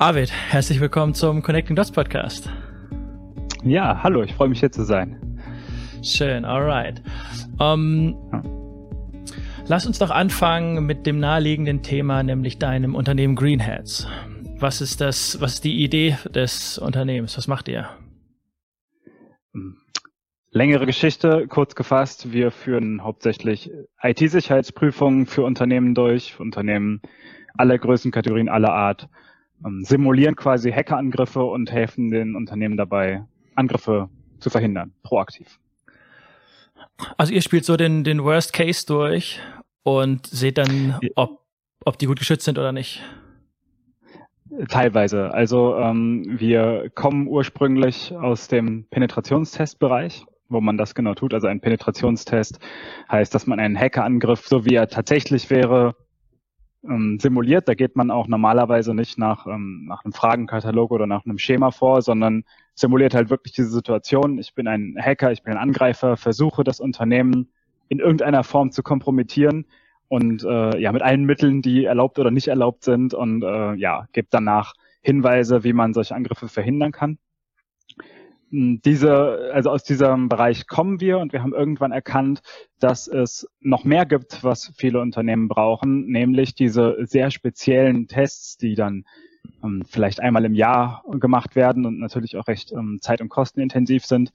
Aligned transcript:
Arvid, 0.00 0.32
herzlich 0.32 0.80
willkommen 0.80 1.12
zum 1.12 1.42
Connecting 1.42 1.76
Dots 1.76 1.92
Podcast. 1.92 2.50
Ja, 3.62 4.02
hallo, 4.02 4.22
ich 4.22 4.32
freue 4.32 4.48
mich 4.48 4.60
hier 4.60 4.72
zu 4.72 4.82
sein. 4.82 5.38
Schön, 6.02 6.46
alright. 6.46 7.02
Um, 7.58 8.16
ja. 8.32 8.42
Lass 9.66 9.84
uns 9.84 9.98
doch 9.98 10.10
anfangen 10.10 10.86
mit 10.86 11.04
dem 11.04 11.20
naheliegenden 11.20 11.82
Thema, 11.82 12.22
nämlich 12.22 12.58
deinem 12.58 12.94
Unternehmen 12.94 13.36
Greenheads. 13.36 14.08
Was 14.58 14.80
ist 14.80 15.02
das, 15.02 15.38
was 15.42 15.56
ist 15.56 15.64
die 15.64 15.84
Idee 15.84 16.16
des 16.34 16.78
Unternehmens? 16.78 17.36
Was 17.36 17.46
macht 17.46 17.68
ihr? 17.68 17.90
Längere 20.50 20.86
Geschichte, 20.86 21.46
kurz 21.46 21.74
gefasst. 21.74 22.32
Wir 22.32 22.52
führen 22.52 23.04
hauptsächlich 23.04 23.70
IT-Sicherheitsprüfungen 24.02 25.26
für 25.26 25.42
Unternehmen 25.42 25.94
durch, 25.94 26.32
für 26.32 26.42
Unternehmen 26.42 27.02
aller 27.58 27.76
Größenkategorien, 27.76 28.48
aller 28.48 28.72
Art 28.72 29.02
ähm, 29.02 29.16
simulieren 29.82 30.36
quasi 30.36 30.70
Hackerangriffe 30.70 31.42
und 31.42 31.70
helfen 31.70 32.10
den 32.10 32.34
Unternehmen 32.34 32.76
dabei, 32.76 33.24
Angriffe 33.54 34.08
zu 34.38 34.50
verhindern, 34.50 34.92
proaktiv. 35.02 35.58
Also 37.16 37.32
ihr 37.32 37.42
spielt 37.42 37.64
so 37.64 37.76
den, 37.76 38.04
den 38.04 38.24
Worst 38.24 38.52
Case 38.52 38.86
durch 38.86 39.40
und 39.82 40.26
seht 40.26 40.58
dann, 40.58 40.98
ob, 41.14 41.44
ob 41.84 41.98
die 41.98 42.06
gut 42.06 42.18
geschützt 42.18 42.44
sind 42.44 42.58
oder 42.58 42.72
nicht. 42.72 43.02
Teilweise. 44.68 45.32
Also 45.32 45.76
ähm, 45.76 46.24
wir 46.38 46.90
kommen 46.94 47.28
ursprünglich 47.28 48.12
aus 48.12 48.48
dem 48.48 48.84
Penetrationstestbereich, 48.90 50.26
wo 50.48 50.60
man 50.60 50.76
das 50.76 50.94
genau 50.94 51.14
tut. 51.14 51.32
Also 51.32 51.46
ein 51.46 51.60
Penetrationstest 51.60 52.58
heißt, 53.10 53.34
dass 53.34 53.46
man 53.46 53.60
einen 53.60 53.78
Hackerangriff, 53.78 54.46
so 54.46 54.64
wie 54.64 54.74
er 54.74 54.88
tatsächlich 54.88 55.50
wäre, 55.50 55.94
ähm, 56.84 57.18
simuliert. 57.20 57.68
Da 57.68 57.74
geht 57.74 57.96
man 57.96 58.10
auch 58.10 58.26
normalerweise 58.26 58.94
nicht 58.94 59.18
nach, 59.18 59.46
ähm, 59.46 59.86
nach 59.88 60.04
einem 60.04 60.12
Fragenkatalog 60.12 60.90
oder 60.90 61.06
nach 61.06 61.24
einem 61.24 61.38
Schema 61.38 61.70
vor, 61.70 62.02
sondern 62.02 62.44
simuliert 62.74 63.14
halt 63.14 63.30
wirklich 63.30 63.52
diese 63.52 63.70
Situation. 63.70 64.38
Ich 64.38 64.54
bin 64.54 64.66
ein 64.66 64.96
Hacker, 64.98 65.32
ich 65.32 65.42
bin 65.42 65.54
ein 65.54 65.58
Angreifer, 65.58 66.16
versuche 66.16 66.64
das 66.64 66.80
Unternehmen 66.80 67.50
in 67.88 67.98
irgendeiner 67.98 68.44
Form 68.44 68.70
zu 68.70 68.82
kompromittieren 68.82 69.66
und 70.08 70.44
äh, 70.44 70.78
ja 70.78 70.92
mit 70.92 71.02
allen 71.02 71.24
Mitteln, 71.24 71.62
die 71.62 71.84
erlaubt 71.84 72.18
oder 72.18 72.30
nicht 72.30 72.48
erlaubt 72.48 72.84
sind 72.84 73.14
und 73.14 73.42
äh, 73.42 73.74
ja 73.74 74.06
gibt 74.12 74.32
danach 74.32 74.74
Hinweise, 75.02 75.64
wie 75.64 75.72
man 75.72 75.94
solche 75.94 76.14
Angriffe 76.14 76.48
verhindern 76.48 76.92
kann. 76.92 77.18
Hm, 78.50 78.80
diese, 78.84 79.50
also 79.52 79.70
aus 79.70 79.84
diesem 79.84 80.28
Bereich 80.28 80.66
kommen 80.66 81.00
wir 81.00 81.18
und 81.18 81.32
wir 81.32 81.42
haben 81.42 81.54
irgendwann 81.54 81.92
erkannt, 81.92 82.42
dass 82.78 83.06
es 83.08 83.48
noch 83.60 83.84
mehr 83.84 84.06
gibt, 84.06 84.42
was 84.42 84.72
viele 84.76 85.00
Unternehmen 85.00 85.48
brauchen, 85.48 86.06
nämlich 86.06 86.54
diese 86.54 86.96
sehr 87.00 87.30
speziellen 87.30 88.08
Tests, 88.08 88.56
die 88.56 88.74
dann 88.74 89.04
ähm, 89.62 89.82
vielleicht 89.88 90.20
einmal 90.20 90.44
im 90.44 90.54
Jahr 90.54 91.04
gemacht 91.12 91.56
werden 91.56 91.86
und 91.86 91.98
natürlich 91.98 92.36
auch 92.36 92.48
recht 92.48 92.72
ähm, 92.72 92.98
zeit- 93.00 93.20
und 93.20 93.28
kostenintensiv 93.28 94.04
sind. 94.04 94.32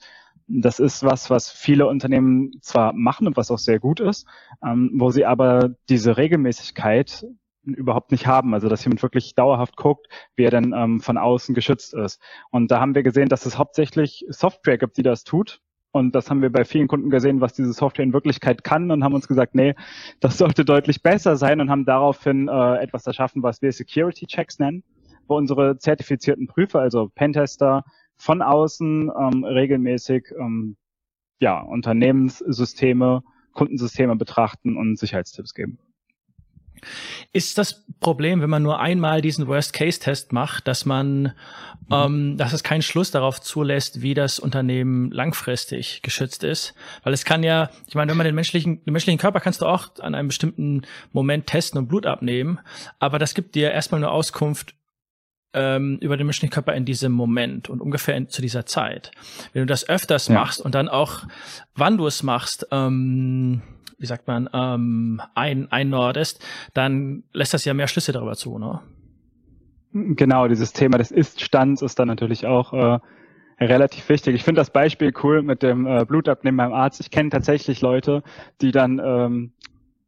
Das 0.48 0.80
ist 0.80 1.04
was, 1.04 1.30
was 1.30 1.50
viele 1.52 1.88
Unternehmen 1.88 2.52
zwar 2.62 2.94
machen 2.94 3.26
und 3.28 3.36
was 3.36 3.50
auch 3.50 3.58
sehr 3.58 3.80
gut 3.80 4.00
ist, 4.00 4.28
ähm, 4.64 4.92
wo 4.94 5.10
sie 5.10 5.26
aber 5.26 5.76
diese 5.90 6.18
Regelmäßigkeit 6.18 7.26
überhaupt 7.74 8.12
nicht 8.12 8.28
haben. 8.28 8.54
Also 8.54 8.70
dass 8.70 8.84
jemand 8.84 9.02
wirklich 9.02 9.36
dauerhaft 9.36 9.76
guckt, 9.76 10.08
wie 10.36 10.44
er 10.44 10.52
denn 10.52 10.74
ähm, 10.76 11.00
von 11.00 11.18
außen 11.18 11.56
geschützt 11.56 11.94
ist. 11.94 12.22
Und 12.52 12.72
da 12.72 12.80
haben 12.80 12.96
wir 12.96 13.04
gesehen, 13.04 13.30
dass 13.30 13.46
es 13.46 13.58
hauptsächlich 13.58 14.26
Software 14.30 14.78
gibt, 14.78 14.98
die 14.98 15.04
das 15.04 15.24
tut. 15.24 15.62
Und 15.92 16.14
das 16.14 16.30
haben 16.30 16.42
wir 16.42 16.52
bei 16.52 16.66
vielen 16.66 16.90
Kunden 16.90 17.10
gesehen, 17.10 17.40
was 17.40 17.54
diese 17.54 17.72
Software 17.72 18.04
in 18.04 18.12
Wirklichkeit 18.12 18.66
kann 18.66 18.92
und 18.92 19.04
haben 19.04 19.14
uns 19.14 19.30
gesagt, 19.30 19.56
nee, 19.56 19.76
das 20.20 20.38
sollte 20.38 20.66
deutlich 20.66 21.02
besser 21.02 21.38
sein 21.38 21.62
und 21.62 21.70
haben 21.70 21.86
daraufhin 21.86 22.50
äh, 22.50 22.76
etwas 22.84 23.08
erschaffen, 23.08 23.44
was 23.44 23.62
wir 23.62 23.72
Security 23.72 24.28
Checks 24.28 24.60
nennen, 24.60 24.84
wo 25.28 25.38
unsere 25.38 25.78
zertifizierten 25.78 26.48
Prüfer, 26.48 26.82
also 26.82 27.10
Pentester, 27.16 27.86
von 28.18 28.42
außen 28.42 29.10
ähm, 29.18 29.44
regelmäßig 29.46 30.34
ähm, 30.38 30.76
ja, 31.40 31.62
Unternehmenssysteme, 31.62 33.24
Kundensysteme 33.54 34.16
betrachten 34.16 34.78
und 34.78 34.98
Sicherheitstipps 35.00 35.54
geben. 35.54 35.80
Ist 37.34 37.58
das 37.58 37.86
Problem, 38.00 38.42
wenn 38.42 38.50
man 38.50 38.64
nur 38.64 38.80
einmal 38.80 39.22
diesen 39.22 39.48
Worst-Case-Test 39.48 40.32
macht, 40.34 40.68
dass 40.68 40.86
man, 40.86 41.22
mhm. 41.22 41.32
ähm, 41.92 42.38
dass 42.38 42.54
es 42.54 42.64
keinen 42.64 42.82
Schluss 42.82 43.12
darauf 43.12 43.42
zulässt, 43.42 44.02
wie 44.02 44.14
das 44.14 44.40
Unternehmen 44.40 45.12
langfristig 45.12 46.02
geschützt 46.02 46.44
ist? 46.44 46.74
Weil 47.04 47.14
es 47.14 47.26
kann 47.26 47.44
ja, 47.44 47.70
ich 47.88 47.96
meine, 47.96 48.12
wenn 48.12 48.18
man 48.18 48.26
den 48.26 48.36
menschlichen, 48.36 48.84
den 48.86 48.92
menschlichen 48.92 49.20
Körper 49.20 49.40
kannst 49.40 49.62
du 49.62 49.66
auch 49.66 49.90
an 50.00 50.16
einem 50.16 50.28
bestimmten 50.28 50.84
Moment 51.12 51.48
testen 51.48 51.80
und 51.80 51.88
Blut 51.88 52.06
abnehmen, 52.06 52.60
aber 53.00 53.20
das 53.20 53.34
gibt 53.34 53.56
dir 53.56 53.72
erstmal 53.72 54.02
nur 54.02 54.12
Auskunft 54.12 54.76
ähm, 55.56 55.98
über 56.02 56.18
den 56.18 56.28
menschlichen 56.28 56.52
Körper 56.52 56.74
in 56.74 56.86
diesem 56.86 57.14
Moment 57.14 57.70
und 57.70 57.82
ungefähr 57.82 58.16
in, 58.16 58.30
zu 58.30 58.42
dieser 58.42 58.66
Zeit. 58.66 59.12
Wenn 59.54 59.62
du 59.62 59.66
das 59.66 59.88
öfters 59.88 60.28
ja. 60.28 60.36
machst 60.36 60.62
und 60.62 60.76
dann 60.76 60.90
auch, 60.90 61.24
wann 61.76 61.98
du 61.98 62.06
es 62.06 62.22
machst, 62.22 62.68
ähm, 62.72 63.62
wie 63.98 64.06
sagt 64.06 64.28
man, 64.28 64.50
ähm, 64.54 65.22
ein, 65.36 65.72
einnordest, 65.72 66.44
dann 66.74 67.24
lässt 67.34 67.54
das 67.54 67.66
ja 67.66 67.74
mehr 67.74 67.88
Schlüsse 67.88 68.12
darüber 68.12 68.36
zu, 68.36 68.58
ne? 68.58 68.82
Genau, 69.94 70.50
dieses 70.50 70.74
Thema 70.74 70.98
des 70.98 71.12
Ist-Stands 71.12 71.82
ist 71.82 71.98
dann 72.00 72.10
natürlich 72.10 72.46
auch 72.46 72.74
äh, 72.74 73.00
relativ 73.62 74.10
wichtig. 74.10 74.36
Ich 74.36 74.44
finde 74.44 74.60
das 74.60 74.70
Beispiel 74.70 75.14
cool 75.24 75.42
mit 75.42 75.64
dem 75.64 75.88
äh, 75.88 76.04
Blutabnehmen 76.06 76.58
beim 76.58 76.74
Arzt. 76.74 77.00
Ich 77.00 77.12
kenne 77.12 77.30
tatsächlich 77.30 77.80
Leute, 77.80 78.22
die 78.62 78.72
dann 78.72 79.02
ähm, 79.04 79.54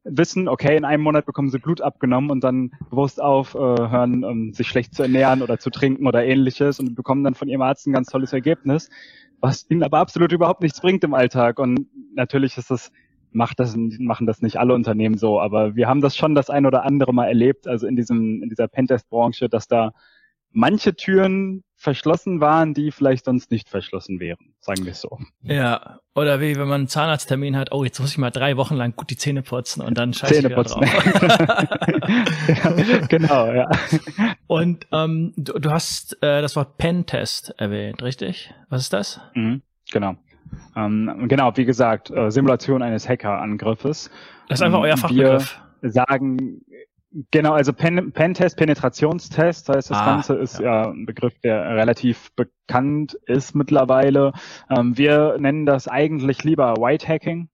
wissen, 0.03 0.47
okay, 0.47 0.75
in 0.75 0.85
einem 0.85 1.03
Monat 1.03 1.25
bekommen 1.25 1.49
sie 1.49 1.59
Blut 1.59 1.81
abgenommen 1.81 2.31
und 2.31 2.43
dann 2.43 2.71
bewusst 2.89 3.21
aufhören, 3.21 4.23
äh, 4.23 4.25
um 4.25 4.53
sich 4.53 4.67
schlecht 4.67 4.93
zu 4.93 5.03
ernähren 5.03 5.41
oder 5.41 5.57
zu 5.57 5.69
trinken 5.69 6.07
oder 6.07 6.25
ähnliches 6.25 6.79
und 6.79 6.95
bekommen 6.95 7.23
dann 7.23 7.35
von 7.35 7.47
ihrem 7.47 7.61
Arzt 7.61 7.87
ein 7.87 7.93
ganz 7.93 8.09
tolles 8.09 8.33
Ergebnis, 8.33 8.89
was 9.39 9.65
ihnen 9.69 9.83
aber 9.83 9.99
absolut 9.99 10.31
überhaupt 10.31 10.61
nichts 10.61 10.81
bringt 10.81 11.03
im 11.03 11.13
Alltag. 11.13 11.59
Und 11.59 11.87
natürlich 12.13 12.57
ist 12.57 12.71
das 12.71 12.91
macht 13.31 13.59
das, 13.59 13.75
machen 13.75 14.27
das 14.27 14.41
nicht 14.41 14.57
alle 14.57 14.73
Unternehmen 14.73 15.17
so, 15.17 15.39
aber 15.39 15.75
wir 15.75 15.87
haben 15.87 16.01
das 16.01 16.15
schon 16.15 16.35
das 16.35 16.49
ein 16.49 16.65
oder 16.65 16.83
andere 16.83 17.13
Mal 17.13 17.27
erlebt, 17.27 17.67
also 17.67 17.87
in 17.87 17.95
diesem, 17.95 18.41
in 18.43 18.49
dieser 18.49 18.67
Pentest-Branche, 18.67 19.49
dass 19.49 19.67
da 19.67 19.91
manche 20.51 20.95
Türen 20.95 21.63
verschlossen 21.75 22.41
waren, 22.41 22.73
die 22.73 22.91
vielleicht 22.91 23.25
sonst 23.25 23.51
nicht 23.51 23.69
verschlossen 23.69 24.19
wären, 24.19 24.55
sagen 24.59 24.85
wir 24.85 24.93
es 24.93 25.01
so. 25.01 25.19
Ja, 25.43 25.99
oder 26.15 26.41
wie 26.41 26.55
wenn 26.55 26.67
man 26.67 26.81
einen 26.81 26.87
Zahnarzttermin 26.87 27.55
hat, 27.55 27.71
oh, 27.71 27.83
jetzt 27.83 27.99
muss 27.99 28.11
ich 28.11 28.17
mal 28.17 28.31
drei 28.31 28.57
Wochen 28.57 28.73
lang 28.75 28.95
gut 28.95 29.11
die 29.11 29.17
Zähne 29.17 29.43
putzen 29.43 29.81
und 29.83 29.95
dann 29.99 30.13
scheiße 30.13 30.33
Zähne 30.33 30.49
putzen. 30.55 30.81
ja, 32.47 33.05
genau, 33.07 33.53
ja. 33.53 33.69
Und 34.47 34.87
ähm, 34.91 35.33
du, 35.37 35.59
du 35.59 35.69
hast 35.69 36.17
äh, 36.23 36.41
das 36.41 36.55
Wort 36.55 36.79
Pentest 36.79 37.53
erwähnt, 37.59 38.01
richtig? 38.01 38.51
Was 38.69 38.81
ist 38.81 38.93
das? 38.93 39.21
Mhm, 39.35 39.61
genau. 39.91 40.17
Ähm, 40.75 41.25
genau, 41.27 41.51
wie 41.55 41.65
gesagt, 41.65 42.11
äh, 42.11 42.31
Simulation 42.31 42.81
eines 42.81 43.07
Hackerangriffes. 43.07 44.09
Das 44.47 44.59
ist 44.59 44.65
einfach 44.65 44.79
euer 44.79 44.97
Fachbegriff. 44.97 45.59
Wir 45.81 45.91
sagen, 45.91 46.61
genau, 47.31 47.53
also 47.53 47.73
Pen 47.73 48.11
Pentest, 48.11 48.57
Penetrationstest, 48.57 49.69
heißt 49.69 49.89
das 49.89 49.97
ah, 49.97 50.05
Ganze 50.05 50.35
ist 50.35 50.59
ja. 50.59 50.83
ja. 50.83 50.89
ein 50.91 51.05
Begriff, 51.05 51.39
der 51.39 51.75
relativ 51.75 52.31
bekannt 52.35 53.17
ist 53.25 53.55
mittlerweile. 53.55 54.33
Ähm, 54.69 54.97
wir 54.97 55.37
nennen 55.39 55.65
das 55.65 55.87
eigentlich 55.87 56.43
lieber 56.43 56.75
White 56.75 57.07
Hacking, 57.07 57.49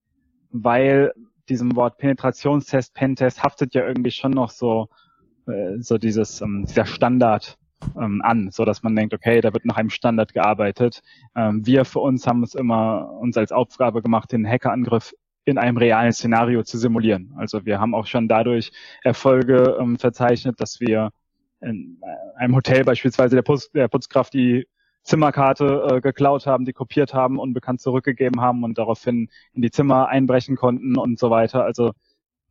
weil 0.51 1.13
diesem 1.49 1.75
Wort 1.75 1.97
Penetrationstest, 1.97 2.93
Pentest 2.93 3.43
haftet 3.43 3.73
ja 3.73 3.85
irgendwie 3.85 4.11
schon 4.11 4.31
noch 4.31 4.49
so, 4.49 4.89
äh, 5.47 5.79
so 5.79 5.97
dieses, 5.97 6.41
ähm, 6.41 6.65
dieser 6.67 6.85
Standard 6.85 7.57
ähm, 7.99 8.21
an, 8.23 8.49
so 8.51 8.65
dass 8.65 8.83
man 8.83 8.95
denkt, 8.95 9.13
okay, 9.13 9.41
da 9.41 9.53
wird 9.53 9.65
nach 9.65 9.77
einem 9.77 9.89
Standard 9.89 10.33
gearbeitet. 10.33 11.01
Ähm, 11.35 11.65
wir 11.65 11.85
für 11.85 11.99
uns 11.99 12.27
haben 12.27 12.43
es 12.43 12.55
immer 12.55 13.11
uns 13.19 13.37
als 13.37 13.51
Aufgabe 13.51 14.01
gemacht, 14.01 14.31
den 14.31 14.47
Hackerangriff 14.47 15.13
in 15.45 15.57
einem 15.57 15.77
realen 15.77 16.13
Szenario 16.13 16.63
zu 16.63 16.77
simulieren. 16.77 17.33
Also 17.37 17.65
wir 17.65 17.79
haben 17.79 17.95
auch 17.95 18.07
schon 18.07 18.27
dadurch 18.27 18.71
Erfolge 19.03 19.77
ähm, 19.79 19.97
verzeichnet, 19.97 20.59
dass 20.59 20.79
wir 20.79 21.09
in 21.61 22.01
einem 22.35 22.55
Hotel 22.55 22.83
beispielsweise 22.83 23.35
der, 23.35 23.41
Putz, 23.41 23.71
der 23.71 23.87
Putzkraft 23.87 24.33
die 24.33 24.67
Zimmerkarte 25.03 25.87
äh, 25.91 26.01
geklaut 26.01 26.45
haben, 26.45 26.65
die 26.65 26.73
kopiert 26.73 27.13
haben, 27.13 27.39
unbekannt 27.39 27.81
zurückgegeben 27.81 28.41
haben 28.41 28.63
und 28.63 28.77
daraufhin 28.77 29.29
in 29.53 29.61
die 29.61 29.71
Zimmer 29.71 30.07
einbrechen 30.07 30.55
konnten 30.55 30.97
und 30.97 31.19
so 31.19 31.29
weiter. 31.29 31.63
Also 31.65 31.91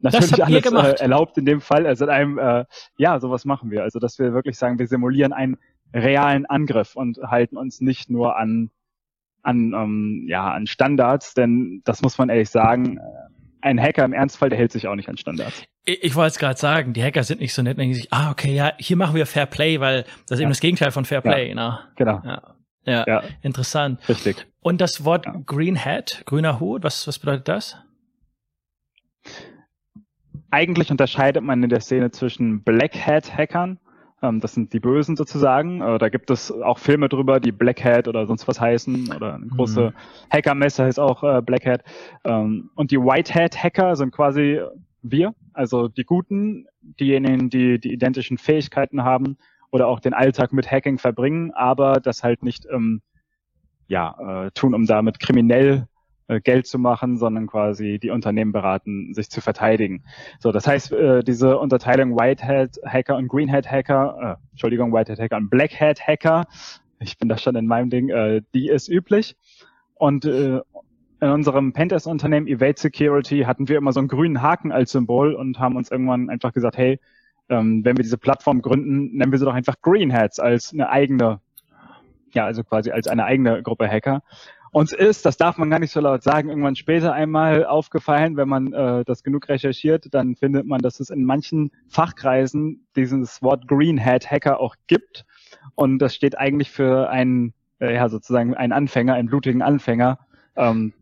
natürlich 0.03 0.45
alles 0.45 0.67
äh, 0.67 1.03
erlaubt 1.03 1.39
in 1.39 1.47
dem 1.47 1.61
Fall. 1.61 1.87
Also 1.87 2.05
in 2.05 2.11
einem, 2.11 2.39
äh, 2.39 2.65
ja, 2.97 3.19
sowas 3.21 3.45
machen 3.45 3.71
wir. 3.71 3.83
Also 3.83 3.99
dass 3.99 4.19
wir 4.19 4.33
wirklich 4.33 4.59
sagen, 4.59 4.79
wir 4.79 4.87
simulieren 4.87 5.33
einen 5.33 5.57
realen 5.95 6.47
Angriff 6.47 6.97
und 6.97 7.19
halten 7.19 7.57
uns 7.57 7.81
nicht 7.81 8.11
nur 8.11 8.37
an 8.37 8.71
an 9.43 9.73
ähm, 9.75 10.27
ja 10.29 10.53
an 10.53 10.67
Standards, 10.67 11.35
denn 11.35 11.83
das 11.85 12.03
muss 12.03 12.19
man 12.19 12.29
ehrlich 12.29 12.51
sagen. 12.51 12.99
Äh, 12.99 13.01
ein 13.65 13.81
Hacker 13.81 14.05
im 14.05 14.13
Ernstfall, 14.13 14.49
der 14.49 14.59
hält 14.59 14.73
sich 14.73 14.89
auch 14.89 14.97
nicht 14.97 15.09
an 15.09 15.17
Standards. 15.17 15.63
Ich, 15.85 16.03
ich 16.03 16.15
wollte 16.17 16.33
es 16.33 16.39
gerade 16.39 16.59
sagen, 16.59 16.95
die 16.95 17.03
Hacker 17.03 17.23
sind 17.23 17.41
nicht 17.41 17.55
so 17.55 17.63
nett, 17.63 17.79
denken 17.79 17.95
sich, 17.95 18.13
ah, 18.13 18.33
okay, 18.33 18.53
ja, 18.53 18.73
hier 18.79 18.97
machen 18.97 19.15
wir 19.15 19.25
Fair 19.25 19.47
Play, 19.47 19.79
weil 19.79 20.03
das 20.03 20.33
ist 20.33 20.39
ja. 20.39 20.43
eben 20.43 20.51
das 20.51 20.59
Gegenteil 20.59 20.91
von 20.91 21.05
Fair 21.05 21.21
Play, 21.21 21.51
ja. 21.51 21.55
ne? 21.55 21.79
Genau. 21.95 22.21
Ja. 22.25 22.43
Ja, 22.85 23.05
ja, 23.07 23.23
interessant. 23.43 24.01
Richtig. 24.09 24.47
Und 24.61 24.81
das 24.81 25.05
Wort 25.05 25.27
Green 25.47 25.79
Hat, 25.85 26.25
grüner 26.27 26.59
Hut, 26.59 26.83
was, 26.83 27.07
was 27.07 27.19
bedeutet 27.21 27.47
das? 27.47 27.77
Eigentlich 30.53 30.91
unterscheidet 30.91 31.43
man 31.43 31.63
in 31.63 31.71
der 31.71 31.81
Szene 31.81 32.11
zwischen 32.11 32.63
Black 32.63 32.95
Hat 32.95 33.37
Hackern, 33.37 33.79
Ähm, 34.23 34.41
das 34.41 34.55
sind 34.55 34.73
die 34.73 34.81
Bösen 34.81 35.17
sozusagen. 35.17 35.81
Äh, 35.81 35.99
da 35.99 36.09
gibt 36.09 36.31
es 36.31 36.53
auch 36.53 36.79
Filme 36.79 37.09
drüber, 37.09 37.41
die 37.41 37.53
Black 37.53 37.85
Hat 37.85 38.07
oder 38.07 38.27
sonst 38.27 38.47
was 38.47 38.61
heißen. 38.61 39.13
Oder 39.15 39.35
eine 39.35 39.47
große 39.47 39.91
mhm. 39.91 39.93
Hackermesse 40.31 40.85
heißt 40.85 41.01
auch 41.01 41.25
äh, 41.25 41.43
Black 41.43 41.67
Hat. 41.67 41.83
Ähm, 42.25 42.71
und 42.77 42.91
die 42.93 42.99
White 42.99 43.35
Hat 43.35 43.57
Hacker 43.63 43.97
sind 43.97 44.13
quasi 44.13 44.61
wir, 45.03 45.35
also 45.53 45.89
die 45.89 46.05
Guten, 46.05 46.67
diejenigen, 47.01 47.51
die 47.51 47.81
die 47.81 47.93
identischen 47.93 48.39
Fähigkeiten 48.39 49.03
haben 49.03 49.37
oder 49.73 49.89
auch 49.89 49.99
den 49.99 50.15
Alltag 50.15 50.53
mit 50.53 50.71
Hacking 50.71 50.99
verbringen, 50.99 51.51
aber 51.53 51.95
das 51.95 52.23
halt 52.23 52.45
nicht 52.45 52.67
ähm, 52.71 53.03
ja, 53.89 54.45
äh, 54.47 54.51
tun, 54.53 54.75
um 54.75 54.87
damit 54.87 55.19
kriminell 55.19 55.89
Geld 56.41 56.67
zu 56.67 56.79
machen, 56.79 57.19
sondern 57.19 57.47
quasi 57.47 57.99
die 57.99 58.11
Unternehmen 58.11 58.53
beraten, 58.53 59.15
sich 59.15 59.31
zu 59.31 59.41
verteidigen. 59.41 60.05
So, 60.39 60.53
das 60.53 60.67
heißt, 60.67 60.93
äh, 60.93 61.23
diese 61.23 61.59
Unterteilung 61.59 62.17
White 62.17 62.47
Hat 62.47 62.79
Hacker 62.87 63.17
und 63.17 63.29
Green 63.29 63.51
Hat 63.53 63.71
Hacker, 63.71 64.39
äh, 64.41 64.51
Entschuldigung, 64.53 64.93
White 64.93 65.13
Hat 65.13 65.19
Hacker 65.19 65.37
und 65.37 65.51
Black 65.51 65.81
Hat 65.81 66.01
Hacker, 66.07 66.47
ich 67.01 67.19
bin 67.19 67.29
da 67.29 67.37
schon 67.37 67.57
in 67.57 67.67
meinem 67.67 67.91
Ding, 67.91 68.09
äh, 68.09 68.43
die 68.55 68.69
ist 68.69 68.89
üblich. 68.89 69.37
Und 69.95 70.25
äh, 70.25 70.61
in 71.21 71.29
unserem 71.29 71.73
Pentest-Unternehmen 71.73 72.49
Evade 72.49 72.79
Security 72.79 73.43
hatten 73.43 73.69
wir 73.69 73.79
immer 73.79 73.93
so 73.93 74.01
einen 74.01 74.09
grünen 74.09 74.43
Haken 74.43 74.73
als 74.73 74.91
Symbol 74.91 75.35
und 75.35 75.61
haben 75.61 75.77
uns 75.77 75.91
irgendwann 75.91 76.29
einfach 76.29 76.53
gesagt, 76.53 76.77
hey, 76.77 76.99
ähm, 77.49 77.85
wenn 77.85 77.97
wir 77.97 78.03
diese 78.03 78.19
Plattform 78.19 78.63
gründen, 78.63 79.17
nennen 79.17 79.31
wir 79.31 79.39
sie 79.39 79.45
doch 79.45 79.55
einfach 79.55 79.81
Green 79.83 80.13
Hats 80.13 80.41
als 80.41 80.73
eine 80.73 80.89
eigene, 80.89 81.41
ja, 82.33 82.47
also 82.47 82.65
quasi 82.65 82.91
als 82.91 83.07
eine 83.07 83.25
eigene 83.25 83.63
Gruppe 83.63 83.89
Hacker. 83.89 84.23
Uns 84.73 84.93
ist, 84.93 85.27
das 85.27 85.37
darf 85.37 85.59
man 85.59 85.71
gar 85.71 85.79
nicht 85.79 85.93
so 85.93 86.01
laut 86.01 86.23
sagen, 86.23 86.49
irgendwann 86.49 86.77
später 86.77 87.13
einmal 87.13 87.67
aufgefallen, 87.67 88.37
wenn 88.37 88.49
man 88.49 88.73
äh, 88.73 89.05
das 89.05 89.23
genug 89.23 89.49
recherchiert, 89.49 90.07
dann 90.13 90.35
findet 90.35 90.67
man, 90.67 90.81
dass 90.81 90.99
es 90.99 91.11
in 91.11 91.25
manchen 91.25 91.71
Fachkreisen 91.89 92.87
dieses 92.97 93.43
Wort 93.43 93.69
Green 93.69 94.03
Hat 94.03 94.31
Hacker 94.31 94.61
auch 94.61 94.75
gibt. 94.87 95.27
Und 95.75 95.99
das 95.99 96.15
steht 96.15 96.39
eigentlich 96.39 96.71
für 96.71 97.11
einen, 97.11 97.53
äh, 97.81 97.95
ja, 97.95 98.09
sozusagen 98.09 98.55
einen 98.55 98.73
Anfänger, 98.73 99.15
einen 99.15 99.29
blutigen 99.29 99.63
Anfänger, 99.63 100.19
ähm, 100.57 100.93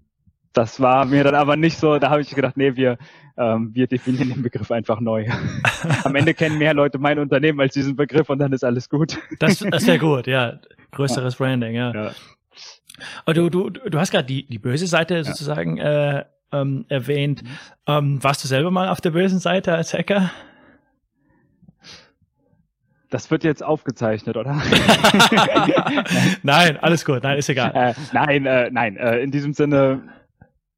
das 0.52 0.80
war 0.80 1.04
mir 1.04 1.22
dann 1.22 1.34
aber 1.34 1.56
nicht 1.56 1.78
so, 1.78 1.98
da 1.98 2.10
habe 2.10 2.22
ich 2.22 2.34
gedacht, 2.34 2.56
nee, 2.56 2.74
wir, 2.74 2.98
ähm, 3.36 3.70
wir 3.72 3.86
definieren 3.86 4.30
den 4.30 4.42
Begriff 4.42 4.70
einfach 4.70 5.00
neu. 5.00 5.26
Am 6.04 6.14
Ende 6.16 6.34
kennen 6.34 6.58
mehr 6.58 6.74
Leute 6.74 6.98
mein 6.98 7.18
Unternehmen 7.18 7.60
als 7.60 7.74
diesen 7.74 7.94
Begriff 7.94 8.28
und 8.30 8.40
dann 8.40 8.52
ist 8.52 8.64
alles 8.64 8.88
gut. 8.88 9.18
Das, 9.38 9.58
das 9.58 9.82
ist 9.82 9.88
ja 9.88 9.96
gut, 9.96 10.26
ja. 10.26 10.58
Größeres 10.90 11.38
ja. 11.38 11.44
Branding, 11.44 11.74
ja. 11.74 11.92
ja. 11.94 12.10
Aber 13.24 13.34
du, 13.34 13.48
du, 13.48 13.70
du 13.70 13.98
hast 13.98 14.10
gerade 14.10 14.26
die, 14.26 14.46
die 14.46 14.58
böse 14.58 14.86
Seite 14.86 15.24
sozusagen 15.24 15.78
äh, 15.78 16.24
ähm, 16.52 16.84
erwähnt. 16.88 17.42
Mhm. 17.42 17.48
Ähm, 17.86 18.24
warst 18.24 18.42
du 18.44 18.48
selber 18.48 18.70
mal 18.70 18.88
auf 18.88 19.00
der 19.00 19.10
bösen 19.10 19.38
Seite 19.38 19.74
als 19.74 19.94
Hacker? 19.94 20.30
Das 23.10 23.30
wird 23.30 23.42
jetzt 23.42 23.62
aufgezeichnet, 23.64 24.36
oder? 24.36 24.52
nein, 26.44 26.76
alles 26.76 27.04
gut, 27.04 27.24
nein, 27.24 27.38
ist 27.38 27.48
egal. 27.48 27.72
Äh, 27.74 27.94
nein, 28.12 28.46
äh, 28.46 28.70
nein, 28.70 28.96
äh, 28.96 29.18
in 29.18 29.32
diesem 29.32 29.52
Sinne 29.52 30.02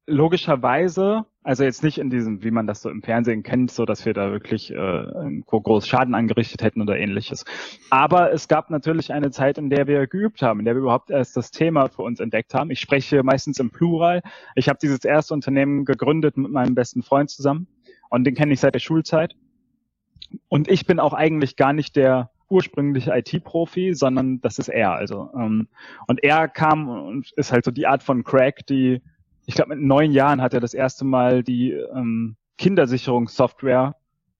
logischerweise, 0.07 1.25
also 1.43 1.63
jetzt 1.63 1.83
nicht 1.83 1.97
in 1.97 2.09
diesem, 2.09 2.43
wie 2.43 2.51
man 2.51 2.67
das 2.67 2.81
so 2.81 2.89
im 2.89 3.01
Fernsehen 3.01 3.43
kennt, 3.43 3.71
so 3.71 3.85
dass 3.85 4.05
wir 4.05 4.13
da 4.13 4.31
wirklich 4.31 4.71
äh, 4.71 5.41
groß 5.45 5.87
Schaden 5.87 6.15
angerichtet 6.15 6.63
hätten 6.63 6.81
oder 6.81 6.97
ähnliches. 6.97 7.43
Aber 7.89 8.31
es 8.31 8.47
gab 8.47 8.69
natürlich 8.69 9.11
eine 9.11 9.31
Zeit, 9.31 9.57
in 9.57 9.69
der 9.69 9.87
wir 9.87 10.07
geübt 10.07 10.41
haben, 10.41 10.59
in 10.59 10.65
der 10.65 10.75
wir 10.75 10.81
überhaupt 10.81 11.09
erst 11.09 11.35
das 11.35 11.51
Thema 11.51 11.89
für 11.89 12.03
uns 12.03 12.19
entdeckt 12.19 12.53
haben. 12.53 12.71
Ich 12.71 12.79
spreche 12.79 13.23
meistens 13.23 13.59
im 13.59 13.71
Plural. 13.71 14.21
Ich 14.55 14.69
habe 14.69 14.79
dieses 14.81 15.03
erste 15.03 15.33
Unternehmen 15.33 15.85
gegründet 15.85 16.37
mit 16.37 16.51
meinem 16.51 16.75
besten 16.75 17.03
Freund 17.03 17.29
zusammen 17.29 17.67
und 18.09 18.23
den 18.23 18.35
kenne 18.35 18.53
ich 18.53 18.59
seit 18.59 18.75
der 18.75 18.79
Schulzeit. 18.79 19.35
Und 20.47 20.67
ich 20.69 20.85
bin 20.85 20.99
auch 20.99 21.13
eigentlich 21.13 21.57
gar 21.57 21.73
nicht 21.73 21.95
der 21.95 22.31
ursprüngliche 22.49 23.11
IT-Profi, 23.11 23.93
sondern 23.95 24.39
das 24.41 24.59
ist 24.59 24.69
er. 24.69 24.93
Also 24.93 25.29
ähm, 25.35 25.67
und 26.07 26.23
er 26.23 26.47
kam 26.47 26.87
und 26.87 27.31
ist 27.33 27.51
halt 27.51 27.65
so 27.65 27.71
die 27.71 27.87
Art 27.87 28.03
von 28.03 28.23
Crack, 28.23 28.65
die 28.67 29.01
ich 29.45 29.55
glaube, 29.55 29.75
mit 29.75 29.85
neun 29.85 30.11
Jahren 30.11 30.41
hat 30.41 30.53
er 30.53 30.59
das 30.59 30.73
erste 30.73 31.05
Mal 31.05 31.43
die 31.43 31.71
ähm, 31.71 32.35
Kindersicherungssoftware, 32.57 33.95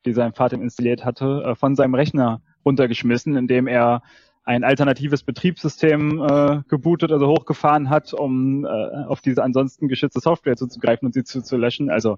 die 0.05 0.13
sein 0.13 0.33
Vater 0.33 0.55
installiert 0.57 1.05
hatte, 1.05 1.43
äh, 1.45 1.55
von 1.55 1.75
seinem 1.75 1.95
Rechner 1.95 2.41
runtergeschmissen, 2.65 3.35
indem 3.35 3.67
er 3.67 4.01
ein 4.45 4.63
alternatives 4.63 5.23
Betriebssystem 5.23 6.21
äh, 6.21 6.61
gebootet, 6.67 7.11
also 7.11 7.27
hochgefahren 7.27 7.89
hat, 7.89 8.13
um 8.13 8.65
äh, 8.65 8.67
auf 9.07 9.21
diese 9.21 9.41
ansonsten 9.41 9.87
geschützte 9.87 10.19
Software 10.19 10.57
zuzugreifen 10.57 11.05
und 11.05 11.13
sie 11.13 11.23
zu, 11.23 11.41
zu 11.41 11.55
löschen. 11.55 11.89
Also 11.89 12.17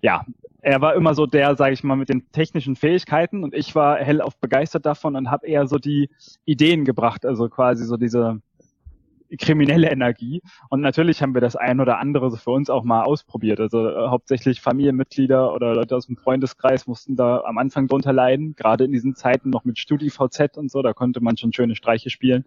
ja, 0.00 0.24
er 0.62 0.80
war 0.80 0.94
immer 0.94 1.14
so 1.14 1.26
der, 1.26 1.56
sage 1.56 1.74
ich 1.74 1.82
mal, 1.82 1.96
mit 1.96 2.08
den 2.08 2.30
technischen 2.32 2.76
Fähigkeiten 2.76 3.44
und 3.44 3.52
ich 3.54 3.74
war 3.74 3.98
hellauf 3.98 4.36
begeistert 4.38 4.86
davon 4.86 5.16
und 5.16 5.30
habe 5.30 5.46
eher 5.46 5.66
so 5.66 5.76
die 5.78 6.08
Ideen 6.44 6.84
gebracht, 6.84 7.26
also 7.26 7.48
quasi 7.48 7.84
so 7.84 7.96
diese 7.96 8.40
kriminelle 9.38 9.90
Energie. 9.90 10.42
Und 10.68 10.80
natürlich 10.80 11.22
haben 11.22 11.34
wir 11.34 11.40
das 11.40 11.56
ein 11.56 11.80
oder 11.80 11.98
andere 11.98 12.30
so 12.30 12.36
für 12.36 12.50
uns 12.50 12.70
auch 12.70 12.84
mal 12.84 13.02
ausprobiert. 13.02 13.60
Also 13.60 13.88
äh, 13.88 14.08
hauptsächlich 14.08 14.60
Familienmitglieder 14.60 15.52
oder 15.52 15.74
Leute 15.74 15.96
aus 15.96 16.06
dem 16.06 16.16
Freundeskreis 16.16 16.86
mussten 16.86 17.16
da 17.16 17.42
am 17.44 17.58
Anfang 17.58 17.88
drunter 17.88 18.12
leiden, 18.12 18.54
gerade 18.56 18.84
in 18.84 18.92
diesen 18.92 19.14
Zeiten 19.14 19.50
noch 19.50 19.64
mit 19.64 19.78
StudiVZ 19.78 20.56
und 20.56 20.70
so, 20.70 20.82
da 20.82 20.92
konnte 20.92 21.22
man 21.22 21.36
schon 21.36 21.52
schöne 21.52 21.76
Streiche 21.76 22.10
spielen. 22.10 22.44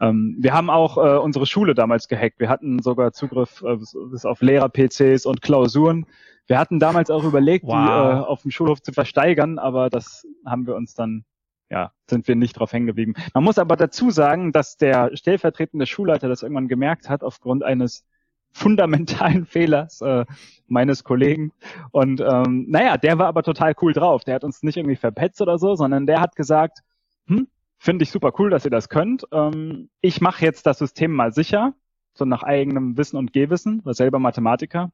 Ähm, 0.00 0.36
wir 0.38 0.54
haben 0.54 0.70
auch 0.70 0.96
äh, 0.96 1.18
unsere 1.18 1.46
Schule 1.46 1.74
damals 1.74 2.08
gehackt. 2.08 2.40
Wir 2.40 2.48
hatten 2.48 2.80
sogar 2.82 3.12
Zugriff 3.12 3.62
äh, 3.62 3.76
bis 3.76 4.24
auf 4.24 4.40
Lehrer-PCs 4.40 5.26
und 5.26 5.42
Klausuren. 5.42 6.06
Wir 6.46 6.58
hatten 6.58 6.80
damals 6.80 7.10
auch 7.10 7.22
überlegt, 7.22 7.66
wow. 7.66 7.74
die 7.74 7.88
äh, 7.88 8.26
auf 8.26 8.42
dem 8.42 8.50
Schulhof 8.50 8.82
zu 8.82 8.92
versteigern, 8.92 9.58
aber 9.58 9.90
das 9.90 10.26
haben 10.44 10.66
wir 10.66 10.74
uns 10.74 10.94
dann 10.94 11.24
ja, 11.70 11.92
sind 12.08 12.26
wir 12.28 12.36
nicht 12.36 12.54
drauf 12.54 12.72
hängen 12.72 12.86
geblieben. 12.86 13.14
Man 13.32 13.44
muss 13.44 13.58
aber 13.58 13.76
dazu 13.76 14.10
sagen, 14.10 14.52
dass 14.52 14.76
der 14.76 15.16
stellvertretende 15.16 15.86
Schulleiter 15.86 16.28
das 16.28 16.42
irgendwann 16.42 16.68
gemerkt 16.68 17.08
hat, 17.08 17.22
aufgrund 17.22 17.62
eines 17.62 18.04
fundamentalen 18.52 19.46
Fehlers 19.46 20.00
äh, 20.00 20.24
meines 20.66 21.04
Kollegen. 21.04 21.52
Und 21.92 22.20
ähm, 22.20 22.66
naja, 22.68 22.96
der 22.96 23.18
war 23.18 23.28
aber 23.28 23.44
total 23.44 23.74
cool 23.80 23.92
drauf. 23.92 24.24
Der 24.24 24.34
hat 24.34 24.44
uns 24.44 24.62
nicht 24.62 24.76
irgendwie 24.76 24.96
verpetzt 24.96 25.40
oder 25.40 25.58
so, 25.58 25.76
sondern 25.76 26.06
der 26.06 26.20
hat 26.20 26.34
gesagt, 26.34 26.80
hm, 27.26 27.46
finde 27.78 28.02
ich 28.02 28.10
super 28.10 28.32
cool, 28.38 28.50
dass 28.50 28.64
ihr 28.64 28.70
das 28.70 28.88
könnt. 28.88 29.24
Ähm, 29.32 29.90
ich 30.00 30.20
mache 30.20 30.44
jetzt 30.44 30.66
das 30.66 30.78
System 30.78 31.12
mal 31.12 31.32
sicher, 31.32 31.74
so 32.14 32.24
nach 32.24 32.42
eigenem 32.42 32.96
Wissen 32.96 33.16
und 33.16 33.32
Gehwissen, 33.32 33.84
war 33.84 33.94
selber 33.94 34.18
Mathematiker 34.18 34.90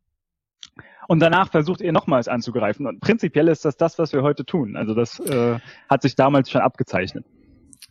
und 1.08 1.20
danach 1.20 1.50
versucht 1.50 1.80
ihr 1.80 1.92
nochmals 1.92 2.28
anzugreifen. 2.28 2.86
Und 2.86 3.00
prinzipiell 3.00 3.48
ist 3.48 3.64
das 3.64 3.76
das, 3.76 3.98
was 3.98 4.12
wir 4.12 4.22
heute 4.22 4.44
tun. 4.44 4.76
Also 4.76 4.94
das 4.94 5.20
äh, 5.20 5.58
hat 5.88 6.02
sich 6.02 6.16
damals 6.16 6.50
schon 6.50 6.60
abgezeichnet. 6.60 7.24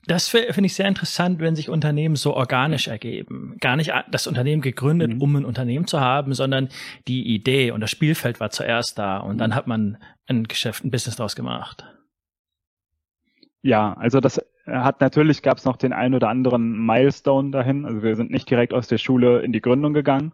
Das 0.08 0.28
finde 0.28 0.66
ich 0.66 0.76
sehr 0.76 0.88
interessant, 0.88 1.40
wenn 1.40 1.56
sich 1.56 1.70
Unternehmen 1.70 2.16
so 2.16 2.36
organisch 2.36 2.88
ergeben. 2.88 3.58
Gar 3.60 3.76
nicht 3.76 3.92
das 4.12 4.28
Unternehmen 4.28 4.62
gegründet, 4.62 5.16
mhm. 5.16 5.22
um 5.22 5.36
ein 5.36 5.46
Unternehmen 5.46 5.88
zu 5.88 6.00
haben, 6.00 6.34
sondern 6.34 6.70
die 7.08 7.34
Idee 7.34 7.72
und 7.72 7.82
das 7.82 7.90
Spielfeld 7.90 8.40
war 8.40 8.52
zuerst 8.52 9.00
da 9.00 9.18
und 9.18 9.40
dann 9.40 9.56
hat 9.56 9.66
man 9.66 9.98
ein 10.28 10.44
Geschäft, 10.44 10.84
ein 10.84 10.92
Business 10.92 11.16
draus 11.16 11.36
gemacht. 11.36 11.86
Ja, 13.64 13.94
also 13.94 14.20
das 14.20 14.40
hat 14.68 15.02
natürlich 15.02 15.42
gab 15.42 15.58
es 15.58 15.66
noch 15.66 15.78
den 15.78 15.92
einen 15.92 16.14
oder 16.14 16.30
anderen 16.30 16.86
Milestone 16.86 17.50
dahin. 17.50 17.86
Also 17.86 18.04
wir 18.04 18.16
sind 18.16 18.30
nicht 18.30 18.48
direkt 18.48 18.74
aus 18.76 18.88
der 18.88 19.00
Schule 19.00 19.42
in 19.42 19.54
die 19.54 19.62
Gründung 19.62 19.94
gegangen, 19.94 20.34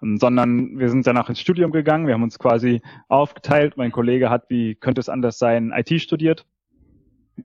sondern 0.00 0.78
wir 0.78 0.88
sind 0.88 1.06
danach 1.06 1.28
ins 1.28 1.40
Studium 1.40 1.72
gegangen. 1.72 2.06
Wir 2.06 2.14
haben 2.14 2.22
uns 2.22 2.38
quasi 2.38 2.80
aufgeteilt. 3.08 3.76
Mein 3.76 3.92
Kollege 3.92 4.30
hat, 4.30 4.48
wie 4.48 4.74
könnte 4.74 5.00
es 5.00 5.08
anders 5.08 5.38
sein, 5.38 5.72
IT 5.74 6.00
studiert. 6.00 6.46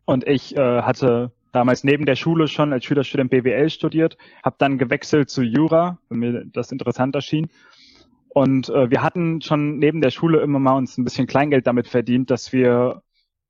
Und 0.05 0.27
ich 0.27 0.55
äh, 0.55 0.81
hatte 0.81 1.31
damals 1.51 1.83
neben 1.83 2.05
der 2.05 2.15
Schule 2.15 2.47
schon 2.47 2.73
als 2.73 2.85
Schülerstudent 2.85 3.31
BWL 3.31 3.69
studiert, 3.69 4.17
habe 4.43 4.57
dann 4.59 4.77
gewechselt 4.77 5.29
zu 5.29 5.41
Jura, 5.41 5.99
weil 6.09 6.17
mir 6.17 6.45
das 6.45 6.71
interessant 6.71 7.15
erschien. 7.15 7.49
Und 8.29 8.69
äh, 8.69 8.89
wir 8.89 9.01
hatten 9.01 9.41
schon 9.41 9.77
neben 9.77 10.01
der 10.01 10.09
Schule 10.09 10.41
immer 10.41 10.59
mal 10.59 10.75
uns 10.75 10.97
ein 10.97 11.05
bisschen 11.05 11.27
Kleingeld 11.27 11.65
damit 11.67 11.87
verdient, 11.87 12.29
dass 12.29 12.51
wir 12.51 13.01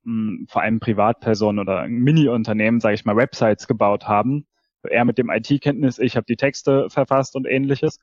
mh, 0.04 0.38
hm, 0.38 0.46
vor 0.48 0.62
allem 0.62 0.78
Privatpersonen 0.78 1.58
oder 1.58 1.88
Mini-Unternehmen, 1.88 2.78
sage 2.80 2.94
ich 2.94 3.04
mal, 3.04 3.16
Websites 3.16 3.66
gebaut 3.66 4.06
haben. 4.06 4.46
Er 4.88 5.04
mit 5.04 5.18
dem 5.18 5.28
IT-Kenntnis, 5.28 5.98
ich 5.98 6.16
habe 6.16 6.26
die 6.28 6.36
Texte 6.36 6.88
verfasst 6.88 7.34
und 7.34 7.46
ähnliches. 7.48 7.98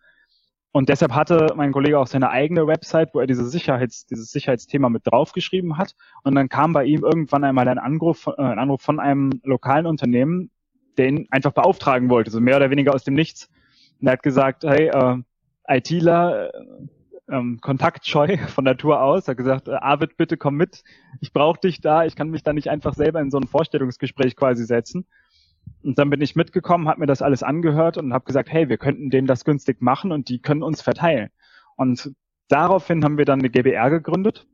Und 0.75 0.89
deshalb 0.89 1.13
hatte 1.13 1.53
mein 1.55 1.71
Kollege 1.71 1.99
auch 1.99 2.07
seine 2.07 2.31
eigene 2.31 2.65
Website, 2.65 3.13
wo 3.13 3.19
er 3.19 3.27
diese 3.27 3.47
Sicherheits, 3.47 4.07
dieses 4.07 4.31
Sicherheitsthema 4.31 4.89
mit 4.89 5.05
draufgeschrieben 5.05 5.77
hat. 5.77 5.95
Und 6.23 6.33
dann 6.33 6.49
kam 6.49 6.73
bei 6.73 6.83
ihm 6.85 7.03
irgendwann 7.03 7.43
einmal 7.43 7.67
ein 7.67 7.77
Anruf, 7.77 8.25
äh, 8.25 8.41
ein 8.41 8.57
Anruf 8.57 8.81
von 8.81 8.99
einem 8.99 9.39
lokalen 9.43 9.85
Unternehmen, 9.85 10.49
der 10.97 11.09
ihn 11.09 11.27
einfach 11.29 11.51
beauftragen 11.51 12.09
wollte, 12.09 12.31
so 12.31 12.41
mehr 12.41 12.57
oder 12.57 12.71
weniger 12.71 12.95
aus 12.95 13.03
dem 13.03 13.13
Nichts. 13.13 13.51
Und 14.01 14.07
er 14.07 14.13
hat 14.13 14.23
gesagt, 14.23 14.63
hey, 14.63 14.87
äh, 14.87 15.17
ITler, 15.67 16.49
äh, 16.51 16.57
ähm, 17.29 17.59
kontaktscheu 17.61 18.37
von 18.47 18.63
Natur 18.63 18.99
aus, 18.99 19.27
hat 19.27 19.37
gesagt, 19.37 19.67
äh, 19.67 19.73
Arvid, 19.73 20.17
bitte 20.17 20.37
komm 20.37 20.55
mit, 20.55 20.83
ich 21.21 21.33
brauche 21.33 21.59
dich 21.59 21.81
da, 21.81 22.03
ich 22.03 22.15
kann 22.15 22.31
mich 22.31 22.41
da 22.41 22.51
nicht 22.51 22.71
einfach 22.71 22.95
selber 22.95 23.21
in 23.21 23.29
so 23.29 23.37
ein 23.37 23.47
Vorstellungsgespräch 23.47 24.35
quasi 24.35 24.65
setzen. 24.65 25.05
Und 25.83 25.97
dann 25.99 26.09
bin 26.09 26.21
ich 26.21 26.35
mitgekommen, 26.35 26.87
habe 26.87 27.01
mir 27.01 27.07
das 27.07 27.21
alles 27.21 27.43
angehört 27.43 27.97
und 27.97 28.13
habe 28.13 28.25
gesagt, 28.25 28.49
hey, 28.51 28.69
wir 28.69 28.77
könnten 28.77 29.09
denen 29.09 29.27
das 29.27 29.43
günstig 29.43 29.81
machen 29.81 30.11
und 30.11 30.29
die 30.29 30.41
können 30.41 30.63
uns 30.63 30.81
verteilen. 30.81 31.29
Und 31.75 32.13
daraufhin 32.47 33.03
haben 33.03 33.17
wir 33.17 33.25
dann 33.25 33.39
eine 33.39 33.49
GBR 33.49 33.89
gegründet 33.89 34.47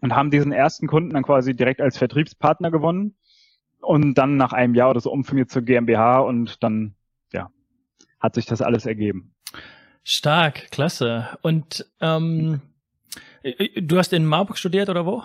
und 0.00 0.14
haben 0.14 0.30
diesen 0.30 0.52
ersten 0.52 0.86
Kunden 0.86 1.10
dann 1.10 1.22
quasi 1.22 1.54
direkt 1.54 1.80
als 1.80 1.98
Vertriebspartner 1.98 2.70
gewonnen. 2.70 3.16
und 3.80 4.14
dann 4.14 4.36
nach 4.36 4.52
einem 4.52 4.74
Jahr 4.74 4.90
oder 4.90 5.00
so 5.00 5.12
umfirmiert 5.12 5.50
zur 5.50 5.62
GmbH 5.62 6.18
und 6.18 6.62
dann, 6.64 6.96
ja, 7.32 7.50
hat 8.18 8.34
sich 8.34 8.44
das 8.44 8.60
alles 8.60 8.86
ergeben. 8.86 9.34
Stark, 10.02 10.70
klasse. 10.72 11.38
Und 11.42 11.86
ähm, 12.00 12.60
du 13.76 13.98
hast 13.98 14.12
in 14.12 14.26
Marburg 14.26 14.58
studiert 14.58 14.88
oder 14.88 15.06
wo? 15.06 15.22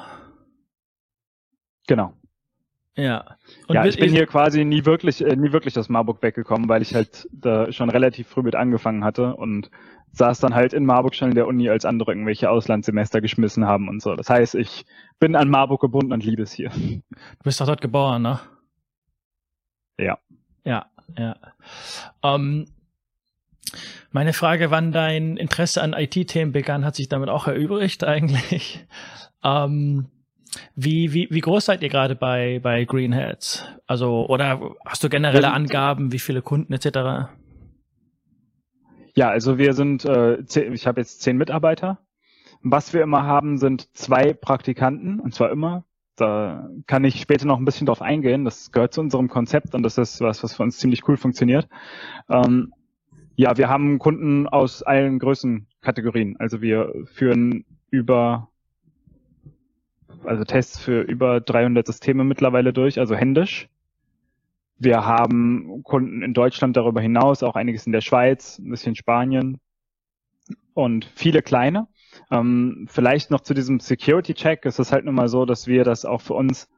Genau. 1.88 2.14
Ja. 2.96 3.38
Und 3.68 3.76
ja, 3.76 3.86
ich 3.86 3.98
bin 3.98 4.12
hier 4.12 4.28
quasi 4.28 4.64
nie 4.66 4.86
wirklich, 4.86 5.26
äh, 5.26 5.36
nie 5.36 5.52
wirklich 5.52 5.78
aus 5.80 5.90
Marburg 5.90 6.22
weggekommen, 6.22 6.70
weil 6.70 6.82
ich 6.82 6.94
halt 6.94 7.28
da 7.32 7.72
schon 7.72 7.90
relativ 7.90 8.28
früh 8.28 8.44
mit 8.44 8.56
angefangen 8.56 9.04
hatte 9.04 9.36
und 9.36 9.72
saß 10.12 10.40
dann 10.40 10.54
halt 10.54 10.74
in 10.74 10.86
Marburg 10.86 11.16
schon 11.16 11.30
in 11.30 11.36
der 11.36 11.48
Uni, 11.48 11.70
als 11.70 11.86
andere 11.86 12.12
irgendwelche 12.12 12.50
Auslandssemester 12.52 13.20
geschmissen 13.20 13.66
haben 13.66 13.90
und 13.90 14.02
so. 14.02 14.16
Das 14.16 14.30
heißt, 14.30 14.54
ich 14.56 14.86
bin 15.20 15.36
an 15.36 15.50
Marburg 15.50 15.82
gebunden 15.82 16.14
und 16.14 16.24
liebe 16.24 16.44
es 16.44 16.52
hier. 16.52 16.70
Du 16.80 17.44
bist 17.44 17.60
doch 17.60 17.66
dort 17.66 17.82
geboren, 17.82 18.22
ne? 18.22 18.40
Ja. 19.98 20.20
Ja, 20.64 20.86
ja. 21.18 21.36
Ähm, 22.24 22.66
meine 24.12 24.34
Frage, 24.34 24.70
wann 24.70 24.92
dein 24.92 25.38
Interesse 25.38 25.82
an 25.82 25.94
IT-Themen 25.94 26.52
begann, 26.52 26.86
hat 26.86 26.96
sich 26.96 27.10
damit 27.10 27.30
auch 27.30 27.48
erübrigt 27.48 28.04
eigentlich. 28.04 28.86
Ähm, 29.44 30.08
wie, 30.76 31.14
wie, 31.14 31.28
wie 31.32 31.40
groß 31.40 31.66
seid 31.66 31.84
ihr 31.84 31.90
gerade 31.90 32.16
bei, 32.16 32.60
bei 32.62 32.86
Greenheads? 32.86 33.66
Also, 33.88 34.28
oder 34.28 34.76
hast 34.86 35.04
du 35.04 35.10
generelle 35.10 35.52
Angaben, 35.52 36.12
wie 36.12 36.20
viele 36.20 36.42
Kunden 36.42 36.74
etc.? 36.74 37.30
Ja, 39.16 39.30
also 39.30 39.58
wir 39.58 39.74
sind, 39.74 40.06
äh, 40.06 40.40
ich 40.40 40.88
habe 40.88 41.02
jetzt 41.02 41.22
zehn 41.22 41.38
Mitarbeiter. 41.38 42.00
Was 42.62 42.94
wir 42.94 43.04
immer 43.04 43.24
haben, 43.24 43.58
sind 43.58 43.96
zwei 43.96 44.34
Praktikanten, 44.34 45.20
und 45.20 45.34
zwar 45.34 45.52
immer. 45.52 45.84
Da 46.16 46.70
kann 46.86 47.04
ich 47.04 47.20
später 47.20 47.46
noch 47.46 47.58
ein 47.58 47.66
bisschen 47.66 47.88
drauf 47.88 48.02
eingehen. 48.02 48.46
Das 48.46 48.72
gehört 48.72 48.94
zu 48.94 49.02
unserem 49.02 49.30
Konzept 49.30 49.74
und 49.74 49.84
das 49.84 49.98
ist 49.98 50.22
was, 50.22 50.44
was 50.44 50.56
für 50.56 50.64
uns 50.64 50.78
ziemlich 50.78 51.08
cool 51.08 51.18
funktioniert. 51.18 51.68
Ähm, 52.30 52.72
ja, 53.36 53.58
wir 53.58 53.68
haben 53.68 53.98
Kunden 53.98 54.48
aus 54.48 54.84
allen 54.84 55.18
Größenkategorien. 55.18 56.38
Also 56.38 56.62
wir 56.62 56.94
führen 57.06 57.66
über 57.90 58.50
also 60.24 60.44
Tests 60.44 60.80
für 60.80 61.02
über 61.02 61.42
300 61.42 61.86
Systeme 61.86 62.24
mittlerweile 62.24 62.74
durch, 62.74 63.00
also 63.00 63.16
händisch. 63.16 63.70
Wir 64.78 65.06
haben 65.06 65.84
Kunden 65.84 66.22
in 66.22 66.34
Deutschland 66.34 66.76
darüber 66.76 67.02
hinaus, 67.02 67.44
auch 67.44 67.56
einiges 67.56 67.86
in 67.86 67.94
der 67.94 68.02
Schweiz, 68.02 68.60
ein 68.60 68.70
bisschen 68.70 68.96
Spanien 68.96 69.60
und 70.74 71.06
viele 71.06 71.42
kleine. 71.42 71.88
Ähm, 72.32 72.88
vielleicht 72.90 73.32
noch 73.32 73.42
zu 73.42 73.54
diesem 73.54 73.80
Security-Check. 73.80 74.66
Es 74.66 74.80
ist 74.80 74.92
halt 74.92 75.06
nun 75.06 75.16
mal 75.16 75.30
so, 75.30 75.46
dass 75.46 75.68
wir 75.68 75.84
das 75.84 76.06
auch 76.06 76.22
für 76.22 76.34
uns 76.34 76.70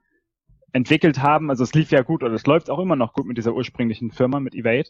entwickelt 0.72 1.22
haben. 1.22 1.50
Also 1.50 1.64
es 1.64 1.74
lief 1.74 1.92
ja 1.92 2.02
gut 2.02 2.22
oder 2.22 2.34
es 2.34 2.46
läuft 2.46 2.70
auch 2.70 2.80
immer 2.80 2.96
noch 2.96 3.14
gut 3.14 3.26
mit 3.26 3.38
dieser 3.38 3.54
ursprünglichen 3.54 4.12
Firma, 4.12 4.40
mit 4.40 4.56
Evade, 4.56 4.90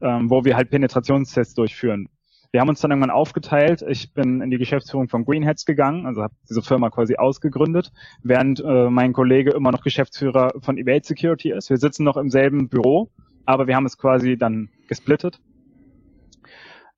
ähm, 0.00 0.30
wo 0.30 0.44
wir 0.44 0.56
halt 0.56 0.70
Penetrationstests 0.70 1.54
durchführen. 1.54 2.08
Wir 2.52 2.60
haben 2.60 2.68
uns 2.68 2.80
dann 2.80 2.90
irgendwann 2.90 3.10
aufgeteilt. 3.10 3.84
Ich 3.88 4.12
bin 4.14 4.40
in 4.40 4.50
die 4.50 4.58
Geschäftsführung 4.58 5.08
von 5.08 5.24
Greenheads 5.24 5.66
gegangen, 5.66 6.06
also 6.06 6.22
habe 6.22 6.34
diese 6.48 6.62
Firma 6.62 6.90
quasi 6.90 7.16
ausgegründet, 7.16 7.92
während 8.22 8.60
äh, 8.60 8.90
mein 8.90 9.12
Kollege 9.12 9.50
immer 9.50 9.72
noch 9.72 9.82
Geschäftsführer 9.82 10.52
von 10.60 10.78
Evade 10.78 11.04
Security 11.04 11.50
ist. 11.50 11.70
Wir 11.70 11.78
sitzen 11.78 12.04
noch 12.04 12.16
im 12.16 12.30
selben 12.30 12.68
Büro, 12.68 13.10
aber 13.44 13.66
wir 13.66 13.76
haben 13.76 13.86
es 13.86 13.98
quasi 13.98 14.36
dann 14.36 14.68
gesplittet. 14.88 15.40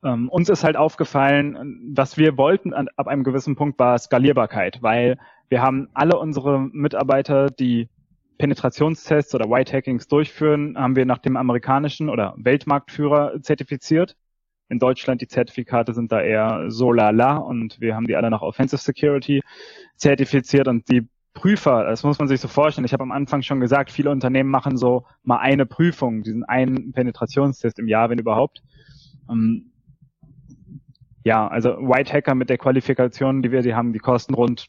Ähm, 0.04 0.28
uns 0.28 0.48
ist 0.48 0.62
halt 0.62 0.76
aufgefallen, 0.76 1.92
was 1.94 2.16
wir 2.16 2.36
wollten 2.36 2.72
an, 2.72 2.88
ab 2.96 3.08
einem 3.08 3.24
gewissen 3.24 3.56
Punkt 3.56 3.78
war 3.78 3.98
Skalierbarkeit, 3.98 4.78
weil 4.80 5.18
wir 5.48 5.62
haben 5.62 5.88
alle 5.94 6.18
unsere 6.18 6.60
Mitarbeiter, 6.60 7.50
die 7.50 7.88
Penetrationstests 8.38 9.34
oder 9.34 9.50
White 9.50 9.72
Hackings 9.72 10.06
durchführen, 10.06 10.78
haben 10.78 10.94
wir 10.94 11.04
nach 11.04 11.18
dem 11.18 11.36
amerikanischen 11.36 12.08
oder 12.08 12.34
Weltmarktführer 12.36 13.42
zertifiziert. 13.42 14.16
In 14.68 14.78
Deutschland 14.78 15.20
die 15.20 15.28
Zertifikate 15.28 15.94
sind 15.94 16.12
da 16.12 16.20
eher 16.20 16.70
so 16.70 16.92
lala 16.92 17.36
und 17.36 17.80
wir 17.80 17.94
haben 17.94 18.06
die 18.06 18.16
alle 18.16 18.30
nach 18.30 18.42
Offensive 18.42 18.80
Security 18.80 19.40
zertifiziert 19.96 20.68
und 20.68 20.90
die 20.90 21.08
Prüfer, 21.32 21.84
das 21.84 22.02
muss 22.02 22.18
man 22.18 22.26
sich 22.26 22.40
so 22.40 22.48
vorstellen. 22.48 22.84
Ich 22.84 22.92
habe 22.92 23.04
am 23.04 23.12
Anfang 23.12 23.42
schon 23.42 23.60
gesagt, 23.60 23.92
viele 23.92 24.10
Unternehmen 24.10 24.50
machen 24.50 24.76
so 24.76 25.06
mal 25.22 25.38
eine 25.38 25.66
Prüfung, 25.66 26.22
diesen 26.22 26.44
einen 26.44 26.92
Penetrationstest 26.92 27.78
im 27.78 27.86
Jahr, 27.86 28.10
wenn 28.10 28.18
überhaupt. 28.18 28.62
Ähm, 29.30 29.70
ja, 31.22 31.46
also 31.46 31.70
White 31.70 32.12
Hacker 32.12 32.34
mit 32.34 32.50
der 32.50 32.58
Qualifikation, 32.58 33.42
die 33.42 33.52
wir 33.52 33.62
die 33.62 33.74
haben, 33.74 33.92
die 33.92 33.98
kosten 34.00 34.34
rund 34.34 34.66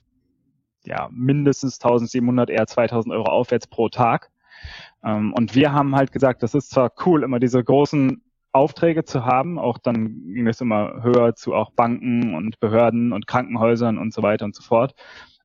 ja 0.83 1.09
mindestens 1.11 1.79
1700, 1.81 2.49
eher 2.49 2.67
2000 2.67 3.13
Euro 3.13 3.31
aufwärts 3.31 3.67
pro 3.67 3.89
Tag. 3.89 4.29
Ähm, 5.03 5.33
und 5.33 5.55
wir 5.55 5.73
haben 5.73 5.95
halt 5.95 6.11
gesagt, 6.11 6.43
das 6.43 6.53
ist 6.53 6.69
zwar 6.69 6.91
cool, 7.05 7.23
immer 7.23 7.39
diese 7.39 7.63
großen 7.63 8.21
Aufträge 8.51 9.03
zu 9.03 9.25
haben. 9.25 9.59
Auch 9.59 9.77
dann 9.77 10.33
ging 10.33 10.47
es 10.47 10.61
immer 10.61 11.03
höher 11.03 11.35
zu 11.35 11.53
auch 11.53 11.71
Banken 11.71 12.35
und 12.35 12.59
Behörden 12.59 13.13
und 13.13 13.27
Krankenhäusern 13.27 13.97
und 13.97 14.13
so 14.13 14.23
weiter 14.23 14.45
und 14.45 14.55
so 14.55 14.63
fort. 14.63 14.95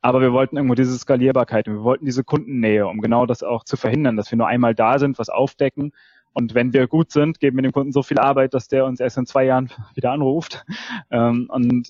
Aber 0.01 0.21
wir 0.21 0.33
wollten 0.33 0.57
irgendwo 0.57 0.75
diese 0.75 0.97
Skalierbarkeit 0.99 1.67
und 1.67 1.75
wir 1.75 1.83
wollten 1.83 2.05
diese 2.05 2.25
Kundennähe, 2.25 2.87
um 2.87 3.01
genau 3.01 3.25
das 3.25 3.43
auch 3.43 3.65
zu 3.65 3.77
verhindern, 3.77 4.17
dass 4.17 4.31
wir 4.31 4.37
nur 4.37 4.49
einmal 4.49 4.75
da 4.75 4.99
sind, 4.99 5.19
was 5.19 5.31
aufdecken. 5.31 5.93
Und 6.35 6.55
wenn 6.55 6.73
wir 6.73 6.89
gut 6.89 7.11
sind, 7.11 7.41
geben 7.41 7.57
wir 7.57 7.63
dem 7.63 7.73
Kunden 7.73 7.93
so 7.93 8.03
viel 8.03 8.19
Arbeit, 8.19 8.53
dass 8.53 8.69
der 8.69 8.85
uns 8.85 9.01
erst 9.01 9.17
in 9.17 9.25
zwei 9.27 9.45
Jahren 9.45 9.71
wieder 9.95 10.13
anruft. 10.13 10.65
Ähm, 11.11 11.47
und 11.49 11.89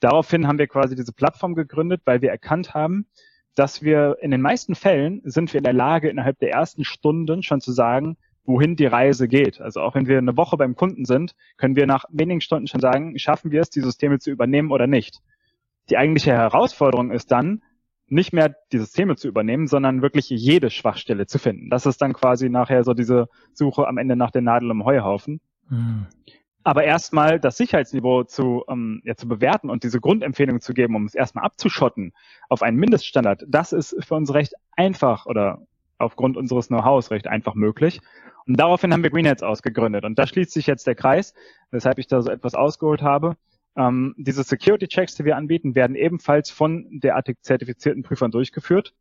daraufhin 0.00 0.48
haben 0.48 0.58
wir 0.58 0.66
quasi 0.66 0.96
diese 0.96 1.12
Plattform 1.12 1.54
gegründet, 1.54 2.02
weil 2.04 2.22
wir 2.22 2.30
erkannt 2.30 2.74
haben, 2.74 3.06
dass 3.54 3.82
wir 3.82 4.16
in 4.20 4.30
den 4.30 4.40
meisten 4.40 4.74
Fällen 4.74 5.20
sind 5.24 5.52
wir 5.52 5.58
in 5.58 5.64
der 5.64 5.74
Lage, 5.74 6.08
innerhalb 6.08 6.38
der 6.38 6.50
ersten 6.50 6.84
Stunden 6.84 7.42
schon 7.42 7.60
zu 7.60 7.70
sagen, 7.70 8.16
wohin 8.44 8.76
die 8.76 8.86
Reise 8.86 9.28
geht. 9.28 9.60
Also 9.60 9.80
auch 9.80 9.94
wenn 9.94 10.06
wir 10.06 10.18
eine 10.18 10.36
Woche 10.36 10.56
beim 10.56 10.74
Kunden 10.74 11.04
sind, 11.04 11.34
können 11.56 11.76
wir 11.76 11.86
nach 11.86 12.04
wenigen 12.10 12.40
Stunden 12.40 12.66
schon 12.66 12.80
sagen, 12.80 13.18
schaffen 13.18 13.50
wir 13.50 13.60
es, 13.60 13.70
die 13.70 13.80
Systeme 13.80 14.18
zu 14.18 14.30
übernehmen 14.30 14.70
oder 14.70 14.86
nicht. 14.86 15.20
Die 15.90 15.96
eigentliche 15.96 16.32
Herausforderung 16.32 17.10
ist 17.10 17.30
dann, 17.30 17.62
nicht 18.12 18.34
mehr 18.34 18.54
die 18.72 18.78
Systeme 18.78 19.16
zu 19.16 19.26
übernehmen, 19.26 19.66
sondern 19.66 20.02
wirklich 20.02 20.28
jede 20.28 20.68
Schwachstelle 20.70 21.26
zu 21.26 21.38
finden. 21.38 21.70
Das 21.70 21.86
ist 21.86 22.02
dann 22.02 22.12
quasi 22.12 22.50
nachher 22.50 22.84
so 22.84 22.92
diese 22.92 23.28
Suche 23.54 23.88
am 23.88 23.96
Ende 23.96 24.16
nach 24.16 24.30
der 24.30 24.42
Nadel 24.42 24.70
im 24.70 24.84
Heuhaufen. 24.84 25.40
Mhm. 25.70 26.06
Aber 26.62 26.84
erstmal 26.84 27.40
das 27.40 27.56
Sicherheitsniveau 27.56 28.24
zu, 28.24 28.64
ähm, 28.68 29.00
ja, 29.04 29.16
zu 29.16 29.26
bewerten 29.26 29.70
und 29.70 29.82
diese 29.82 29.98
Grundempfehlung 29.98 30.60
zu 30.60 30.74
geben, 30.74 30.94
um 30.94 31.06
es 31.06 31.14
erstmal 31.14 31.44
abzuschotten 31.44 32.12
auf 32.48 32.62
einen 32.62 32.76
Mindeststandard, 32.76 33.44
das 33.48 33.72
ist 33.72 33.96
für 34.04 34.14
uns 34.14 34.32
recht 34.34 34.52
einfach 34.76 35.26
oder 35.26 35.62
aufgrund 36.02 36.36
unseres 36.36 36.68
Know-hows 36.68 37.10
recht 37.10 37.26
einfach 37.26 37.54
möglich. 37.54 38.00
Und 38.46 38.58
daraufhin 38.58 38.92
haben 38.92 39.02
wir 39.02 39.10
Greenheads 39.10 39.42
ausgegründet. 39.42 40.04
Und 40.04 40.18
da 40.18 40.26
schließt 40.26 40.52
sich 40.52 40.66
jetzt 40.66 40.86
der 40.86 40.94
Kreis, 40.94 41.34
weshalb 41.70 41.98
ich 41.98 42.06
da 42.06 42.22
so 42.22 42.30
etwas 42.30 42.54
ausgeholt 42.54 43.02
habe. 43.02 43.36
Ähm, 43.76 44.14
diese 44.18 44.42
Security-Checks, 44.42 45.14
die 45.14 45.24
wir 45.24 45.36
anbieten, 45.36 45.74
werden 45.74 45.96
ebenfalls 45.96 46.50
von 46.50 46.86
derartig 46.90 47.38
zertifizierten 47.40 48.02
Prüfern 48.02 48.30
durchgeführt. 48.30 48.94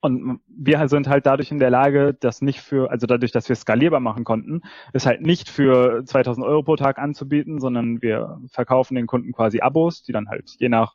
Und 0.00 0.40
wir 0.46 0.88
sind 0.88 1.08
halt 1.08 1.26
dadurch 1.26 1.50
in 1.50 1.58
der 1.58 1.70
Lage, 1.70 2.14
das 2.14 2.40
nicht 2.40 2.60
für, 2.60 2.90
also 2.90 3.08
dadurch, 3.08 3.32
dass 3.32 3.48
wir 3.48 3.56
skalierbar 3.56 3.98
machen 3.98 4.22
konnten, 4.22 4.60
es 4.92 5.06
halt 5.06 5.22
nicht 5.22 5.48
für 5.48 6.04
2000 6.04 6.46
Euro 6.46 6.62
pro 6.62 6.76
Tag 6.76 6.98
anzubieten, 6.98 7.58
sondern 7.58 8.00
wir 8.00 8.40
verkaufen 8.48 8.94
den 8.94 9.08
Kunden 9.08 9.32
quasi 9.32 9.60
Abos, 9.60 10.04
die 10.04 10.12
dann 10.12 10.28
halt 10.28 10.54
je 10.58 10.68
nach 10.68 10.94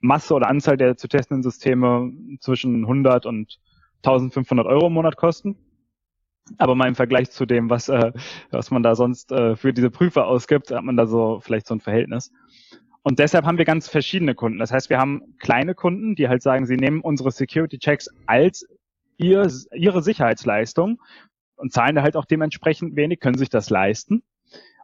Masse 0.00 0.34
oder 0.34 0.48
Anzahl 0.48 0.76
der 0.76 0.96
zu 0.96 1.06
testenden 1.06 1.44
Systeme 1.44 2.12
zwischen 2.40 2.82
100 2.82 3.24
und 3.24 3.60
1500 4.04 4.66
Euro 4.66 4.88
im 4.88 4.92
Monat 4.92 5.16
kosten. 5.16 5.56
Aber 6.58 6.74
mal 6.74 6.88
im 6.88 6.94
Vergleich 6.94 7.30
zu 7.30 7.46
dem, 7.46 7.70
was, 7.70 7.88
äh, 7.88 8.12
was 8.50 8.70
man 8.70 8.82
da 8.82 8.94
sonst 8.94 9.32
äh, 9.32 9.56
für 9.56 9.72
diese 9.72 9.90
Prüfer 9.90 10.26
ausgibt, 10.26 10.70
hat 10.70 10.84
man 10.84 10.96
da 10.96 11.06
so 11.06 11.40
vielleicht 11.40 11.66
so 11.66 11.74
ein 11.74 11.80
Verhältnis. 11.80 12.30
Und 13.02 13.18
deshalb 13.18 13.44
haben 13.44 13.58
wir 13.58 13.64
ganz 13.64 13.88
verschiedene 13.88 14.34
Kunden. 14.34 14.58
Das 14.58 14.70
heißt, 14.70 14.90
wir 14.90 14.98
haben 14.98 15.36
kleine 15.38 15.74
Kunden, 15.74 16.14
die 16.14 16.28
halt 16.28 16.42
sagen, 16.42 16.66
sie 16.66 16.76
nehmen 16.76 17.00
unsere 17.00 17.30
Security 17.30 17.78
Checks 17.78 18.08
als 18.26 18.66
ihr, 19.16 19.50
ihre 19.72 20.02
Sicherheitsleistung 20.02 21.00
und 21.56 21.72
zahlen 21.72 21.96
da 21.96 22.02
halt 22.02 22.16
auch 22.16 22.24
dementsprechend 22.24 22.96
wenig, 22.96 23.20
können 23.20 23.38
sich 23.38 23.50
das 23.50 23.70
leisten. 23.70 24.22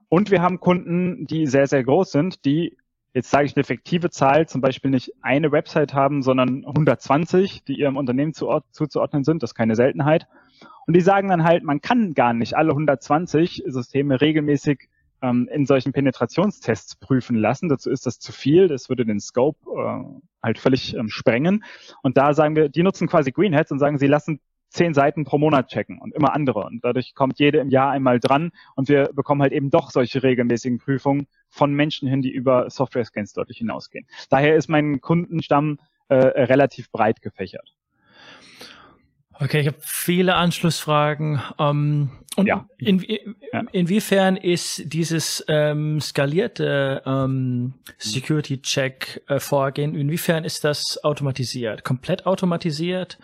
Und 0.08 0.30
wir 0.30 0.42
haben 0.42 0.60
Kunden, 0.60 1.26
die 1.26 1.46
sehr, 1.46 1.66
sehr 1.66 1.84
groß 1.84 2.10
sind, 2.10 2.44
die 2.44 2.76
jetzt 3.12 3.30
sage 3.30 3.46
ich 3.46 3.56
eine 3.56 3.62
effektive 3.62 4.10
Zahl, 4.10 4.48
zum 4.48 4.60
Beispiel 4.60 4.90
nicht 4.90 5.12
eine 5.22 5.52
Website 5.52 5.94
haben, 5.94 6.22
sondern 6.22 6.64
120, 6.64 7.64
die 7.64 7.78
ihrem 7.78 7.96
Unternehmen 7.96 8.32
zuzuordnen 8.34 9.24
sind. 9.24 9.42
Das 9.42 9.50
ist 9.50 9.54
keine 9.54 9.76
Seltenheit. 9.76 10.26
Und 10.86 10.94
die 10.94 11.00
sagen 11.00 11.28
dann 11.28 11.44
halt, 11.44 11.62
man 11.62 11.80
kann 11.80 12.14
gar 12.14 12.32
nicht 12.32 12.54
alle 12.54 12.70
120 12.70 13.64
Systeme 13.66 14.20
regelmäßig 14.20 14.88
ähm, 15.22 15.48
in 15.52 15.66
solchen 15.66 15.92
Penetrationstests 15.92 16.96
prüfen 16.96 17.36
lassen. 17.36 17.68
Dazu 17.68 17.90
ist 17.90 18.06
das 18.06 18.18
zu 18.18 18.32
viel. 18.32 18.68
Das 18.68 18.88
würde 18.88 19.04
den 19.04 19.20
Scope 19.20 19.58
äh, 19.70 20.04
halt 20.42 20.58
völlig 20.58 20.94
ähm, 20.94 21.08
sprengen. 21.08 21.64
Und 22.02 22.16
da 22.16 22.32
sagen 22.34 22.56
wir, 22.56 22.68
die 22.68 22.82
nutzen 22.82 23.08
quasi 23.08 23.32
Greenheads 23.32 23.72
und 23.72 23.78
sagen, 23.78 23.98
sie 23.98 24.06
lassen 24.06 24.40
zehn 24.68 24.94
Seiten 24.94 25.24
pro 25.24 25.36
Monat 25.38 25.68
checken 25.68 25.98
und 25.98 26.14
immer 26.14 26.32
andere. 26.32 26.64
Und 26.64 26.84
dadurch 26.84 27.14
kommt 27.14 27.38
jede 27.38 27.58
im 27.58 27.70
Jahr 27.70 27.90
einmal 27.90 28.20
dran 28.20 28.52
und 28.76 28.88
wir 28.88 29.10
bekommen 29.12 29.42
halt 29.42 29.52
eben 29.52 29.70
doch 29.70 29.90
solche 29.90 30.22
regelmäßigen 30.22 30.78
Prüfungen 30.78 31.26
von 31.50 31.72
Menschen 31.74 32.08
hin, 32.08 32.22
die 32.22 32.30
über 32.30 32.70
Software-Scans 32.70 33.34
deutlich 33.34 33.58
hinausgehen. 33.58 34.06
Daher 34.30 34.56
ist 34.56 34.68
mein 34.68 35.00
Kundenstamm 35.00 35.78
äh, 36.08 36.14
relativ 36.14 36.90
breit 36.90 37.20
gefächert. 37.20 37.74
Okay, 39.42 39.60
ich 39.60 39.66
habe 39.66 39.78
viele 39.80 40.34
Anschlussfragen. 40.34 41.40
Ähm, 41.58 42.10
und 42.36 42.46
ja. 42.46 42.66
In, 42.78 43.00
in, 43.00 43.36
inwiefern 43.72 44.36
ist 44.36 44.82
dieses 44.92 45.42
ähm, 45.48 46.00
skalierte 46.00 47.02
ähm, 47.06 47.74
Security-Check-Vorgehen, 47.98 49.94
äh, 49.94 50.00
inwiefern 50.00 50.44
ist 50.44 50.64
das 50.64 51.02
automatisiert? 51.02 51.84
Komplett 51.84 52.26
automatisiert? 52.26 53.18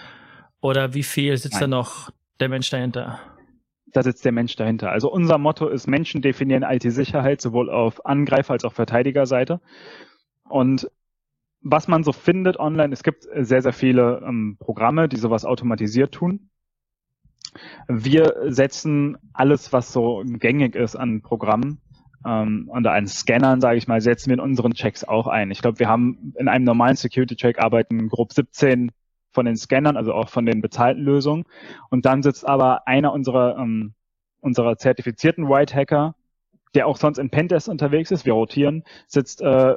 Oder 0.60 0.94
wie 0.94 1.02
viel 1.02 1.36
sitzt 1.36 1.60
Nein. 1.60 1.70
da 1.70 1.76
noch 1.76 2.10
der 2.40 2.48
Mensch 2.48 2.70
dahinter? 2.70 3.20
Da 3.96 4.02
sitzt 4.02 4.26
der 4.26 4.32
Mensch 4.32 4.56
dahinter. 4.56 4.92
Also 4.92 5.10
unser 5.10 5.38
Motto 5.38 5.68
ist, 5.68 5.86
Menschen 5.86 6.20
definieren 6.20 6.62
IT-Sicherheit 6.62 7.40
sowohl 7.40 7.70
auf 7.70 8.04
Angreifer- 8.04 8.52
als 8.52 8.66
auch 8.66 8.74
Verteidigerseite. 8.74 9.58
Und 10.46 10.90
was 11.62 11.88
man 11.88 12.04
so 12.04 12.12
findet 12.12 12.58
online, 12.58 12.92
es 12.92 13.02
gibt 13.02 13.22
sehr, 13.22 13.62
sehr 13.62 13.72
viele 13.72 14.22
ähm, 14.22 14.58
Programme, 14.60 15.08
die 15.08 15.16
sowas 15.16 15.46
automatisiert 15.46 16.12
tun. 16.12 16.50
Wir 17.88 18.34
setzen 18.48 19.16
alles, 19.32 19.72
was 19.72 19.94
so 19.94 20.22
gängig 20.26 20.74
ist 20.76 20.94
an 20.94 21.22
Programmen 21.22 21.80
ähm, 22.26 22.68
unter 22.70 22.92
einen 22.92 23.06
Scannern, 23.06 23.62
sage 23.62 23.78
ich 23.78 23.88
mal, 23.88 24.02
setzen 24.02 24.28
wir 24.28 24.34
in 24.34 24.40
unseren 24.40 24.74
Checks 24.74 25.04
auch 25.04 25.26
ein. 25.26 25.50
Ich 25.50 25.62
glaube, 25.62 25.78
wir 25.78 25.88
haben 25.88 26.34
in 26.38 26.48
einem 26.48 26.66
normalen 26.66 26.96
Security-Check 26.96 27.60
arbeiten 27.60 28.10
grob 28.10 28.34
17 28.34 28.92
von 29.36 29.44
den 29.44 29.56
Scannern, 29.56 29.98
also 29.98 30.14
auch 30.14 30.30
von 30.30 30.46
den 30.46 30.62
bezahlten 30.62 31.02
Lösungen. 31.02 31.44
Und 31.90 32.06
dann 32.06 32.22
sitzt 32.22 32.48
aber 32.48 32.88
einer 32.88 33.12
unserer, 33.12 33.58
ähm, 33.58 33.92
unserer 34.40 34.78
zertifizierten 34.78 35.48
White 35.48 35.74
Hacker, 35.74 36.14
der 36.74 36.86
auch 36.86 36.96
sonst 36.96 37.18
in 37.18 37.28
Pentest 37.28 37.68
unterwegs 37.68 38.10
ist, 38.10 38.24
wir 38.24 38.32
rotieren, 38.32 38.82
sitzt 39.06 39.42
äh, 39.42 39.76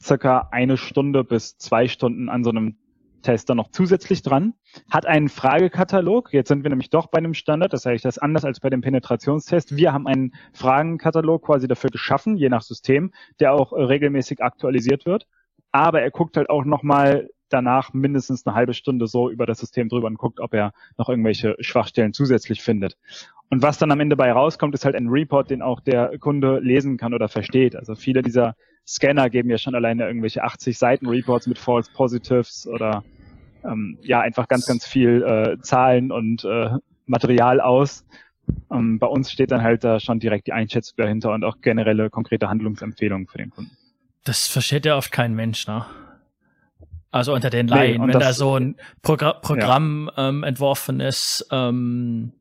circa 0.00 0.48
eine 0.52 0.76
Stunde 0.76 1.24
bis 1.24 1.56
zwei 1.56 1.88
Stunden 1.88 2.28
an 2.28 2.44
so 2.44 2.50
einem 2.50 2.76
Tester 3.22 3.54
noch 3.54 3.70
zusätzlich 3.70 4.22
dran, 4.22 4.54
hat 4.90 5.06
einen 5.06 5.28
Fragekatalog. 5.28 6.32
Jetzt 6.32 6.48
sind 6.48 6.62
wir 6.62 6.70
nämlich 6.70 6.90
doch 6.90 7.06
bei 7.06 7.18
einem 7.18 7.34
Standard, 7.34 7.72
das 7.72 7.86
heißt, 7.86 8.04
das 8.04 8.18
ist 8.18 8.22
anders 8.22 8.44
als 8.44 8.60
bei 8.60 8.68
dem 8.68 8.82
Penetrationstest. 8.82 9.74
Wir 9.74 9.94
haben 9.94 10.06
einen 10.06 10.34
Fragenkatalog 10.52 11.46
quasi 11.46 11.66
dafür 11.66 11.90
geschaffen, 11.90 12.36
je 12.36 12.50
nach 12.50 12.62
System, 12.62 13.10
der 13.40 13.54
auch 13.54 13.72
äh, 13.72 13.82
regelmäßig 13.82 14.42
aktualisiert 14.42 15.06
wird. 15.06 15.26
Aber 15.72 16.02
er 16.02 16.10
guckt 16.10 16.36
halt 16.36 16.50
auch 16.50 16.64
nochmal 16.64 17.30
danach 17.48 17.92
mindestens 17.92 18.46
eine 18.46 18.54
halbe 18.54 18.74
Stunde 18.74 19.06
so 19.06 19.30
über 19.30 19.46
das 19.46 19.58
System 19.58 19.88
drüber 19.88 20.06
und 20.06 20.18
guckt, 20.18 20.40
ob 20.40 20.54
er 20.54 20.72
noch 20.96 21.08
irgendwelche 21.08 21.56
Schwachstellen 21.60 22.12
zusätzlich 22.12 22.62
findet. 22.62 22.96
Und 23.50 23.62
was 23.62 23.78
dann 23.78 23.90
am 23.90 24.00
Ende 24.00 24.16
bei 24.16 24.30
rauskommt, 24.30 24.74
ist 24.74 24.84
halt 24.84 24.94
ein 24.94 25.08
Report, 25.08 25.50
den 25.50 25.62
auch 25.62 25.80
der 25.80 26.18
Kunde 26.18 26.58
lesen 26.60 26.98
kann 26.98 27.14
oder 27.14 27.28
versteht. 27.28 27.76
Also 27.76 27.94
viele 27.94 28.22
dieser 28.22 28.56
Scanner 28.86 29.30
geben 29.30 29.50
ja 29.50 29.58
schon 29.58 29.74
alleine 29.74 30.06
irgendwelche 30.06 30.42
80 30.44 30.76
Seiten 30.76 31.06
Reports 31.06 31.46
mit 31.46 31.58
False 31.58 31.90
Positives 31.92 32.66
oder 32.66 33.04
ähm, 33.64 33.98
ja 34.02 34.20
einfach 34.20 34.48
ganz, 34.48 34.66
ganz 34.66 34.86
viel 34.86 35.22
äh, 35.22 35.60
Zahlen 35.60 36.12
und 36.12 36.44
äh, 36.44 36.70
Material 37.06 37.60
aus. 37.60 38.06
Ähm, 38.70 38.98
bei 38.98 39.06
uns 39.06 39.30
steht 39.30 39.50
dann 39.50 39.62
halt 39.62 39.84
da 39.84 40.00
schon 40.00 40.20
direkt 40.20 40.46
die 40.46 40.52
Einschätzung 40.52 40.96
dahinter 40.96 41.32
und 41.32 41.44
auch 41.44 41.60
generelle 41.60 42.10
konkrete 42.10 42.48
Handlungsempfehlungen 42.48 43.26
für 43.26 43.38
den 43.38 43.50
Kunden. 43.50 43.70
Das 44.24 44.46
versteht 44.46 44.84
ja 44.84 44.96
oft 44.96 45.12
kein 45.12 45.34
Mensch, 45.34 45.66
ne? 45.66 45.86
Also 47.10 47.32
unter 47.32 47.50
den 47.50 47.68
Laien, 47.68 48.02
nee, 48.02 48.12
wenn 48.12 48.20
da 48.20 48.32
so 48.32 48.56
ein 48.56 48.76
Progr 49.02 49.34
Programm 49.40 50.10
ja. 50.16 50.28
ähm, 50.28 50.44
entworfenes 50.44 51.46
ähm, 51.50 52.32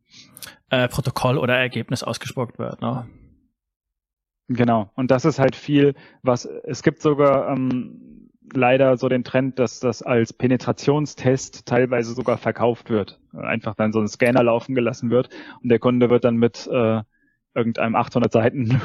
äh, 0.70 0.88
Protokoll 0.90 1.38
oder 1.38 1.58
Ergebnis 1.58 2.04
ausgespuckt 2.04 2.60
wird. 2.60 2.82
Ne? 2.82 3.08
Genau. 4.50 4.90
Und 4.96 5.12
das 5.12 5.26
ist 5.26 5.40
halt 5.40 5.56
viel, 5.56 5.96
was 6.22 6.46
es 6.46 6.84
gibt 6.84 7.02
sogar 7.02 7.50
ähm, 7.50 8.30
leider 8.54 8.98
so 8.98 9.10
den 9.10 9.24
Trend, 9.24 9.60
dass 9.60 9.80
das 9.80 10.02
als 10.02 10.34
Penetrationstest 10.34 11.66
teilweise 11.66 12.14
sogar 12.14 12.38
verkauft 12.38 12.90
wird. 12.90 13.20
Einfach 13.34 13.76
dann 13.76 13.92
so 13.92 14.00
ein 14.00 14.08
Scanner 14.08 14.44
laufen 14.44 14.76
gelassen 14.76 15.10
wird 15.10 15.30
und 15.62 15.70
der 15.70 15.80
Kunde 15.80 16.10
wird 16.10 16.24
dann 16.24 16.38
mit 16.38 16.68
äh, 16.68 17.02
irgendeinem 17.54 17.96
800 17.96 18.32
Seiten 18.32 18.82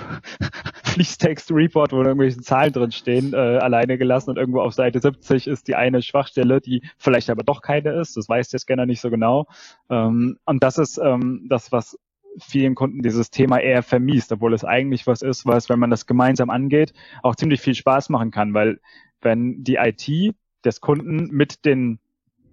Fließtext-Report, 0.92 1.92
wo 1.92 2.02
irgendwelche 2.02 2.40
Zahlen 2.40 2.72
drin 2.72 2.92
stehen, 2.92 3.32
äh, 3.32 3.36
alleine 3.36 3.98
gelassen 3.98 4.30
und 4.30 4.36
irgendwo 4.36 4.60
auf 4.60 4.74
Seite 4.74 5.00
70 5.00 5.46
ist 5.46 5.68
die 5.68 5.74
eine 5.74 6.02
Schwachstelle, 6.02 6.60
die 6.60 6.82
vielleicht 6.98 7.30
aber 7.30 7.42
doch 7.42 7.62
keine 7.62 7.92
ist. 7.92 8.16
Das 8.16 8.28
weiß 8.28 8.50
der 8.50 8.60
Scanner 8.60 8.86
nicht 8.86 9.00
so 9.00 9.10
genau. 9.10 9.46
Ähm, 9.88 10.38
und 10.44 10.62
das 10.62 10.78
ist 10.78 10.98
ähm, 10.98 11.46
das, 11.48 11.72
was 11.72 11.98
vielen 12.38 12.74
Kunden 12.74 13.02
dieses 13.02 13.30
Thema 13.30 13.58
eher 13.58 13.82
vermiest, 13.82 14.32
obwohl 14.32 14.54
es 14.54 14.64
eigentlich 14.64 15.06
was 15.06 15.22
ist, 15.22 15.46
was, 15.46 15.68
wenn 15.68 15.78
man 15.78 15.90
das 15.90 16.06
gemeinsam 16.06 16.50
angeht, 16.50 16.92
auch 17.22 17.36
ziemlich 17.36 17.60
viel 17.60 17.74
Spaß 17.74 18.08
machen 18.08 18.30
kann, 18.30 18.54
weil 18.54 18.80
wenn 19.20 19.64
die 19.64 19.76
IT 19.76 20.34
des 20.64 20.80
Kunden 20.80 21.28
mit 21.30 21.64
den 21.64 21.98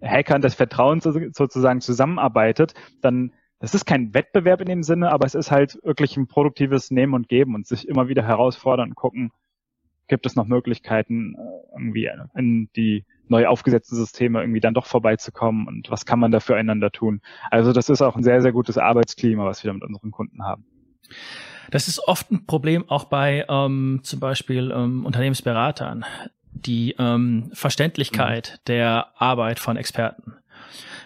Hackern 0.01 0.41
des 0.41 0.55
Vertrauens 0.55 1.03
sozusagen 1.03 1.81
zusammenarbeitet, 1.81 2.73
dann 3.01 3.33
das 3.59 3.75
ist 3.75 3.85
kein 3.85 4.13
Wettbewerb 4.13 4.61
in 4.61 4.67
dem 4.67 4.83
Sinne, 4.83 5.11
aber 5.11 5.25
es 5.25 5.35
ist 5.35 5.51
halt 5.51 5.79
wirklich 5.83 6.15
ein 6.17 6.27
produktives 6.27 6.91
Nehmen 6.91 7.13
und 7.13 7.27
Geben 7.27 7.55
und 7.55 7.67
sich 7.67 7.87
immer 7.87 8.07
wieder 8.07 8.23
herausfordern 8.23 8.89
und 8.89 8.95
gucken, 8.95 9.31
gibt 10.07 10.25
es 10.25 10.35
noch 10.35 10.45
Möglichkeiten, 10.45 11.35
äh, 11.35 11.73
irgendwie 11.73 12.09
in 12.35 12.69
die 12.75 13.05
neu 13.27 13.45
aufgesetzten 13.47 13.95
Systeme 13.95 14.41
irgendwie 14.41 14.59
dann 14.59 14.73
doch 14.73 14.87
vorbeizukommen 14.87 15.67
und 15.67 15.91
was 15.91 16.05
kann 16.05 16.19
man 16.19 16.31
da 16.31 16.39
füreinander 16.39 16.91
tun. 16.91 17.21
Also 17.51 17.73
das 17.73 17.89
ist 17.89 18.01
auch 18.01 18.15
ein 18.15 18.23
sehr, 18.23 18.41
sehr 18.41 18.51
gutes 18.51 18.77
Arbeitsklima, 18.77 19.45
was 19.45 19.63
wir 19.63 19.71
mit 19.71 19.83
unseren 19.83 20.11
Kunden 20.11 20.43
haben. 20.43 20.65
Das 21.69 21.87
ist 21.87 21.99
oft 22.07 22.31
ein 22.31 22.45
Problem 22.47 22.89
auch 22.89 23.03
bei 23.03 23.45
ähm, 23.47 23.99
zum 24.03 24.19
Beispiel 24.19 24.71
ähm, 24.75 25.05
Unternehmensberatern, 25.05 26.05
die 26.51 26.95
ähm, 26.97 27.51
Verständlichkeit 27.53 28.53
mhm. 28.55 28.61
der 28.67 29.21
Arbeit 29.21 29.59
von 29.59 29.77
Experten. 29.77 30.33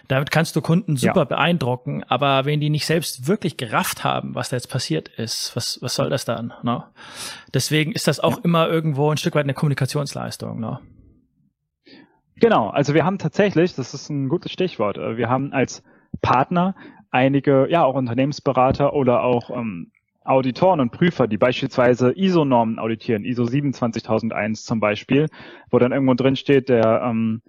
Damit 0.08 0.30
kannst 0.30 0.54
du 0.56 0.60
Kunden 0.60 0.96
super 0.96 1.20
ja. 1.20 1.24
beeindrucken, 1.24 2.04
aber 2.04 2.44
wenn 2.44 2.60
die 2.60 2.70
nicht 2.70 2.86
selbst 2.86 3.26
wirklich 3.26 3.56
gerafft 3.56 4.04
haben, 4.04 4.34
was 4.34 4.50
da 4.50 4.56
jetzt 4.56 4.70
passiert 4.70 5.08
ist, 5.08 5.56
was, 5.56 5.78
was 5.80 5.94
soll 5.94 6.10
das 6.10 6.24
dann? 6.24 6.52
Ne? 6.62 6.84
Deswegen 7.52 7.92
ist 7.92 8.06
das 8.06 8.20
auch 8.20 8.38
ja. 8.38 8.44
immer 8.44 8.68
irgendwo 8.68 9.10
ein 9.10 9.16
Stück 9.16 9.34
weit 9.34 9.44
eine 9.44 9.54
Kommunikationsleistung. 9.54 10.60
Ne? 10.60 10.80
Genau, 12.36 12.68
also 12.68 12.94
wir 12.94 13.04
haben 13.04 13.18
tatsächlich, 13.18 13.74
das 13.74 13.94
ist 13.94 14.10
ein 14.10 14.28
gutes 14.28 14.52
Stichwort, 14.52 14.98
äh, 14.98 15.16
wir 15.16 15.28
haben 15.28 15.52
als 15.52 15.82
Partner 16.20 16.74
einige, 17.10 17.68
ja 17.70 17.84
auch 17.84 17.94
Unternehmensberater 17.94 18.92
oder 18.92 19.22
auch 19.22 19.50
ähm, 19.50 19.92
Auditoren 20.24 20.80
und 20.80 20.90
Prüfer, 20.90 21.28
die 21.28 21.36
beispielsweise 21.36 22.12
ISO-Normen 22.16 22.78
auditieren, 22.78 23.24
ISO 23.24 23.44
27001 23.44 24.64
zum 24.64 24.80
Beispiel, 24.80 25.28
wo 25.70 25.78
dann 25.78 25.92
irgendwo 25.92 26.14
drin 26.14 26.34
steht, 26.34 26.70
der 26.70 27.02
ähm, 27.04 27.42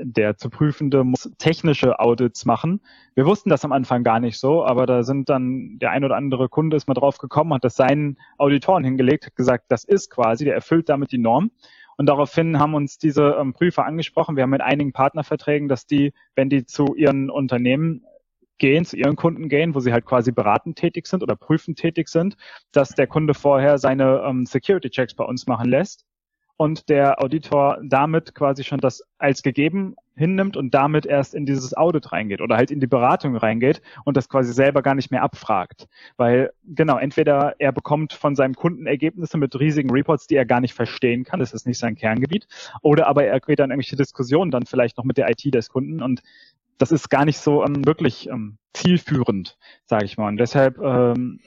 der 0.00 0.36
zu 0.36 0.50
Prüfende 0.50 1.04
muss 1.04 1.30
technische 1.38 1.98
Audits 2.00 2.44
machen. 2.44 2.80
Wir 3.14 3.26
wussten 3.26 3.50
das 3.50 3.64
am 3.64 3.72
Anfang 3.72 4.04
gar 4.04 4.20
nicht 4.20 4.38
so, 4.38 4.64
aber 4.64 4.86
da 4.86 5.02
sind 5.02 5.28
dann 5.28 5.78
der 5.78 5.90
ein 5.90 6.04
oder 6.04 6.16
andere 6.16 6.48
Kunde 6.48 6.76
ist 6.76 6.88
mal 6.88 6.94
drauf 6.94 7.18
gekommen, 7.18 7.54
hat 7.54 7.64
das 7.64 7.76
seinen 7.76 8.18
Auditoren 8.38 8.84
hingelegt, 8.84 9.26
hat 9.26 9.36
gesagt, 9.36 9.66
das 9.68 9.84
ist 9.84 10.10
quasi, 10.10 10.44
der 10.44 10.54
erfüllt 10.54 10.88
damit 10.88 11.12
die 11.12 11.18
Norm. 11.18 11.50
Und 11.96 12.06
daraufhin 12.06 12.58
haben 12.58 12.74
uns 12.74 12.98
diese 12.98 13.36
ähm, 13.40 13.54
Prüfer 13.54 13.86
angesprochen. 13.86 14.36
Wir 14.36 14.42
haben 14.42 14.50
mit 14.50 14.60
einigen 14.60 14.92
Partnerverträgen, 14.92 15.68
dass 15.68 15.86
die, 15.86 16.12
wenn 16.34 16.50
die 16.50 16.66
zu 16.66 16.94
ihren 16.94 17.30
Unternehmen 17.30 18.04
gehen, 18.58 18.84
zu 18.84 18.96
ihren 18.96 19.16
Kunden 19.16 19.48
gehen, 19.48 19.74
wo 19.74 19.80
sie 19.80 19.92
halt 19.92 20.04
quasi 20.04 20.32
beratend 20.32 20.76
tätig 20.76 21.06
sind 21.06 21.22
oder 21.22 21.36
prüfend 21.36 21.78
tätig 21.78 22.08
sind, 22.08 22.36
dass 22.72 22.90
der 22.90 23.06
Kunde 23.06 23.34
vorher 23.34 23.78
seine 23.78 24.22
ähm, 24.26 24.46
Security 24.46 24.90
Checks 24.90 25.14
bei 25.14 25.24
uns 25.24 25.46
machen 25.46 25.68
lässt 25.68 26.04
und 26.56 26.88
der 26.88 27.22
Auditor 27.22 27.78
damit 27.82 28.34
quasi 28.34 28.64
schon 28.64 28.78
das 28.78 29.02
als 29.18 29.42
gegeben 29.42 29.96
hinnimmt 30.16 30.56
und 30.56 30.72
damit 30.72 31.04
erst 31.04 31.34
in 31.34 31.44
dieses 31.44 31.76
Audit 31.76 32.10
reingeht 32.12 32.40
oder 32.40 32.56
halt 32.56 32.70
in 32.70 32.80
die 32.80 32.86
Beratung 32.86 33.36
reingeht 33.36 33.82
und 34.04 34.16
das 34.16 34.28
quasi 34.28 34.52
selber 34.52 34.82
gar 34.82 34.94
nicht 34.94 35.10
mehr 35.10 35.22
abfragt. 35.22 35.86
Weil 36.16 36.52
genau, 36.64 36.96
entweder 36.96 37.56
er 37.58 37.72
bekommt 37.72 38.14
von 38.14 38.34
seinem 38.34 38.54
Kunden 38.54 38.86
Ergebnisse 38.86 39.36
mit 39.36 39.58
riesigen 39.60 39.90
Reports, 39.90 40.26
die 40.26 40.36
er 40.36 40.46
gar 40.46 40.60
nicht 40.60 40.74
verstehen 40.74 41.24
kann, 41.24 41.40
das 41.40 41.52
ist 41.52 41.66
nicht 41.66 41.78
sein 41.78 41.96
Kerngebiet, 41.96 42.48
oder 42.80 43.06
aber 43.06 43.24
er 43.24 43.40
geht 43.40 43.58
dann 43.58 43.70
irgendwelche 43.70 43.96
Diskussionen 43.96 44.50
dann 44.50 44.64
vielleicht 44.64 44.96
noch 44.96 45.04
mit 45.04 45.18
der 45.18 45.28
IT 45.28 45.54
des 45.54 45.68
Kunden 45.68 46.02
und 46.02 46.22
das 46.78 46.92
ist 46.92 47.10
gar 47.10 47.24
nicht 47.24 47.38
so 47.38 47.64
ähm, 47.64 47.86
wirklich 47.86 48.28
ähm, 48.28 48.58
zielführend, 48.74 49.56
sage 49.86 50.04
ich 50.04 50.18
mal. 50.18 50.28
Und 50.28 50.36
deshalb 50.36 50.78
ähm, 50.78 51.40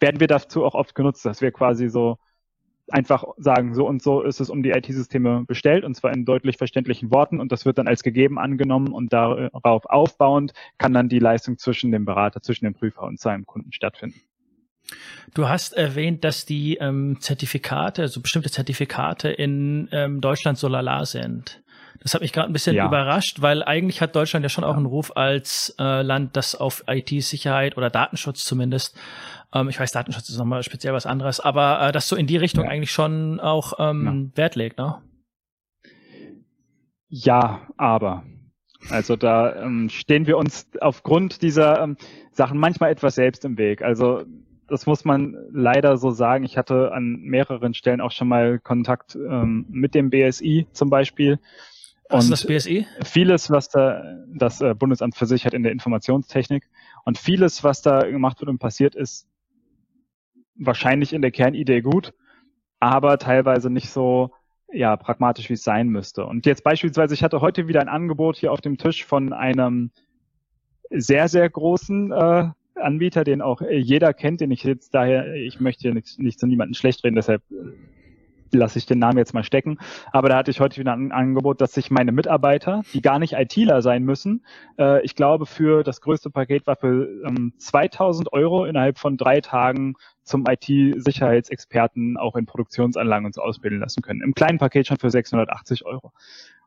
werden 0.00 0.20
wir 0.20 0.26
dazu 0.26 0.64
auch 0.64 0.74
oft 0.74 0.94
genutzt, 0.94 1.24
dass 1.24 1.40
wir 1.40 1.52
quasi 1.52 1.88
so 1.88 2.18
einfach 2.92 3.24
sagen, 3.36 3.74
so 3.74 3.86
und 3.86 4.02
so 4.02 4.22
ist 4.22 4.40
es 4.40 4.50
um 4.50 4.62
die 4.62 4.70
IT-Systeme 4.70 5.44
bestellt 5.46 5.84
und 5.84 5.94
zwar 5.94 6.12
in 6.12 6.24
deutlich 6.24 6.56
verständlichen 6.58 7.10
Worten 7.10 7.40
und 7.40 7.52
das 7.52 7.64
wird 7.64 7.78
dann 7.78 7.88
als 7.88 8.02
gegeben 8.02 8.38
angenommen 8.38 8.92
und 8.92 9.12
darauf 9.12 9.86
aufbauend 9.86 10.52
kann 10.78 10.92
dann 10.92 11.08
die 11.08 11.18
Leistung 11.18 11.58
zwischen 11.58 11.90
dem 11.92 12.04
Berater, 12.04 12.42
zwischen 12.42 12.64
dem 12.64 12.74
Prüfer 12.74 13.02
und 13.02 13.18
seinem 13.18 13.46
Kunden 13.46 13.72
stattfinden. 13.72 14.20
Du 15.34 15.48
hast 15.48 15.72
erwähnt, 15.72 16.24
dass 16.24 16.44
die 16.44 16.76
ähm, 16.76 17.18
Zertifikate, 17.20 18.02
also 18.02 18.20
bestimmte 18.20 18.50
Zertifikate 18.50 19.30
in 19.30 19.88
ähm, 19.92 20.20
Deutschland 20.20 20.58
so 20.58 20.68
lala 20.68 21.06
sind. 21.06 21.61
Das 22.00 22.14
hat 22.14 22.20
mich 22.20 22.32
gerade 22.32 22.48
ein 22.48 22.52
bisschen 22.52 22.74
ja. 22.74 22.86
überrascht, 22.86 23.42
weil 23.42 23.62
eigentlich 23.62 24.00
hat 24.00 24.16
Deutschland 24.16 24.42
ja 24.42 24.48
schon 24.48 24.64
auch 24.64 24.76
einen 24.76 24.86
Ruf 24.86 25.12
als 25.16 25.74
äh, 25.78 26.02
Land, 26.02 26.36
das 26.36 26.54
auf 26.54 26.84
IT-Sicherheit 26.86 27.76
oder 27.76 27.90
Datenschutz 27.90 28.44
zumindest 28.44 28.96
ähm, 29.54 29.68
ich 29.68 29.78
weiß, 29.78 29.92
Datenschutz 29.92 30.28
ist 30.28 30.38
nochmal 30.38 30.62
speziell 30.62 30.94
was 30.94 31.06
anderes, 31.06 31.40
aber 31.40 31.88
äh, 31.88 31.92
das 31.92 32.08
so 32.08 32.16
in 32.16 32.26
die 32.26 32.36
Richtung 32.36 32.64
ja. 32.64 32.70
eigentlich 32.70 32.92
schon 32.92 33.40
auch 33.40 33.74
ähm. 33.78 34.32
Wert 34.34 34.56
legt, 34.56 34.78
ne? 34.78 34.96
Ja, 37.08 37.60
aber 37.76 38.24
Also 38.88 39.16
da 39.16 39.54
ähm, 39.56 39.90
stehen 39.90 40.26
wir 40.26 40.38
uns 40.38 40.66
aufgrund 40.80 41.42
dieser 41.42 41.82
ähm, 41.82 41.96
Sachen 42.30 42.58
manchmal 42.58 42.90
etwas 42.90 43.16
selbst 43.16 43.44
im 43.44 43.58
Weg. 43.58 43.82
Also 43.82 44.24
das 44.66 44.86
muss 44.86 45.04
man 45.04 45.36
leider 45.52 45.98
so 45.98 46.10
sagen. 46.10 46.44
Ich 46.44 46.56
hatte 46.56 46.92
an 46.92 47.16
mehreren 47.20 47.74
Stellen 47.74 48.00
auch 48.00 48.12
schon 48.12 48.28
mal 48.28 48.58
Kontakt 48.58 49.14
ähm, 49.14 49.66
mit 49.68 49.94
dem 49.94 50.08
BSI 50.08 50.66
zum 50.72 50.88
Beispiel. 50.88 51.38
Ist 52.18 52.30
das 52.30 52.46
BSI? 52.46 52.86
Vieles, 53.04 53.50
was 53.50 53.68
da 53.68 54.02
das 54.34 54.60
äh, 54.60 54.74
Bundesamt 54.74 55.16
für 55.16 55.26
Sicherheit 55.26 55.54
in 55.54 55.62
der 55.62 55.72
Informationstechnik 55.72 56.68
und 57.04 57.18
vieles, 57.18 57.64
was 57.64 57.82
da 57.82 58.00
gemacht 58.00 58.40
wird 58.40 58.48
und 58.48 58.58
passiert, 58.58 58.94
ist 58.94 59.28
wahrscheinlich 60.54 61.12
in 61.12 61.22
der 61.22 61.30
Kernidee 61.30 61.80
gut, 61.80 62.12
aber 62.80 63.18
teilweise 63.18 63.70
nicht 63.70 63.90
so 63.90 64.32
ja, 64.72 64.96
pragmatisch, 64.96 65.48
wie 65.48 65.54
es 65.54 65.64
sein 65.64 65.88
müsste. 65.88 66.24
Und 66.24 66.46
jetzt 66.46 66.64
beispielsweise, 66.64 67.14
ich 67.14 67.22
hatte 67.22 67.40
heute 67.40 67.68
wieder 67.68 67.80
ein 67.80 67.88
Angebot 67.88 68.36
hier 68.36 68.52
auf 68.52 68.60
dem 68.60 68.78
Tisch 68.78 69.04
von 69.04 69.32
einem 69.32 69.90
sehr, 70.90 71.28
sehr 71.28 71.48
großen 71.48 72.12
äh, 72.12 72.50
Anbieter, 72.74 73.24
den 73.24 73.42
auch 73.42 73.60
jeder 73.60 74.14
kennt, 74.14 74.40
den 74.40 74.50
ich 74.50 74.64
jetzt 74.64 74.94
daher, 74.94 75.34
ich 75.34 75.60
möchte 75.60 75.92
nicht, 75.92 76.18
nicht 76.18 76.40
zu 76.40 76.46
niemandem 76.46 76.74
schlecht 76.74 77.04
reden, 77.04 77.16
deshalb 77.16 77.42
lasse 78.52 78.78
ich 78.78 78.86
den 78.86 78.98
Namen 78.98 79.18
jetzt 79.18 79.34
mal 79.34 79.44
stecken. 79.44 79.78
Aber 80.12 80.28
da 80.28 80.36
hatte 80.36 80.50
ich 80.50 80.60
heute 80.60 80.78
wieder 80.78 80.92
ein 80.92 81.12
Angebot, 81.12 81.60
dass 81.60 81.72
sich 81.72 81.90
meine 81.90 82.12
Mitarbeiter, 82.12 82.82
die 82.92 83.02
gar 83.02 83.18
nicht 83.18 83.34
ITler 83.34 83.82
sein 83.82 84.04
müssen, 84.04 84.44
äh, 84.78 85.04
ich 85.04 85.14
glaube 85.14 85.46
für 85.46 85.82
das 85.82 86.00
größte 86.00 86.30
Paket 86.30 86.66
war 86.66 86.76
für 86.76 87.08
ähm, 87.26 87.52
2000 87.58 88.32
Euro 88.32 88.64
innerhalb 88.64 88.98
von 88.98 89.16
drei 89.16 89.40
Tagen 89.40 89.94
zum 90.22 90.44
IT-Sicherheitsexperten 90.46 92.16
auch 92.16 92.36
in 92.36 92.46
Produktionsanlagen 92.46 93.26
uns 93.26 93.38
ausbilden 93.38 93.80
lassen 93.80 94.02
können. 94.02 94.22
Im 94.22 94.34
kleinen 94.34 94.58
Paket 94.58 94.86
schon 94.86 94.98
für 94.98 95.10
680 95.10 95.84
Euro. 95.84 96.12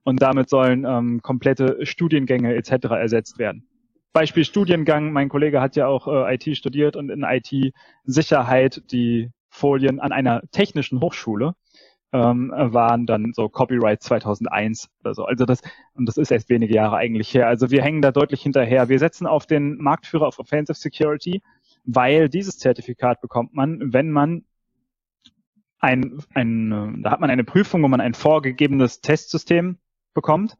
Und 0.03 0.21
damit 0.21 0.49
sollen 0.49 0.85
ähm, 0.85 1.21
komplette 1.21 1.85
Studiengänge 1.85 2.53
etc. 2.55 2.85
ersetzt 2.91 3.39
werden. 3.39 3.67
Beispiel 4.13 4.45
Studiengang, 4.45 5.11
mein 5.11 5.29
Kollege 5.29 5.59
hat 5.59 5.75
ja 5.75 5.87
auch 5.87 6.07
äh, 6.07 6.35
IT 6.35 6.55
studiert 6.55 6.95
und 6.95 7.09
in 7.09 7.23
IT-Sicherheit 7.23 8.83
die 8.91 9.31
Folien 9.49 9.99
an 9.99 10.11
einer 10.11 10.41
technischen 10.51 11.01
Hochschule 11.01 11.53
ähm, 12.13 12.53
waren 12.55 13.05
dann 13.05 13.33
so 13.33 13.49
Copyright 13.49 14.01
2001 14.01 14.89
oder 15.01 15.13
so. 15.13 15.25
Also 15.25 15.45
das, 15.45 15.61
und 15.95 16.05
das 16.07 16.17
ist 16.17 16.31
erst 16.31 16.49
wenige 16.49 16.73
Jahre 16.73 16.97
eigentlich 16.97 17.33
her. 17.33 17.47
Also 17.47 17.71
wir 17.71 17.81
hängen 17.81 18.01
da 18.01 18.11
deutlich 18.11 18.41
hinterher. 18.41 18.89
Wir 18.89 18.99
setzen 18.99 19.27
auf 19.27 19.45
den 19.45 19.77
Marktführer 19.77 20.27
auf 20.27 20.39
Offensive 20.39 20.77
Security, 20.77 21.41
weil 21.83 22.29
dieses 22.29 22.57
Zertifikat 22.57 23.21
bekommt 23.21 23.53
man, 23.53 23.93
wenn 23.93 24.11
man 24.11 24.45
ein, 25.79 26.19
ein, 26.33 27.01
da 27.03 27.11
hat 27.11 27.19
man 27.19 27.29
eine 27.29 27.43
Prüfung, 27.43 27.83
wo 27.83 27.87
man 27.87 28.01
ein 28.01 28.13
vorgegebenes 28.13 29.01
Testsystem 29.01 29.77
bekommt. 30.13 30.57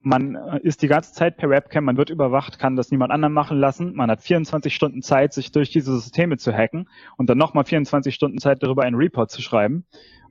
Man 0.00 0.34
äh, 0.34 0.60
ist 0.62 0.82
die 0.82 0.88
ganze 0.88 1.12
Zeit 1.12 1.36
per 1.36 1.50
Webcam, 1.50 1.84
man 1.84 1.96
wird 1.96 2.10
überwacht, 2.10 2.58
kann 2.58 2.76
das 2.76 2.90
niemand 2.90 3.10
anderem 3.10 3.32
machen 3.32 3.58
lassen. 3.58 3.94
Man 3.94 4.10
hat 4.10 4.22
24 4.22 4.74
Stunden 4.74 5.02
Zeit, 5.02 5.32
sich 5.32 5.50
durch 5.50 5.70
diese 5.70 5.98
Systeme 5.98 6.36
zu 6.36 6.52
hacken 6.52 6.88
und 7.16 7.28
dann 7.28 7.38
nochmal 7.38 7.64
24 7.64 8.14
Stunden 8.14 8.38
Zeit, 8.38 8.62
darüber 8.62 8.82
einen 8.84 8.96
Report 8.96 9.30
zu 9.30 9.42
schreiben. 9.42 9.86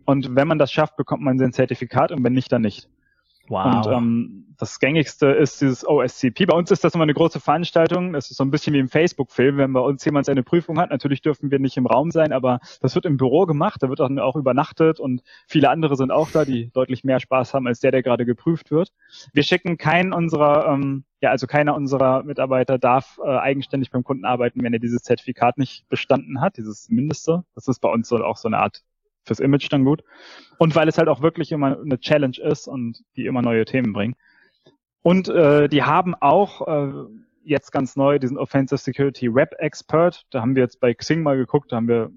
Und 0.06 0.36
wenn 0.36 0.48
man 0.48 0.60
das 0.60 0.72
schafft, 0.72 0.98
bekommt 0.98 1.24
man 1.24 1.38
sein 1.38 1.54
Zertifikat 1.54 2.12
und 2.12 2.24
wenn 2.24 2.34
nicht, 2.34 2.52
dann 2.52 2.62
nicht. 2.62 2.90
Wow. 3.50 3.86
Und 3.86 3.94
ähm, 3.94 4.56
das 4.58 4.80
gängigste 4.80 5.28
ist 5.28 5.60
dieses 5.60 5.86
OSCP. 5.86 6.46
Bei 6.46 6.56
uns 6.56 6.72
ist 6.72 6.84
das 6.84 6.96
immer 6.96 7.04
eine 7.04 7.14
große 7.14 7.42
Veranstaltung. 7.42 8.14
Das 8.14 8.32
ist 8.32 8.38
so 8.38 8.44
ein 8.44 8.52
bisschen 8.52 8.74
wie 8.74 8.80
im 8.80 8.88
Facebook-Film. 8.88 9.58
Wenn 9.58 9.74
bei 9.74 9.82
uns 9.82 10.06
jemand 10.06 10.26
seine 10.26 10.44
Prüfung 10.44 10.80
hat, 10.80 10.92
natürlich 10.92 11.22
dürfen 11.22 11.52
wir 11.52 11.60
nicht 11.60 11.76
im 11.76 11.86
Raum 11.86 12.12
sein, 12.12 12.32
aber 12.32 12.60
das 12.82 12.96
wird 12.96 13.06
im 13.06 13.18
Büro 13.18 13.46
gemacht. 13.46 13.84
Da 13.84 13.90
wird 13.90 14.00
dann 14.00 14.18
auch 14.20 14.38
übernachtet 14.38 15.00
und 15.00 15.24
viele 15.48 15.70
andere 15.70 15.98
sind 15.98 16.12
auch 16.12 16.32
da, 16.32 16.46
die 16.46 16.72
deutlich 16.72 17.04
mehr 17.04 17.20
Spaß 17.20 17.54
haben 17.54 17.68
als 17.68 17.82
der, 17.82 17.92
der 17.92 18.02
gerade 18.02 18.26
geprüft 18.26 18.72
wird. 18.72 18.94
Wir 19.34 19.44
schicken 19.44 19.78
keinen 19.78 20.14
unserer, 20.14 20.68
ähm, 20.70 21.04
ja, 21.20 21.32
also 21.32 21.46
keiner 21.46 21.76
unserer 21.76 22.24
Mitarbeiter 22.24 22.78
darf 22.78 23.20
äh, 23.24 23.28
eigenständig 23.28 23.92
beim 23.92 24.04
Kunden 24.06 24.24
arbeiten, 24.24 24.64
wenn 24.64 24.74
er 24.74 24.80
dieses 24.80 25.04
Zertifikat 25.04 25.58
nicht 25.58 25.88
bestanden 25.90 26.40
hat, 26.40 26.56
dieses 26.56 26.88
Mindeste. 26.90 27.44
Das 27.56 27.68
ist 27.68 27.80
bei 27.80 27.90
uns 27.90 28.08
so 28.08 28.24
auch 28.24 28.38
so 28.38 28.48
eine 28.48 28.60
Art 28.60 28.84
fürs 29.26 29.40
Image 29.40 29.72
dann 29.72 29.86
gut. 29.86 30.04
Und 30.58 30.76
weil 30.76 30.88
es 30.88 30.98
halt 30.98 31.08
auch 31.08 31.22
wirklich 31.22 31.52
immer 31.52 31.80
eine 31.80 32.00
Challenge 32.00 32.38
ist 32.40 32.68
und 32.68 33.04
die 33.16 33.26
immer 33.26 33.42
neue 33.42 33.66
Themen 33.66 33.94
bringen. 33.94 34.16
Und 35.02 35.28
äh, 35.30 35.68
die 35.68 35.84
haben 35.84 36.16
auch 36.16 36.68
äh, 36.68 36.94
jetzt 37.44 37.72
ganz 37.72 37.96
neu 37.96 38.20
diesen 38.20 38.38
Offensive 38.38 38.78
Security 38.78 39.34
Web 39.34 39.56
Expert. 39.60 40.26
Da 40.30 40.42
haben 40.42 40.56
wir 40.56 40.64
jetzt 40.64 40.80
bei 40.80 40.94
Xing 40.94 41.24
mal 41.24 41.38
geguckt, 41.38 41.72
da 41.72 41.78
haben 41.78 41.88
wir 41.88 42.12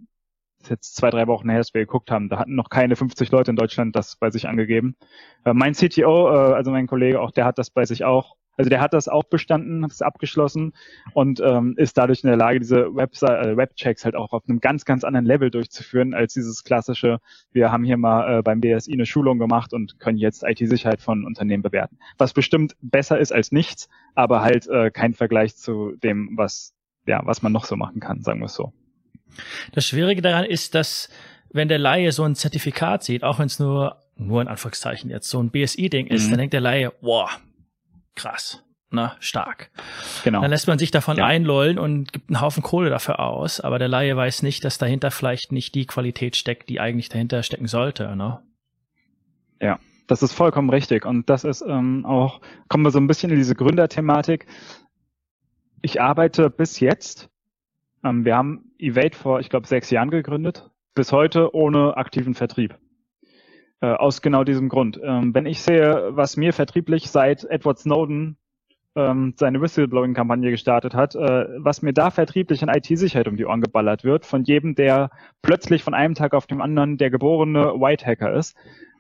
jetzt 0.69 0.97
zwei, 0.97 1.11
drei 1.11 1.27
Wochen 1.27 1.49
her, 1.49 1.59
dass 1.59 1.75
wir 1.75 1.83
geguckt 1.83 2.11
haben. 2.11 2.29
Da 2.29 2.39
hatten 2.39 2.55
noch 2.55 2.71
keine 2.71 2.97
50 2.97 3.31
Leute 3.31 3.51
in 3.51 3.57
Deutschland 3.57 3.95
das 3.95 4.17
bei 4.17 4.31
sich 4.31 4.49
angegeben. 4.49 4.97
Äh, 5.45 5.53
mein 5.53 5.75
CTO, 5.75 6.29
äh, 6.29 6.55
also 6.55 6.71
mein 6.71 6.87
Kollege 6.87 7.21
auch, 7.21 7.31
der 7.31 7.45
hat 7.45 7.59
das 7.59 7.71
bei 7.71 7.85
sich 7.85 8.05
auch 8.05 8.37
also 8.57 8.71
der 8.71 8.81
hat 8.81 8.95
das 8.95 9.09
auch 9.09 9.25
bestanden, 9.25 9.85
hat 9.85 9.93
es 9.93 10.03
abgeschlossen 10.03 10.73
und 11.13 11.41
ähm, 11.41 11.75
ist 11.77 11.99
dadurch 11.99 12.25
in 12.25 12.29
der 12.29 12.37
Lage, 12.37 12.59
diese 12.59 12.95
Website, 12.95 13.47
äh, 13.47 13.57
Webchecks 13.57 14.05
halt 14.05 14.17
auch 14.17 14.33
auf 14.33 14.49
einem 14.49 14.61
ganz, 14.61 14.85
ganz 14.85 15.05
anderen 15.05 15.27
Level 15.27 15.51
durchzuführen, 15.51 16.15
als 16.15 16.35
dieses 16.35 16.65
klassische, 16.65 17.19
wir 17.53 17.71
haben 17.71 17.85
hier 17.85 17.97
mal 17.97 18.39
äh, 18.39 18.43
beim 18.43 18.61
BSI 18.61 18.93
eine 18.93 19.07
Schulung 19.07 19.39
gemacht 19.39 19.73
und 19.73 19.99
können 20.01 20.19
jetzt 20.19 20.43
IT-Sicherheit 20.43 21.01
von 21.01 21.25
Unternehmen 21.25 21.63
bewerten. 21.63 21.99
Was 22.19 22.33
bestimmt 22.33 22.75
besser 22.81 23.19
ist 23.19 23.33
als 23.33 23.53
nichts, 23.53 23.89
aber 24.15 24.43
halt 24.43 24.67
äh, 24.69 24.91
kein 24.91 25.15
Vergleich 25.15 25.57
zu 25.57 25.97
dem, 26.03 26.31
was, 26.37 26.75
ja, 27.07 27.21
was 27.25 27.43
man 27.43 27.53
noch 27.53 27.65
so 27.65 27.77
machen 27.77 28.01
kann, 28.01 28.23
sagen 28.23 28.41
wir 28.41 28.47
es 28.47 28.55
so. 28.55 28.73
Das 29.73 29.87
Schwierige 29.87 30.23
daran 30.23 30.45
ist, 30.45 30.75
dass 30.75 31.11
wenn 31.51 31.69
der 31.69 31.79
Laie 31.79 32.13
so 32.13 32.23
ein 32.25 32.35
Zertifikat 32.35 33.03
sieht, 33.05 33.23
auch 33.23 33.39
wenn 33.39 33.47
es 33.47 33.59
nur 33.59 34.01
nur 34.19 34.41
in 34.41 34.49
Anführungszeichen 34.49 35.11
jetzt 35.11 35.29
so 35.29 35.43
ein 35.43 35.51
BSI-Ding 35.51 36.07
ist, 36.07 36.27
mhm. 36.27 36.31
dann 36.31 36.39
denkt 36.39 36.55
der 36.55 36.63
Laie, 36.63 36.93
wow, 37.03 37.39
krass. 38.17 38.63
Na, 38.91 39.17
stark. 39.19 39.71
Genau. 40.23 40.43
Dann 40.43 40.51
lässt 40.51 40.69
man 40.69 40.79
sich 40.79 40.93
davon 40.93 41.17
ja. 41.17 41.27
einlullen 41.27 41.79
und 41.79 42.13
gibt 42.13 42.31
einen 42.31 42.41
Haufen 42.41 42.63
Kohle 42.63 42.89
dafür 42.89 43.19
aus, 43.19 43.61
aber 43.61 43.79
der 43.79 43.89
Laie 43.89 44.17
weiß 44.17 44.43
nicht, 44.43 44.65
dass 44.65 44.79
dahinter 44.79 45.11
vielleicht 45.11 45.51
nicht 45.51 45.75
die 45.75 45.87
Qualität 45.87 46.37
steckt, 46.37 46.69
die 46.69 46.79
eigentlich 46.79 47.09
dahinter 47.09 47.43
stecken 47.43 47.67
sollte, 47.67 48.15
ne? 48.15 48.43
Ja, 49.61 49.81
das 50.07 50.23
ist 50.23 50.35
vollkommen 50.35 50.71
richtig. 50.71 51.05
Und 51.05 51.29
das 51.29 51.45
ist 51.45 51.63
ähm, 51.67 52.05
auch, 52.07 52.41
kommen 52.69 52.85
wir 52.85 52.91
so 52.91 52.99
ein 52.99 53.07
bisschen 53.07 53.31
in 53.31 53.37
diese 53.37 53.55
Gründerthematik. 53.55 54.47
Ich 55.83 56.01
arbeite 56.01 56.49
bis 56.51 56.79
jetzt, 56.79 57.29
ähm, 58.05 58.25
wir 58.25 58.37
haben 58.37 58.71
Evade 58.79 59.17
vor, 59.17 59.41
ich 59.41 59.51
glaube, 59.51 59.67
sechs 59.67 59.91
Jahren 59.91 60.11
gegründet, 60.11 60.71
bis 60.95 61.13
heute 61.13 61.55
ohne 61.55 61.97
aktiven 61.97 62.35
Vertrieb. 62.35 62.79
Äh, 63.81 63.89
aus 63.89 64.23
genau 64.23 64.43
diesem 64.43 64.71
Grund. 64.71 64.99
Ähm, 65.03 65.35
wenn 65.35 65.45
ich 65.45 65.61
sehe, 65.61 66.09
was 66.11 66.39
mir 66.39 66.55
vertrieblich 66.55 67.11
seit 67.11 67.45
Edward 67.45 67.79
Snowden 67.79 68.39
ähm, 68.95 69.35
seine 69.37 69.61
Whistleblowing-Kampagne 69.61 70.51
gestartet 70.51 70.95
hat, 70.95 71.15
äh, 71.15 71.47
was 71.59 71.83
mir 71.83 71.93
da 71.93 72.11
vertrieblich 72.11 72.63
in 72.63 72.71
IT-Sicherheit 72.71 73.29
um 73.29 73.37
die 73.37 73.45
Ohren 73.45 73.61
geballert 73.61 74.03
wird, 74.03 74.25
von 74.25 74.45
jedem, 74.45 74.75
der 74.75 75.11
plötzlich 75.43 75.83
von 75.83 75.93
einem 75.93 76.15
Tag 76.15 76.33
auf 76.33 76.47
den 76.47 76.63
anderen 76.63 76.97
der 76.97 77.11
geborene 77.11 77.75
White 77.79 78.07
Hacker 78.07 78.33
ist, 78.33 78.57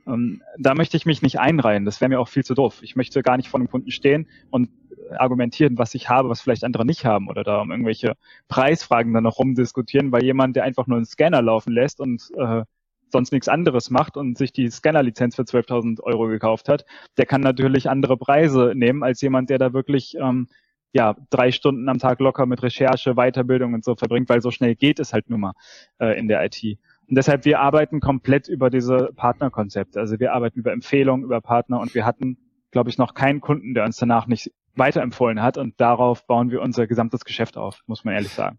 ähm, 0.06 0.42
da 0.58 0.74
möchte 0.74 0.98
ich 0.98 1.06
mich 1.06 1.22
nicht 1.22 1.40
einreihen. 1.40 1.86
Das 1.86 2.02
wäre 2.02 2.10
mir 2.10 2.20
auch 2.20 2.28
viel 2.28 2.44
zu 2.44 2.52
doof. 2.52 2.80
Ich 2.82 2.96
möchte 2.96 3.22
gar 3.22 3.38
nicht 3.38 3.48
vor 3.48 3.58
dem 3.58 3.70
Kunden 3.70 3.90
stehen 3.90 4.28
und 4.50 4.68
argumentieren, 5.16 5.78
was 5.78 5.94
ich 5.94 6.10
habe, 6.10 6.28
was 6.28 6.42
vielleicht 6.42 6.64
andere 6.64 6.84
nicht 6.84 7.06
haben 7.06 7.28
oder 7.28 7.44
da 7.44 7.62
um 7.62 7.70
irgendwelche 7.70 8.14
Preisfragen 8.48 9.14
dann 9.14 9.24
noch 9.24 9.38
rumdiskutieren, 9.38 10.12
weil 10.12 10.24
jemand, 10.24 10.56
der 10.56 10.64
einfach 10.64 10.86
nur 10.86 10.98
einen 10.98 11.06
Scanner 11.06 11.40
laufen 11.40 11.72
lässt 11.72 12.00
und 12.00 12.30
äh, 12.36 12.64
sonst 13.10 13.32
nichts 13.32 13.48
anderes 13.48 13.90
macht 13.90 14.16
und 14.16 14.36
sich 14.36 14.52
die 14.52 14.70
Scanner-Lizenz 14.70 15.36
für 15.36 15.42
12.000 15.42 16.00
Euro 16.02 16.26
gekauft 16.26 16.68
hat, 16.68 16.84
der 17.16 17.26
kann 17.26 17.40
natürlich 17.40 17.88
andere 17.88 18.16
Preise 18.16 18.72
nehmen 18.74 19.02
als 19.02 19.20
jemand, 19.20 19.50
der 19.50 19.58
da 19.58 19.72
wirklich 19.72 20.16
ähm, 20.20 20.48
ja 20.92 21.14
drei 21.30 21.52
Stunden 21.52 21.88
am 21.88 21.98
Tag 21.98 22.20
locker 22.20 22.46
mit 22.46 22.62
Recherche, 22.62 23.14
Weiterbildung 23.14 23.74
und 23.74 23.84
so 23.84 23.94
verbringt, 23.94 24.28
weil 24.28 24.40
so 24.40 24.50
schnell 24.50 24.74
geht 24.74 24.98
es 24.98 25.12
halt 25.12 25.30
nun 25.30 25.40
mal 25.40 25.52
äh, 26.00 26.18
in 26.18 26.28
der 26.28 26.44
IT. 26.44 26.78
Und 27.08 27.16
deshalb, 27.16 27.44
wir 27.44 27.60
arbeiten 27.60 28.00
komplett 28.00 28.48
über 28.48 28.70
diese 28.70 29.12
Partnerkonzepte. 29.14 30.00
Also 30.00 30.18
wir 30.18 30.32
arbeiten 30.32 30.58
über 30.58 30.72
Empfehlungen, 30.72 31.24
über 31.24 31.40
Partner 31.40 31.80
und 31.80 31.94
wir 31.94 32.04
hatten, 32.04 32.38
glaube 32.72 32.90
ich, 32.90 32.98
noch 32.98 33.14
keinen 33.14 33.40
Kunden, 33.40 33.74
der 33.74 33.84
uns 33.84 33.96
danach 33.96 34.26
nicht 34.26 34.50
weiterempfohlen 34.74 35.40
hat 35.40 35.56
und 35.56 35.80
darauf 35.80 36.26
bauen 36.26 36.50
wir 36.50 36.60
unser 36.60 36.86
gesamtes 36.86 37.24
Geschäft 37.24 37.56
auf, 37.56 37.82
muss 37.86 38.04
man 38.04 38.14
ehrlich 38.14 38.32
sagen. 38.32 38.58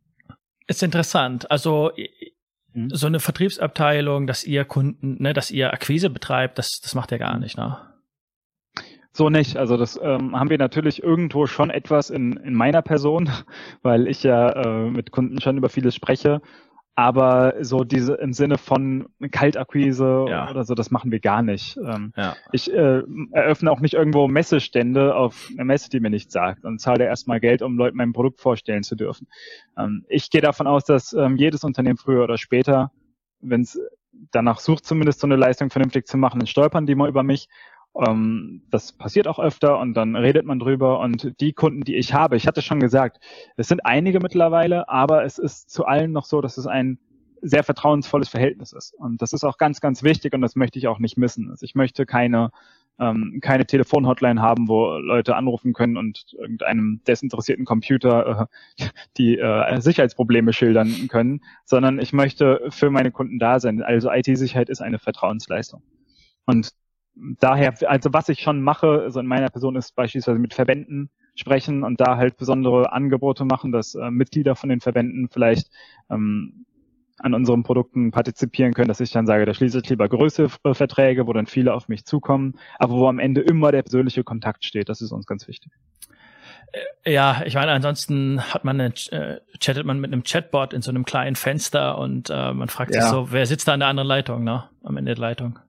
Ist 0.68 0.84
interessant. 0.84 1.50
Also 1.50 1.92
Mhm. 2.78 2.90
so 2.92 3.08
eine 3.08 3.20
Vertriebsabteilung, 3.20 4.28
dass 4.28 4.44
ihr 4.44 4.63
Kunden, 4.63 5.22
ne, 5.22 5.34
dass 5.34 5.50
ihr 5.50 5.74
Akquise 5.74 6.12
betreibt, 6.12 6.60
das, 6.60 6.80
das 6.80 6.94
macht 6.94 7.12
ihr 7.12 7.18
gar 7.18 7.34
mhm. 7.34 7.42
nicht, 7.42 7.58
ne? 7.58 7.78
So 9.12 9.32
nicht. 9.32 9.58
Also 9.58 9.78
das 9.78 10.00
ähm, 10.00 10.40
haben 10.40 10.52
wir 10.52 10.60
natürlich 10.60 11.02
irgendwo 11.02 11.48
schon 11.48 11.72
etwas 11.72 12.12
in, 12.12 12.34
in 12.34 12.54
meiner 12.54 12.84
Person, 12.84 13.32
weil 13.82 14.08
ich 14.08 14.22
ja 14.22 14.50
äh, 14.52 14.92
mit 14.92 15.10
Kunden 15.10 15.42
schon 15.42 15.58
über 15.58 15.70
vieles 15.70 15.96
spreche 15.96 16.40
aber 16.98 17.54
so 17.62 17.84
diese 17.84 18.16
im 18.16 18.34
Sinne 18.34 18.58
von 18.58 19.08
Kaltakquise 19.30 20.26
ja. 20.28 20.50
oder 20.50 20.64
so, 20.64 20.74
das 20.74 20.90
machen 20.90 21.12
wir 21.12 21.20
gar 21.20 21.44
nicht. 21.44 21.78
Ähm, 21.78 22.12
ja. 22.18 22.36
Ich 22.52 22.74
äh, 22.74 23.04
eröffne 23.34 23.72
auch 23.72 23.82
nicht 23.82 23.94
irgendwo 23.94 24.28
Messestände 24.28 25.16
auf 25.16 25.48
eine 25.54 25.64
Messe, 25.64 25.92
die 25.92 26.00
mir 26.00 26.10
nichts 26.10 26.34
sagt 26.34 26.66
und 26.66 26.82
zahle 26.82 27.06
erstmal 27.06 27.40
Geld, 27.40 27.62
um 27.62 27.78
Leuten 27.78 27.98
mein 27.98 28.14
Produkt 28.14 28.42
vorstellen 28.42 28.82
zu 28.82 28.96
dürfen. 28.96 29.28
Ähm, 29.78 30.06
ich 30.10 30.32
gehe 30.32 30.42
davon 30.42 30.66
aus, 30.66 30.86
dass 30.86 31.14
ähm, 31.14 31.38
jedes 31.38 31.64
Unternehmen 31.64 31.98
früher 31.98 32.24
oder 32.24 32.40
später, 32.40 32.92
wenn 33.42 33.62
es 33.62 33.80
danach 34.32 34.58
sucht, 34.58 34.84
zumindest 34.84 35.20
so 35.20 35.28
eine 35.28 35.36
Leistung 35.36 35.70
vernünftig 35.70 36.08
zu 36.08 36.18
machen, 36.18 36.40
dann 36.40 36.48
stolpern 36.48 36.88
die 36.88 36.96
mal 36.96 37.10
über 37.10 37.22
mich 37.22 37.48
Ähm, 38.06 38.62
das 38.70 38.92
passiert 38.92 39.28
auch 39.28 39.40
öfter 39.40 39.80
und 39.80 39.94
dann 39.94 40.16
redet 40.16 40.46
man 40.46 40.60
drüber. 40.60 41.00
Und 41.00 41.40
die 41.40 41.54
Kunden, 41.54 41.82
die 41.82 41.96
ich 41.96 42.14
habe, 42.14 42.36
ich 42.36 42.48
hatte 42.48 42.62
schon 42.62 42.80
gesagt, 42.80 43.20
es 43.56 43.68
sind 43.68 43.86
einige 43.86 44.20
mittlerweile, 44.20 44.90
aber 44.90 45.24
es 45.24 45.38
ist 45.38 45.70
zu 45.70 45.86
allen 45.86 46.12
noch 46.12 46.26
so, 46.26 46.42
dass 46.42 46.58
es 46.58 46.68
ein 46.68 47.00
sehr 47.42 47.64
vertrauensvolles 47.64 48.30
Verhältnis 48.30 48.74
ist. 48.74 48.94
Und 48.94 49.22
das 49.22 49.34
ist 49.34 49.44
auch 49.44 49.58
ganz, 49.58 49.80
ganz 49.82 50.04
wichtig 50.04 50.34
und 50.34 50.42
das 50.42 50.56
möchte 50.56 50.80
ich 50.80 50.88
auch 50.88 51.00
nicht 51.00 51.18
missen. 51.18 51.50
Also 51.50 51.64
ich 51.64 51.76
möchte 51.76 52.06
keine, 52.06 52.52
ähm, 53.00 53.40
keine 53.42 53.66
Telefonhotline 53.66 54.42
haben, 54.42 54.68
wo 54.68 54.98
Leute 54.98 55.36
anrufen 55.36 55.74
können 55.74 55.98
und 55.98 56.34
irgendeinem 56.34 57.02
desinteressierten 57.08 57.66
Computer 57.66 58.50
äh, 58.78 58.86
die 59.18 59.38
äh, 59.38 59.80
Sicherheitsprobleme 59.80 60.52
schildern 60.54 61.08
können, 61.10 61.42
sondern 61.64 62.00
ich 62.00 62.12
möchte 62.14 62.62
für 62.70 62.90
meine 62.90 63.12
Kunden 63.12 63.40
da 63.40 63.60
sein. 63.60 63.82
Also 63.84 64.12
IT-Sicherheit 64.12 64.70
ist 64.70 64.82
eine 64.82 65.00
Vertrauensleistung. 65.00 65.84
Und 66.46 66.72
daher, 67.39 67.73
also 67.89 68.13
was 68.13 68.30
ich 68.30 68.41
schon 68.41 68.62
mache, 68.62 69.01
also 69.01 69.19
in 69.19 69.27
meiner 69.27 69.49
Person 69.49 69.75
ist 69.75 69.95
beispielsweise 69.95 70.39
mit 70.39 70.53
Verbänden 70.53 71.10
sprechen 71.36 71.84
und 71.84 71.99
da 72.01 72.17
halt 72.17 72.38
besondere 72.38 72.91
Angebote 72.91 73.45
machen, 73.45 73.71
dass 73.71 73.95
äh, 73.95 74.10
Mitglieder 74.10 74.56
von 74.56 74.69
den 74.69 74.82
Verbänden 74.82 75.30
vielleicht 75.30 75.69
ähm, 76.10 76.65
an 77.19 77.34
unseren 77.34 77.63
Produkten 77.63 78.12
partizipieren 78.12 78.73
können, 78.73 78.88
dass 78.88 78.99
ich 78.99 79.12
dann 79.12 79.25
sage, 79.25 79.45
da 79.45 79.53
schließe 79.53 79.80
ich 79.80 79.89
lieber 79.89 80.08
größere 80.08 80.75
Verträge, 80.75 81.25
wo 81.25 81.34
dann 81.34 81.47
viele 81.47 81.73
auf 81.73 81.88
mich 81.88 82.06
zukommen, 82.06 82.56
aber 82.77 82.93
wo 82.93 83.08
am 83.08 83.19
Ende 83.19 83.41
immer 83.41 83.71
der 83.71 83.82
persönliche 83.82 84.23
Kontakt 84.23 84.65
steht. 84.65 84.89
Das 84.89 85.01
ist 85.01 85.12
uns 85.12 85.25
ganz 85.25 85.47
wichtig. 85.47 85.71
Äh, 87.03 87.13
ja, 87.13 87.41
ich 87.45 87.56
meine, 87.56 87.71
ansonsten 87.71 88.41
hat 88.41 88.63
man 88.65 88.80
eine, 88.80 88.93
äh, 89.12 89.39
chattet 89.60 89.86
man 89.86 89.99
mit 89.99 90.13
einem 90.13 90.23
Chatbot 90.23 90.73
in 90.73 90.82
so 90.82 90.91
einem 90.91 91.06
kleinen 91.06 91.36
Fenster 91.36 91.97
und 91.97 92.30
äh, 92.30 92.53
man 92.53 92.67
fragt 92.67 92.93
ja. 92.93 93.01
sich 93.01 93.10
so, 93.10 93.32
wer 93.32 93.45
sitzt 93.45 93.67
da 93.67 93.73
an 93.73 93.80
der 93.80 93.89
anderen 93.89 94.08
Leitung, 94.08 94.43
ne? 94.43 94.69
Am 94.84 94.97
Ende 94.97 95.15
der 95.15 95.21
Leitung. 95.21 95.60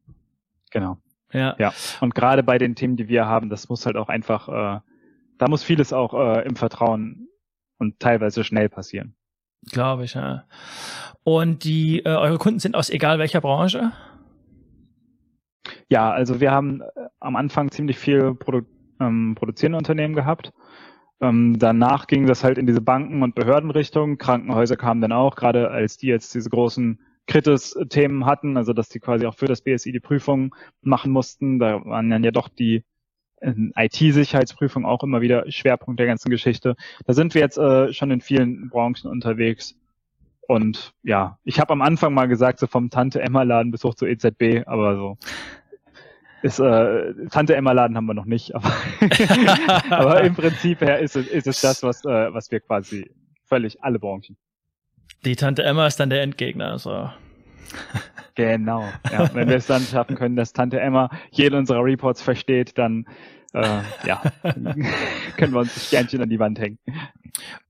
Genau. 0.70 0.98
Ja. 1.33 1.57
Ja. 1.59 1.73
Und 2.01 2.14
gerade 2.14 2.43
bei 2.43 2.59
den 2.59 2.75
Themen, 2.75 2.97
die 2.97 3.09
wir 3.09 3.27
haben, 3.27 3.51
das 3.51 3.69
muss 3.69 3.87
halt 3.87 3.97
auch 3.97 4.09
einfach, 4.09 4.49
äh, 4.49 4.81
da 5.38 5.49
muss 5.49 5.62
vieles 5.62 5.93
auch 5.93 6.14
äh, 6.14 6.47
im 6.47 6.57
Vertrauen 6.57 7.29
und 7.79 8.01
teilweise 8.01 8.45
schnell 8.45 8.69
passieren. 8.69 9.14
Glaube 9.71 10.05
ich, 10.05 10.14
ja. 10.14 10.45
Und 11.25 11.64
die, 11.64 12.01
äh, 12.05 12.09
eure 12.09 12.38
Kunden 12.38 12.61
sind 12.61 12.75
aus 12.75 12.91
egal 12.91 13.19
welcher 13.19 13.41
Branche? 13.41 13.93
Ja, 15.88 16.11
also 16.11 16.41
wir 16.41 16.51
haben 16.51 16.81
äh, 16.81 16.87
am 17.21 17.37
Anfang 17.37 17.71
ziemlich 17.71 17.99
viel 17.99 18.35
Produ 18.35 18.67
ähm, 19.01 19.37
produzierende 19.37 19.79
Unternehmen 19.79 20.14
gehabt. 20.14 20.53
Ähm, 21.21 21.59
danach 21.59 22.09
ging 22.09 22.27
das 22.27 22.43
halt 22.43 22.59
in 22.59 22.67
diese 22.67 22.81
Banken- 22.81 23.23
und 23.23 23.35
Behördenrichtung. 23.35 24.19
Krankenhäuser 24.19 24.77
kamen 24.77 25.01
dann 25.01 25.12
auch, 25.12 25.37
gerade 25.37 25.71
als 25.71 25.99
die 25.99 26.09
jetzt 26.09 26.35
diese 26.35 26.51
großen 26.51 27.01
Kritis-Themen 27.29 28.27
hatten, 28.27 28.57
also 28.57 28.73
dass 28.73 28.88
die 28.88 28.99
quasi 28.99 29.27
auch 29.27 29.37
für 29.37 29.47
das 29.47 29.62
BSI 29.62 29.93
die 29.93 30.01
Prüfung 30.01 30.55
machen 30.83 31.12
mussten. 31.12 31.59
Da 31.61 31.85
waren 31.85 32.11
dann 32.11 32.25
ja 32.25 32.33
doch 32.33 32.49
die 32.49 32.85
IT-Sicherheitsprüfung 33.41 34.85
auch 34.85 35.05
immer 35.05 35.21
wieder 35.21 35.49
Schwerpunkt 35.49 36.01
der 36.01 36.09
ganzen 36.09 36.29
Geschichte. 36.31 36.75
Da 37.07 37.12
sind 37.12 37.35
wir 37.35 37.41
jetzt 37.41 37.57
äh, 37.57 37.93
schon 37.93 38.11
in 38.11 38.21
vielen 38.21 38.69
Branchen 38.69 39.09
unterwegs. 39.09 39.77
Und 40.49 40.93
ja, 41.05 41.38
ich 41.45 41.61
habe 41.61 41.73
am 41.73 41.83
Anfang 41.83 42.14
mal 42.14 42.27
gesagt, 42.27 42.59
so 42.59 42.67
vom 42.67 42.91
Tante 42.91 43.21
Emma 43.21 43.43
Laden 43.45 43.71
bis 43.71 43.85
hoch 43.85 43.95
zur 43.95 44.09
EZB, 44.09 44.67
aber 44.67 44.97
so 44.97 45.19
ist 46.43 46.61
äh, 46.61 47.14
Tante 47.31 47.57
Emma 47.57 47.73
Laden 47.73 47.97
haben 47.97 48.07
wir 48.07 48.14
noch 48.14 48.25
nicht, 48.25 48.55
aber, 48.55 48.73
aber 49.91 50.23
im 50.23 50.35
Prinzip 50.35 50.81
her 50.81 51.01
ist 51.01 51.17
es, 51.17 51.27
ist 51.27 51.47
es 51.47 51.61
das, 51.61 51.83
was, 51.83 52.05
äh, 52.05 52.33
was 52.33 52.51
wir 52.51 52.61
quasi 52.61 53.11
völlig 53.45 53.83
alle 53.83 53.99
Branchen. 53.99 54.37
Die 55.25 55.37
Tante 55.37 55.64
Emma 55.64 55.87
ist 55.87 55.99
dann 55.99 56.11
der 56.11 56.23
Endgegner, 56.23 56.73
also. 56.73 57.11
Genau. 58.35 58.88
Ja, 59.11 59.35
wenn 59.35 59.49
wir 59.49 59.57
es 59.57 59.66
dann 59.66 59.83
schaffen 59.83 60.16
können, 60.16 60.37
dass 60.37 60.53
Tante 60.53 60.81
Emma 60.81 61.11
jede 61.31 61.57
unserer 61.57 61.83
Reports 61.83 62.23
versteht, 62.23 62.79
dann 62.79 63.05
äh, 63.53 63.81
ja, 64.05 64.23
können 64.42 65.53
wir 65.53 65.59
uns 65.59 65.75
das 65.75 65.88
Sternchen 65.88 66.23
an 66.23 66.29
die 66.29 66.38
Wand 66.38 66.59
hängen. 66.59 66.79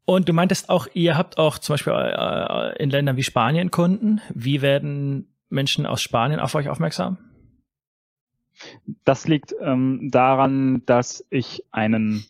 Und 0.04 0.28
du 0.28 0.32
meintest 0.32 0.68
auch, 0.70 0.86
ihr 0.94 1.16
habt 1.16 1.38
auch 1.38 1.58
zum 1.58 1.74
Beispiel 1.74 1.92
äh, 1.92 2.82
in 2.82 2.90
Ländern 2.90 3.16
wie 3.16 3.22
Spanien 3.22 3.70
Kunden. 3.70 4.20
Wie 4.34 4.62
werden 4.62 5.34
Menschen 5.48 5.86
aus 5.86 6.02
Spanien 6.02 6.40
auf 6.40 6.54
euch 6.54 6.68
aufmerksam? 6.68 7.18
Das 9.04 9.28
liegt 9.28 9.54
ähm, 9.60 10.10
daran, 10.10 10.82
dass 10.86 11.24
ich 11.30 11.64
einen 11.70 12.24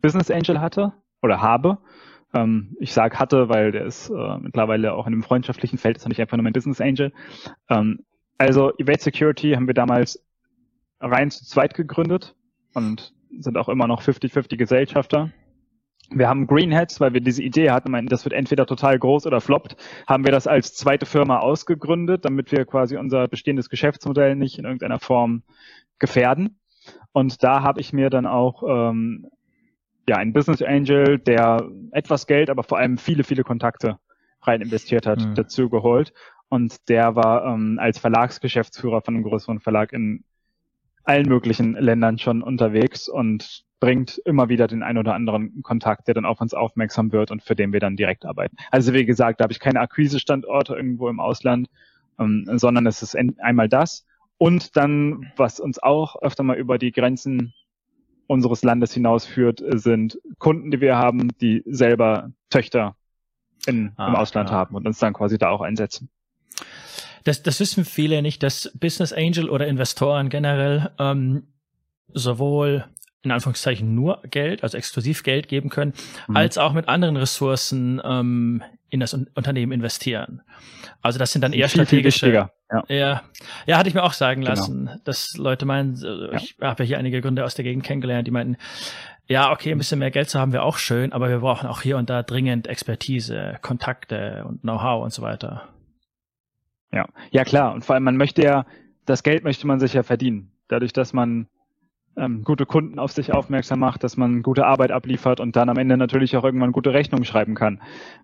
Business 0.00 0.30
Angel 0.30 0.60
hatte 0.60 0.92
oder 1.22 1.40
habe, 1.40 1.78
ähm, 2.34 2.76
ich 2.80 2.92
sage 2.92 3.18
hatte, 3.18 3.48
weil 3.48 3.72
der 3.72 3.84
ist 3.84 4.10
äh, 4.10 4.38
mittlerweile 4.38 4.94
auch 4.94 5.06
in 5.06 5.12
einem 5.12 5.22
freundschaftlichen 5.22 5.78
Feld, 5.78 5.96
ist 5.96 6.08
nicht 6.08 6.20
einfach 6.20 6.36
nur 6.36 6.44
mein 6.44 6.52
Business 6.52 6.80
Angel. 6.80 7.12
Ähm, 7.68 8.00
also 8.38 8.72
Evade 8.78 9.00
Security 9.00 9.52
haben 9.52 9.66
wir 9.66 9.74
damals 9.74 10.24
rein 11.00 11.30
zu 11.30 11.44
zweit 11.44 11.74
gegründet 11.74 12.34
und 12.74 13.12
sind 13.38 13.56
auch 13.56 13.68
immer 13.68 13.86
noch 13.86 14.02
50-50 14.02 14.56
Gesellschafter. 14.56 15.30
Wir 16.10 16.28
haben 16.28 16.46
Greenheads, 16.46 17.00
weil 17.00 17.14
wir 17.14 17.20
diese 17.20 17.42
Idee 17.42 17.70
hatten, 17.70 18.06
das 18.06 18.24
wird 18.24 18.34
entweder 18.34 18.66
total 18.66 18.98
groß 18.98 19.26
oder 19.26 19.40
floppt, 19.40 19.76
haben 20.06 20.24
wir 20.24 20.32
das 20.32 20.46
als 20.46 20.74
zweite 20.74 21.06
Firma 21.06 21.38
ausgegründet, 21.38 22.24
damit 22.24 22.52
wir 22.52 22.66
quasi 22.66 22.96
unser 22.96 23.28
bestehendes 23.28 23.70
Geschäftsmodell 23.70 24.36
nicht 24.36 24.58
in 24.58 24.64
irgendeiner 24.64 24.98
Form 24.98 25.42
gefährden. 25.98 26.58
Und 27.12 27.42
da 27.42 27.62
habe 27.62 27.80
ich 27.80 27.92
mir 27.92 28.10
dann 28.10 28.26
auch 28.26 28.62
ähm, 28.66 29.28
ja, 30.08 30.16
ein 30.16 30.32
Business 30.32 30.62
Angel, 30.62 31.18
der 31.18 31.68
etwas 31.92 32.26
Geld, 32.26 32.50
aber 32.50 32.62
vor 32.62 32.78
allem 32.78 32.98
viele, 32.98 33.24
viele 33.24 33.44
Kontakte 33.44 33.98
rein 34.42 34.60
investiert 34.60 35.06
hat, 35.06 35.20
mhm. 35.20 35.34
dazu 35.34 35.68
geholt. 35.68 36.12
Und 36.48 36.88
der 36.88 37.16
war 37.16 37.46
ähm, 37.46 37.78
als 37.80 37.98
Verlagsgeschäftsführer 37.98 39.00
von 39.00 39.14
einem 39.14 39.24
größeren 39.24 39.60
Verlag 39.60 39.92
in 39.92 40.24
allen 41.04 41.28
möglichen 41.28 41.74
Ländern 41.74 42.18
schon 42.18 42.42
unterwegs 42.42 43.08
und 43.08 43.64
bringt 43.80 44.18
immer 44.24 44.48
wieder 44.48 44.68
den 44.68 44.82
ein 44.82 44.98
oder 44.98 45.14
anderen 45.14 45.62
Kontakt, 45.62 46.06
der 46.06 46.14
dann 46.14 46.24
auf 46.24 46.40
uns 46.40 46.54
aufmerksam 46.54 47.10
wird 47.10 47.30
und 47.30 47.42
für 47.42 47.56
den 47.56 47.72
wir 47.72 47.80
dann 47.80 47.96
direkt 47.96 48.24
arbeiten. 48.24 48.56
Also 48.70 48.92
wie 48.92 49.04
gesagt, 49.04 49.40
da 49.40 49.44
habe 49.44 49.52
ich 49.52 49.58
keine 49.58 49.80
Akquise-Standorte 49.80 50.74
irgendwo 50.74 51.08
im 51.08 51.18
Ausland, 51.18 51.68
ähm, 52.18 52.46
sondern 52.54 52.86
es 52.86 53.02
ist 53.02 53.16
einmal 53.38 53.68
das 53.68 54.06
und 54.38 54.76
dann, 54.76 55.32
was 55.36 55.58
uns 55.58 55.80
auch 55.82 56.20
öfter 56.20 56.42
mal 56.42 56.56
über 56.56 56.78
die 56.78 56.92
Grenzen 56.92 57.54
unseres 58.32 58.62
Landes 58.62 58.92
hinausführt, 58.92 59.62
sind 59.74 60.18
Kunden, 60.38 60.70
die 60.70 60.80
wir 60.80 60.96
haben, 60.96 61.28
die 61.40 61.62
selber 61.66 62.30
Töchter 62.50 62.96
in, 63.66 63.92
ah, 63.96 64.08
im 64.08 64.16
Ausland 64.16 64.50
ja. 64.50 64.56
haben 64.56 64.74
und 64.74 64.86
uns 64.86 64.98
dann 64.98 65.12
quasi 65.12 65.38
da 65.38 65.50
auch 65.50 65.60
einsetzen. 65.60 66.08
Das, 67.24 67.42
das 67.42 67.60
wissen 67.60 67.84
viele 67.84 68.22
nicht, 68.22 68.42
dass 68.42 68.72
Business 68.74 69.12
Angel 69.12 69.48
oder 69.48 69.66
Investoren 69.68 70.28
generell 70.28 70.90
ähm, 70.98 71.44
sowohl 72.08 72.84
in 73.22 73.30
Anführungszeichen 73.30 73.94
nur 73.94 74.20
Geld, 74.28 74.64
also 74.64 74.76
exklusiv 74.76 75.22
Geld 75.22 75.46
geben 75.46 75.68
können, 75.68 75.92
mhm. 76.26 76.36
als 76.36 76.58
auch 76.58 76.72
mit 76.72 76.88
anderen 76.88 77.16
Ressourcen 77.16 78.00
ähm, 78.04 78.62
in 78.90 78.98
das 78.98 79.14
Unternehmen 79.14 79.72
investieren. 79.72 80.42
Also 81.00 81.18
das 81.18 81.32
sind 81.32 81.42
dann 81.42 81.52
eher 81.52 81.68
viel, 81.68 81.84
strategische. 81.84 82.26
Viel 82.26 82.48
ja. 82.72 82.84
ja, 82.88 83.22
ja, 83.66 83.78
hatte 83.78 83.88
ich 83.88 83.94
mir 83.94 84.02
auch 84.02 84.12
sagen 84.12 84.40
genau. 84.40 84.54
lassen, 84.54 84.86
genau. 84.86 85.00
dass 85.04 85.36
Leute 85.36 85.66
meinen, 85.66 85.94
ich 86.34 86.56
ja. 86.60 86.68
habe 86.68 86.82
ja 86.82 86.86
hier 86.86 86.98
einige 86.98 87.20
Gründe 87.20 87.44
aus 87.44 87.54
der 87.54 87.64
Gegend 87.64 87.84
kennengelernt, 87.84 88.26
die 88.26 88.32
meinten, 88.32 88.56
ja, 89.26 89.52
okay, 89.52 89.72
ein 89.72 89.78
bisschen 89.78 89.98
mehr 89.98 90.10
Geld 90.10 90.28
zu 90.28 90.40
haben 90.40 90.52
wir 90.52 90.62
auch 90.62 90.78
schön, 90.78 91.12
aber 91.12 91.28
wir 91.28 91.38
brauchen 91.38 91.68
auch 91.68 91.80
hier 91.80 91.96
und 91.96 92.10
da 92.10 92.22
dringend 92.22 92.66
Expertise, 92.66 93.58
Kontakte 93.62 94.44
und 94.46 94.62
Know-how 94.62 95.02
und 95.04 95.12
so 95.12 95.22
weiter. 95.22 95.68
Ja, 96.92 97.06
ja 97.30 97.44
klar. 97.44 97.72
Und 97.72 97.84
vor 97.84 97.94
allem, 97.94 98.04
man 98.04 98.16
möchte 98.16 98.42
ja, 98.42 98.66
das 99.06 99.22
Geld 99.22 99.44
möchte 99.44 99.66
man 99.66 99.80
sich 99.80 99.94
ja 99.94 100.02
verdienen. 100.02 100.52
Dadurch, 100.68 100.92
dass 100.92 101.12
man 101.12 101.48
ähm, 102.16 102.44
gute 102.44 102.66
Kunden 102.66 102.98
auf 102.98 103.12
sich 103.12 103.32
aufmerksam 103.32 103.80
macht, 103.80 104.04
dass 104.04 104.16
man 104.16 104.42
gute 104.42 104.66
Arbeit 104.66 104.92
abliefert 104.92 105.40
und 105.40 105.56
dann 105.56 105.68
am 105.68 105.78
Ende 105.78 105.96
natürlich 105.96 106.36
auch 106.36 106.44
irgendwann 106.44 106.72
gute 106.72 106.92
Rechnungen 106.92 107.24
schreiben 107.24 107.54
kann. 107.54 107.80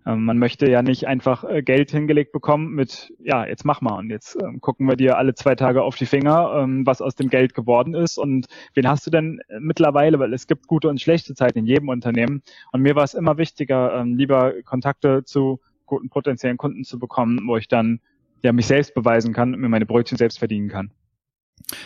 Ähm, 0.06 0.24
man 0.24 0.38
möchte 0.38 0.70
ja 0.70 0.82
nicht 0.82 1.06
einfach 1.06 1.44
äh, 1.44 1.62
Geld 1.62 1.90
hingelegt 1.90 2.32
bekommen 2.32 2.74
mit, 2.74 3.12
ja, 3.18 3.46
jetzt 3.46 3.64
mach 3.64 3.80
mal 3.80 3.98
und 3.98 4.10
jetzt 4.10 4.36
ähm, 4.42 4.60
gucken 4.60 4.86
wir 4.86 4.96
dir 4.96 5.16
alle 5.16 5.34
zwei 5.34 5.54
Tage 5.54 5.82
auf 5.82 5.96
die 5.96 6.06
Finger, 6.06 6.52
ähm, 6.56 6.86
was 6.86 7.00
aus 7.00 7.14
dem 7.14 7.28
Geld 7.30 7.54
geworden 7.54 7.94
ist 7.94 8.18
und 8.18 8.46
wen 8.74 8.88
hast 8.88 9.06
du 9.06 9.10
denn 9.10 9.40
äh, 9.48 9.58
mittlerweile, 9.60 10.18
weil 10.18 10.34
es 10.34 10.46
gibt 10.46 10.66
gute 10.66 10.88
und 10.88 11.00
schlechte 11.00 11.34
Zeiten 11.34 11.58
in 11.58 11.66
jedem 11.66 11.88
Unternehmen 11.88 12.42
und 12.72 12.82
mir 12.82 12.94
war 12.94 13.04
es 13.04 13.14
immer 13.14 13.38
wichtiger, 13.38 14.00
ähm, 14.00 14.16
lieber 14.16 14.52
Kontakte 14.64 15.24
zu 15.24 15.60
guten 15.86 16.10
potenziellen 16.10 16.58
Kunden 16.58 16.84
zu 16.84 16.98
bekommen, 16.98 17.40
wo 17.46 17.56
ich 17.56 17.68
dann 17.68 18.00
ja 18.42 18.52
mich 18.52 18.66
selbst 18.66 18.94
beweisen 18.94 19.32
kann 19.32 19.54
und 19.54 19.60
mir 19.60 19.68
meine 19.68 19.86
Brötchen 19.86 20.18
selbst 20.18 20.38
verdienen 20.38 20.68
kann. 20.68 20.92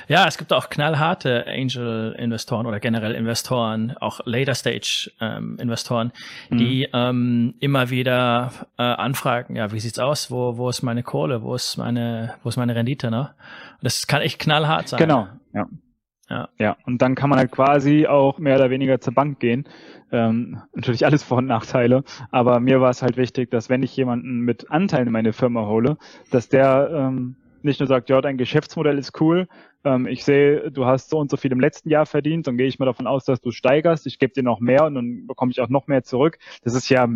Ja, 0.09 0.27
es 0.27 0.39
gibt 0.39 0.53
auch 0.53 0.69
knallharte 0.69 1.47
Angel-Investoren 1.47 2.67
oder 2.67 2.81
generell 2.81 3.13
Investoren, 3.13 3.97
auch 3.99 4.21
Later-Stage-Investoren, 4.25 6.13
ähm, 6.51 6.59
die 6.59 6.89
mhm. 6.93 6.99
ähm, 6.99 7.55
immer 7.61 7.91
wieder 7.91 8.53
äh, 8.79 8.83
anfragen, 8.83 9.57
ja, 9.57 9.73
wie 9.73 9.81
sieht's 9.81 9.99
aus? 9.99 10.31
Wo, 10.31 10.57
wo 10.57 10.69
ist 10.69 10.83
meine 10.83 11.03
Kohle? 11.03 11.43
Wo 11.43 11.55
ist 11.55 11.77
meine, 11.77 12.35
wo 12.43 12.49
ist 12.49 12.57
meine 12.57 12.75
Rendite? 12.75 13.11
Ne? 13.11 13.31
Das 13.83 14.07
kann 14.07 14.23
echt 14.23 14.39
knallhart 14.39 14.89
sein. 14.89 14.99
Genau, 14.99 15.29
ja. 15.53 15.67
Ja. 16.31 16.49
ja, 16.59 16.77
und 16.87 17.03
dann 17.03 17.15
kann 17.15 17.29
man 17.29 17.39
halt 17.39 17.51
quasi 17.51 18.07
auch 18.07 18.39
mehr 18.39 18.57
oder 18.57 18.71
weniger 18.71 19.01
zur 19.01 19.13
Bank 19.13 19.39
gehen. 19.39 19.69
Ähm, 20.11 20.63
natürlich 20.75 21.05
alles 21.05 21.23
Vor- 21.23 21.39
und 21.39 21.47
Nachteile, 21.47 22.05
aber 22.31 22.59
mir 22.59 22.81
war 22.81 22.89
es 22.89 23.03
halt 23.03 23.19
wichtig, 23.19 23.51
dass 23.51 23.69
wenn 23.69 23.83
ich 23.83 23.95
jemanden 23.97 24.41
mit 24.41 24.71
Anteilen 24.71 25.09
in 25.09 25.13
meine 25.13 25.35
Firma 25.35 25.67
hole, 25.67 25.99
dass 26.31 26.49
der 26.49 26.91
ähm, 26.91 27.37
nicht 27.65 27.81
nur 27.81 27.87
sagt, 27.87 28.11
ja, 28.11 28.21
dein 28.21 28.39
Geschäftsmodell 28.39 28.99
ist 28.99 29.21
cool, 29.21 29.49
ähm, 29.85 30.07
ich 30.07 30.25
sehe, 30.25 30.71
du 30.71 30.87
hast 30.87 31.11
so 31.11 31.19
und 31.19 31.31
so 31.31 31.37
viel 31.37 31.53
im 31.53 31.61
letzten 31.61 31.89
Jahr 31.89 32.07
verdient, 32.07 32.47
dann 32.47 32.57
gehe 32.57 32.67
ich 32.67 32.79
mal 32.79 32.87
davon 32.87 33.07
aus, 33.07 33.25
dass 33.25 33.41
du 33.41 33.51
steigerst, 33.51 34.07
ich 34.07 34.19
gebe 34.19 34.33
dir 34.33 34.43
noch 34.43 34.61
mehr 34.61 34.85
und 34.85 34.95
dann 34.95 35.27
bekomme 35.27 35.53
ich 35.53 35.61
auch 35.61 35.69
noch 35.69 35.87
mehr 35.87 36.03
zurück. 36.03 36.39
Das 36.63 36.75
ist 36.75 36.89
ja 36.89 37.09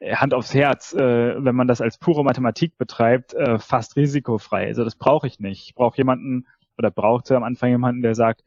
äh, 0.00 0.14
Hand 0.16 0.34
aufs 0.34 0.54
Herz, 0.54 0.94
äh, 0.94 1.44
wenn 1.44 1.54
man 1.54 1.68
das 1.68 1.80
als 1.80 1.98
pure 1.98 2.24
Mathematik 2.24 2.76
betreibt, 2.78 3.34
äh, 3.34 3.58
fast 3.58 3.96
risikofrei. 3.96 4.66
Also 4.66 4.84
das 4.84 4.96
brauche 4.96 5.26
ich 5.26 5.40
nicht. 5.40 5.68
Ich 5.68 5.74
brauche 5.74 5.96
jemanden 5.96 6.46
oder 6.78 6.90
brauchte 6.90 7.36
am 7.36 7.44
Anfang 7.44 7.70
jemanden, 7.70 8.02
der 8.02 8.14
sagt, 8.14 8.44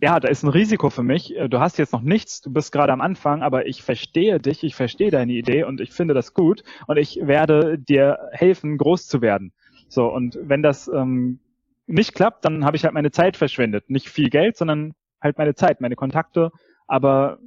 ja, 0.00 0.18
da 0.20 0.28
ist 0.28 0.42
ein 0.42 0.48
Risiko 0.48 0.90
für 0.90 1.02
mich. 1.02 1.36
Äh, 1.36 1.48
du 1.48 1.60
hast 1.60 1.78
jetzt 1.78 1.92
noch 1.92 2.02
nichts, 2.02 2.40
du 2.40 2.52
bist 2.52 2.72
gerade 2.72 2.92
am 2.92 3.00
Anfang, 3.00 3.42
aber 3.42 3.66
ich 3.66 3.82
verstehe 3.82 4.40
dich, 4.40 4.64
ich 4.64 4.74
verstehe 4.74 5.10
deine 5.10 5.32
Idee 5.32 5.64
und 5.64 5.80
ich 5.80 5.92
finde 5.92 6.14
das 6.14 6.34
gut 6.34 6.62
und 6.86 6.96
ich 6.96 7.20
werde 7.22 7.78
dir 7.78 8.18
helfen, 8.32 8.78
groß 8.78 9.06
zu 9.06 9.20
werden. 9.20 9.52
So, 9.88 10.06
und 10.12 10.38
wenn 10.42 10.62
das 10.62 10.88
ähm, 10.88 11.40
nicht 11.86 12.14
klappt, 12.14 12.44
dann 12.44 12.64
habe 12.64 12.76
ich 12.76 12.84
halt 12.84 12.94
meine 12.94 13.10
Zeit 13.10 13.36
verschwendet. 13.36 13.90
Nicht 13.90 14.08
viel 14.08 14.30
Geld, 14.30 14.56
sondern 14.56 14.94
halt 15.20 15.38
meine 15.38 15.54
Zeit, 15.54 15.80
meine 15.80 15.96
Kontakte, 15.96 16.50
aber 16.86 17.38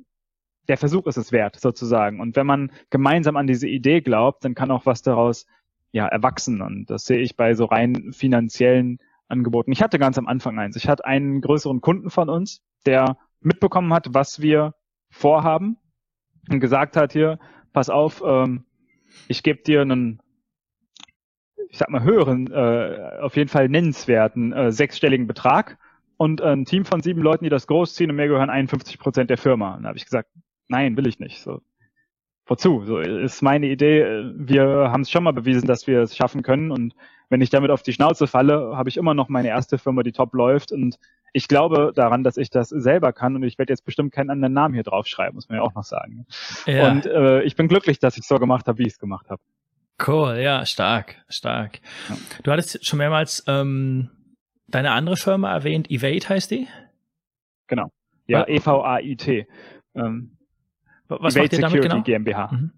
der 0.67 0.77
Versuch 0.77 1.05
ist 1.08 1.17
es 1.17 1.31
wert, 1.31 1.60
sozusagen. 1.60 2.19
Und 2.19 2.36
wenn 2.36 2.47
man 2.47 2.71
gemeinsam 2.89 3.38
an 3.38 3.47
diese 3.47 3.67
Idee 3.67 4.01
glaubt, 4.01 4.45
dann 4.45 4.55
kann 4.55 4.71
auch 4.71 4.86
was 4.86 5.01
daraus 5.01 5.45
ja 5.91 6.08
erwachsen. 6.08 6.62
Und 6.62 6.89
das 6.89 7.05
sehe 7.05 7.19
ich 7.19 7.36
bei 7.36 7.53
so 7.53 7.65
rein 7.65 8.12
finanziellen 8.13 8.99
angeboten. 9.27 9.71
Ich 9.71 9.81
hatte 9.81 9.99
ganz 9.99 10.17
am 10.17 10.27
Anfang 10.27 10.57
eins. 10.59 10.75
Ich 10.75 10.88
hatte 10.88 11.05
einen 11.05 11.41
größeren 11.41 11.81
Kunden 11.81 12.09
von 12.09 12.29
uns, 12.29 12.61
der 12.85 13.17
mitbekommen 13.41 13.93
hat, 13.93 14.13
was 14.13 14.41
wir 14.41 14.75
vorhaben 15.09 15.77
und 16.49 16.59
gesagt 16.59 16.97
hat 16.97 17.13
hier, 17.13 17.39
pass 17.73 17.89
auf, 17.89 18.23
ähm, 18.25 18.65
ich 19.27 19.43
gebe 19.43 19.61
dir 19.61 19.81
einen, 19.81 20.21
ich 21.69 21.77
sag 21.77 21.89
mal 21.89 22.03
höheren, 22.03 22.51
äh, 22.51 23.19
auf 23.21 23.35
jeden 23.35 23.49
Fall 23.49 23.69
nennenswerten 23.69 24.53
äh, 24.53 24.71
sechsstelligen 24.71 25.27
Betrag 25.27 25.77
und 26.17 26.41
ein 26.41 26.65
Team 26.65 26.85
von 26.85 27.01
sieben 27.01 27.21
Leuten, 27.21 27.43
die 27.43 27.49
das 27.49 27.67
großziehen 27.67 28.09
und 28.09 28.15
mir 28.15 28.27
gehören 28.27 28.49
51 28.49 28.99
Prozent 28.99 29.29
der 29.29 29.38
Firma. 29.38 29.75
Und 29.75 29.83
da 29.83 29.89
habe 29.89 29.97
ich 29.97 30.05
gesagt, 30.05 30.29
nein, 30.67 30.97
will 30.97 31.07
ich 31.07 31.19
nicht. 31.19 31.41
So, 31.41 31.61
wozu? 32.45 32.84
So 32.86 32.99
ist 32.99 33.41
meine 33.41 33.67
Idee. 33.67 34.31
Wir 34.36 34.89
haben 34.91 35.01
es 35.01 35.12
schon 35.12 35.23
mal 35.23 35.34
bewiesen, 35.34 35.67
dass 35.67 35.88
wir 35.88 36.01
es 36.01 36.15
schaffen 36.15 36.41
können 36.41 36.71
und 36.71 36.95
wenn 37.29 37.41
ich 37.41 37.49
damit 37.49 37.71
auf 37.71 37.81
die 37.81 37.93
Schnauze 37.93 38.27
falle, 38.27 38.75
habe 38.75 38.89
ich 38.89 38.97
immer 38.97 39.13
noch 39.13 39.29
meine 39.29 39.47
erste 39.47 39.77
Firma, 39.77 40.03
die 40.03 40.12
top 40.12 40.34
läuft. 40.34 40.71
Und 40.71 40.99
ich 41.34 41.47
glaube 41.47 41.91
daran, 41.95 42.23
dass 42.23 42.38
ich 42.38 42.49
das 42.49 42.69
selber 42.69 43.13
kann. 43.13 43.36
Und 43.36 43.43
ich 43.43 43.58
werde 43.58 43.73
jetzt 43.73 43.86
bestimmt 43.86 44.13
keinen 44.13 44.29
anderen 44.29 44.53
Namen 44.53 44.73
hier 44.73 44.84
draufschreiben, 44.84 45.36
muss 45.36 45.49
man 45.49 45.58
ja 45.58 45.63
auch 45.63 45.73
noch 45.73 45.84
sagen. 45.84 46.25
Ja. 46.65 46.91
Und 46.91 47.05
äh, 47.05 47.41
ich 47.43 47.55
bin 47.55 47.67
glücklich, 47.67 47.99
dass 47.99 48.17
ich 48.17 48.25
so 48.25 48.38
gemacht 48.38 48.67
habe, 48.67 48.77
wie 48.77 48.84
ich 48.84 48.93
es 48.93 48.99
gemacht 48.99 49.29
habe. 49.29 49.41
Cool, 50.05 50.38
ja, 50.38 50.65
stark, 50.65 51.15
stark. 51.29 51.79
Ja. 52.10 52.17
Du 52.43 52.51
hattest 52.51 52.86
schon 52.86 52.99
mehrmals 52.99 53.43
ähm, 53.47 54.10
deine 54.67 54.91
andere 54.91 55.15
Firma 55.15 55.53
erwähnt, 55.53 55.89
Evade 55.89 56.27
heißt 56.27 56.51
die? 56.51 56.67
Genau. 57.67 57.91
Ja, 58.27 58.47
E-V-A-I-T. 58.47 59.47
Ähm, 59.95 60.38
Was 61.08 61.36
Evade 61.36 61.56
Security 61.56 61.88
genau? 61.88 62.02
GmbH. 62.02 62.52
Mhm. 62.52 62.72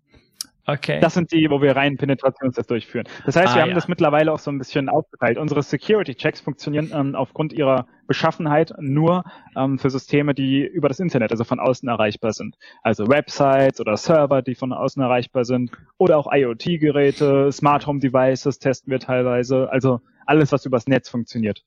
Okay. 0.69 0.99
Das 0.99 1.13
sind 1.13 1.31
die, 1.31 1.49
wo 1.49 1.61
wir 1.61 1.77
rein 1.77 1.95
Penetrationstests 1.95 2.67
durchführen. 2.67 3.07
Das 3.25 3.37
heißt, 3.37 3.53
ah, 3.53 3.55
wir 3.55 3.61
haben 3.61 3.69
ja. 3.69 3.75
das 3.75 3.87
mittlerweile 3.87 4.33
auch 4.33 4.39
so 4.39 4.51
ein 4.51 4.57
bisschen 4.57 4.89
aufgeteilt. 4.89 5.37
Unsere 5.37 5.63
Security-Checks 5.63 6.41
funktionieren 6.41 6.91
ähm, 6.93 7.15
aufgrund 7.15 7.53
ihrer 7.53 7.87
Beschaffenheit 8.05 8.73
nur 8.77 9.23
ähm, 9.55 9.79
für 9.79 9.89
Systeme, 9.89 10.33
die 10.33 10.65
über 10.65 10.89
das 10.89 10.99
Internet, 10.99 11.31
also 11.31 11.45
von 11.45 11.61
außen 11.61 11.87
erreichbar 11.87 12.33
sind. 12.33 12.57
Also 12.83 13.07
Websites 13.07 13.79
oder 13.79 13.95
Server, 13.95 14.41
die 14.41 14.55
von 14.55 14.73
außen 14.73 15.01
erreichbar 15.01 15.45
sind. 15.45 15.71
Oder 15.97 16.17
auch 16.17 16.27
IoT-Geräte, 16.29 17.49
Smart 17.53 17.87
Home 17.87 18.01
Devices 18.01 18.59
testen 18.59 18.91
wir 18.91 18.99
teilweise. 18.99 19.71
Also 19.71 20.01
alles, 20.25 20.51
was 20.51 20.65
übers 20.65 20.85
Netz 20.85 21.07
funktioniert. 21.07 21.63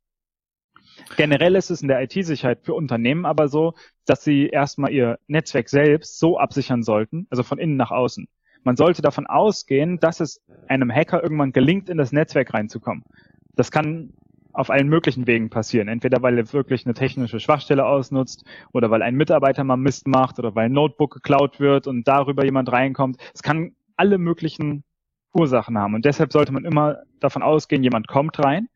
Generell 1.16 1.56
ist 1.56 1.70
es 1.70 1.82
in 1.82 1.88
der 1.88 2.02
IT-Sicherheit 2.02 2.60
für 2.62 2.74
Unternehmen 2.74 3.26
aber 3.26 3.48
so, 3.48 3.74
dass 4.06 4.24
sie 4.24 4.48
erstmal 4.48 4.92
ihr 4.92 5.18
Netzwerk 5.26 5.68
selbst 5.68 6.18
so 6.18 6.38
absichern 6.38 6.82
sollten, 6.82 7.26
also 7.30 7.42
von 7.42 7.58
innen 7.58 7.76
nach 7.76 7.90
außen. 7.90 8.28
Man 8.62 8.76
sollte 8.76 9.02
davon 9.02 9.26
ausgehen, 9.26 9.98
dass 9.98 10.20
es 10.20 10.42
einem 10.68 10.92
Hacker 10.92 11.22
irgendwann 11.22 11.52
gelingt, 11.52 11.88
in 11.88 11.96
das 11.96 12.12
Netzwerk 12.12 12.52
reinzukommen. 12.52 13.04
Das 13.56 13.70
kann 13.70 14.12
auf 14.52 14.70
allen 14.70 14.88
möglichen 14.88 15.26
Wegen 15.26 15.48
passieren. 15.50 15.88
Entweder 15.88 16.22
weil 16.22 16.36
er 16.36 16.52
wirklich 16.52 16.84
eine 16.84 16.94
technische 16.94 17.40
Schwachstelle 17.40 17.86
ausnutzt 17.86 18.44
oder 18.72 18.90
weil 18.90 19.02
ein 19.02 19.14
Mitarbeiter 19.14 19.64
mal 19.64 19.76
Mist 19.76 20.06
macht 20.06 20.38
oder 20.38 20.54
weil 20.54 20.66
ein 20.66 20.72
Notebook 20.72 21.14
geklaut 21.14 21.60
wird 21.60 21.86
und 21.86 22.06
darüber 22.06 22.44
jemand 22.44 22.70
reinkommt. 22.70 23.16
Es 23.34 23.42
kann 23.42 23.72
alle 23.96 24.18
möglichen 24.18 24.84
Ursachen 25.32 25.78
haben. 25.78 25.94
Und 25.94 26.04
deshalb 26.04 26.32
sollte 26.32 26.52
man 26.52 26.64
immer 26.64 26.98
davon 27.20 27.42
ausgehen, 27.42 27.82
jemand 27.82 28.08
kommt 28.08 28.38
rein. 28.38 28.68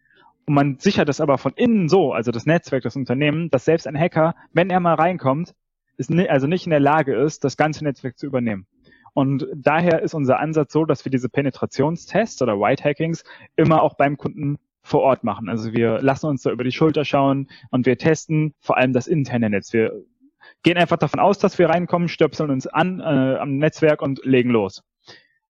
Und 0.46 0.54
man 0.54 0.78
sichert 0.78 1.09
es 1.09 1.20
aber 1.20 1.38
von 1.38 1.52
innen 1.57 1.88
so, 1.88 2.12
also 2.12 2.30
das 2.30 2.46
Netzwerk, 2.46 2.83
das 2.83 2.96
Unternehmen, 2.96 3.50
dass 3.50 3.64
selbst 3.64 3.87
ein 3.87 3.98
Hacker, 3.98 4.35
wenn 4.52 4.70
er 4.70 4.80
mal 4.80 4.94
reinkommt, 4.94 5.54
ist 5.96 6.11
also 6.12 6.46
nicht 6.46 6.66
in 6.66 6.70
der 6.70 6.80
Lage 6.80 7.14
ist, 7.14 7.44
das 7.44 7.57
ganze 7.57 7.85
Netzwerk 7.85 8.18
zu 8.18 8.26
übernehmen. 8.26 8.66
Und 9.14 9.46
daher 9.54 10.02
ist 10.02 10.12
unser 10.12 10.40
Ansatz 10.40 10.72
so, 10.72 10.85
dass 10.85 11.04
wir 11.04 11.11
diese 11.11 11.28
Penetrationstests 11.28 12.42
oder 12.42 12.59
White 12.59 12.83
Hackings 12.83 13.22
immer 13.57 13.83
auch 13.83 13.94
beim 13.94 14.16
Kunden 14.16 14.59
vor 14.83 15.02
Ort 15.02 15.24
machen. 15.24 15.48
Also 15.48 15.72
wir 15.72 16.02
lassen 16.02 16.26
uns 16.26 16.42
da 16.42 16.50
über 16.50 16.64
die 16.64 16.72
Schulter 16.72 17.04
schauen 17.04 17.48
und 17.70 17.87
wir 17.87 17.96
testen 17.96 18.54
vor 18.61 18.76
allem 18.76 18.92
das 18.92 19.07
interne 19.07 19.48
Netz. 19.48 19.72
Wir 19.72 19.92
gehen 20.62 20.76
einfach 20.76 20.98
davon 20.98 21.20
aus, 21.20 21.38
dass 21.38 21.59
wir 21.59 21.70
reinkommen, 21.70 22.09
stöpseln 22.09 22.50
uns 22.50 22.66
an 22.66 23.00
äh, 23.00 23.37
am 23.38 23.57
Netzwerk 23.57 24.02
und 24.02 24.20
legen 24.24 24.50
los. 24.50 24.83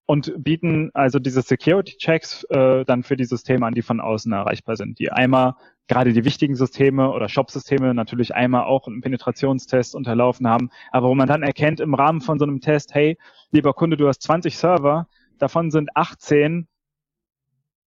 Und 0.07 0.35
bieten 0.37 0.91
also 0.93 1.19
diese 1.19 1.41
Security-Checks 1.41 2.45
äh, 2.51 2.85
dann 2.85 3.03
für 3.03 3.17
die 3.17 3.25
Systeme 3.25 3.67
an, 3.67 3.75
die 3.75 3.83
von 3.83 4.01
außen 4.01 4.33
erreichbar 4.33 4.77
sind, 4.77 4.99
die 4.99 5.11
einmal 5.11 5.55
gerade 5.87 6.13
die 6.13 6.25
wichtigen 6.25 6.57
Systeme 6.57 7.11
oder 7.11 7.29
Shop-Systeme 7.29 7.95
natürlich 7.95 8.35
einmal 8.35 8.65
auch 8.65 8.87
einen 8.87 9.01
Penetrationstest 9.01 9.95
unterlaufen 9.95 10.49
haben, 10.49 10.71
aber 10.93 11.09
wo 11.09 11.15
man 11.15 11.29
dann 11.29 11.43
erkennt 11.43 11.81
im 11.81 11.95
Rahmen 11.95 12.21
von 12.21 12.39
so 12.39 12.45
einem 12.45 12.61
Test, 12.61 12.95
hey, 12.95 13.19
lieber 13.51 13.75
Kunde, 13.75 13.97
du 13.97 14.09
hast 14.09 14.23
20 14.23 14.57
Server, 14.57 15.09
davon 15.39 15.71
sind 15.71 15.91
18 15.95 16.69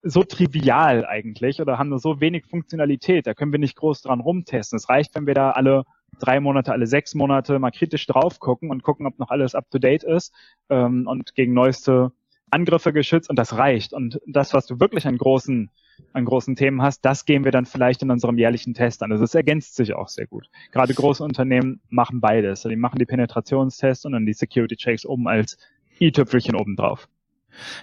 so 0.04 0.24
trivial 0.24 1.06
eigentlich 1.06 1.60
oder 1.60 1.78
haben 1.78 1.90
nur 1.90 2.00
so 2.00 2.22
wenig 2.22 2.46
Funktionalität, 2.46 3.28
da 3.28 3.34
können 3.34 3.52
wir 3.52 3.60
nicht 3.60 3.76
groß 3.76 4.02
dran 4.04 4.22
rumtesten. 4.22 4.78
Es 4.78 4.90
reicht, 4.90 5.16
wenn 5.16 5.28
wir 5.28 5.34
da 5.34 5.52
alle 5.52 5.84
drei 6.20 6.40
Monate, 6.40 6.72
alle 6.72 6.88
sechs 6.88 7.16
Monate 7.16 7.60
mal 7.60 7.72
kritisch 7.72 8.06
drauf 8.08 8.40
gucken 8.40 8.70
und 8.70 8.84
gucken, 8.84 9.06
ob 9.06 9.20
noch 9.20 9.30
alles 9.30 9.56
up 9.56 9.70
to 9.70 9.80
date 9.80 10.04
ist 10.04 10.34
ähm, 10.70 11.08
und 11.08 11.36
gegen 11.36 11.54
neueste 11.54 12.12
Angriffe 12.50 12.94
geschützt 12.94 13.30
und 13.30 13.38
das 13.38 13.58
reicht. 13.58 13.94
Und 13.94 14.20
das, 14.26 14.54
was 14.54 14.66
du 14.66 14.80
wirklich 14.80 15.06
an 15.06 15.18
großen 15.18 15.70
an 16.14 16.26
großen 16.26 16.56
Themen 16.56 16.82
hast, 16.82 17.02
das 17.02 17.26
gehen 17.26 17.44
wir 17.44 17.52
dann 17.52 17.66
vielleicht 17.66 18.02
in 18.02 18.12
unserem 18.12 18.38
jährlichen 18.38 18.74
Test 18.74 19.04
an. 19.04 19.12
Also 19.12 19.24
es 19.24 19.36
ergänzt 19.36 19.76
sich 19.76 19.94
auch 19.94 20.10
sehr 20.10 20.28
gut. 20.28 20.50
Gerade 20.72 20.94
große 20.94 21.24
Unternehmen 21.24 21.82
machen 21.90 22.22
beides. 22.22 22.64
Die 22.64 22.76
machen 22.76 23.00
die 23.00 23.06
Penetrationstests 23.06 24.06
und 24.06 24.14
dann 24.14 24.26
die 24.26 24.34
Security 24.34 24.76
Checks 24.76 25.06
oben 25.06 25.28
als 25.28 25.58
i-Tüpfelchen 26.00 26.56
obendrauf. 26.56 27.08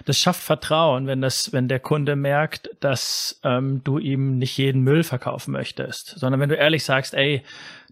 Das 0.05 0.17
schafft 0.17 0.41
Vertrauen, 0.41 1.07
wenn 1.07 1.21
das, 1.21 1.51
wenn 1.51 1.67
der 1.67 1.79
Kunde 1.79 2.15
merkt, 2.15 2.69
dass 2.79 3.41
ähm, 3.43 3.81
du 3.83 3.97
ihm 3.97 4.37
nicht 4.37 4.57
jeden 4.57 4.81
Müll 4.81 5.03
verkaufen 5.03 5.51
möchtest, 5.51 6.17
sondern 6.17 6.39
wenn 6.39 6.49
du 6.49 6.55
ehrlich 6.55 6.85
sagst, 6.85 7.13
ey, 7.13 7.43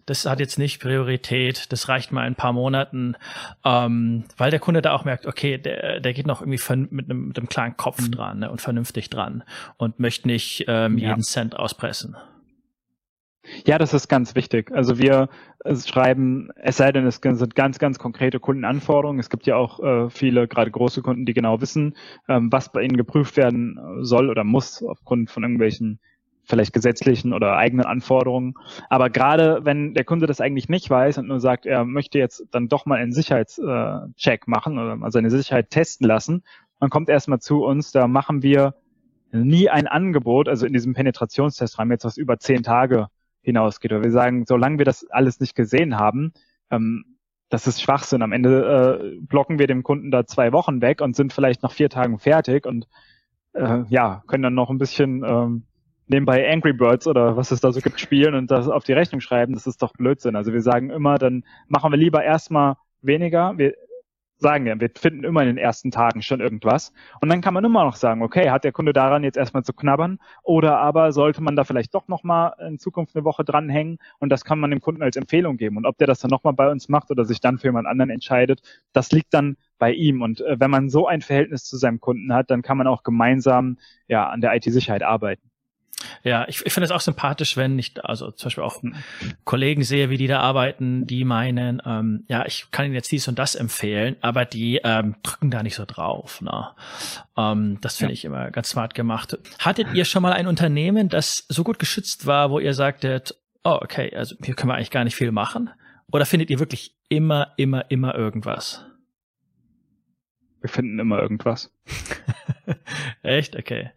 das 0.06 0.26
hat 0.26 0.40
jetzt 0.40 0.58
nicht 0.58 0.80
Priorität, 0.80 1.72
das 1.72 1.88
reicht 1.88 2.12
mal 2.12 2.22
ein 2.22 2.34
paar 2.34 2.52
Monaten, 2.52 3.16
ähm, 3.64 4.24
weil 4.36 4.50
der 4.50 4.60
Kunde 4.60 4.82
da 4.82 4.92
auch 4.92 5.04
merkt, 5.04 5.26
okay, 5.26 5.58
der, 5.58 6.00
der 6.00 6.12
geht 6.12 6.26
noch 6.26 6.40
irgendwie 6.40 6.60
mit 6.90 7.10
einem, 7.10 7.28
mit 7.28 7.38
einem 7.38 7.48
klaren 7.48 7.76
Kopf 7.76 8.00
mhm. 8.00 8.12
dran 8.12 8.38
ne, 8.40 8.50
und 8.50 8.60
vernünftig 8.60 9.10
dran 9.10 9.44
und 9.76 10.00
möchte 10.00 10.28
nicht 10.28 10.64
ähm, 10.68 10.98
ja. 10.98 11.10
jeden 11.10 11.22
Cent 11.22 11.56
auspressen. 11.56 12.16
Ja, 13.66 13.78
das 13.78 13.92
ist 13.92 14.08
ganz 14.08 14.34
wichtig. 14.34 14.72
Also 14.72 14.98
wir 14.98 15.28
äh, 15.64 15.76
schreiben, 15.76 16.48
es 16.56 16.78
sei 16.78 16.92
denn, 16.92 17.06
es 17.06 17.20
sind 17.22 17.54
ganz, 17.54 17.78
ganz 17.78 17.98
konkrete 17.98 18.40
Kundenanforderungen. 18.40 19.20
Es 19.20 19.28
gibt 19.28 19.46
ja 19.46 19.56
auch 19.56 19.80
äh, 19.80 20.10
viele, 20.10 20.48
gerade 20.48 20.70
große 20.70 21.02
Kunden, 21.02 21.26
die 21.26 21.34
genau 21.34 21.60
wissen, 21.60 21.94
ähm, 22.28 22.50
was 22.50 22.72
bei 22.72 22.82
ihnen 22.82 22.96
geprüft 22.96 23.36
werden 23.36 23.78
soll 24.00 24.30
oder 24.30 24.44
muss 24.44 24.82
aufgrund 24.82 25.30
von 25.30 25.42
irgendwelchen 25.42 26.00
vielleicht 26.44 26.72
gesetzlichen 26.72 27.32
oder 27.32 27.56
eigenen 27.56 27.86
Anforderungen. 27.86 28.54
Aber 28.90 29.10
gerade 29.10 29.60
wenn 29.64 29.94
der 29.94 30.04
Kunde 30.04 30.26
das 30.26 30.40
eigentlich 30.40 30.68
nicht 30.68 30.88
weiß 30.90 31.18
und 31.18 31.28
nur 31.28 31.40
sagt, 31.40 31.66
er 31.66 31.84
möchte 31.84 32.18
jetzt 32.18 32.46
dann 32.50 32.68
doch 32.68 32.86
mal 32.86 32.98
einen 32.98 33.12
Sicherheitscheck 33.12 34.46
machen 34.46 34.78
oder 34.78 34.96
mal 34.96 35.10
seine 35.10 35.30
Sicherheit 35.30 35.70
testen 35.70 36.06
lassen, 36.06 36.42
dann 36.80 36.90
kommt 36.90 37.08
erstmal 37.08 37.40
zu 37.40 37.64
uns, 37.64 37.92
da 37.92 38.06
machen 38.06 38.42
wir 38.42 38.74
nie 39.32 39.68
ein 39.68 39.86
Angebot, 39.86 40.48
also 40.48 40.66
in 40.66 40.72
diesem 40.72 40.94
Penetrationstestrahmen 40.94 41.92
jetzt 41.92 42.04
was 42.04 42.16
über 42.16 42.38
zehn 42.38 42.62
Tage 42.62 43.08
hinausgeht. 43.42 43.92
Oder 43.92 44.04
wir 44.04 44.12
sagen, 44.12 44.44
solange 44.46 44.78
wir 44.78 44.84
das 44.84 45.06
alles 45.10 45.40
nicht 45.40 45.54
gesehen 45.54 45.98
haben, 45.98 46.32
ähm, 46.70 47.04
das 47.48 47.66
ist 47.66 47.82
Schwachsinn. 47.82 48.22
Am 48.22 48.32
Ende 48.32 49.18
äh, 49.20 49.20
blocken 49.20 49.58
wir 49.58 49.66
dem 49.66 49.82
Kunden 49.82 50.10
da 50.10 50.26
zwei 50.26 50.52
Wochen 50.52 50.80
weg 50.80 51.00
und 51.00 51.14
sind 51.14 51.32
vielleicht 51.32 51.62
nach 51.62 51.72
vier 51.72 51.88
Tagen 51.88 52.18
fertig 52.18 52.66
und 52.66 52.88
äh, 53.52 53.84
ja, 53.88 54.22
können 54.26 54.42
dann 54.42 54.54
noch 54.54 54.70
ein 54.70 54.78
bisschen 54.78 55.22
ähm, 55.24 55.64
nebenbei 56.06 56.50
Angry 56.50 56.72
Birds 56.72 57.06
oder 57.06 57.36
was 57.36 57.50
es 57.50 57.60
da 57.60 57.72
so 57.72 57.80
gibt 57.80 58.00
spielen 58.00 58.34
und 58.34 58.50
das 58.50 58.68
auf 58.68 58.84
die 58.84 58.92
Rechnung 58.92 59.20
schreiben, 59.20 59.54
das 59.54 59.66
ist 59.66 59.82
doch 59.82 59.92
Blödsinn. 59.92 60.36
Also 60.36 60.52
wir 60.52 60.62
sagen 60.62 60.90
immer, 60.90 61.18
dann 61.18 61.44
machen 61.68 61.90
wir 61.92 61.98
lieber 61.98 62.22
erstmal 62.22 62.76
weniger. 63.02 63.56
Wir 63.56 63.74
sagen 64.38 64.66
ja, 64.66 64.78
wir 64.78 64.90
finden 64.94 65.24
immer 65.24 65.40
in 65.42 65.46
den 65.46 65.58
ersten 65.58 65.90
Tagen 65.90 66.22
schon 66.22 66.40
irgendwas. 66.40 66.92
Und 67.20 67.30
dann 67.30 67.40
kann 67.40 67.54
man 67.54 67.64
immer 67.64 67.84
noch 67.84 67.96
sagen, 67.96 68.22
okay, 68.22 68.50
hat 68.50 68.64
der 68.64 68.72
Kunde 68.72 68.92
daran 68.92 69.24
jetzt 69.24 69.36
erstmal 69.36 69.64
zu 69.64 69.72
knabbern 69.72 70.18
oder 70.42 70.78
aber 70.78 71.12
sollte 71.12 71.42
man 71.42 71.56
da 71.56 71.64
vielleicht 71.64 71.94
doch 71.94 72.08
nochmal 72.08 72.52
in 72.66 72.78
Zukunft 72.78 73.14
eine 73.16 73.24
Woche 73.24 73.44
dranhängen 73.44 73.98
und 74.18 74.30
das 74.30 74.44
kann 74.44 74.58
man 74.58 74.70
dem 74.70 74.80
Kunden 74.80 75.02
als 75.02 75.16
Empfehlung 75.16 75.56
geben. 75.56 75.76
Und 75.76 75.86
ob 75.86 75.98
der 75.98 76.06
das 76.06 76.20
dann 76.20 76.30
nochmal 76.30 76.52
bei 76.52 76.70
uns 76.70 76.88
macht 76.88 77.10
oder 77.10 77.24
sich 77.24 77.40
dann 77.40 77.58
für 77.58 77.68
jemand 77.68 77.86
anderen 77.86 78.10
entscheidet, 78.10 78.60
das 78.92 79.12
liegt 79.12 79.32
dann 79.32 79.56
bei 79.78 79.92
ihm. 79.92 80.20
Und 80.22 80.40
äh, 80.40 80.60
wenn 80.60 80.70
man 80.70 80.90
so 80.90 81.06
ein 81.06 81.22
Verhältnis 81.22 81.64
zu 81.64 81.76
seinem 81.76 82.00
Kunden 82.00 82.32
hat, 82.34 82.50
dann 82.50 82.62
kann 82.62 82.76
man 82.76 82.86
auch 82.86 83.02
gemeinsam 83.02 83.78
ja 84.08 84.28
an 84.28 84.40
der 84.40 84.54
IT-Sicherheit 84.54 85.02
arbeiten. 85.02 85.53
Ja, 86.22 86.46
ich, 86.48 86.64
ich 86.64 86.72
finde 86.72 86.84
es 86.86 86.90
auch 86.90 87.00
sympathisch, 87.00 87.56
wenn 87.56 87.78
ich 87.78 88.04
also 88.04 88.30
zum 88.30 88.46
Beispiel 88.46 88.64
auch 88.64 88.82
Kollegen 89.44 89.82
sehe, 89.82 90.10
wie 90.10 90.16
die 90.16 90.26
da 90.26 90.40
arbeiten, 90.40 91.06
die 91.06 91.24
meinen, 91.24 91.82
ähm, 91.84 92.24
ja, 92.28 92.46
ich 92.46 92.70
kann 92.70 92.86
ihnen 92.86 92.94
jetzt 92.94 93.10
dies 93.10 93.28
und 93.28 93.38
das 93.38 93.54
empfehlen, 93.54 94.16
aber 94.20 94.44
die 94.44 94.80
ähm, 94.84 95.16
drücken 95.22 95.50
da 95.50 95.62
nicht 95.62 95.74
so 95.74 95.84
drauf. 95.86 96.40
Ne? 96.40 96.68
Ähm, 97.36 97.78
das 97.80 97.96
finde 97.96 98.12
ja. 98.12 98.14
ich 98.14 98.24
immer 98.24 98.50
ganz 98.50 98.70
smart 98.70 98.94
gemacht. 98.94 99.36
Hattet 99.58 99.92
ihr 99.94 100.04
schon 100.04 100.22
mal 100.22 100.32
ein 100.32 100.46
Unternehmen, 100.46 101.08
das 101.08 101.46
so 101.48 101.64
gut 101.64 101.78
geschützt 101.78 102.26
war, 102.26 102.50
wo 102.50 102.58
ihr 102.58 102.74
sagtet, 102.74 103.34
oh, 103.64 103.78
okay, 103.80 104.14
also 104.14 104.36
hier 104.42 104.54
können 104.54 104.70
wir 104.70 104.76
eigentlich 104.76 104.90
gar 104.90 105.04
nicht 105.04 105.16
viel 105.16 105.32
machen? 105.32 105.70
Oder 106.12 106.26
findet 106.26 106.50
ihr 106.50 106.60
wirklich 106.60 106.94
immer, 107.08 107.52
immer, 107.56 107.90
immer 107.90 108.14
irgendwas? 108.14 108.84
Wir 110.64 110.70
finden 110.70 110.98
immer 110.98 111.20
irgendwas. 111.20 111.70
Echt? 113.22 113.54
Okay. 113.54 113.90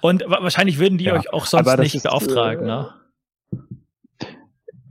Und 0.00 0.24
wahrscheinlich 0.26 0.78
würden 0.78 0.96
die 0.96 1.04
ja, 1.04 1.12
euch 1.12 1.30
auch 1.30 1.44
sonst 1.44 1.76
nicht 1.76 1.96
ist, 1.96 2.04
beauftragen, 2.04 2.64
äh, 2.64 2.66
ne? 2.66 2.94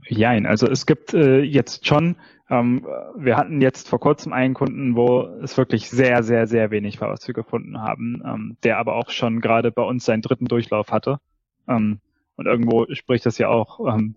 Jein, 0.06 0.46
also 0.46 0.68
es 0.68 0.86
gibt 0.86 1.12
äh, 1.12 1.40
jetzt 1.40 1.88
schon, 1.88 2.14
ähm, 2.48 2.86
wir 3.16 3.36
hatten 3.36 3.60
jetzt 3.60 3.88
vor 3.88 3.98
kurzem 3.98 4.32
einen 4.32 4.54
Kunden, 4.54 4.94
wo 4.94 5.22
es 5.42 5.58
wirklich 5.58 5.90
sehr, 5.90 6.22
sehr, 6.22 6.46
sehr 6.46 6.70
wenig 6.70 7.00
war, 7.00 7.10
was 7.10 7.26
wir 7.26 7.34
gefunden 7.34 7.80
haben, 7.80 8.22
ähm, 8.24 8.56
der 8.62 8.78
aber 8.78 8.94
auch 8.94 9.10
schon 9.10 9.40
gerade 9.40 9.72
bei 9.72 9.82
uns 9.82 10.04
seinen 10.04 10.22
dritten 10.22 10.44
Durchlauf 10.44 10.92
hatte. 10.92 11.18
Ähm, 11.66 11.98
und 12.36 12.46
irgendwo 12.46 12.86
spricht 12.94 13.26
das 13.26 13.38
ja 13.38 13.48
auch 13.48 13.80
ähm, 13.92 14.14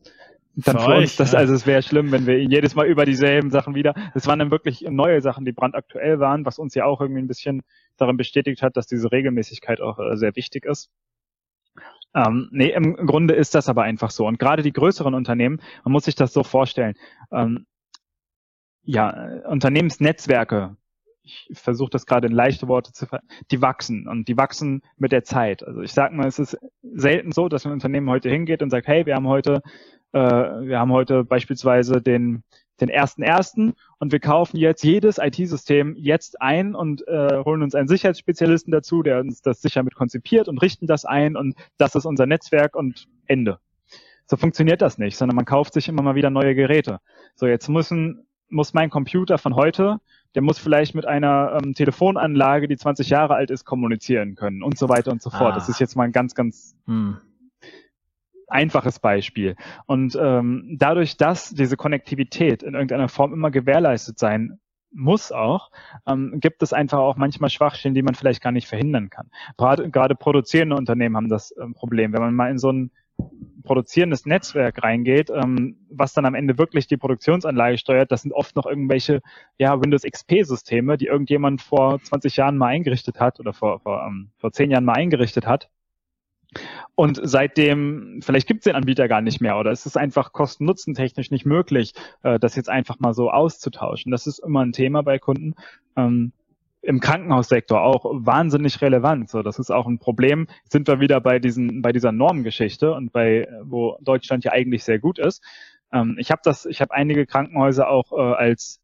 dann 0.58 0.80
für, 0.80 0.86
für 0.86 0.98
uns, 0.98 1.16
das, 1.16 1.34
ja. 1.34 1.40
also 1.40 1.54
es 1.54 1.68
wäre 1.68 1.84
schlimm, 1.84 2.12
wenn 2.12 2.26
wir 2.26 2.44
jedes 2.44 2.74
Mal 2.74 2.88
über 2.88 3.06
dieselben 3.06 3.52
Sachen 3.52 3.76
wieder. 3.76 3.94
Es 4.16 4.26
waren 4.26 4.40
dann 4.40 4.52
wirklich 4.52 4.82
neue 4.90 5.22
Sachen, 5.22 5.46
die 5.46 5.52
brandaktuell 5.52 6.20
waren, 6.20 6.46
was 6.46 6.58
uns 6.58 6.74
ja 6.74 6.86
auch 6.86 7.00
irgendwie 7.00 7.22
ein 7.22 7.28
bisschen 7.28 7.62
darin 7.98 8.18
bestätigt 8.18 8.64
hat, 8.64 8.76
dass 8.76 8.88
diese 8.88 9.12
Regelmäßigkeit 9.12 9.82
auch 9.82 10.00
äh, 10.00 10.18
sehr 10.18 10.36
wichtig 10.36 10.66
ist. 10.66 10.90
Ähm, 12.16 12.50
nee, 12.52 12.72
im 12.72 12.96
Grunde 12.96 13.36
ist 13.36 13.54
das 13.54 13.70
aber 13.70 13.84
einfach 13.84 14.10
so. 14.10 14.26
Und 14.26 14.40
gerade 14.40 14.64
die 14.64 14.74
größeren 14.74 15.14
Unternehmen, 15.14 15.62
man 15.84 15.92
muss 15.92 16.06
sich 16.06 16.16
das 16.16 16.34
so 16.34 16.44
vorstellen. 16.44 16.96
Ähm, 17.32 17.68
ja, 18.82 19.10
Unternehmensnetzwerke, 19.48 20.78
ich 21.22 21.50
versuche 21.52 21.90
das 21.90 22.06
gerade 22.06 22.28
in 22.28 22.34
leichte 22.34 22.68
Worte 22.68 22.94
zu 22.94 23.06
ver 23.06 23.22
die 23.52 23.62
wachsen 23.62 24.08
und 24.08 24.28
die 24.28 24.38
wachsen 24.38 24.82
mit 24.96 25.12
der 25.12 25.24
Zeit. 25.24 25.62
Also 25.62 25.82
ich 25.82 25.92
sage 25.92 26.16
mal, 26.16 26.26
es 26.26 26.40
ist 26.40 26.58
selten 26.82 27.34
so, 27.34 27.50
dass 27.50 27.66
ein 27.66 27.74
Unternehmen 27.74 28.10
heute 28.10 28.30
hingeht 28.30 28.64
und 28.64 28.70
sagt, 28.70 28.88
hey, 28.88 29.06
wir 29.06 29.16
haben 29.16 29.28
heute 29.28 29.62
äh, 30.14 30.20
wir 30.20 30.80
haben 30.80 30.92
heute 30.92 31.24
beispielsweise 31.24 32.02
den 32.02 32.44
den 32.80 32.90
ersten 32.90 33.24
ersten 33.24 33.74
und 34.00 34.12
wir 34.12 34.20
kaufen 34.20 34.58
jetzt 34.58 34.84
jedes 34.84 35.18
IT-System 35.18 35.96
jetzt 35.98 36.42
ein 36.42 36.76
und 36.76 37.08
äh, 37.08 37.44
holen 37.44 37.64
uns 37.64 37.76
einen 37.76 37.88
Sicherheitsspezialisten 37.88 38.72
dazu, 38.72 39.04
der 39.04 39.20
uns 39.20 39.42
das 39.42 39.62
sicher 39.62 39.84
mit 39.84 39.96
konzipiert 39.96 40.48
und 40.48 40.60
richten 40.60 40.88
das 40.88 41.06
ein 41.06 41.36
und 41.36 41.56
das 41.78 41.96
ist 41.96 42.06
unser 42.06 42.26
Netzwerk 42.26 42.76
und 42.76 43.08
Ende. 43.26 43.60
So 44.26 44.38
funktioniert 44.38 44.82
das 44.82 44.98
nicht, 44.98 45.18
sondern 45.18 45.36
man 45.36 45.46
kauft 45.46 45.74
sich 45.74 45.88
immer 45.88 46.02
mal 46.02 46.16
wieder 46.16 46.30
neue 46.30 46.54
Geräte. 46.54 47.00
So 47.36 47.48
jetzt 47.48 47.68
müssen 47.70 48.28
muss 48.50 48.74
mein 48.74 48.90
Computer 48.90 49.38
von 49.38 49.56
heute, 49.56 50.00
der 50.36 50.42
muss 50.42 50.58
vielleicht 50.58 50.96
mit 50.96 51.06
einer 51.06 51.60
ähm, 51.62 51.74
Telefonanlage, 51.74 52.68
die 52.68 52.78
20 52.78 53.10
Jahre 53.10 53.36
alt 53.36 53.52
ist, 53.52 53.66
kommunizieren 53.66 54.36
können 54.36 54.64
und 54.64 54.78
so 54.78 54.88
weiter 54.88 55.12
und 55.12 55.22
so 55.22 55.30
fort. 55.30 55.54
Ah. 55.54 55.56
Das 55.56 55.68
ist 55.68 55.80
jetzt 55.80 55.96
mal 55.96 56.04
ein 56.04 56.12
ganz, 56.14 56.34
ganz 56.34 56.76
hm 56.86 57.18
einfaches 58.48 59.00
Beispiel. 59.00 59.56
Und 59.86 60.18
ähm, 60.20 60.78
dadurch, 60.80 61.18
dass 61.18 61.52
diese 61.52 61.78
Konnektivität 61.78 62.64
in 62.64 62.74
irgendeiner 62.74 63.10
Form 63.10 63.34
immer 63.34 63.52
gewährleistet 63.52 64.20
sein 64.20 64.60
muss 64.92 65.32
auch, 65.32 65.70
ähm, 66.08 66.40
gibt 66.40 66.64
es 66.64 66.74
einfach 66.74 67.00
auch 67.00 67.18
manchmal 67.18 67.50
Schwachstellen, 67.50 67.94
die 67.94 68.02
man 68.02 68.16
vielleicht 68.16 68.42
gar 68.42 68.52
nicht 68.52 68.68
verhindern 68.68 69.10
kann. 69.10 69.30
Gerade, 69.58 69.90
gerade 69.90 70.16
produzierende 70.16 70.76
Unternehmen 70.76 71.18
haben 71.18 71.30
das 71.30 71.54
ähm, 71.62 71.74
Problem. 71.74 72.14
Wenn 72.14 72.22
man 72.22 72.34
mal 72.34 72.50
in 72.50 72.58
so 72.58 72.72
ein 72.72 72.92
produzierendes 73.64 74.26
Netzwerk 74.26 74.82
reingeht, 74.82 75.30
ähm, 75.30 75.78
was 75.90 76.14
dann 76.14 76.26
am 76.26 76.36
Ende 76.36 76.58
wirklich 76.58 76.88
die 76.88 76.98
Produktionsanlage 76.98 77.78
steuert, 77.78 78.12
das 78.12 78.22
sind 78.22 78.32
oft 78.32 78.56
noch 78.56 78.66
irgendwelche 78.66 79.22
ja, 79.58 79.82
Windows 79.82 80.04
XP-Systeme, 80.04 80.98
die 80.98 81.08
irgendjemand 81.08 81.62
vor 81.62 82.02
20 82.02 82.38
Jahren 82.38 82.58
mal 82.58 82.68
eingerichtet 82.68 83.20
hat 83.20 83.40
oder 83.40 83.54
vor, 83.54 83.80
vor, 83.82 84.06
ähm, 84.08 84.30
vor 84.38 84.54
10 84.54 84.72
Jahren 84.72 84.86
mal 84.86 84.94
eingerichtet 84.94 85.46
hat 85.46 85.70
und 86.96 87.20
seitdem, 87.22 88.22
vielleicht 88.24 88.48
gibt 88.48 88.62
es 88.62 88.64
den 88.66 88.76
Anbieter 88.76 89.08
gar 89.08 89.22
nicht 89.22 89.40
mehr 89.42 89.58
oder 89.58 89.72
es 89.72 89.86
ist 89.86 89.98
einfach 89.98 90.34
kosten-nutzen-technisch 90.34 91.32
nicht 91.32 91.46
möglich, 91.46 91.94
äh, 92.24 92.40
das 92.40 92.56
jetzt 92.56 92.70
einfach 92.70 93.00
mal 93.00 93.14
so 93.14 93.30
auszutauschen. 93.30 94.12
Das 94.12 94.28
ist 94.28 94.40
immer 94.40 94.62
ein 94.62 94.72
Thema 94.72 95.04
bei 95.04 95.20
Kunden. 95.20 95.56
Ähm, 95.96 96.32
Im 96.82 97.00
Krankenhaussektor 97.00 97.82
auch 97.82 98.06
wahnsinnig 98.06 98.82
relevant. 98.82 99.30
So, 99.30 99.44
das 99.44 99.60
ist 99.60 99.72
auch 99.72 99.88
ein 99.88 100.00
Problem. 100.00 100.48
Sind 100.70 100.88
wir 100.88 101.00
wieder 101.00 101.22
bei 101.22 101.40
diesen, 101.40 101.82
bei 101.82 101.92
dieser 101.92 102.12
Normengeschichte 102.12 102.94
und 102.94 103.12
bei, 103.12 103.48
wo 103.62 103.98
Deutschland 104.02 104.44
ja 104.44 104.52
eigentlich 104.52 104.84
sehr 104.84 105.00
gut 105.00 105.20
ist. 105.20 105.44
Ähm, 105.92 106.16
ich 106.20 106.32
habe 106.32 106.42
das, 106.44 106.66
ich 106.66 106.82
habe 106.82 106.94
einige 106.94 107.26
Krankenhäuser 107.26 107.90
auch 107.90 108.12
äh, 108.12 108.34
als 108.34 108.82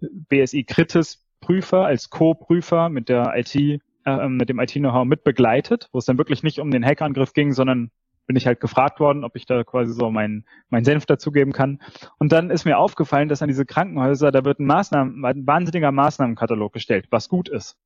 BSI 0.00 0.64
Kritis 0.64 1.24
Prüfer, 1.40 1.84
als 1.84 2.08
Co-Prüfer 2.08 2.88
mit 2.88 3.10
der 3.10 3.34
IT 3.36 3.82
äh, 4.04 4.28
mit 4.28 4.48
dem 4.48 4.58
IT-Know-how 4.58 5.04
mit 5.04 5.24
begleitet, 5.24 5.88
wo 5.92 5.98
es 5.98 6.04
dann 6.04 6.18
wirklich 6.18 6.42
nicht 6.42 6.60
um 6.60 6.70
den 6.70 6.84
Hackerangriff 6.84 7.32
ging, 7.32 7.52
sondern 7.52 7.90
bin 8.26 8.36
ich 8.36 8.46
halt 8.46 8.60
gefragt 8.60 9.00
worden, 9.00 9.24
ob 9.24 9.36
ich 9.36 9.46
da 9.46 9.64
quasi 9.64 9.92
so 9.92 10.10
meinen 10.10 10.46
mein 10.70 10.84
Senf 10.84 11.06
dazugeben 11.06 11.52
kann. 11.52 11.80
Und 12.18 12.32
dann 12.32 12.50
ist 12.50 12.64
mir 12.64 12.78
aufgefallen, 12.78 13.28
dass 13.28 13.42
an 13.42 13.48
diese 13.48 13.66
Krankenhäuser, 13.66 14.30
da 14.30 14.44
wird 14.44 14.60
ein, 14.60 14.66
Maßnahmen, 14.66 15.24
ein 15.24 15.46
wahnsinniger 15.46 15.92
Maßnahmenkatalog 15.92 16.72
gestellt, 16.72 17.06
was 17.10 17.28
gut 17.28 17.48
ist. 17.48 17.76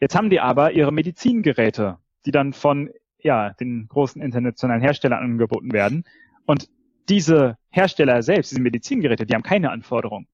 Jetzt 0.00 0.14
haben 0.14 0.30
die 0.30 0.40
aber 0.40 0.72
ihre 0.72 0.92
Medizingeräte, 0.92 1.98
die 2.26 2.30
dann 2.30 2.52
von 2.52 2.90
ja, 3.18 3.50
den 3.54 3.86
großen 3.88 4.22
internationalen 4.22 4.80
Herstellern 4.80 5.22
angeboten 5.22 5.72
werden. 5.72 6.04
Und 6.46 6.68
diese 7.08 7.58
Hersteller 7.70 8.22
selbst, 8.22 8.50
diese 8.50 8.62
Medizingeräte, 8.62 9.26
die 9.26 9.34
haben 9.34 9.42
keine 9.42 9.70
Anforderungen. 9.70 10.26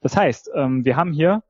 Das 0.00 0.16
heißt, 0.16 0.50
ähm, 0.54 0.84
wir 0.84 0.96
haben 0.96 1.12
hier 1.12 1.42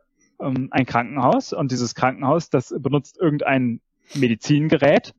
ähm, 0.45 0.68
ein 0.70 0.86
Krankenhaus 0.86 1.53
und 1.53 1.72
dieses 1.72 1.95
Krankenhaus, 1.95 2.51
das 2.51 2.74
benutzt 2.78 3.18
irgendein 3.20 3.80
Medizingerät 4.14 5.14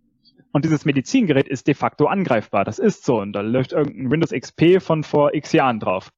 und 0.52 0.64
dieses 0.64 0.86
Medizingerät 0.86 1.50
ist 1.50 1.68
de 1.68 1.74
facto 1.74 2.06
angreifbar. 2.06 2.64
Das 2.64 2.80
ist 2.80 3.04
so 3.04 3.20
und 3.20 3.34
da 3.34 3.42
läuft 3.42 3.74
irgendein 3.74 4.10
Windows 4.10 4.32
XP 4.32 4.82
von 4.82 5.04
vor 5.04 5.34
x 5.34 5.52
Jahren 5.52 5.82
drauf. 5.82 6.12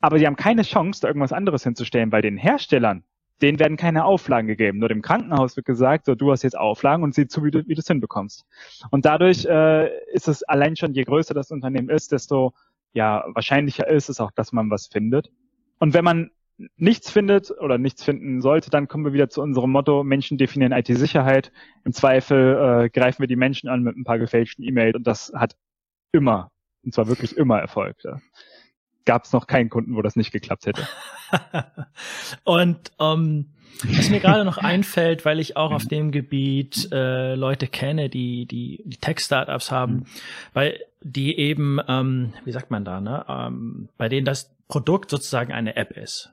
Aber 0.00 0.18
sie 0.18 0.26
haben 0.26 0.36
keine 0.36 0.62
Chance, 0.62 1.00
da 1.00 1.08
irgendwas 1.08 1.32
anderes 1.32 1.64
hinzustellen, 1.64 2.12
weil 2.12 2.22
den 2.22 2.36
Herstellern, 2.36 3.02
denen 3.42 3.58
werden 3.58 3.76
keine 3.76 4.04
Auflagen 4.04 4.46
gegeben. 4.46 4.78
Nur 4.78 4.88
dem 4.88 5.02
Krankenhaus 5.02 5.56
wird 5.56 5.66
gesagt, 5.66 6.06
so 6.06 6.14
du 6.14 6.30
hast 6.30 6.42
jetzt 6.42 6.56
Auflagen 6.56 7.02
und 7.02 7.14
sieh 7.14 7.26
zu, 7.26 7.44
wie 7.44 7.50
du, 7.50 7.64
es 7.68 7.86
hinbekommst. 7.86 8.46
Und 8.90 9.04
dadurch 9.04 9.44
äh, 9.46 9.90
ist 10.12 10.28
es 10.28 10.42
allein 10.44 10.76
schon, 10.76 10.94
je 10.94 11.02
größer 11.02 11.34
das 11.34 11.50
Unternehmen 11.50 11.90
ist, 11.90 12.12
desto 12.12 12.54
ja 12.92 13.24
wahrscheinlicher 13.34 13.88
ist 13.88 14.08
es 14.08 14.20
auch, 14.20 14.30
dass 14.30 14.52
man 14.52 14.70
was 14.70 14.86
findet. 14.86 15.30
Und 15.78 15.92
wenn 15.92 16.04
man 16.04 16.30
nichts 16.76 17.10
findet 17.10 17.50
oder 17.50 17.78
nichts 17.78 18.04
finden 18.04 18.40
sollte, 18.40 18.70
dann 18.70 18.88
kommen 18.88 19.04
wir 19.04 19.12
wieder 19.12 19.28
zu 19.28 19.42
unserem 19.42 19.70
Motto, 19.70 20.04
Menschen 20.04 20.38
definieren 20.38 20.72
IT-Sicherheit. 20.72 21.52
Im 21.84 21.92
Zweifel 21.92 22.84
äh, 22.84 22.90
greifen 22.90 23.22
wir 23.22 23.28
die 23.28 23.36
Menschen 23.36 23.68
an 23.68 23.82
mit 23.82 23.96
ein 23.96 24.04
paar 24.04 24.18
gefälschten 24.18 24.64
E-Mails 24.64 24.96
und 24.96 25.06
das 25.06 25.32
hat 25.34 25.56
immer, 26.12 26.50
und 26.84 26.94
zwar 26.94 27.08
wirklich 27.08 27.36
immer 27.36 27.58
Erfolg. 27.58 27.96
Ja. 28.04 28.20
Gab 29.04 29.24
es 29.24 29.32
noch 29.32 29.46
keinen 29.46 29.70
Kunden, 29.70 29.96
wo 29.96 30.02
das 30.02 30.16
nicht 30.16 30.32
geklappt 30.32 30.66
hätte. 30.66 30.86
und 32.44 32.92
ähm, 33.00 33.46
was 33.84 34.10
mir 34.10 34.20
gerade 34.20 34.44
noch 34.44 34.58
einfällt, 34.58 35.24
weil 35.24 35.40
ich 35.40 35.56
auch 35.56 35.72
auf 35.72 35.86
dem 35.86 36.10
Gebiet 36.10 36.88
äh, 36.92 37.34
Leute 37.34 37.66
kenne, 37.66 38.10
die 38.10 38.46
die, 38.46 38.82
die 38.84 38.96
Tech-Startups 38.98 39.70
haben, 39.70 39.94
mhm. 39.94 40.04
weil 40.52 40.80
die 41.02 41.38
eben, 41.38 41.78
ähm, 41.88 42.34
wie 42.44 42.52
sagt 42.52 42.70
man 42.70 42.84
da, 42.84 43.00
ne, 43.00 43.24
ähm, 43.28 43.88
bei 43.96 44.08
denen 44.08 44.26
das 44.26 44.54
Produkt 44.68 45.10
sozusagen 45.10 45.52
eine 45.52 45.76
App 45.76 45.96
ist. 45.96 46.32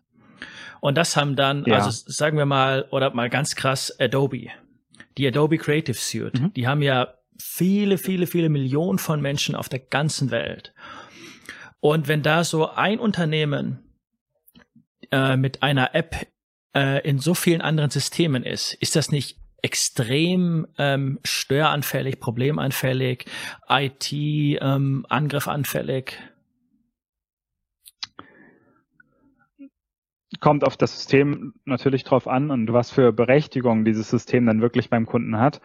Und 0.80 0.98
das 0.98 1.16
haben 1.16 1.36
dann, 1.36 1.66
ja. 1.66 1.76
also 1.76 1.92
sagen 1.92 2.38
wir 2.38 2.46
mal, 2.46 2.88
oder 2.92 3.14
mal 3.14 3.30
ganz 3.30 3.56
krass, 3.56 3.96
Adobe. 4.00 4.48
Die 5.18 5.28
Adobe 5.28 5.58
Creative 5.58 5.98
Suite. 5.98 6.40
Mhm. 6.40 6.54
Die 6.54 6.68
haben 6.68 6.82
ja 6.82 7.14
viele, 7.40 7.98
viele, 7.98 8.28
viele 8.28 8.50
Millionen 8.50 9.00
von 9.00 9.22
Menschen 9.22 9.56
auf 9.56 9.70
der 9.70 9.80
ganzen 9.80 10.32
Welt. 10.32 10.74
Und 11.80 12.08
wenn 12.08 12.24
da 12.24 12.44
so 12.44 12.70
ein 12.70 13.00
Unternehmen 13.00 13.80
äh, 15.12 15.38
mit 15.38 15.64
einer 15.64 15.94
App 15.96 16.28
äh, 16.76 17.08
in 17.08 17.20
so 17.20 17.34
vielen 17.34 17.62
anderen 17.62 17.90
Systemen 17.90 18.44
ist, 18.44 18.74
ist 18.74 18.96
das 18.96 19.12
nicht 19.12 19.38
extrem 19.62 20.68
ähm, 20.78 21.20
störanfällig, 21.24 22.20
problemanfällig, 22.20 23.26
IT 23.70 24.12
ähm, 24.12 25.06
anfällig? 25.10 26.18
Kommt 30.48 30.64
auf 30.64 30.78
das 30.78 30.96
System 30.96 31.56
natürlich 31.66 32.06
drauf 32.06 32.26
an 32.26 32.52
und 32.52 32.72
was 32.72 32.90
für 32.90 33.12
Berechtigung 33.12 33.84
dieses 33.84 34.10
System 34.10 34.46
dann 34.46 34.62
wirklich 34.62 34.90
beim 34.90 35.06
Kunden 35.06 35.38
hat. 35.42 35.60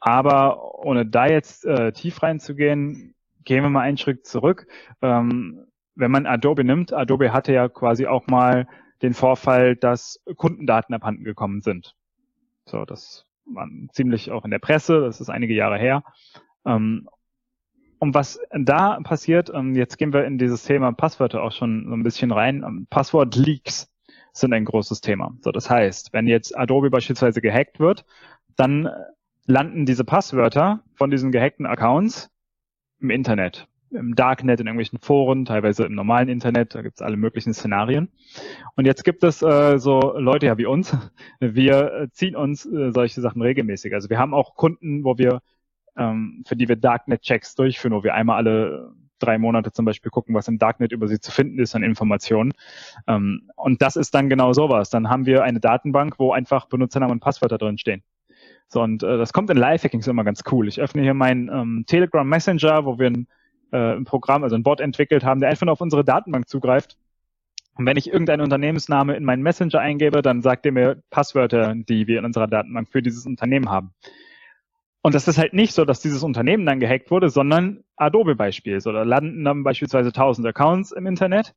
Aber 0.00 0.84
ohne 0.84 1.06
da 1.06 1.26
jetzt 1.26 1.64
äh, 1.64 1.92
tief 1.92 2.20
reinzugehen, 2.20 3.14
gehen 3.44 3.62
wir 3.62 3.70
mal 3.70 3.82
einen 3.82 3.98
Schritt 3.98 4.26
zurück. 4.26 4.66
Ähm, 5.02 5.68
wenn 5.94 6.10
man 6.10 6.26
Adobe 6.26 6.64
nimmt, 6.64 6.92
Adobe 6.92 7.32
hatte 7.32 7.52
ja 7.52 7.68
quasi 7.68 8.08
auch 8.08 8.26
mal 8.26 8.66
den 9.02 9.14
Vorfall, 9.14 9.76
dass 9.76 10.20
Kundendaten 10.36 10.96
abhanden 10.96 11.22
gekommen 11.22 11.60
sind. 11.60 11.94
So, 12.64 12.84
das 12.84 13.24
war 13.44 13.68
ziemlich 13.92 14.32
auch 14.32 14.44
in 14.44 14.50
der 14.50 14.58
Presse, 14.58 15.00
das 15.00 15.20
ist 15.20 15.30
einige 15.30 15.54
Jahre 15.54 15.78
her. 15.78 16.02
Ähm, 16.66 17.08
und 18.00 18.14
was 18.14 18.40
da 18.50 18.98
passiert, 18.98 19.48
ähm, 19.54 19.76
jetzt 19.76 19.96
gehen 19.96 20.12
wir 20.12 20.24
in 20.24 20.38
dieses 20.38 20.64
Thema 20.64 20.90
Passwörter 20.90 21.40
auch 21.40 21.52
schon 21.52 21.86
so 21.86 21.94
ein 21.94 22.02
bisschen 22.02 22.32
rein. 22.32 22.64
Ähm, 22.66 22.88
Passwort-Leaks 22.90 23.91
sind 24.32 24.52
ein 24.52 24.64
großes 24.64 25.00
Thema. 25.00 25.36
So, 25.40 25.52
das 25.52 25.68
heißt, 25.68 26.12
wenn 26.12 26.26
jetzt 26.26 26.56
Adobe 26.56 26.90
beispielsweise 26.90 27.40
gehackt 27.40 27.80
wird, 27.80 28.04
dann 28.56 28.88
landen 29.46 29.86
diese 29.86 30.04
Passwörter 30.04 30.82
von 30.94 31.10
diesen 31.10 31.32
gehackten 31.32 31.66
Accounts 31.66 32.30
im 33.00 33.10
Internet 33.10 33.68
im 33.92 34.14
Darknet, 34.14 34.60
in 34.60 34.66
irgendwelchen 34.66 34.98
Foren, 34.98 35.44
teilweise 35.44 35.84
im 35.84 35.94
normalen 35.94 36.28
Internet, 36.28 36.74
da 36.74 36.82
gibt 36.82 36.96
es 36.96 37.02
alle 37.02 37.16
möglichen 37.16 37.54
Szenarien. 37.54 38.08
Und 38.74 38.86
jetzt 38.86 39.04
gibt 39.04 39.22
es 39.22 39.42
äh, 39.42 39.78
so 39.78 40.16
Leute 40.18 40.46
ja 40.46 40.58
wie 40.58 40.66
uns, 40.66 40.96
wir 41.40 42.08
ziehen 42.12 42.36
uns 42.36 42.66
äh, 42.66 42.90
solche 42.90 43.20
Sachen 43.20 43.42
regelmäßig. 43.42 43.94
Also 43.94 44.10
wir 44.10 44.18
haben 44.18 44.34
auch 44.34 44.54
Kunden, 44.54 45.04
wo 45.04 45.18
wir, 45.18 45.40
ähm, 45.96 46.42
für 46.46 46.56
die 46.56 46.68
wir 46.68 46.76
Darknet-Checks 46.76 47.54
durchführen, 47.54 47.94
wo 47.94 48.02
wir 48.02 48.14
einmal 48.14 48.36
alle 48.36 48.92
drei 49.22 49.38
Monate 49.38 49.72
zum 49.72 49.84
Beispiel 49.84 50.10
gucken, 50.10 50.34
was 50.34 50.48
im 50.48 50.58
Darknet 50.58 50.92
über 50.92 51.08
sie 51.08 51.20
zu 51.20 51.30
finden 51.30 51.58
ist 51.58 51.74
an 51.74 51.82
Informationen. 51.82 52.52
Ähm, 53.06 53.50
und 53.56 53.82
das 53.82 53.96
ist 53.96 54.14
dann 54.14 54.28
genau 54.28 54.52
sowas. 54.52 54.90
Dann 54.90 55.08
haben 55.08 55.26
wir 55.26 55.44
eine 55.44 55.60
Datenbank, 55.60 56.18
wo 56.18 56.32
einfach 56.32 56.66
Benutzernamen 56.66 57.14
und 57.14 57.20
Passwörter 57.20 57.58
drin 57.58 57.78
stehen. 57.78 58.02
So, 58.68 58.82
und 58.82 59.02
äh, 59.02 59.18
das 59.18 59.32
kommt 59.32 59.50
in 59.50 59.56
Lifehackings 59.56 60.06
immer 60.06 60.24
ganz 60.24 60.42
cool. 60.50 60.68
Ich 60.68 60.80
öffne 60.80 61.02
hier 61.02 61.14
meinen 61.14 61.48
ähm, 61.48 61.84
Telegram 61.86 62.26
Messenger, 62.26 62.84
wo 62.84 62.98
wir 62.98 63.08
ein 63.08 63.26
äh, 63.72 63.96
ein 63.96 64.04
Programm, 64.04 64.44
also 64.44 64.54
ein 64.54 64.62
Bot 64.62 64.80
entwickelt 64.80 65.24
haben, 65.24 65.40
der 65.40 65.48
einfach 65.48 65.66
nur 65.66 65.72
auf 65.72 65.80
unsere 65.80 66.04
Datenbank 66.04 66.48
zugreift. 66.48 66.96
Und 67.74 67.86
wenn 67.86 67.96
ich 67.96 68.12
irgendeinen 68.12 68.42
Unternehmensname 68.42 69.16
in 69.16 69.24
meinen 69.24 69.42
Messenger 69.42 69.80
eingebe, 69.80 70.20
dann 70.20 70.42
sagt 70.42 70.66
er 70.66 70.72
mir 70.72 71.02
Passwörter, 71.08 71.74
die 71.74 72.06
wir 72.06 72.18
in 72.18 72.26
unserer 72.26 72.46
Datenbank 72.46 72.88
für 72.90 73.00
dieses 73.00 73.24
Unternehmen 73.24 73.70
haben. 73.70 73.94
Und 75.02 75.16
das 75.16 75.26
ist 75.26 75.36
halt 75.36 75.52
nicht 75.52 75.74
so, 75.74 75.84
dass 75.84 76.00
dieses 76.00 76.22
Unternehmen 76.22 76.64
dann 76.64 76.78
gehackt 76.78 77.10
wurde, 77.10 77.28
sondern 77.28 77.82
Adobe-Beispiel. 77.96 78.80
So, 78.80 78.92
da 78.92 79.02
landen 79.02 79.44
dann 79.44 79.64
beispielsweise 79.64 80.10
1000 80.10 80.46
Accounts 80.46 80.92
im 80.92 81.06
Internet. 81.06 81.54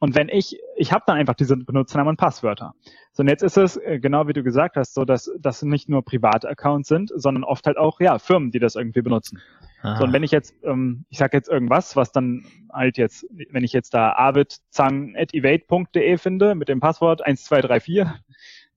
Und 0.00 0.16
wenn 0.16 0.28
ich, 0.28 0.58
ich 0.76 0.92
habe 0.92 1.04
dann 1.06 1.18
einfach 1.18 1.34
diese 1.34 1.56
Benutzernamen 1.56 2.12
und 2.12 2.16
Passwörter. 2.16 2.74
So, 3.12 3.22
und 3.22 3.28
jetzt 3.28 3.42
ist 3.42 3.58
es, 3.58 3.76
äh, 3.76 3.98
genau 4.00 4.28
wie 4.28 4.32
du 4.32 4.42
gesagt 4.42 4.76
hast, 4.76 4.94
so, 4.94 5.04
dass 5.04 5.30
das 5.38 5.62
nicht 5.62 5.90
nur 5.90 6.02
private 6.04 6.48
Accounts 6.48 6.88
sind, 6.88 7.12
sondern 7.14 7.44
oft 7.44 7.66
halt 7.66 7.76
auch, 7.76 8.00
ja, 8.00 8.18
Firmen, 8.18 8.50
die 8.50 8.58
das 8.58 8.76
irgendwie 8.76 9.02
benutzen. 9.02 9.42
Aha. 9.82 9.98
So, 9.98 10.04
und 10.04 10.14
wenn 10.14 10.22
ich 10.22 10.30
jetzt, 10.30 10.54
ähm, 10.64 11.04
ich 11.10 11.18
sage 11.18 11.36
jetzt 11.36 11.50
irgendwas, 11.50 11.96
was 11.96 12.12
dann 12.12 12.46
halt 12.72 12.96
jetzt, 12.96 13.26
wenn 13.50 13.62
ich 13.62 13.74
jetzt 13.74 13.92
da 13.92 14.14
avidzang.evade.de 14.14 16.16
finde 16.16 16.54
mit 16.54 16.68
dem 16.68 16.80
Passwort 16.80 17.20
1234, 17.20 18.06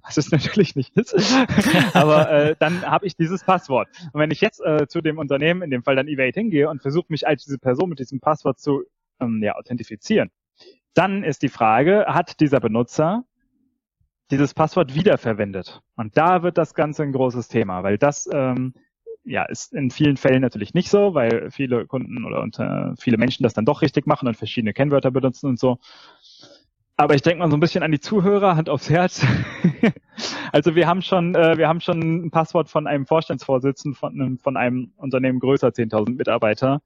was 0.03 0.17
es 0.17 0.31
natürlich 0.31 0.75
nicht 0.75 0.95
ist, 0.95 1.15
aber 1.93 2.29
äh, 2.31 2.55
dann 2.59 2.83
habe 2.83 3.05
ich 3.05 3.15
dieses 3.15 3.43
Passwort. 3.43 3.87
Und 4.11 4.19
wenn 4.19 4.31
ich 4.31 4.41
jetzt 4.41 4.61
äh, 4.61 4.87
zu 4.87 5.01
dem 5.01 5.17
Unternehmen, 5.17 5.61
in 5.61 5.71
dem 5.71 5.83
Fall 5.83 5.95
dann 5.95 6.07
Evade 6.07 6.39
hingehe 6.39 6.69
und 6.69 6.81
versuche 6.81 7.07
mich 7.09 7.27
als 7.27 7.43
diese 7.43 7.57
Person 7.57 7.89
mit 7.89 7.99
diesem 7.99 8.19
Passwort 8.19 8.59
zu 8.59 8.83
ähm, 9.19 9.41
ja, 9.41 9.55
authentifizieren, 9.55 10.29
dann 10.93 11.23
ist 11.23 11.41
die 11.41 11.49
Frage, 11.49 12.05
hat 12.07 12.39
dieser 12.39 12.59
Benutzer 12.59 13.23
dieses 14.31 14.53
Passwort 14.53 14.95
wiederverwendet? 14.95 15.81
Und 15.95 16.17
da 16.17 16.43
wird 16.43 16.57
das 16.57 16.73
Ganze 16.73 17.03
ein 17.03 17.11
großes 17.11 17.47
Thema, 17.47 17.83
weil 17.83 17.97
das 17.97 18.29
ähm, 18.31 18.73
ja, 19.25 19.43
ist 19.43 19.73
in 19.73 19.89
vielen 19.89 20.17
Fällen 20.17 20.41
natürlich 20.41 20.73
nicht 20.73 20.89
so, 20.89 21.13
weil 21.13 21.49
viele 21.49 21.85
Kunden 21.87 22.25
oder 22.25 22.41
unter, 22.41 22.93
viele 22.99 23.17
Menschen 23.17 23.43
das 23.43 23.53
dann 23.53 23.65
doch 23.65 23.81
richtig 23.81 24.05
machen 24.05 24.27
und 24.27 24.35
verschiedene 24.35 24.73
Kennwörter 24.73 25.11
benutzen 25.11 25.47
und 25.47 25.59
so. 25.59 25.79
Aber 26.95 27.15
ich 27.15 27.21
denke 27.23 27.39
mal 27.39 27.49
so 27.49 27.57
ein 27.57 27.59
bisschen 27.59 27.83
an 27.83 27.91
die 27.91 27.99
Zuhörer, 27.99 28.55
Hand 28.55 28.69
aufs 28.69 28.89
Herz. 28.89 29.25
also 30.51 30.75
wir 30.75 30.87
haben 30.87 31.01
schon, 31.01 31.33
äh, 31.33 31.57
wir 31.57 31.67
haben 31.67 31.81
schon 31.81 31.99
ein 31.99 32.31
Passwort 32.31 32.69
von 32.69 32.85
einem 32.85 33.07
Vorstandsvorsitzenden 33.07 33.97
von, 33.97 34.37
von 34.37 34.57
einem 34.57 34.91
Unternehmen 34.97 35.39
größer 35.39 35.69
10.000 35.69 36.15
Mitarbeiter, 36.15 36.81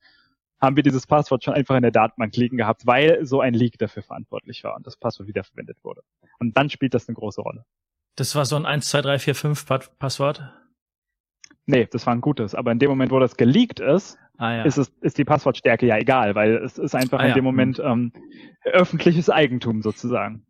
haben 0.62 0.76
wir 0.76 0.84
dieses 0.84 1.06
Passwort 1.06 1.44
schon 1.44 1.54
einfach 1.54 1.76
in 1.76 1.82
der 1.82 1.92
Datenbank 1.92 2.36
liegen 2.38 2.58
gehabt, 2.58 2.88
weil 2.88 3.26
so 3.26 3.42
ein 3.42 3.54
Leak 3.54 3.78
dafür 3.78 4.02
verantwortlich 4.02 4.64
war 4.64 4.76
und 4.76 4.88
das 4.88 4.96
Passwort 4.96 5.28
wiederverwendet 5.28 5.78
wurde. 5.84 6.02
Und 6.40 6.56
dann 6.58 6.70
spielt 6.70 6.94
das 6.94 7.08
eine 7.08 7.16
große 7.16 7.42
Rolle. 7.42 7.66
Das 8.16 8.34
war 8.36 8.46
so 8.46 8.56
ein 8.56 8.66
1, 8.66 8.88
2, 8.88 9.02
3, 9.02 9.20
4, 9.20 9.36
5 9.36 9.66
Passwort? 10.00 10.54
Nee, 11.68 11.88
das 11.92 12.06
war 12.08 12.16
ein 12.16 12.22
gutes. 12.22 12.56
Aber 12.56 12.72
in 12.72 12.80
dem 12.80 12.90
Moment, 12.90 13.12
wo 13.12 13.20
das 13.20 13.36
geleakt 13.36 13.82
ist, 13.82 14.18
ah, 14.38 14.54
ja. 14.54 14.64
ist, 14.64 14.78
es, 14.78 14.88
ist 15.02 15.18
die 15.18 15.26
Passwortstärke 15.26 15.86
ja 15.86 15.98
egal, 15.98 16.34
weil 16.34 16.56
es 16.56 16.78
ist 16.78 16.96
einfach 16.96 17.20
ah, 17.20 17.24
in 17.24 17.30
ja. 17.30 17.36
dem 17.36 17.44
Moment 17.44 17.80
ähm, 17.84 18.14
öffentliches 18.64 19.30
Eigentum 19.30 19.82
sozusagen. 19.82 20.44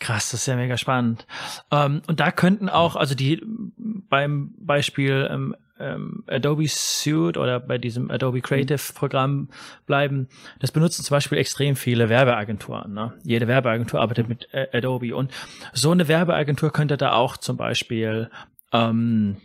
Krass, 0.00 0.32
das 0.32 0.40
ist 0.40 0.46
ja 0.46 0.56
mega 0.56 0.76
spannend. 0.76 1.26
Ähm, 1.70 2.02
und 2.08 2.18
da 2.20 2.32
könnten 2.32 2.68
auch, 2.68 2.96
also 2.96 3.14
die 3.14 3.40
beim 3.76 4.54
Beispiel 4.58 5.28
ähm, 5.30 5.54
ähm, 5.78 6.24
Adobe 6.26 6.66
Suite 6.66 7.36
oder 7.36 7.60
bei 7.60 7.78
diesem 7.78 8.10
Adobe 8.10 8.40
Creative 8.40 8.92
Programm 8.94 9.50
bleiben, 9.86 10.28
das 10.58 10.72
benutzen 10.72 11.04
zum 11.04 11.14
Beispiel 11.14 11.38
extrem 11.38 11.76
viele 11.76 12.08
Werbeagenturen. 12.08 12.92
Ne? 12.92 13.14
Jede 13.22 13.46
Werbeagentur 13.46 14.00
arbeitet 14.00 14.28
mit 14.28 14.48
äh, 14.52 14.66
Adobe 14.72 15.14
und 15.14 15.32
so 15.72 15.92
eine 15.92 16.08
Werbeagentur 16.08 16.72
könnte 16.72 16.96
da 16.96 17.12
auch 17.12 17.36
zum 17.36 17.56
Beispiel 17.56 18.30
ähm, 18.72 19.36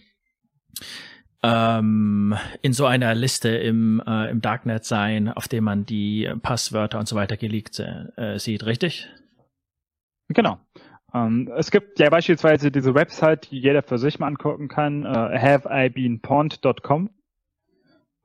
ähm, 1.43 2.35
in 2.61 2.73
so 2.73 2.85
einer 2.85 3.13
Liste 3.13 3.49
im, 3.49 4.01
äh, 4.05 4.31
im 4.31 4.41
Darknet 4.41 4.85
sein, 4.85 5.29
auf 5.29 5.47
dem 5.47 5.63
man 5.63 5.85
die 5.85 6.31
Passwörter 6.41 6.99
und 6.99 7.07
so 7.07 7.15
weiter 7.15 7.37
geleakt 7.37 7.79
äh, 7.79 8.39
sieht, 8.39 8.65
richtig? 8.65 9.09
Genau. 10.29 10.57
Ähm, 11.13 11.51
es 11.55 11.69
gibt 11.69 11.99
ja 11.99 12.09
beispielsweise 12.09 12.71
diese 12.71 12.95
Website, 12.95 13.51
die 13.51 13.59
jeder 13.59 13.83
für 13.83 13.99
sich 13.99 14.17
mal 14.17 14.27
angucken 14.27 14.67
kann, 14.67 15.05
äh, 15.05 15.07
haveibeenpawned.com. 15.07 17.11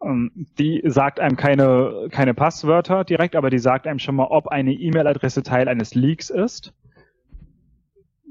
Ähm, 0.02 0.46
die 0.58 0.80
sagt 0.86 1.20
einem 1.20 1.36
keine, 1.36 2.08
keine 2.10 2.32
Passwörter 2.32 3.04
direkt, 3.04 3.36
aber 3.36 3.50
die 3.50 3.58
sagt 3.58 3.86
einem 3.86 3.98
schon 3.98 4.16
mal, 4.16 4.28
ob 4.30 4.48
eine 4.48 4.72
E-Mail-Adresse 4.72 5.42
Teil 5.42 5.68
eines 5.68 5.94
Leaks 5.94 6.30
ist 6.30 6.72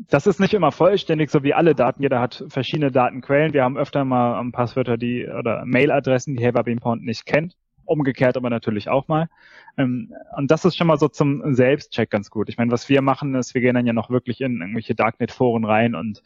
das 0.07 0.27
ist 0.27 0.39
nicht 0.39 0.53
immer 0.53 0.71
vollständig, 0.71 1.29
so 1.29 1.43
wie 1.43 1.53
alle 1.53 1.75
Daten. 1.75 2.01
Jeder 2.01 2.19
hat 2.19 2.43
verschiedene 2.47 2.91
Datenquellen. 2.91 3.53
Wir 3.53 3.63
haben 3.63 3.77
öfter 3.77 4.05
mal 4.05 4.43
Passwörter, 4.51 4.97
die 4.97 5.27
oder 5.27 5.65
Mailadressen, 5.65 6.35
die 6.35 6.45
Haver 6.45 6.63
Beanpoint 6.63 7.03
nicht 7.03 7.25
kennt. 7.25 7.55
Umgekehrt 7.85 8.37
aber 8.37 8.49
natürlich 8.49 8.87
auch 8.87 9.07
mal. 9.07 9.29
Ähm, 9.77 10.13
und 10.37 10.51
das 10.51 10.63
ist 10.63 10.77
schon 10.77 10.87
mal 10.87 10.97
so 10.97 11.07
zum 11.07 11.53
Selbstcheck 11.53 12.09
ganz 12.09 12.29
gut. 12.29 12.47
Ich 12.49 12.57
meine, 12.57 12.71
was 12.71 12.87
wir 12.87 13.01
machen, 13.01 13.35
ist, 13.35 13.53
wir 13.53 13.61
gehen 13.61 13.75
dann 13.75 13.87
ja 13.87 13.93
noch 13.93 14.09
wirklich 14.09 14.41
in 14.41 14.61
irgendwelche 14.61 14.95
Darknet-Foren 14.95 15.65
rein 15.65 15.95
und 15.95 16.21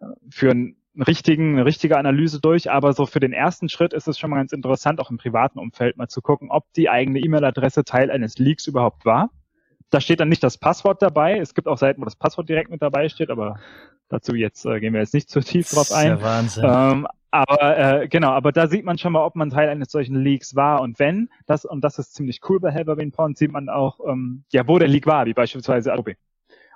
äh, 0.00 0.06
führen 0.30 0.76
richtigen, 1.06 1.54
eine 1.54 1.64
richtige 1.64 1.96
Analyse 1.96 2.40
durch, 2.40 2.70
aber 2.70 2.92
so 2.92 3.06
für 3.06 3.20
den 3.20 3.32
ersten 3.32 3.68
Schritt 3.68 3.92
ist 3.92 4.08
es 4.08 4.18
schon 4.18 4.30
mal 4.30 4.36
ganz 4.36 4.52
interessant, 4.52 5.00
auch 5.00 5.10
im 5.10 5.16
privaten 5.16 5.58
Umfeld 5.58 5.96
mal 5.96 6.08
zu 6.08 6.20
gucken, 6.20 6.50
ob 6.50 6.64
die 6.74 6.90
eigene 6.90 7.20
E-Mail-Adresse 7.20 7.84
Teil 7.84 8.10
eines 8.10 8.38
Leaks 8.38 8.66
überhaupt 8.66 9.04
war 9.04 9.30
da 9.90 10.00
steht 10.00 10.20
dann 10.20 10.28
nicht 10.28 10.42
das 10.42 10.58
Passwort 10.58 11.02
dabei. 11.02 11.38
Es 11.38 11.54
gibt 11.54 11.68
auch 11.68 11.78
Seiten, 11.78 12.00
wo 12.00 12.04
das 12.04 12.16
Passwort 12.16 12.48
direkt 12.48 12.70
mit 12.70 12.82
dabei 12.82 13.08
steht, 13.08 13.30
aber 13.30 13.58
dazu 14.08 14.34
jetzt 14.34 14.64
äh, 14.64 14.80
gehen 14.80 14.92
wir 14.92 15.00
jetzt 15.00 15.14
nicht 15.14 15.30
zu 15.30 15.40
tief 15.40 15.68
drauf 15.70 15.92
ein. 15.92 16.18
Das 16.18 16.18
ist 16.18 16.56
ja 16.56 16.64
Wahnsinn. 16.64 16.64
Ähm, 16.64 17.06
aber 17.30 17.78
äh, 17.78 18.08
genau, 18.08 18.30
aber 18.30 18.52
da 18.52 18.68
sieht 18.68 18.84
man 18.84 18.96
schon 18.96 19.12
mal, 19.12 19.24
ob 19.24 19.36
man 19.36 19.50
Teil 19.50 19.68
eines 19.68 19.90
solchen 19.90 20.16
Leaks 20.16 20.56
war 20.56 20.80
und 20.80 20.98
wenn, 20.98 21.28
das 21.46 21.66
und 21.66 21.82
das 21.82 21.98
ist 21.98 22.14
ziemlich 22.14 22.40
cool 22.48 22.58
bei 22.58 22.70
Helverbean 22.70 23.12
Porn, 23.12 23.34
sieht 23.34 23.52
man 23.52 23.68
auch, 23.68 24.00
ähm, 24.08 24.44
ja, 24.50 24.66
wo 24.66 24.78
der 24.78 24.88
Leak 24.88 25.06
war, 25.06 25.26
wie 25.26 25.34
beispielsweise 25.34 25.92
Adobe 25.92 26.14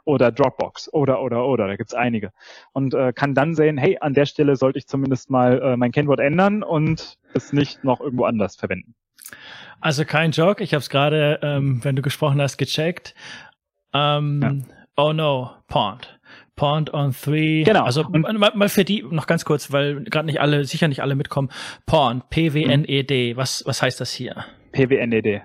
oder 0.05 0.31
Dropbox 0.31 0.93
oder 0.93 1.23
oder 1.23 1.47
oder, 1.47 1.69
da 1.69 1.77
gibt's 1.77 1.95
einige 1.95 2.33
und 2.73 2.93
äh, 2.93 3.15
kann 3.15 3.35
dann 3.35 3.55
sehen, 3.55 3.79
hey, 3.79 3.97
an 4.01 4.13
der 4.13 4.27
Stelle 4.27 4.57
sollte 4.57 4.79
ich 4.79 4.87
zumindest 4.87 5.31
mal 5.31 5.63
äh, 5.63 5.77
mein 5.77 5.93
Kennwort 5.93 6.21
ändern 6.21 6.63
und 6.63 7.19
es 7.33 7.53
nicht 7.55 7.83
noch 7.83 8.01
irgendwo 8.01 8.25
anders 8.25 8.57
verwenden. 8.57 8.95
Also 9.81 10.05
kein 10.05 10.31
Joke, 10.31 10.63
ich 10.63 10.75
habe 10.75 10.81
es 10.81 10.91
gerade, 10.91 11.41
ähm, 11.43 11.83
wenn 11.83 11.97
du 11.97 12.03
gesprochen 12.03 12.41
hast, 12.41 12.57
gecheckt. 12.57 13.15
Ähm, 13.93 14.41
ja. 14.43 14.77
Oh 14.97 15.13
no, 15.13 15.51
Pond. 15.69 16.21
Pond 16.55 16.93
on 16.93 17.13
three. 17.13 17.65
Genau. 17.65 17.85
Also 17.85 18.05
mal, 18.09 18.53
mal 18.55 18.69
für 18.69 18.85
die 18.85 19.03
noch 19.03 19.27
ganz 19.27 19.45
kurz, 19.45 19.73
weil 19.73 20.05
gerade 20.05 20.27
nicht 20.27 20.41
alle, 20.41 20.65
sicher 20.65 20.87
nicht 20.87 21.01
alle 21.01 21.17
mitkommen. 21.17 21.51
Pond, 21.87 22.29
P-W-N-E-D. 22.31 23.37
Was, 23.37 23.65
was 23.67 23.83
heißt 23.83 24.01
das 24.01 24.13
hier? 24.13 24.45
P-W-N-E-D. 24.73 25.43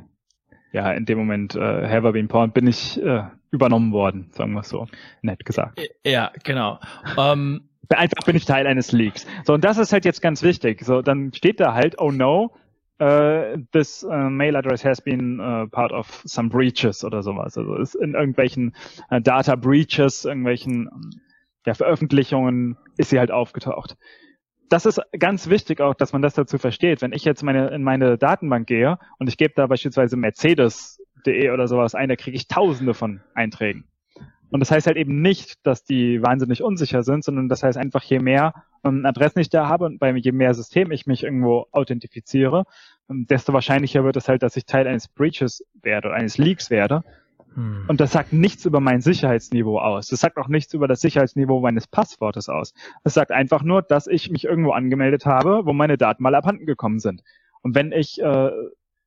Ja, 0.74 0.92
in 0.92 1.06
dem 1.06 1.18
Moment 1.18 1.56
äh, 1.56 1.88
Have 1.88 2.12
been 2.12 2.28
Pond 2.28 2.54
bin 2.54 2.68
ich 2.68 3.02
äh, 3.02 3.24
übernommen 3.52 3.94
worden, 3.94 4.30
sagen 4.32 4.54
wir 4.54 4.64
so. 4.64 4.88
Nett 5.22 5.46
gesagt. 5.46 5.82
Ja, 6.06 6.32
genau. 6.44 6.80
um, 7.16 7.62
Einfach 7.90 8.26
bin 8.26 8.36
ich 8.36 8.46
Teil 8.46 8.68
eines 8.68 8.92
Leaks. 8.92 9.26
So, 9.46 9.54
und 9.54 9.64
das 9.64 9.78
ist 9.78 9.94
halt 9.94 10.04
jetzt 10.04 10.22
ganz 10.22 10.44
wichtig. 10.44 10.84
So, 10.84 11.02
dann 11.02 11.32
steht 11.34 11.62
da 11.62 11.74
halt, 11.74 12.00
oh 12.00 12.12
no, 12.12 12.54
uh, 13.00 13.58
this 13.72 14.04
uh, 14.04 14.30
mail 14.30 14.56
address 14.56 14.84
has 14.84 15.02
been 15.02 15.40
uh, 15.40 15.68
part 15.68 15.92
of 15.92 16.22
some 16.26 16.50
breaches 16.50 17.04
oder 17.04 17.22
sowas. 17.22 17.58
Also 17.58 17.76
ist 17.76 17.96
in 17.96 18.14
irgendwelchen 18.14 18.76
Data 19.10 19.56
Breaches, 19.56 20.26
irgendwelchen 20.26 20.90
ja, 21.68 21.74
Veröffentlichungen 21.74 22.78
ist 22.98 23.10
sie 23.10 23.20
halt 23.20 23.30
aufgetaucht. 23.30 23.98
Das 24.70 24.86
ist 24.86 25.02
ganz 25.20 25.50
wichtig 25.50 25.82
auch, 25.82 25.94
dass 25.94 26.14
man 26.14 26.22
das 26.22 26.34
dazu 26.34 26.58
versteht. 26.58 27.02
Wenn 27.02 27.12
ich 27.12 27.26
jetzt 27.26 27.44
meine, 27.44 27.70
in 27.70 27.84
meine 27.84 28.18
Datenbank 28.18 28.68
gehe 28.68 28.98
und 29.20 29.28
ich 29.28 29.38
gebe 29.38 29.54
da 29.56 29.68
beispielsweise 29.68 30.16
Mercedes.de 30.18 31.52
oder 31.52 31.68
sowas 31.68 31.94
ein, 31.94 32.10
da 32.10 32.16
kriege 32.16 32.36
ich 32.36 32.48
tausende 32.48 32.94
von 32.94 33.22
Einträgen. 33.34 33.86
Und 34.50 34.62
das 34.62 34.72
heißt 34.72 34.88
halt 34.88 34.96
eben 34.96 35.22
nicht, 35.22 35.66
dass 35.66 35.84
die 35.84 36.22
wahnsinnig 36.22 36.64
unsicher 36.64 37.04
sind, 37.04 37.24
sondern 37.24 37.50
das 37.50 37.64
heißt 37.64 37.78
einfach, 37.78 38.04
je 38.04 38.20
mehr 38.20 38.54
ähm, 38.54 38.77
Adressen 38.84 39.40
ich 39.40 39.50
da 39.50 39.68
habe 39.68 39.86
und 39.86 40.00
bei 40.00 40.12
je 40.12 40.32
mehr 40.32 40.54
System 40.54 40.92
ich 40.92 41.06
mich 41.06 41.24
irgendwo 41.24 41.68
authentifiziere, 41.72 42.66
ähm, 43.10 43.26
desto 43.28 43.54
wahrscheinlicher 43.54 44.04
wird 44.04 44.18
es 44.18 44.28
halt, 44.28 44.44
dass 44.44 44.56
ich 44.58 44.66
Teil 44.66 44.88
eines 44.88 45.08
Breaches 45.08 45.64
werde 45.82 46.10
oder 46.10 46.18
eines 46.18 46.38
Leaks 46.38 46.70
werde. 46.70 47.04
Hm. 47.54 47.86
Und 47.88 48.00
das 48.00 48.12
sagt 48.12 48.34
nichts 48.34 48.66
über 48.66 48.80
mein 48.80 49.02
Sicherheitsniveau 49.02 49.80
aus. 49.80 50.08
Das 50.08 50.20
sagt 50.20 50.38
auch 50.38 50.48
nichts 50.48 50.74
über 50.74 50.88
das 50.88 51.02
Sicherheitsniveau 51.02 51.60
meines 51.60 51.88
Passwortes 51.88 52.50
aus. 52.50 52.74
Es 53.04 53.14
sagt 53.14 53.32
einfach 53.32 53.64
nur, 53.64 53.82
dass 53.82 54.08
ich 54.08 54.30
mich 54.30 54.46
irgendwo 54.46 54.72
angemeldet 54.72 55.26
habe, 55.26 55.66
wo 55.66 55.74
meine 55.74 55.98
Daten 55.98 56.24
mal 56.24 56.36
abhanden 56.36 56.66
gekommen 56.66 57.00
sind. 57.00 57.24
Und 57.62 57.76
wenn 57.76 57.92
ich 57.92 58.22
äh, 58.22 58.52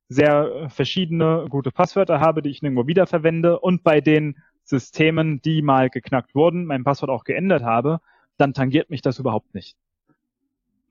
sehr 0.09 0.67
verschiedene 0.67 1.45
gute 1.49 1.71
Passwörter 1.71 2.19
habe, 2.19 2.41
die 2.41 2.49
ich 2.49 2.61
irgendwo 2.61 2.85
wiederverwende 2.85 3.59
und 3.59 3.83
bei 3.83 4.01
den 4.01 4.35
Systemen, 4.63 5.41
die 5.41 5.61
mal 5.61 5.89
geknackt 5.89 6.35
wurden, 6.35 6.65
mein 6.65 6.83
Passwort 6.83 7.09
auch 7.09 7.23
geändert 7.23 7.63
habe, 7.63 8.01
dann 8.41 8.53
tangiert 8.53 8.89
mich 8.89 9.01
das 9.01 9.19
überhaupt 9.19 9.53
nicht. 9.53 9.77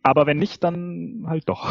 Aber 0.02 0.26
wenn 0.26 0.38
nicht, 0.38 0.64
dann 0.64 1.24
halt 1.26 1.48
doch. 1.48 1.70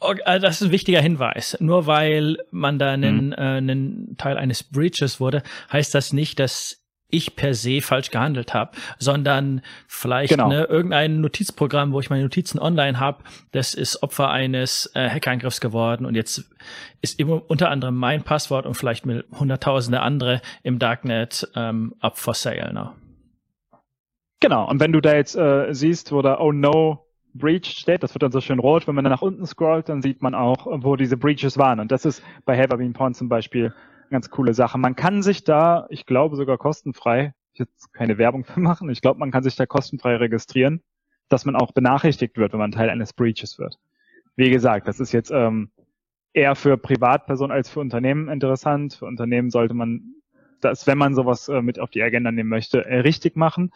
Okay, 0.00 0.22
also 0.24 0.46
das 0.46 0.60
ist 0.60 0.68
ein 0.68 0.72
wichtiger 0.72 1.00
Hinweis. 1.00 1.56
Nur 1.60 1.86
weil 1.86 2.38
man 2.50 2.78
da 2.78 2.92
einen, 2.92 3.28
mhm. 3.28 3.32
äh, 3.32 3.36
einen 3.36 4.16
Teil 4.18 4.36
eines 4.36 4.62
Breaches 4.62 5.20
wurde, 5.20 5.42
heißt 5.72 5.94
das 5.94 6.12
nicht, 6.12 6.38
dass 6.38 6.80
ich 7.12 7.34
per 7.34 7.54
se 7.54 7.80
falsch 7.80 8.10
gehandelt 8.10 8.54
habe, 8.54 8.72
sondern 8.98 9.62
vielleicht 9.88 10.30
genau. 10.30 10.48
ne, 10.48 10.64
irgendein 10.64 11.20
Notizprogramm, 11.20 11.92
wo 11.92 12.00
ich 12.00 12.08
meine 12.08 12.22
Notizen 12.22 12.58
online 12.58 13.00
habe, 13.00 13.24
das 13.50 13.74
ist 13.74 14.02
Opfer 14.02 14.30
eines 14.30 14.90
äh, 14.94 15.08
Hackerangriffs 15.10 15.60
geworden 15.60 16.06
und 16.06 16.14
jetzt 16.14 16.44
ist 17.00 17.18
immer 17.18 17.42
unter 17.50 17.70
anderem 17.70 17.96
mein 17.96 18.22
Passwort 18.22 18.64
und 18.64 18.74
vielleicht 18.74 19.06
mit 19.06 19.26
hunderttausende 19.32 20.00
andere 20.00 20.40
im 20.62 20.78
Darknet 20.78 21.48
ähm, 21.56 21.94
up 22.00 22.16
for 22.16 22.34
sale. 22.34 22.72
Ne? 22.72 22.92
Genau, 24.40 24.68
und 24.68 24.80
wenn 24.80 24.92
du 24.92 25.00
da 25.00 25.14
jetzt 25.14 25.36
äh, 25.36 25.72
siehst, 25.72 26.12
wo 26.12 26.22
da 26.22 26.40
Oh 26.40 26.50
no 26.50 27.06
Breach 27.34 27.66
steht, 27.66 28.02
das 28.02 28.14
wird 28.14 28.22
dann 28.22 28.32
so 28.32 28.40
schön 28.40 28.58
rot, 28.58 28.88
wenn 28.88 28.94
man 28.94 29.04
dann 29.04 29.12
nach 29.12 29.22
unten 29.22 29.46
scrollt, 29.46 29.88
dann 29.88 30.02
sieht 30.02 30.22
man 30.22 30.34
auch, 30.34 30.66
wo 30.66 30.96
diese 30.96 31.16
Breaches 31.16 31.58
waren. 31.58 31.78
Und 31.78 31.92
das 31.92 32.04
ist 32.04 32.22
bei 32.44 32.56
Have 32.56 32.74
I 32.74 32.78
Been 32.78 32.92
Porn 32.92 33.14
zum 33.14 33.28
Beispiel 33.28 33.66
eine 33.66 34.10
ganz 34.10 34.30
coole 34.30 34.54
Sache. 34.54 34.78
Man 34.78 34.96
kann 34.96 35.22
sich 35.22 35.44
da, 35.44 35.86
ich 35.90 36.06
glaube 36.06 36.36
sogar 36.36 36.58
kostenfrei, 36.58 37.34
jetzt 37.52 37.92
keine 37.92 38.18
Werbung 38.18 38.44
für 38.44 38.60
machen, 38.60 38.88
ich 38.90 39.02
glaube, 39.02 39.20
man 39.20 39.30
kann 39.30 39.42
sich 39.42 39.56
da 39.56 39.66
kostenfrei 39.66 40.16
registrieren, 40.16 40.82
dass 41.28 41.44
man 41.44 41.54
auch 41.54 41.72
benachrichtigt 41.72 42.36
wird, 42.36 42.52
wenn 42.52 42.58
man 42.58 42.72
Teil 42.72 42.90
eines 42.90 43.12
Breaches 43.12 43.58
wird. 43.58 43.78
Wie 44.36 44.50
gesagt, 44.50 44.88
das 44.88 45.00
ist 45.00 45.12
jetzt 45.12 45.30
ähm, 45.30 45.70
eher 46.32 46.54
für 46.54 46.78
Privatpersonen 46.78 47.52
als 47.52 47.68
für 47.68 47.80
Unternehmen 47.80 48.28
interessant. 48.28 48.94
Für 48.94 49.04
Unternehmen 49.04 49.50
sollte 49.50 49.74
man 49.74 50.14
das, 50.60 50.86
wenn 50.86 50.98
man 50.98 51.14
sowas 51.14 51.48
äh, 51.48 51.62
mit 51.62 51.78
auf 51.78 51.90
die 51.90 52.02
Agenda 52.02 52.32
nehmen 52.32 52.48
möchte, 52.48 52.84
äh, 52.84 53.00
richtig 53.00 53.36
machen 53.36 53.72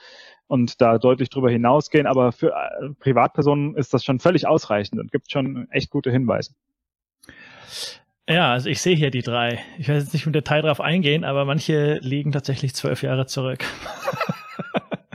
und 0.46 0.80
da 0.80 0.98
deutlich 0.98 1.30
drüber 1.30 1.50
hinausgehen. 1.50 2.06
Aber 2.06 2.32
für 2.32 2.50
äh, 2.50 2.90
Privatpersonen 2.98 3.74
ist 3.76 3.94
das 3.94 4.04
schon 4.04 4.20
völlig 4.20 4.46
ausreichend 4.46 5.00
und 5.00 5.12
gibt 5.12 5.30
schon 5.30 5.68
echt 5.70 5.90
gute 5.90 6.10
Hinweise. 6.10 6.54
Ja, 8.28 8.52
also 8.52 8.70
ich 8.70 8.80
sehe 8.80 8.96
hier 8.96 9.10
die 9.10 9.22
drei. 9.22 9.62
Ich 9.78 9.86
werde 9.86 10.00
jetzt 10.00 10.14
nicht 10.14 10.24
im 10.24 10.32
Detail 10.32 10.62
drauf 10.62 10.80
eingehen, 10.80 11.24
aber 11.24 11.44
manche 11.44 11.98
liegen 12.00 12.32
tatsächlich 12.32 12.74
zwölf 12.74 13.02
Jahre 13.02 13.26
zurück. 13.26 13.64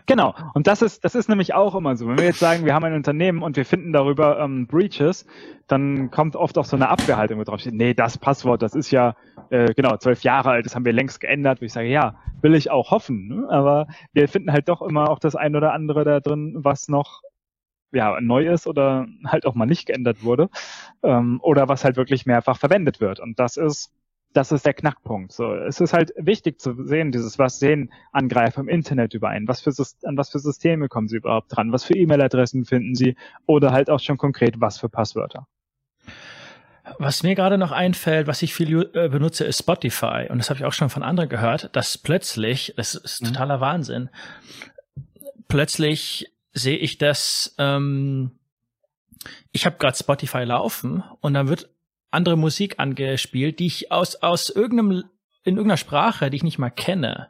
Genau. 0.10 0.34
Und 0.55 0.66
das 0.66 0.82
ist, 0.82 1.05
das 1.05 1.14
ist 1.14 1.30
nämlich 1.30 1.53
auch 1.53 1.76
immer 1.76 1.95
so. 1.95 2.07
Wenn 2.07 2.18
wir 2.18 2.26
jetzt 2.26 2.39
sagen, 2.39 2.66
wir 2.66 2.74
haben 2.74 2.84
ein 2.84 2.95
Unternehmen 2.95 3.43
und 3.43 3.55
wir 3.57 3.64
finden 3.64 3.93
darüber 3.93 4.39
ähm, 4.39 4.66
Breaches, 4.66 5.28
dann 5.68 6.10
kommt 6.10 6.36
oft 6.36 6.57
auch 6.57 6.66
so 6.66 6.76
eine 6.76 6.89
Abwehrhaltung, 6.89 7.38
wo 7.38 7.43
drauf 7.43 7.62
nee, 7.64 7.93
das 7.93 8.18
Passwort, 8.18 8.64
das 8.64 8.74
ist 8.74 8.89
ja 8.89 9.16
äh, 9.51 9.72
genau 9.76 9.97
zwölf 9.97 10.24
Jahre 10.24 10.49
alt, 10.49 10.66
das 10.66 10.74
haben 10.74 10.84
wir 10.84 10.93
längst 10.93 11.20
geändert. 11.20 11.62
Wo 11.62 11.66
ich 11.66 11.74
sage, 11.74 11.89
ja, 11.89 12.16
will 12.41 12.55
ich 12.55 12.72
auch 12.72 12.89
hoffen. 12.89 13.28
Ne? 13.28 13.47
Aber 13.51 13.86
wir 14.12 14.28
finden 14.28 14.51
halt 14.51 14.68
doch 14.68 14.82
immer 14.82 15.12
auch 15.12 15.20
das 15.20 15.36
ein 15.36 15.55
oder 15.55 15.74
andere 15.74 16.03
da 16.05 16.20
drin, 16.20 16.55
was 16.57 16.88
noch 16.88 17.22
ja, 17.91 18.20
neu 18.20 18.47
ist 18.47 18.66
oder 18.66 19.05
halt 19.28 19.45
auch 19.45 19.53
mal 19.53 19.68
nicht 19.68 19.86
geändert 19.86 20.24
wurde 20.24 20.49
ähm, 21.03 21.39
oder 21.43 21.68
was 21.68 21.84
halt 21.84 21.97
wirklich 21.97 22.26
mehrfach 22.26 22.57
verwendet 22.57 22.99
wird. 22.99 23.20
Und 23.20 23.38
das 23.38 23.57
ist 23.57 23.91
das 24.34 24.51
ist 24.51 24.65
der 24.65 24.73
Knackpunkt. 24.73 25.32
So, 25.32 25.53
es 25.53 25.80
ist 25.80 25.93
halt 25.93 26.13
wichtig 26.17 26.59
zu 26.59 26.86
sehen, 26.86 27.11
dieses, 27.11 27.39
was 27.39 27.59
sehen 27.59 27.91
Angreifer 28.11 28.61
im 28.61 28.69
Internet 28.69 29.13
überein? 29.13 29.47
Was 29.47 29.61
für, 29.61 29.71
an 30.03 30.17
was 30.17 30.30
für 30.30 30.39
Systeme 30.39 30.88
kommen 30.88 31.07
sie 31.07 31.17
überhaupt 31.17 31.55
dran? 31.55 31.71
Was 31.71 31.84
für 31.84 31.95
E-Mail-Adressen 31.95 32.65
finden 32.65 32.95
sie? 32.95 33.15
Oder 33.47 33.71
halt 33.71 33.89
auch 33.89 33.99
schon 33.99 34.17
konkret, 34.17 34.61
was 34.61 34.77
für 34.77 34.89
Passwörter? 34.89 35.47
Was 36.97 37.23
mir 37.23 37.36
gerade 37.36 37.57
noch 37.57 37.71
einfällt, 37.71 38.27
was 38.27 38.41
ich 38.41 38.53
viel 38.53 38.89
äh, 38.93 39.09
benutze, 39.09 39.45
ist 39.45 39.59
Spotify. 39.59 40.27
Und 40.30 40.39
das 40.39 40.49
habe 40.49 40.59
ich 40.59 40.65
auch 40.65 40.73
schon 40.73 40.89
von 40.89 41.03
anderen 41.03 41.30
gehört, 41.30 41.75
dass 41.75 41.97
plötzlich, 41.97 42.73
das 42.77 42.95
ist 42.95 43.21
mhm. 43.21 43.27
totaler 43.27 43.57
mhm. 43.57 43.61
Wahnsinn, 43.61 44.09
plötzlich 45.47 46.32
sehe 46.53 46.77
ich 46.77 46.97
das, 46.97 47.55
ähm, 47.57 48.32
ich 49.51 49.65
habe 49.65 49.77
gerade 49.77 49.97
Spotify 49.97 50.43
laufen 50.43 51.03
und 51.21 51.34
dann 51.34 51.47
wird 51.47 51.69
andere 52.12 52.38
Musik 52.38 52.76
angespielt, 52.80 53.60
die 53.60 53.68
ich 53.68 53.91
aus, 53.91 54.16
aus 54.18 54.49
irgendeinem, 54.49 55.03
in 55.43 55.55
irgendeiner 55.55 55.78
Sprache, 55.78 56.30
die 56.30 56.38
ich 56.38 56.43
nicht 56.43 56.60
mal 56.60 56.70
kenne. 56.70 57.30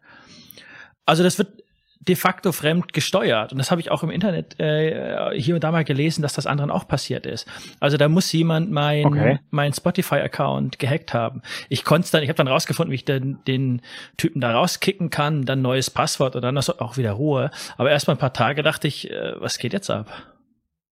Also 1.06 1.24
das 1.24 1.38
wird 1.38 1.64
de 2.10 2.16
facto 2.16 2.52
fremd 2.52 2.94
gesteuert. 2.94 3.52
Und 3.52 3.58
das 3.58 3.72
habe 3.72 3.82
ich 3.82 3.92
auch 3.92 4.04
im 4.04 4.10
Internet 4.10 4.60
äh, 4.60 5.38
hier 5.38 5.56
und 5.56 5.64
da 5.64 5.72
mal 5.72 5.84
gelesen, 5.84 6.22
dass 6.22 6.34
das 6.34 6.48
anderen 6.48 6.72
auch 6.72 6.88
passiert 6.88 7.26
ist. 7.26 7.46
Also 7.80 7.98
da 7.98 8.08
muss 8.08 8.32
jemand 8.32 8.72
mein, 8.72 9.06
okay. 9.06 9.40
mein 9.52 9.74
Spotify-Account 9.74 10.80
gehackt 10.80 11.14
haben. 11.14 11.42
Ich 11.68 11.84
konnte 11.84 12.10
dann, 12.12 12.24
ich 12.24 12.30
habe 12.30 12.38
dann 12.38 12.48
rausgefunden, 12.48 12.92
wie 12.92 12.96
ich 12.96 13.06
den, 13.06 13.40
den 13.48 13.82
Typen 14.18 14.40
da 14.40 14.54
rauskicken 14.54 15.10
kann, 15.10 15.46
dann 15.46 15.62
neues 15.62 15.90
Passwort 15.90 16.36
und 16.36 16.42
dann 16.42 16.58
auch 16.58 16.98
wieder 16.98 17.12
Ruhe. 17.12 17.52
Aber 17.78 17.92
erst 17.92 18.08
mal 18.08 18.14
ein 18.14 18.20
paar 18.20 18.34
Tage 18.34 18.64
dachte 18.64 18.88
ich, 18.88 19.12
äh, 19.12 19.34
was 19.40 19.60
geht 19.60 19.74
jetzt 19.74 19.90
ab? 19.90 20.39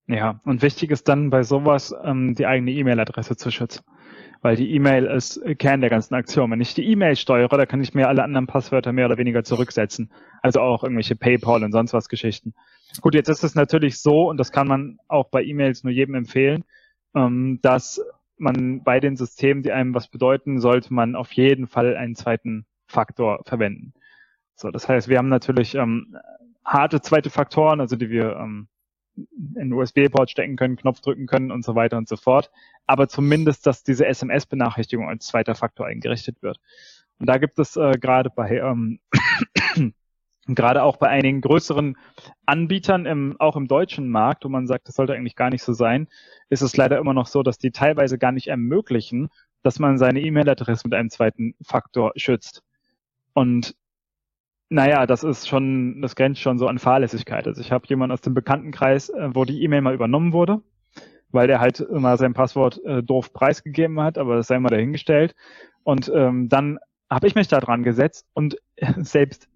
Ja, 0.09 0.41
und 0.45 0.63
wichtig 0.63 0.91
ist 0.93 1.09
dann 1.09 1.31
bei 1.31 1.43
sowas, 1.43 1.95
ähm, 2.05 2.35
die 2.35 2.47
eigene 2.47 2.71
E-Mail-Adresse 2.71 3.37
zu 3.37 3.51
schützen. 3.51 3.85
Weil 4.41 4.55
die 4.55 4.71
E-Mail 4.73 5.07
ist 5.07 5.41
Kern 5.59 5.81
der 5.81 5.91
ganzen 5.91 6.15
Aktion. 6.15 6.51
Wenn 6.51 6.61
ich 6.61 6.75
die 6.75 6.87
E-Mail 6.87 7.17
steuere, 7.17 7.57
da 7.57 7.67
kann 7.67 7.81
ich 7.81 7.95
mir 7.95 8.07
alle 8.07 8.23
anderen 8.23 8.47
Passwörter 8.47 8.93
mehr 8.93 9.07
oder 9.07 9.19
weniger 9.19 9.43
zurücksetzen. 9.43 10.13
Also 10.43 10.61
auch 10.61 10.85
irgendwelche 10.85 11.17
PayPal 11.17 11.65
und 11.65 11.73
sonst 11.73 11.93
was 11.93 12.09
Geschichten. 12.09 12.55
Gut, 13.01 13.15
jetzt 13.15 13.29
ist 13.29 13.43
es 13.43 13.57
natürlich 13.57 13.99
so, 13.99 14.29
und 14.29 14.37
das 14.37 14.53
kann 14.53 14.69
man 14.69 14.99
auch 15.09 15.29
bei 15.31 15.43
E-Mails 15.43 15.83
nur 15.83 15.93
jedem 15.93 16.15
empfehlen, 16.15 16.65
ähm, 17.15 17.59
dass 17.63 18.01
man 18.39 18.85
bei 18.85 19.01
den 19.01 19.17
Systemen, 19.17 19.63
die 19.63 19.73
einem 19.73 19.95
was 19.95 20.09
bedeuten, 20.09 20.61
sollte 20.61 20.95
man 20.95 21.17
auf 21.17 21.33
jeden 21.33 21.67
Fall 21.67 21.97
einen 21.97 22.15
zweiten 22.15 22.67
Faktor 22.87 23.41
verwenden. 23.45 23.95
So, 24.55 24.71
das 24.71 24.89
heißt, 24.89 25.09
wir 25.09 25.19
haben 25.19 25.29
natürlich 25.29 25.75
ähm, 25.75 26.17
harte 26.65 27.01
zweite 27.01 27.31
Faktoren, 27.31 27.81
also 27.81 27.97
die 27.97 28.11
wir 28.11 28.37
ähm, 28.37 28.69
in 29.55 29.73
USB-Port 29.73 30.31
stecken 30.31 30.57
können, 30.57 30.77
Knopf 30.77 31.01
drücken 31.01 31.27
können 31.27 31.51
und 31.51 31.65
so 31.65 31.75
weiter 31.75 31.97
und 31.97 32.09
so 32.09 32.17
fort. 32.17 32.51
Aber 32.87 33.09
zumindest, 33.09 33.67
dass 33.67 33.83
diese 33.83 34.07
SMS-Benachrichtigung 34.07 35.09
als 35.09 35.27
zweiter 35.27 35.55
Faktor 35.55 35.87
eingerichtet 35.87 36.43
wird. 36.43 36.61
Und 37.19 37.27
da 37.29 37.39
gibt 37.39 37.59
es 37.59 37.77
äh, 37.77 37.93
gerade 37.99 38.31
bei 38.31 38.59
ähm, 38.59 39.01
gerade 40.47 40.83
auch 40.83 40.97
bei 40.97 41.09
einigen 41.09 41.41
größeren 41.41 41.97
Anbietern, 42.45 43.07
im, 43.07 43.37
auch 43.41 43.57
im 43.57 43.67
deutschen 43.67 44.09
Markt, 44.09 44.45
wo 44.45 44.49
man 44.49 44.67
sagt, 44.67 44.89
das 44.89 44.95
sollte 44.95 45.15
eigentlich 45.15 45.35
gar 45.35 45.51
nicht 45.51 45.63
so 45.63 45.73
sein, 45.73 46.09
ist 46.49 46.63
es 46.63 46.77
leider 46.77 46.99
immer 46.99 47.15
noch 47.15 47.27
so, 47.27 47.43
dass 47.43 47.59
die 47.59 47.73
teilweise 47.73 48.19
gar 48.19 48.33
nicht 48.33 48.47
ermöglichen, 48.47 49.29
dass 49.63 49.79
man 49.79 49.99
seine 49.99 50.21
E-Mail-Adresse 50.21 50.87
mit 50.87 50.95
einem 50.95 51.11
zweiten 51.11 51.55
Faktor 51.63 52.13
schützt. 52.17 52.63
Und 53.33 53.75
naja, 54.69 55.07
das 55.07 55.23
ist 55.23 55.49
schon, 55.49 56.03
das 56.03 56.17
grenzt 56.17 56.41
schon 56.41 56.59
so 56.59 56.67
an 56.67 56.79
Fahrlässigkeit. 56.79 57.47
Also 57.47 57.61
ich 57.61 57.73
habe 57.73 57.87
jemanden 57.89 58.13
aus 58.13 58.21
dem 58.21 58.35
Bekanntenkreis, 58.35 59.11
äh, 59.11 59.31
wo 59.33 59.45
die 59.45 59.63
E-Mail 59.63 59.83
mal 59.83 59.95
übernommen 59.95 60.33
wurde, 60.33 60.61
weil 61.31 61.47
der 61.47 61.61
halt 61.61 61.81
immer 61.81 62.17
sein 62.17 62.35
Passwort 62.35 62.83
äh, 62.85 63.03
doof 63.03 63.33
preisgegeben 63.33 64.01
hat, 64.01 64.19
aber 64.19 64.37
das 64.37 64.49
sei 64.49 64.59
mal 64.59 64.71
dahingestellt. 64.71 65.35
Und 65.85 66.11
ähm, 66.15 66.49
dann 66.49 66.79
habe 67.09 67.29
ich 67.29 67.37
mich 67.37 67.49
da 67.49 67.61
dran 67.61 67.85
gesetzt 67.85 68.27
und 68.35 68.57
selbst 68.97 69.49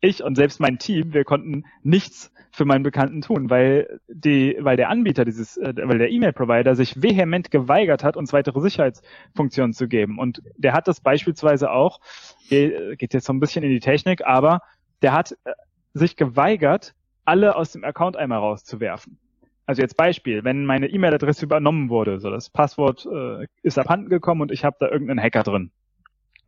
ich 0.00 0.22
und 0.22 0.36
selbst 0.36 0.60
mein 0.60 0.78
Team, 0.78 1.12
wir 1.12 1.24
konnten 1.24 1.64
nichts 1.82 2.32
für 2.50 2.64
meinen 2.64 2.82
Bekannten 2.82 3.20
tun, 3.20 3.50
weil 3.50 4.00
die, 4.08 4.56
weil 4.60 4.76
der 4.76 4.88
Anbieter 4.88 5.24
dieses, 5.24 5.56
äh, 5.56 5.74
weil 5.76 5.98
der 5.98 6.10
E-Mail-Provider 6.10 6.74
sich 6.74 7.02
vehement 7.02 7.50
geweigert 7.50 8.04
hat, 8.04 8.16
uns 8.16 8.32
weitere 8.32 8.60
Sicherheitsfunktionen 8.60 9.72
zu 9.72 9.88
geben. 9.88 10.18
Und 10.18 10.42
der 10.56 10.72
hat 10.72 10.88
das 10.88 11.00
beispielsweise 11.00 11.70
auch, 11.70 12.00
geht 12.48 13.14
jetzt 13.14 13.26
so 13.26 13.32
ein 13.32 13.40
bisschen 13.40 13.62
in 13.64 13.70
die 13.70 13.80
Technik, 13.80 14.24
aber 14.24 14.62
der 15.02 15.12
hat 15.12 15.32
äh, 15.44 15.52
sich 15.94 16.16
geweigert, 16.16 16.94
alle 17.24 17.56
aus 17.56 17.72
dem 17.72 17.84
Account 17.84 18.16
einmal 18.16 18.38
rauszuwerfen. 18.38 19.18
Also 19.66 19.82
jetzt 19.82 19.98
Beispiel, 19.98 20.44
wenn 20.44 20.64
meine 20.64 20.86
E-Mail-Adresse 20.88 21.44
übernommen 21.44 21.90
wurde, 21.90 22.20
so 22.20 22.30
das 22.30 22.48
Passwort 22.48 23.06
äh, 23.06 23.46
ist 23.62 23.78
abhanden 23.78 24.08
gekommen 24.08 24.40
und 24.40 24.50
ich 24.50 24.64
habe 24.64 24.76
da 24.80 24.88
irgendeinen 24.88 25.22
Hacker 25.22 25.42
drin 25.42 25.70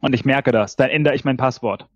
und 0.01 0.15
ich 0.15 0.25
merke 0.25 0.53
das, 0.53 0.77
dann 0.77 0.89
ändere 0.89 1.15
ich 1.15 1.25
mein 1.25 1.37
Passwort. 1.37 1.87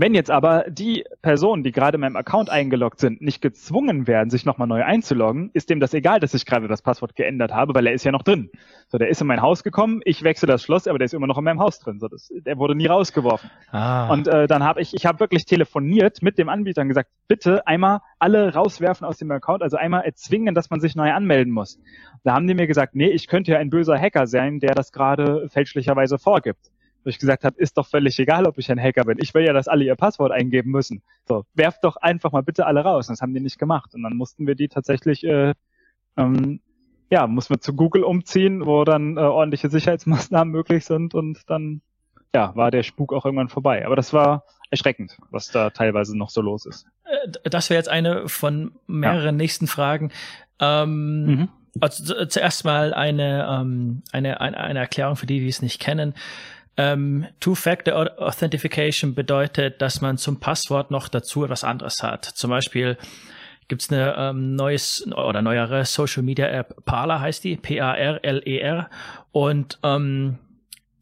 Wenn 0.00 0.14
jetzt 0.14 0.30
aber 0.30 0.64
die 0.66 1.04
Personen, 1.20 1.62
die 1.62 1.72
gerade 1.72 1.96
in 1.96 2.00
meinem 2.00 2.16
Account 2.16 2.48
eingeloggt 2.48 3.00
sind, 3.00 3.20
nicht 3.20 3.42
gezwungen 3.42 4.06
werden, 4.06 4.30
sich 4.30 4.46
nochmal 4.46 4.66
neu 4.66 4.82
einzuloggen, 4.82 5.50
ist 5.52 5.68
dem 5.68 5.78
das 5.78 5.92
egal, 5.92 6.20
dass 6.20 6.32
ich 6.32 6.46
gerade 6.46 6.68
das 6.68 6.80
Passwort 6.80 7.16
geändert 7.16 7.52
habe, 7.52 7.74
weil 7.74 7.86
er 7.86 7.92
ist 7.92 8.04
ja 8.04 8.10
noch 8.10 8.22
drin. 8.22 8.48
So, 8.88 8.96
der 8.96 9.08
ist 9.08 9.20
in 9.20 9.26
mein 9.26 9.42
Haus 9.42 9.62
gekommen, 9.62 10.00
ich 10.06 10.22
wechsle 10.22 10.46
das 10.46 10.62
Schloss, 10.62 10.86
aber 10.86 10.96
der 10.96 11.04
ist 11.04 11.12
immer 11.12 11.26
noch 11.26 11.36
in 11.36 11.44
meinem 11.44 11.60
Haus 11.60 11.80
drin. 11.80 12.00
So, 12.00 12.08
das, 12.08 12.32
der 12.34 12.56
wurde 12.56 12.74
nie 12.74 12.86
rausgeworfen. 12.86 13.50
Ah. 13.72 14.10
Und 14.10 14.26
äh, 14.26 14.46
dann 14.46 14.64
habe 14.64 14.80
ich, 14.80 14.94
ich 14.94 15.04
habe 15.04 15.20
wirklich 15.20 15.44
telefoniert 15.44 16.22
mit 16.22 16.38
dem 16.38 16.48
Anbieter 16.48 16.80
und 16.80 16.88
gesagt, 16.88 17.10
bitte 17.28 17.66
einmal 17.66 18.00
alle 18.18 18.54
rauswerfen 18.54 19.06
aus 19.06 19.18
dem 19.18 19.30
Account, 19.30 19.62
also 19.62 19.76
einmal 19.76 20.04
erzwingen, 20.04 20.54
dass 20.54 20.70
man 20.70 20.80
sich 20.80 20.96
neu 20.96 21.12
anmelden 21.12 21.52
muss. 21.52 21.78
Da 22.24 22.32
haben 22.32 22.46
die 22.46 22.54
mir 22.54 22.66
gesagt, 22.66 22.94
nee, 22.94 23.10
ich 23.10 23.26
könnte 23.26 23.52
ja 23.52 23.58
ein 23.58 23.68
böser 23.68 23.98
Hacker 23.98 24.26
sein, 24.26 24.60
der 24.60 24.74
das 24.74 24.92
gerade 24.92 25.50
fälschlicherweise 25.50 26.16
vorgibt 26.16 26.70
wo 27.04 27.10
ich 27.10 27.18
gesagt 27.18 27.44
habe, 27.44 27.58
ist 27.58 27.78
doch 27.78 27.86
völlig 27.86 28.18
egal, 28.18 28.46
ob 28.46 28.58
ich 28.58 28.70
ein 28.70 28.80
Hacker 28.80 29.04
bin. 29.04 29.18
Ich 29.20 29.32
will 29.34 29.44
ja, 29.44 29.52
dass 29.52 29.68
alle 29.68 29.84
ihr 29.84 29.96
Passwort 29.96 30.32
eingeben 30.32 30.70
müssen. 30.70 31.02
So, 31.26 31.44
werft 31.54 31.84
doch 31.84 31.96
einfach 31.96 32.32
mal 32.32 32.42
bitte 32.42 32.66
alle 32.66 32.80
raus. 32.80 33.08
Und 33.08 33.14
das 33.14 33.22
haben 33.22 33.34
die 33.34 33.40
nicht 33.40 33.58
gemacht. 33.58 33.94
Und 33.94 34.02
dann 34.02 34.16
mussten 34.16 34.46
wir 34.46 34.54
die 34.54 34.68
tatsächlich, 34.68 35.24
äh, 35.24 35.54
ähm, 36.16 36.60
ja, 37.10 37.26
mussten 37.26 37.54
wir 37.54 37.60
zu 37.60 37.74
Google 37.74 38.04
umziehen, 38.04 38.66
wo 38.66 38.84
dann 38.84 39.16
äh, 39.16 39.20
ordentliche 39.20 39.70
Sicherheitsmaßnahmen 39.70 40.52
möglich 40.52 40.84
sind 40.84 41.14
und 41.14 41.42
dann, 41.48 41.80
ja, 42.34 42.54
war 42.54 42.70
der 42.70 42.82
Spuk 42.82 43.12
auch 43.12 43.24
irgendwann 43.24 43.48
vorbei. 43.48 43.86
Aber 43.86 43.96
das 43.96 44.12
war 44.12 44.44
erschreckend, 44.70 45.18
was 45.30 45.48
da 45.48 45.70
teilweise 45.70 46.16
noch 46.16 46.30
so 46.30 46.42
los 46.42 46.66
ist. 46.66 46.86
Äh, 47.04 47.50
das 47.50 47.70
wäre 47.70 47.78
jetzt 47.78 47.88
eine 47.88 48.28
von 48.28 48.72
mehreren 48.86 49.24
ja. 49.24 49.32
nächsten 49.32 49.66
Fragen. 49.66 50.12
Ähm, 50.60 51.24
mhm. 51.24 51.48
Also 51.80 52.26
zuerst 52.26 52.64
mal 52.64 52.92
eine, 52.92 53.46
ähm, 53.48 54.02
eine, 54.12 54.40
eine, 54.40 54.58
eine 54.58 54.78
Erklärung 54.80 55.16
für 55.16 55.26
die, 55.26 55.40
die 55.40 55.48
es 55.48 55.62
nicht 55.62 55.80
kennen. 55.80 56.14
Ähm, 56.80 57.26
Two-Factor 57.40 58.18
Authentication 58.18 59.14
bedeutet, 59.14 59.82
dass 59.82 60.00
man 60.00 60.16
zum 60.16 60.40
Passwort 60.40 60.90
noch 60.90 61.08
dazu 61.08 61.44
etwas 61.44 61.62
anderes 61.62 62.02
hat. 62.02 62.24
Zum 62.24 62.48
Beispiel 62.48 62.96
gibt 63.68 63.82
es 63.82 63.92
eine 63.92 64.14
ähm, 64.16 64.56
neues 64.56 65.06
oder 65.06 65.42
neuere 65.42 65.84
Social 65.84 66.22
Media 66.22 66.46
App, 66.46 66.86
Parler 66.86 67.20
heißt 67.20 67.44
die, 67.44 67.56
P-A-R-L-E-R. 67.56 68.88
E 68.90 68.96
Und 69.30 69.78
ähm, 69.82 70.38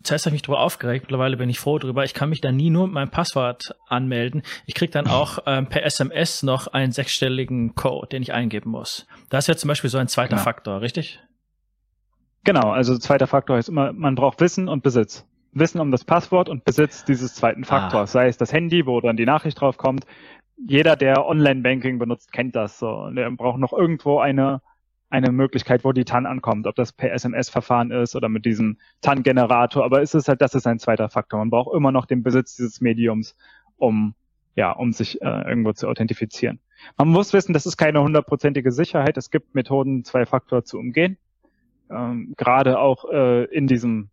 zuerst 0.03 0.26
habe 0.26 0.35
ich 0.35 0.41
mich 0.41 0.43
darüber 0.43 0.62
aufgeregt, 0.62 1.05
mittlerweile 1.05 1.37
bin 1.37 1.49
ich 1.49 1.61
froh 1.61 1.79
darüber. 1.79 2.03
Ich 2.03 2.12
kann 2.12 2.29
mich 2.29 2.41
dann 2.41 2.57
nie 2.57 2.70
nur 2.70 2.89
mit 2.89 2.95
meinem 2.95 3.11
Passwort 3.11 3.76
anmelden. 3.87 4.43
Ich 4.66 4.74
kriege 4.74 4.91
dann 4.91 5.07
auch 5.07 5.39
ähm, 5.47 5.68
per 5.68 5.85
SMS 5.85 6.43
noch 6.43 6.66
einen 6.66 6.91
sechsstelligen 6.91 7.76
Code, 7.76 8.09
den 8.09 8.22
ich 8.22 8.33
eingeben 8.33 8.70
muss. 8.70 9.07
Das 9.31 9.45
ist 9.45 9.49
ja 9.49 9.57
zum 9.57 9.68
Beispiel 9.68 9.91
so 9.91 9.99
ein 9.99 10.09
zweiter 10.09 10.31
genau. 10.31 10.43
Faktor, 10.43 10.81
richtig? 10.81 11.20
Genau, 12.43 12.72
also 12.72 12.99
zweiter 12.99 13.29
Faktor 13.29 13.59
heißt 13.59 13.68
immer, 13.68 13.93
man 13.93 14.16
braucht 14.16 14.41
Wissen 14.41 14.68
und 14.68 14.83
Besitz. 14.83 15.24
Wissen 15.53 15.80
um 15.80 15.90
das 15.90 16.05
Passwort 16.05 16.49
und 16.49 16.64
Besitz 16.64 17.05
dieses 17.05 17.34
zweiten 17.34 17.64
Faktors, 17.64 18.11
ah. 18.11 18.12
sei 18.12 18.28
es 18.28 18.36
das 18.36 18.53
Handy, 18.53 18.86
wo 18.86 19.01
dann 19.01 19.16
die 19.16 19.26
Nachricht 19.26 19.61
drauf 19.61 19.76
kommt. 19.76 20.05
Jeder, 20.57 20.96
der 20.96 21.26
Online-Banking 21.26 21.99
benutzt, 21.99 22.32
kennt 22.32 22.57
das 22.57 22.78
so. 22.78 22.88
Und 22.88 23.16
der 23.16 23.30
braucht 23.30 23.59
noch 23.59 23.72
irgendwo 23.72 24.18
eine, 24.18 24.61
eine 25.09 25.30
Möglichkeit, 25.30 25.84
wo 25.84 25.92
die 25.92 26.05
TAN 26.05 26.26
ankommt, 26.26 26.66
ob 26.66 26.74
das 26.74 26.92
per 26.92 27.12
SMS-Verfahren 27.12 27.90
ist 27.90 28.16
oder 28.16 28.28
mit 28.28 28.44
diesem 28.44 28.78
TAN-Generator. 29.01 29.84
Aber 29.84 30.03
ist 30.03 30.14
es 30.14 30.28
halt, 30.28 30.42
das 30.42 30.55
ist 30.55 30.66
ein 30.66 30.78
zweiter 30.78 31.09
Faktor. 31.09 31.38
Man 31.38 31.51
braucht 31.51 31.74
immer 31.74 31.92
noch 31.92 32.07
den 32.07 32.22
Besitz 32.22 32.57
dieses 32.57 32.80
Mediums, 32.80 33.36
um, 33.76 34.14
ja, 34.57 34.72
um 34.72 34.92
sich 34.92 35.22
äh, 35.22 35.49
irgendwo 35.49 35.72
zu 35.72 35.88
authentifizieren. 35.88 36.61
Man 36.96 37.09
muss 37.09 37.32
wissen, 37.32 37.53
das 37.53 37.66
ist 37.66 37.76
keine 37.76 38.03
hundertprozentige 38.03 38.72
Sicherheit. 38.72 39.16
Es 39.16 39.30
gibt 39.30 39.55
Methoden, 39.55 40.05
zwei 40.05 40.26
Faktor 40.26 40.64
zu 40.64 40.78
umgehen. 40.78 41.18
Ähm, 41.90 42.34
gerade 42.36 42.78
auch 42.78 43.11
äh, 43.11 43.44
in 43.44 43.66
diesem 43.66 44.11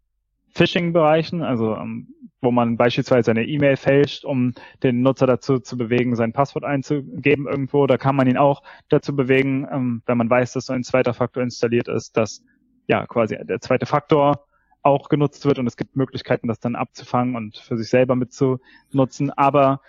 Phishing-Bereichen, 0.56 1.44
also 1.44 1.76
ähm, 1.76 2.08
wo 2.42 2.52
man 2.52 2.78
beispielsweise 2.78 3.32
eine 3.32 3.46
E-Mail 3.46 3.76
fälscht, 3.76 4.24
um 4.24 4.54
den 4.84 5.02
Nutzer 5.02 5.28
dazu 5.28 5.60
zu 5.60 5.78
bewegen, 5.78 6.16
sein 6.16 6.32
Passwort 6.32 6.64
einzugeben 6.64 7.48
irgendwo. 7.48 7.88
Da 7.88 7.98
kann 7.98 8.16
man 8.16 8.28
ihn 8.28 8.38
auch 8.38 8.64
dazu 8.90 9.16
bewegen, 9.16 9.68
ähm, 9.70 10.02
wenn 10.06 10.18
man 10.18 10.30
weiß, 10.30 10.54
dass 10.54 10.68
so 10.68 10.74
ein 10.74 10.84
zweiter 10.84 11.14
Faktor 11.14 11.44
installiert 11.44 11.88
ist, 11.88 12.16
dass 12.16 12.42
ja 12.88 13.06
quasi 13.06 13.38
der 13.44 13.60
zweite 13.60 13.86
Faktor 13.86 14.46
auch 14.82 15.10
genutzt 15.10 15.46
wird 15.46 15.60
und 15.60 15.68
es 15.68 15.78
gibt 15.78 15.96
Möglichkeiten, 15.96 16.48
das 16.48 16.60
dann 16.60 16.76
abzufangen 16.76 17.36
und 17.36 17.58
für 17.58 17.76
sich 17.78 17.90
selber 17.90 18.16
mitzunutzen. 18.16 19.32
Aber 19.32 19.82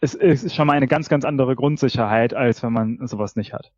es 0.00 0.14
ist 0.14 0.54
schon 0.54 0.66
mal 0.66 0.74
eine 0.74 0.88
ganz, 0.88 1.08
ganz 1.08 1.24
andere 1.24 1.56
Grundsicherheit, 1.56 2.34
als 2.34 2.62
wenn 2.62 2.72
man 2.72 3.06
sowas 3.06 3.34
nicht 3.34 3.54
hat. 3.54 3.72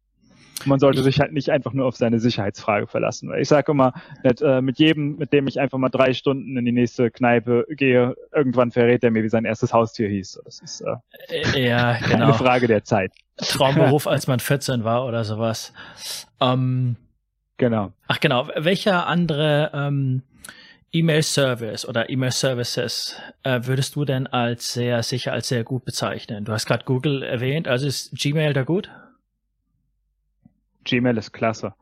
Man 0.64 0.78
sollte 0.78 1.02
sich 1.02 1.20
halt 1.20 1.32
nicht 1.32 1.50
einfach 1.50 1.72
nur 1.72 1.86
auf 1.86 1.96
seine 1.96 2.20
Sicherheitsfrage 2.20 2.86
verlassen. 2.86 3.28
Weil 3.28 3.42
ich 3.42 3.48
sage 3.48 3.72
immer, 3.72 3.92
nicht, 4.22 4.40
äh, 4.40 4.62
mit 4.62 4.78
jedem, 4.78 5.16
mit 5.16 5.32
dem 5.32 5.46
ich 5.46 5.60
einfach 5.60 5.78
mal 5.78 5.88
drei 5.88 6.12
Stunden 6.12 6.56
in 6.56 6.64
die 6.64 6.72
nächste 6.72 7.10
Kneipe 7.10 7.66
gehe, 7.70 8.14
irgendwann 8.32 8.70
verrät 8.70 9.02
er 9.04 9.10
mir, 9.10 9.22
wie 9.22 9.28
sein 9.28 9.44
erstes 9.44 9.72
Haustier 9.72 10.08
hieß. 10.08 10.40
Das 10.44 10.60
ist 10.60 10.82
äh, 10.82 11.66
ja, 11.68 11.98
genau. 12.08 12.24
eine 12.24 12.34
Frage 12.34 12.66
der 12.66 12.84
Zeit. 12.84 13.12
Traumberuf, 13.36 14.06
als 14.06 14.26
man 14.26 14.40
14 14.40 14.84
war 14.84 15.06
oder 15.06 15.24
sowas. 15.24 15.72
Ähm, 16.40 16.96
genau. 17.56 17.92
Ach 18.06 18.20
genau. 18.20 18.48
Welcher 18.56 19.06
andere 19.06 19.70
ähm, 19.74 20.22
E-Mail-Service 20.92 21.88
oder 21.88 22.08
E-Mail-Services 22.08 23.20
äh, 23.42 23.60
würdest 23.64 23.96
du 23.96 24.04
denn 24.04 24.28
als 24.28 24.72
sehr 24.72 25.02
sicher, 25.02 25.32
als 25.32 25.48
sehr 25.48 25.64
gut 25.64 25.84
bezeichnen? 25.84 26.44
Du 26.44 26.52
hast 26.52 26.66
gerade 26.66 26.84
Google 26.84 27.24
erwähnt, 27.24 27.66
also 27.66 27.86
ist 27.86 28.12
Gmail 28.12 28.52
da 28.52 28.62
gut? 28.62 28.90
Gmail 30.84 31.16
ist 31.16 31.32
klasse. 31.32 31.74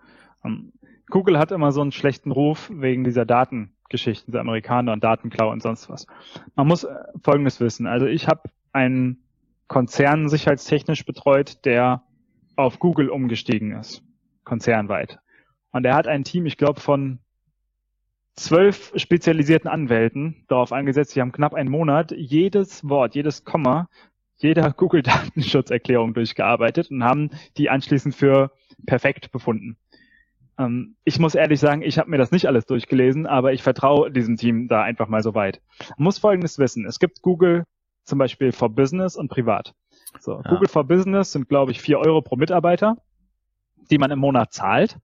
Ähm, 0.45 0.73
Google 1.09 1.39
hat 1.39 1.53
immer 1.53 1.73
so 1.73 1.83
einen 1.83 1.93
schlechten 1.93 2.31
Ruf 2.31 2.71
wegen 2.73 3.05
dieser 3.05 3.27
Datengeschichten, 3.27 4.33
der 4.33 4.41
Amerikaner 4.41 4.93
und 4.93 5.05
Datenklau 5.05 5.51
und 5.51 5.63
sonst 5.63 5.91
was. 5.91 6.07
Man 6.55 6.67
muss 6.67 6.85
äh, 6.85 6.95
Folgendes 7.23 7.61
wissen. 7.61 7.87
Also 7.87 8.07
ich 8.07 8.29
habe 8.29 8.43
einen 8.73 9.23
Konzern 9.69 10.29
sicherheitstechnisch 10.29 11.05
betreut, 11.05 11.65
der 11.65 12.03
auf 12.57 12.79
Google 12.79 13.11
umgestiegen 13.11 13.73
ist, 13.73 14.03
konzernweit. 14.45 15.19
Und 15.71 15.85
er 15.85 15.95
hat 15.95 16.07
ein 16.07 16.25
Team, 16.25 16.47
ich 16.47 16.57
glaube, 16.57 16.81
von 16.81 17.19
zwölf 18.35 18.93
spezialisierten 18.97 19.69
Anwälten 19.69 20.45
darauf 20.49 20.73
angesetzt, 20.73 21.15
die 21.15 21.21
haben 21.21 21.33
knapp 21.33 21.55
einen 21.55 21.71
Monat 21.71 22.13
jedes 22.13 22.89
Wort, 22.89 23.15
jedes 23.15 23.45
Komma 23.45 23.89
jeder 24.37 24.73
Google-Datenschutzerklärung 24.77 26.15
durchgearbeitet 26.15 26.91
und 26.91 27.05
haben 27.05 27.31
die 27.57 27.71
anschließend 27.71 28.15
für 28.15 28.53
perfekt 28.87 29.33
befunden. 29.33 29.77
Ähm, 30.59 30.97
ich 31.05 31.19
muss 31.19 31.35
ehrlich 31.35 31.61
sagen, 31.61 31.83
ich 31.83 31.99
habe 31.99 32.11
mir 32.11 32.19
das 32.19 32.33
nicht 32.33 32.47
alles 32.47 32.67
durchgelesen, 32.67 33.27
aber 33.27 33.53
ich 33.53 33.63
vertraue 33.63 34.11
diesem 34.11 34.37
Team 34.37 34.69
da 34.69 34.83
einfach 34.83 35.09
mal 35.09 35.23
so 35.23 35.35
weit. 35.35 35.61
Man 35.97 36.05
muss 36.05 36.19
Folgendes 36.19 36.59
wissen. 36.59 36.87
Es 36.87 36.99
gibt 36.99 37.23
Google 37.23 37.65
zum 38.05 38.19
Beispiel 38.19 38.53
for 38.53 38.69
Business 38.69 39.17
und 39.17 39.29
privat. 39.29 39.75
So, 40.21 40.43
ja. 40.45 40.51
Google 40.51 40.69
for 40.69 40.85
Business 40.85 41.33
sind, 41.33 41.49
glaube 41.49 41.73
ich, 41.73 41.81
vier 41.81 41.99
Euro 41.99 42.21
pro 42.21 42.37
Mitarbeiter, 42.37 42.97
die 43.91 43.99
man 43.99 44.11
im 44.11 44.19
Monat 44.19 44.53
zahlt 44.53 44.99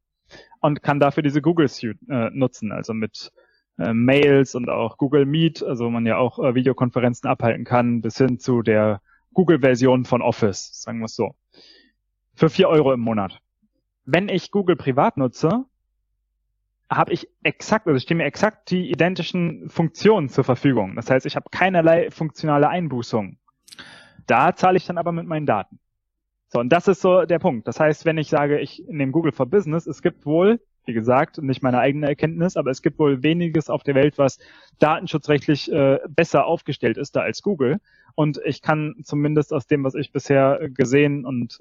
und 0.60 0.82
kann 0.82 1.00
dafür 1.00 1.22
diese 1.22 1.40
Google 1.40 1.68
Suite 1.68 1.98
äh, 2.08 2.30
nutzen, 2.30 2.72
also 2.72 2.92
mit 2.92 3.32
äh, 3.78 3.92
Mails 3.92 4.54
und 4.54 4.68
auch 4.68 4.98
Google 4.98 5.24
Meet, 5.24 5.62
also 5.62 5.88
man 5.90 6.06
ja 6.06 6.18
auch 6.18 6.38
äh, 6.38 6.54
Videokonferenzen 6.54 7.28
abhalten 7.28 7.64
kann, 7.64 8.02
bis 8.02 8.18
hin 8.18 8.38
zu 8.38 8.62
der 8.62 9.00
Google-Version 9.38 10.04
von 10.04 10.20
Office, 10.20 10.82
sagen 10.82 10.98
wir 10.98 11.04
es 11.04 11.14
so. 11.14 11.36
Für 12.34 12.50
vier 12.50 12.68
Euro 12.68 12.92
im 12.92 13.00
Monat 13.00 13.40
wenn 14.10 14.30
ich 14.30 14.50
Google 14.50 14.76
privat 14.76 15.18
nutze, 15.18 15.66
habe 16.90 17.12
ich 17.12 17.28
exakt, 17.42 17.86
also 17.86 18.00
stehen 18.00 18.16
mir 18.16 18.24
exakt 18.24 18.70
die 18.70 18.90
identischen 18.90 19.68
Funktionen 19.68 20.30
zur 20.30 20.44
Verfügung. 20.44 20.96
Das 20.96 21.10
heißt, 21.10 21.26
ich 21.26 21.36
habe 21.36 21.50
keinerlei 21.50 22.10
funktionale 22.10 22.70
Einbußung. 22.70 23.36
Da 24.26 24.56
zahle 24.56 24.78
ich 24.78 24.86
dann 24.86 24.96
aber 24.96 25.12
mit 25.12 25.26
meinen 25.26 25.44
Daten. 25.44 25.78
So, 26.48 26.58
und 26.60 26.70
das 26.70 26.88
ist 26.88 27.02
so 27.02 27.26
der 27.26 27.38
Punkt. 27.38 27.68
Das 27.68 27.78
heißt, 27.78 28.06
wenn 28.06 28.16
ich 28.16 28.30
sage, 28.30 28.58
ich 28.60 28.82
nehme 28.88 29.12
Google 29.12 29.32
for 29.32 29.44
Business, 29.44 29.86
es 29.86 30.00
gibt 30.00 30.24
wohl, 30.24 30.58
wie 30.88 30.94
gesagt, 30.94 31.40
nicht 31.40 31.62
meine 31.62 31.78
eigene 31.78 32.08
Erkenntnis, 32.08 32.56
aber 32.56 32.70
es 32.70 32.82
gibt 32.82 32.98
wohl 32.98 33.22
weniges 33.22 33.68
auf 33.68 33.82
der 33.82 33.94
Welt, 33.94 34.16
was 34.16 34.38
datenschutzrechtlich 34.78 35.70
äh, 35.70 36.00
besser 36.08 36.46
aufgestellt 36.46 36.96
ist 36.96 37.14
da 37.14 37.20
als 37.20 37.42
Google. 37.42 37.78
Und 38.14 38.40
ich 38.44 38.62
kann 38.62 38.96
zumindest 39.04 39.52
aus 39.52 39.66
dem, 39.66 39.84
was 39.84 39.94
ich 39.94 40.12
bisher 40.12 40.68
gesehen 40.70 41.26
und 41.26 41.58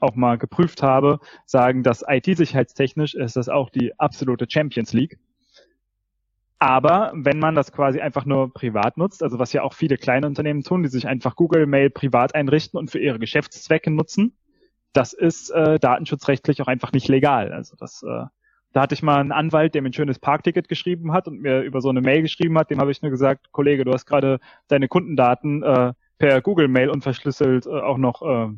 auch 0.00 0.16
mal 0.16 0.38
geprüft 0.38 0.82
habe, 0.82 1.20
sagen, 1.46 1.82
dass 1.82 2.02
IT-sicherheitstechnisch 2.06 3.14
ist 3.14 3.36
das 3.36 3.48
auch 3.48 3.70
die 3.70 3.96
absolute 4.00 4.46
Champions 4.48 4.92
League. 4.94 5.18
Aber 6.58 7.12
wenn 7.14 7.38
man 7.38 7.54
das 7.54 7.72
quasi 7.72 8.00
einfach 8.00 8.24
nur 8.24 8.54
privat 8.54 8.96
nutzt, 8.96 9.22
also 9.22 9.38
was 9.38 9.52
ja 9.52 9.62
auch 9.62 9.74
viele 9.74 9.98
kleine 9.98 10.26
Unternehmen 10.26 10.62
tun, 10.62 10.82
die 10.82 10.88
sich 10.88 11.06
einfach 11.06 11.36
Google 11.36 11.66
Mail 11.66 11.90
privat 11.90 12.34
einrichten 12.34 12.78
und 12.78 12.90
für 12.90 13.00
ihre 13.00 13.18
Geschäftszwecke 13.18 13.90
nutzen, 13.90 14.36
das 14.92 15.12
ist 15.12 15.50
äh, 15.50 15.78
datenschutzrechtlich 15.78 16.62
auch 16.62 16.68
einfach 16.68 16.92
nicht 16.92 17.08
legal. 17.08 17.52
Also 17.52 17.76
das, 17.76 18.02
äh, 18.02 18.24
da 18.72 18.82
hatte 18.82 18.94
ich 18.94 19.02
mal 19.02 19.20
einen 19.20 19.32
Anwalt, 19.32 19.74
der 19.74 19.82
mir 19.82 19.90
ein 19.90 19.92
schönes 19.92 20.18
Parkticket 20.18 20.68
geschrieben 20.68 21.12
hat 21.12 21.28
und 21.28 21.40
mir 21.40 21.62
über 21.62 21.80
so 21.80 21.88
eine 21.88 22.00
Mail 22.00 22.22
geschrieben 22.22 22.58
hat, 22.58 22.70
dem 22.70 22.80
habe 22.80 22.90
ich 22.90 23.02
nur 23.02 23.10
gesagt, 23.10 23.52
Kollege, 23.52 23.84
du 23.84 23.92
hast 23.92 24.06
gerade 24.06 24.38
deine 24.68 24.88
Kundendaten 24.88 25.62
äh, 25.62 25.92
per 26.18 26.40
Google 26.40 26.68
Mail 26.68 26.90
unverschlüsselt 26.90 27.66
äh, 27.66 27.70
auch 27.70 27.98
noch 27.98 28.22
äh, 28.22 28.48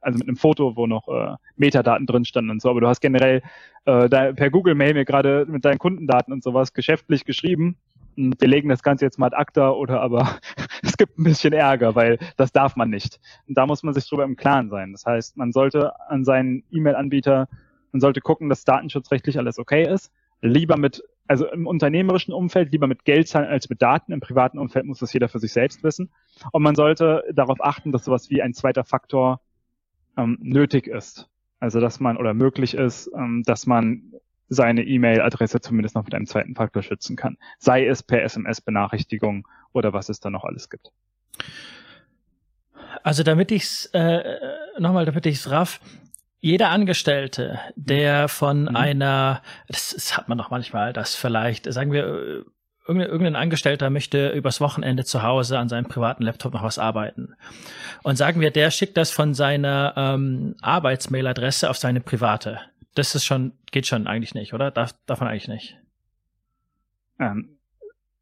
also 0.00 0.18
mit 0.18 0.28
einem 0.28 0.36
Foto, 0.36 0.76
wo 0.76 0.86
noch 0.86 1.08
äh, 1.08 1.36
Metadaten 1.56 2.06
drin 2.06 2.24
standen 2.24 2.50
und 2.50 2.62
so, 2.62 2.70
aber 2.70 2.80
du 2.80 2.88
hast 2.88 3.00
generell 3.00 3.42
äh, 3.84 4.08
da 4.08 4.32
per 4.32 4.50
Google 4.50 4.74
Mail 4.74 4.94
mir 4.94 5.04
gerade 5.04 5.46
mit 5.48 5.64
deinen 5.64 5.78
Kundendaten 5.78 6.32
und 6.32 6.42
sowas 6.42 6.72
geschäftlich 6.72 7.24
geschrieben 7.24 7.76
und 8.16 8.40
wir 8.40 8.48
legen 8.48 8.68
das 8.68 8.82
Ganze 8.82 9.04
jetzt 9.04 9.18
mal 9.18 9.26
ad 9.26 9.36
acta 9.36 9.70
oder 9.70 10.00
aber 10.00 10.38
es 10.82 10.96
gibt 10.96 11.18
ein 11.18 11.24
bisschen 11.24 11.52
Ärger, 11.52 11.94
weil 11.94 12.18
das 12.36 12.52
darf 12.52 12.76
man 12.76 12.90
nicht. 12.90 13.20
Und 13.48 13.56
da 13.56 13.66
muss 13.66 13.82
man 13.82 13.94
sich 13.94 14.08
drüber 14.08 14.24
im 14.24 14.36
Klaren 14.36 14.68
sein. 14.70 14.92
Das 14.92 15.06
heißt, 15.06 15.36
man 15.36 15.52
sollte 15.52 15.92
an 16.08 16.24
seinen 16.24 16.64
E-Mail-Anbieter, 16.70 17.48
man 17.92 18.00
sollte 18.00 18.20
gucken, 18.20 18.48
dass 18.48 18.64
datenschutzrechtlich 18.64 19.38
alles 19.38 19.58
okay 19.58 19.88
ist. 19.88 20.12
Lieber 20.42 20.76
mit, 20.76 21.02
also 21.26 21.46
im 21.50 21.66
unternehmerischen 21.66 22.32
Umfeld, 22.32 22.72
lieber 22.72 22.86
mit 22.86 23.04
Geld 23.04 23.28
zahlen 23.28 23.48
als 23.48 23.68
mit 23.68 23.82
Daten. 23.82 24.12
Im 24.12 24.20
privaten 24.20 24.58
Umfeld 24.58 24.86
muss 24.86 25.00
das 25.00 25.12
jeder 25.12 25.28
für 25.28 25.38
sich 25.38 25.52
selbst 25.52 25.82
wissen. 25.82 26.10
Und 26.52 26.62
man 26.62 26.74
sollte 26.74 27.24
darauf 27.32 27.62
achten, 27.62 27.92
dass 27.92 28.04
sowas 28.04 28.30
wie 28.30 28.42
ein 28.42 28.54
zweiter 28.54 28.84
Faktor 28.84 29.40
ähm, 30.16 30.38
nötig 30.40 30.86
ist. 30.86 31.28
Also 31.58 31.80
dass 31.80 32.00
man 32.00 32.16
oder 32.16 32.32
möglich 32.32 32.74
ist, 32.74 33.10
ähm, 33.14 33.42
dass 33.44 33.66
man 33.66 34.14
seine 34.48 34.82
E-Mail-Adresse 34.82 35.60
zumindest 35.60 35.94
noch 35.94 36.04
mit 36.04 36.14
einem 36.14 36.26
zweiten 36.26 36.54
Faktor 36.54 36.82
schützen 36.82 37.16
kann. 37.16 37.36
Sei 37.58 37.86
es 37.86 38.02
per 38.02 38.22
SMS-Benachrichtigung 38.22 39.46
oder 39.72 39.92
was 39.92 40.08
es 40.08 40.20
da 40.20 40.30
noch 40.30 40.44
alles 40.44 40.68
gibt. 40.68 40.90
Also 43.02 43.22
damit 43.22 43.52
ich's 43.52 43.86
äh, 43.92 44.22
nochmal, 44.78 45.04
damit 45.04 45.24
ich's 45.26 45.50
raff, 45.50 45.80
jeder 46.40 46.70
Angestellte, 46.70 47.60
der 47.76 48.28
von 48.28 48.62
mhm. 48.62 48.76
einer, 48.76 49.42
das, 49.68 49.90
das, 49.90 50.16
hat 50.16 50.28
man 50.28 50.38
doch 50.38 50.50
manchmal, 50.50 50.92
dass 50.92 51.14
vielleicht, 51.14 51.72
sagen 51.72 51.92
wir, 51.92 52.44
irgendein 52.86 53.36
Angestellter 53.36 53.88
möchte 53.90 54.30
übers 54.30 54.60
Wochenende 54.60 55.04
zu 55.04 55.22
Hause 55.22 55.58
an 55.58 55.68
seinem 55.68 55.86
privaten 55.86 56.24
Laptop 56.24 56.54
noch 56.54 56.62
was 56.62 56.78
arbeiten. 56.78 57.34
Und 58.02 58.16
sagen 58.16 58.40
wir, 58.40 58.50
der 58.50 58.70
schickt 58.70 58.96
das 58.96 59.10
von 59.10 59.34
seiner 59.34 59.94
ähm, 59.96 60.56
Arbeitsmailadresse 60.60 61.70
auf 61.70 61.76
seine 61.76 62.00
private 62.00 62.60
das 62.94 63.14
ist 63.14 63.24
schon, 63.24 63.52
geht 63.70 63.86
schon 63.86 64.06
eigentlich 64.06 64.34
nicht, 64.34 64.54
oder? 64.54 64.70
Darf, 64.70 64.94
darf 65.06 65.20
man 65.20 65.28
eigentlich 65.28 65.48
nicht. 65.48 65.78
Ähm, 67.18 67.58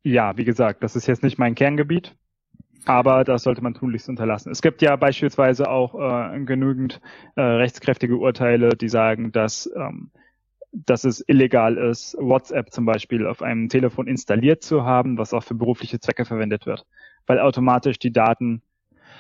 ja, 0.03 0.37
wie 0.37 0.45
gesagt, 0.45 0.83
das 0.83 0.97
ist 0.97 1.07
jetzt 1.07 1.23
nicht 1.23 1.39
mein 1.39 1.55
Kerngebiet, 1.55 2.15
aber 2.89 3.23
das 3.23 3.43
sollte 3.43 3.63
man 3.63 3.75
tunlichst 3.75 4.09
unterlassen. 4.09 4.51
Es 4.51 4.63
gibt 4.63 4.81
ja 4.81 4.97
beispielsweise 4.97 5.69
auch 5.69 5.95
äh, 5.95 6.41
genügend 6.41 7.03
äh, 7.37 7.43
rechtskräftige 7.43 8.17
Urteile, 8.17 8.71
die 8.71 8.89
sagen, 8.89 9.31
dass, 9.31 9.71
ähm, 9.77 10.11
dass 10.73 11.05
es 11.05 11.23
illegal 11.29 11.77
ist, 11.77 12.17
WhatsApp 12.19 12.73
zum 12.73 12.87
Beispiel 12.87 13.27
auf 13.27 13.43
einem 13.43 13.69
Telefon 13.69 14.07
installiert 14.07 14.63
zu 14.63 14.85
haben, 14.85 15.19
was 15.19 15.35
auch 15.35 15.45
für 15.45 15.55
berufliche 15.55 16.01
Zwecke 16.01 16.25
verwendet 16.25 16.65
wird, 16.65 16.87
weil 17.27 17.41
automatisch 17.41 17.99
die 17.99 18.13
Daten 18.13 18.63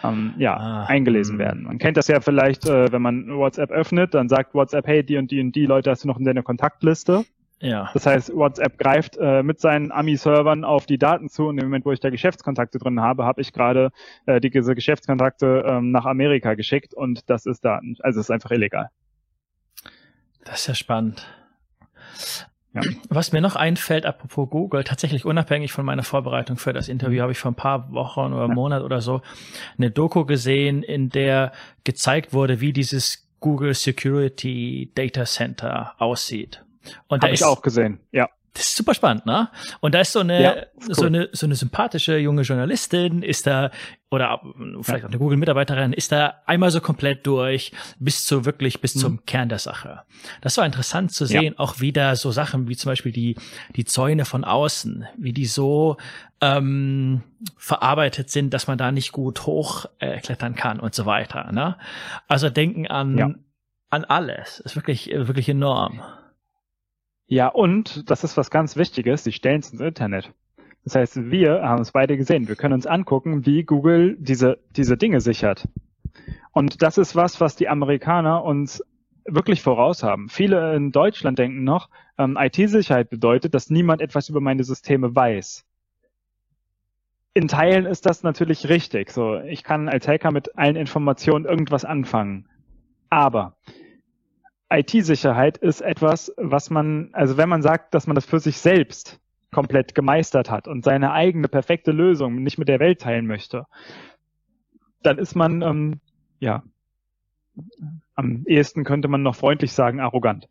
ähm, 0.02 0.32
ja, 0.38 0.56
ah, 0.56 0.84
eingelesen 0.86 1.36
mh. 1.36 1.44
werden. 1.44 1.62
Man 1.64 1.76
kennt 1.76 1.98
das 1.98 2.08
ja 2.08 2.20
vielleicht, 2.20 2.66
äh, 2.66 2.90
wenn 2.90 3.02
man 3.02 3.28
WhatsApp 3.36 3.70
öffnet, 3.70 4.14
dann 4.14 4.30
sagt 4.30 4.54
WhatsApp, 4.54 4.86
hey, 4.86 5.04
die 5.04 5.18
und 5.18 5.30
die 5.30 5.40
und 5.40 5.52
die 5.52 5.66
Leute 5.66 5.90
hast 5.90 6.04
du 6.04 6.08
noch 6.08 6.18
in 6.18 6.24
deiner 6.24 6.42
Kontaktliste. 6.42 7.26
Ja. 7.60 7.90
Das 7.92 8.06
heißt, 8.06 8.34
WhatsApp 8.34 8.78
greift 8.78 9.16
äh, 9.16 9.42
mit 9.42 9.60
seinen 9.60 9.90
Ami-Servern 9.90 10.64
auf 10.64 10.86
die 10.86 10.98
Daten 10.98 11.28
zu 11.28 11.48
und 11.48 11.58
im 11.58 11.64
Moment, 11.64 11.84
wo 11.84 11.92
ich 11.92 12.00
da 12.00 12.10
Geschäftskontakte 12.10 12.78
drin 12.78 13.00
habe, 13.00 13.24
habe 13.24 13.40
ich 13.40 13.52
gerade 13.52 13.90
äh, 14.26 14.40
diese 14.40 14.74
Geschäftskontakte 14.74 15.64
ähm, 15.66 15.90
nach 15.90 16.06
Amerika 16.06 16.54
geschickt 16.54 16.94
und 16.94 17.28
das 17.28 17.46
ist 17.46 17.64
Daten, 17.64 17.96
also 18.00 18.20
ist 18.20 18.30
einfach 18.30 18.52
illegal. 18.52 18.90
Das 20.44 20.60
ist 20.60 20.66
ja 20.68 20.74
spannend. 20.74 21.26
Ja. 22.74 22.82
Was 23.08 23.32
mir 23.32 23.40
noch 23.40 23.56
einfällt, 23.56 24.06
apropos 24.06 24.48
Google, 24.50 24.84
tatsächlich 24.84 25.24
unabhängig 25.24 25.72
von 25.72 25.84
meiner 25.84 26.04
Vorbereitung 26.04 26.58
für 26.58 26.72
das 26.72 26.88
Interview, 26.88 27.18
mhm. 27.18 27.22
habe 27.22 27.32
ich 27.32 27.38
vor 27.38 27.50
ein 27.50 27.56
paar 27.56 27.90
Wochen 27.92 28.32
oder 28.32 28.48
ja. 28.48 28.54
Monat 28.54 28.82
oder 28.82 29.00
so 29.00 29.22
eine 29.78 29.90
Doku 29.90 30.24
gesehen, 30.26 30.82
in 30.82 31.08
der 31.08 31.52
gezeigt 31.82 32.32
wurde, 32.32 32.60
wie 32.60 32.72
dieses 32.72 33.28
Google 33.40 33.74
Security 33.74 34.92
Data 34.94 35.24
Center 35.24 35.94
aussieht. 35.98 36.62
Und 37.08 37.22
habe 37.22 37.34
ich 37.34 37.44
auch 37.44 37.62
gesehen, 37.62 38.00
ja. 38.12 38.28
Das 38.58 38.66
ist 38.66 38.76
super 38.76 38.92
spannend, 38.92 39.24
ne? 39.24 39.48
Und 39.78 39.94
da 39.94 40.00
ist 40.00 40.10
so 40.10 40.18
eine, 40.18 40.42
ja, 40.42 40.56
cool. 40.86 40.94
so 40.94 41.06
eine, 41.06 41.28
so 41.30 41.46
eine 41.46 41.54
sympathische 41.54 42.16
junge 42.16 42.42
Journalistin, 42.42 43.22
ist 43.22 43.46
da, 43.46 43.70
oder 44.10 44.40
vielleicht 44.82 45.04
auch 45.04 45.10
eine 45.10 45.18
Google-Mitarbeiterin, 45.18 45.92
ist 45.92 46.10
da 46.10 46.42
einmal 46.44 46.72
so 46.72 46.80
komplett 46.80 47.24
durch, 47.24 47.70
bis 48.00 48.24
zu 48.24 48.46
wirklich, 48.46 48.80
bis 48.80 48.96
mhm. 48.96 49.00
zum 49.00 49.26
Kern 49.26 49.48
der 49.48 49.60
Sache. 49.60 50.02
Das 50.40 50.56
war 50.56 50.66
interessant 50.66 51.12
zu 51.12 51.24
sehen, 51.24 51.54
ja. 51.56 51.58
auch 51.58 51.78
wieder 51.78 52.16
so 52.16 52.32
Sachen 52.32 52.68
wie 52.68 52.74
zum 52.74 52.90
Beispiel 52.90 53.12
die, 53.12 53.36
die 53.76 53.84
Zäune 53.84 54.24
von 54.24 54.42
außen, 54.42 55.06
wie 55.16 55.32
die 55.32 55.46
so, 55.46 55.96
ähm, 56.40 57.22
verarbeitet 57.56 58.28
sind, 58.30 58.54
dass 58.54 58.66
man 58.66 58.76
da 58.76 58.90
nicht 58.90 59.12
gut 59.12 59.46
hochklettern 59.46 60.54
äh, 60.54 60.56
kann 60.56 60.80
und 60.80 60.96
so 60.96 61.06
weiter, 61.06 61.52
ne? 61.52 61.76
Also 62.26 62.50
denken 62.50 62.88
an, 62.88 63.18
ja. 63.18 63.30
an 63.90 64.04
alles. 64.04 64.58
Ist 64.58 64.74
wirklich, 64.74 65.10
wirklich 65.12 65.48
enorm. 65.48 66.00
Ja, 67.28 67.48
und 67.48 68.10
das 68.10 68.24
ist 68.24 68.38
was 68.38 68.50
ganz 68.50 68.76
Wichtiges, 68.76 69.22
die 69.22 69.32
stellen 69.32 69.60
es 69.60 69.70
ins 69.70 69.82
Internet. 69.82 70.32
Das 70.84 70.94
heißt, 70.94 71.30
wir 71.30 71.60
haben 71.62 71.82
es 71.82 71.92
beide 71.92 72.16
gesehen. 72.16 72.48
Wir 72.48 72.56
können 72.56 72.72
uns 72.72 72.86
angucken, 72.86 73.44
wie 73.44 73.64
Google 73.64 74.16
diese, 74.18 74.58
diese 74.70 74.96
Dinge 74.96 75.20
sichert. 75.20 75.68
Und 76.52 76.80
das 76.80 76.96
ist 76.96 77.14
was, 77.14 77.38
was 77.42 77.54
die 77.54 77.68
Amerikaner 77.68 78.42
uns 78.42 78.82
wirklich 79.26 79.60
voraus 79.60 80.02
haben. 80.02 80.30
Viele 80.30 80.74
in 80.74 80.90
Deutschland 80.90 81.38
denken 81.38 81.64
noch, 81.64 81.90
ähm, 82.16 82.38
IT-Sicherheit 82.40 83.10
bedeutet, 83.10 83.52
dass 83.52 83.68
niemand 83.68 84.00
etwas 84.00 84.30
über 84.30 84.40
meine 84.40 84.64
Systeme 84.64 85.14
weiß. 85.14 85.66
In 87.34 87.46
Teilen 87.46 87.84
ist 87.84 88.06
das 88.06 88.22
natürlich 88.22 88.70
richtig. 88.70 89.10
So, 89.10 89.38
ich 89.40 89.62
kann 89.62 89.90
als 89.90 90.08
Hacker 90.08 90.32
mit 90.32 90.56
allen 90.56 90.76
Informationen 90.76 91.44
irgendwas 91.44 91.84
anfangen. 91.84 92.48
Aber 93.10 93.58
IT-Sicherheit 94.70 95.58
ist 95.58 95.80
etwas, 95.80 96.32
was 96.36 96.70
man, 96.70 97.10
also 97.12 97.36
wenn 97.36 97.48
man 97.48 97.62
sagt, 97.62 97.94
dass 97.94 98.06
man 98.06 98.14
das 98.14 98.26
für 98.26 98.40
sich 98.40 98.58
selbst 98.58 99.20
komplett 99.50 99.94
gemeistert 99.94 100.50
hat 100.50 100.68
und 100.68 100.84
seine 100.84 101.12
eigene 101.12 101.48
perfekte 101.48 101.90
Lösung 101.90 102.42
nicht 102.42 102.58
mit 102.58 102.68
der 102.68 102.80
Welt 102.80 103.00
teilen 103.00 103.26
möchte, 103.26 103.66
dann 105.02 105.18
ist 105.18 105.34
man, 105.34 105.62
ähm, 105.62 106.00
ja, 106.38 106.62
am 108.14 108.44
ehesten 108.46 108.84
könnte 108.84 109.08
man 109.08 109.22
noch 109.22 109.36
freundlich 109.36 109.72
sagen, 109.72 110.00
arrogant. 110.00 110.48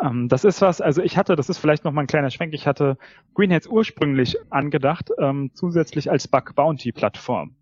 Ähm, 0.00 0.28
das 0.28 0.44
ist 0.44 0.62
was, 0.62 0.80
also 0.80 1.02
ich 1.02 1.16
hatte, 1.16 1.36
das 1.36 1.48
ist 1.48 1.58
vielleicht 1.58 1.84
noch 1.84 1.92
mal 1.92 2.02
ein 2.02 2.06
kleiner 2.06 2.30
Schwenk, 2.30 2.54
ich 2.54 2.66
hatte 2.66 2.96
Greenheads 3.34 3.66
ursprünglich 3.66 4.36
angedacht, 4.50 5.10
ähm, 5.18 5.50
zusätzlich 5.54 6.10
als 6.10 6.28
Bug 6.28 6.54
Bounty 6.54 6.92
Plattform. 6.92 7.55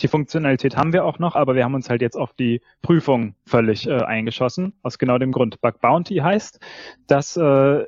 Die 0.00 0.08
Funktionalität 0.08 0.76
haben 0.76 0.92
wir 0.92 1.04
auch 1.04 1.18
noch, 1.18 1.34
aber 1.34 1.54
wir 1.54 1.64
haben 1.64 1.74
uns 1.74 1.90
halt 1.90 2.02
jetzt 2.02 2.16
auf 2.16 2.32
die 2.32 2.60
Prüfung 2.82 3.34
völlig 3.46 3.86
äh, 3.86 4.02
eingeschossen, 4.02 4.72
aus 4.82 4.98
genau 4.98 5.18
dem 5.18 5.32
Grund. 5.32 5.60
Bug 5.60 5.80
Bounty 5.80 6.16
heißt, 6.16 6.60
dass 7.06 7.36
äh, 7.36 7.84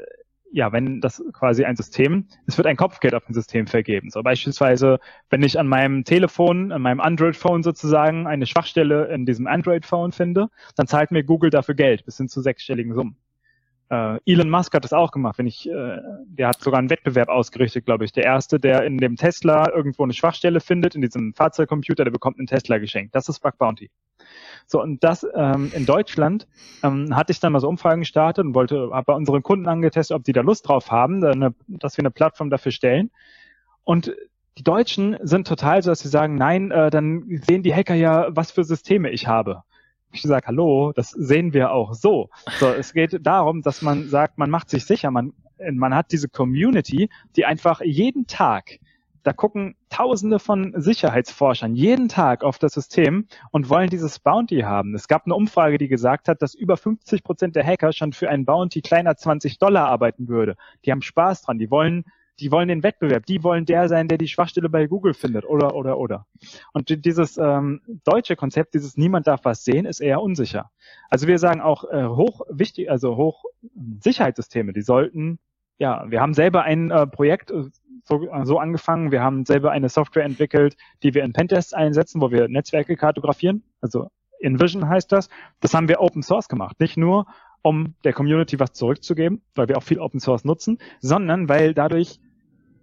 ja, 0.53 0.73
wenn 0.73 1.01
das 1.01 1.23
quasi 1.33 1.65
ein 1.65 1.77
System, 1.77 2.27
es 2.47 2.57
wird 2.57 2.67
ein 2.67 2.77
Kopfgeld 2.77 3.15
auf 3.15 3.29
ein 3.29 3.35
System 3.35 3.67
vergeben. 3.67 4.11
So 4.11 4.23
beispielsweise, 4.23 4.99
wenn 5.29 5.43
ich 5.43 5.59
an 5.59 5.69
meinem 5.69 6.05
Telefon, 6.05 6.73
an 6.73 6.83
meinem 6.83 7.01
Android-Phone 7.01 7.63
sozusagen 7.63 8.27
eine 8.27 8.47
Schwachstelle 8.47 9.07
in 9.07 9.27
diesem 9.27 9.47
Android-Phone 9.47 10.13
finde, 10.13 10.49
dann 10.77 10.87
zahlt 10.87 11.13
mir 11.13 11.23
Google 11.23 11.51
dafür 11.51 11.75
Geld 11.75 12.05
bis 12.05 12.17
hin 12.17 12.29
zu 12.29 12.41
sechsstelligen 12.41 12.95
Summen. 12.95 13.17
Äh, 13.91 14.20
Elon 14.24 14.49
Musk 14.49 14.72
hat 14.74 14.84
das 14.84 14.93
auch 14.93 15.11
gemacht. 15.11 15.38
Wenn 15.38 15.49
ich, 15.49 15.68
äh, 15.68 15.99
der 16.24 16.49
hat 16.49 16.61
sogar 16.61 16.78
einen 16.78 16.91
Wettbewerb 16.91 17.28
ausgerichtet, 17.28 17.84
glaube 17.84 18.05
ich. 18.05 18.12
Der 18.12 18.24
erste, 18.24 18.61
der 18.61 18.84
in 18.84 18.99
dem 18.99 19.16
Tesla 19.16 19.68
irgendwo 19.74 20.05
eine 20.05 20.12
Schwachstelle 20.12 20.61
findet, 20.61 20.95
in 20.95 21.03
diesem 21.03 21.34
Fahrzeugcomputer, 21.34 22.05
der 22.05 22.12
bekommt 22.12 22.38
einen 22.38 22.47
Tesla 22.47 22.78
geschenkt. 22.78 23.14
Das 23.14 23.28
ist 23.28 23.41
Bug 23.41 23.59
Bounty. 23.59 23.91
So, 24.66 24.80
und 24.80 25.03
das 25.03 25.26
ähm, 25.34 25.72
in 25.74 25.86
Deutschland 25.86 26.47
ähm, 26.84 27.16
hatte 27.16 27.32
ich 27.32 27.41
dann 27.41 27.53
mal 27.53 27.59
so 27.59 27.68
Umfragen 27.68 28.03
gestartet 28.03 28.45
und 28.45 28.55
wollte, 28.55 28.91
habe 28.93 29.07
bei 29.07 29.14
unseren 29.14 29.43
Kunden 29.43 29.66
angetestet, 29.66 30.16
ob 30.16 30.22
die 30.22 30.32
da 30.32 30.43
Lust 30.43 30.68
drauf 30.68 30.93
haben, 30.93 31.24
eine, 31.24 31.53
dass 31.66 31.97
wir 31.97 32.03
eine 32.03 32.12
Plattform 32.12 32.49
dafür 32.49 32.70
stellen. 32.70 33.11
Und 33.82 34.14
die 34.57 34.62
Deutschen 34.62 35.16
sind 35.22 35.49
total 35.49 35.82
so, 35.82 35.91
dass 35.91 36.01
sie 36.01 36.09
sagen, 36.09 36.36
nein, 36.36 36.70
äh, 36.70 36.91
dann 36.91 37.24
sehen 37.49 37.64
die 37.64 37.74
Hacker 37.74 37.95
ja, 37.95 38.28
was 38.30 38.53
für 38.53 38.62
Systeme 38.62 39.11
ich 39.11 39.26
habe 39.26 39.64
ich 40.13 40.23
sage, 40.23 40.47
hallo, 40.47 40.93
das 40.95 41.11
sehen 41.11 41.53
wir 41.53 41.73
auch 41.73 41.95
so. 41.95 42.31
So, 42.59 42.69
es 42.69 42.93
geht 42.93 43.19
darum, 43.25 43.63
dass 43.63 43.83
man 43.83 44.09
sagt, 44.09 44.39
man 44.39 44.51
macht 44.51 44.71
sich 44.71 44.85
sicher, 44.85 45.11
man, 45.11 45.33
man 45.73 45.95
hat 45.95 46.13
diese 46.13 46.29
Community, 46.29 47.09
die 47.37 47.45
einfach 47.45 47.81
jeden 47.83 48.27
Tag, 48.27 48.79
da 49.23 49.33
gucken 49.33 49.77
Tausende 49.91 50.39
von 50.39 50.73
Sicherheitsforschern 50.77 51.75
jeden 51.75 52.09
Tag 52.09 52.43
auf 52.43 52.59
das 52.59 52.73
System 52.73 53.27
und 53.51 53.69
wollen 53.69 53.91
dieses 53.91 54.19
Bounty 54.19 54.61
haben. 54.61 54.95
Es 54.95 55.09
gab 55.09 55.27
eine 55.27 55.35
Umfrage, 55.35 55.79
die 55.79 55.89
gesagt 55.89 56.29
hat, 56.29 56.41
dass 56.43 56.55
über 56.55 56.77
50 56.77 57.23
Prozent 57.23 57.57
der 57.57 57.67
Hacker 57.67 57.93
schon 57.93 58.13
für 58.13 58.31
ein 58.31 58.45
Bounty 58.45 58.81
kleiner 58.81 59.17
20 59.17 59.59
Dollar 59.59 59.89
arbeiten 59.89 60.29
würde. 60.29 60.57
Die 60.85 60.93
haben 60.93 61.03
Spaß 61.03 61.43
dran, 61.43 61.59
die 61.59 61.71
wollen 61.71 62.05
die 62.41 62.51
wollen 62.51 62.68
den 62.68 62.82
Wettbewerb, 62.82 63.26
die 63.26 63.43
wollen 63.43 63.66
der 63.66 63.88
sein, 63.88 64.09
der 64.09 64.18
die 64.18 64.28
Schwachstelle 64.28 64.68
bei 64.68 64.86
Google 64.86 65.14
findet 65.14 65.45
oder 65.45 65.74
oder 65.74 65.99
oder. 65.99 66.26
Und 66.72 67.05
dieses 67.05 67.38
ähm, 67.38 67.80
deutsche 68.05 68.36
Konzept, 68.36 68.74
dieses 68.74 68.97
niemand 68.97 69.26
darf 69.26 69.45
was 69.45 69.64
sehen, 69.64 69.86
ist 69.86 70.01
eher 70.01 70.22
unsicher. 70.22 70.70
Also 71.09 71.26
wir 71.26 71.38
sagen 71.38 71.61
auch 71.61 71.84
äh, 71.84 72.05
hoch 72.05 72.41
wichtig, 72.49 72.91
also 72.91 73.16
hoch 73.16 73.45
Sicherheitssysteme, 74.01 74.72
die 74.72 74.82
sollten 74.82 75.38
ja, 75.78 76.05
wir 76.09 76.20
haben 76.20 76.34
selber 76.34 76.62
ein 76.62 76.91
äh, 76.91 77.07
Projekt 77.07 77.51
äh, 77.51 77.64
so, 78.05 78.28
so 78.43 78.59
angefangen. 78.59 79.12
Wir 79.12 79.22
haben 79.22 79.47
selber 79.47 79.70
eine 79.70 79.88
Software 79.88 80.24
entwickelt, 80.24 80.76
die 81.03 81.14
wir 81.14 81.24
in 81.24 81.32
Pentests 81.32 81.72
einsetzen, 81.72 82.20
wo 82.20 82.30
wir 82.30 82.49
Netzwerke 82.49 82.97
kartografieren, 82.97 83.62
also 83.80 84.11
InVision 84.41 84.88
heißt 84.88 85.11
das. 85.12 85.28
Das 85.61 85.74
haben 85.74 85.88
wir 85.88 86.01
Open 86.01 86.22
Source 86.22 86.49
gemacht. 86.49 86.80
Nicht 86.80 86.97
nur, 86.97 87.26
um 87.62 87.95
der 88.05 88.12
Community 88.12 88.59
was 88.59 88.72
zurückzugeben, 88.72 89.43
weil 89.55 89.68
wir 89.68 89.76
auch 89.76 89.82
viel 89.82 90.01
Open 90.01 90.20
Source 90.20 90.45
nutzen, 90.45 90.78
sondern 91.01 91.49
weil 91.49 91.74
dadurch 91.74 92.20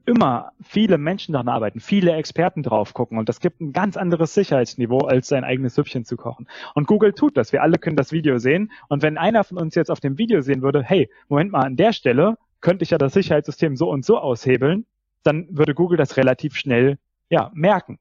immer 0.08 0.54
viele 0.64 0.98
Menschen 0.98 1.34
daran 1.34 1.50
arbeiten, 1.50 1.82
viele 1.82 2.14
Experten 2.14 2.64
drauf 2.64 2.94
gucken 2.94 3.18
und 3.18 3.28
das 3.28 3.42
gibt 3.42 3.60
ein 3.60 3.74
ganz 3.74 3.98
anderes 3.98 4.34
Sicherheitsniveau, 4.34 5.00
als 5.00 5.28
sein 5.28 5.44
eigenes 5.44 5.76
Süppchen 5.76 6.06
zu 6.06 6.16
kochen. 6.16 6.48
Und 6.74 6.88
Google 6.88 7.14
tut 7.14 7.36
das. 7.36 7.52
Wir 7.52 7.62
alle 7.62 7.78
können 7.78 7.98
das 7.98 8.14
Video 8.14 8.40
sehen 8.40 8.72
und 8.88 9.04
wenn 9.04 9.18
einer 9.18 9.44
von 9.44 9.58
uns 9.58 9.76
jetzt 9.76 9.92
auf 9.92 10.00
dem 10.00 10.18
Video 10.18 10.42
sehen 10.42 10.62
würde, 10.62 10.82
hey, 10.82 11.10
Moment 11.28 11.52
mal, 11.52 11.66
an 11.66 11.76
der 11.76 11.92
Stelle 11.92 12.38
könnte 12.62 12.84
ich 12.84 12.92
ja 12.92 12.98
das 12.98 13.14
Sicherheitssystem 13.14 13.76
so 13.76 13.90
und 13.90 14.06
so 14.06 14.18
aushebeln, 14.18 14.86
dann 15.24 15.48
würde 15.52 15.76
Google 15.76 15.98
das 15.98 16.16
relativ 16.16 16.56
schnell 16.56 16.98
ja 17.30 17.52
merken. 17.54 18.00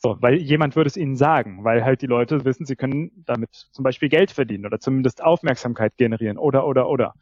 So, 0.00 0.16
weil 0.20 0.36
jemand 0.36 0.76
würde 0.76 0.86
es 0.86 0.96
ihnen 0.96 1.16
sagen, 1.16 1.64
weil 1.64 1.84
halt 1.84 2.02
die 2.02 2.06
Leute 2.06 2.44
wissen, 2.44 2.66
sie 2.66 2.76
können 2.76 3.24
damit 3.26 3.50
zum 3.72 3.82
Beispiel 3.82 4.08
Geld 4.08 4.30
verdienen 4.30 4.64
oder 4.64 4.78
zumindest 4.78 5.24
Aufmerksamkeit 5.24 5.96
generieren 5.96 6.38
oder 6.38 6.68
oder 6.68 6.88
oder. 6.88 7.14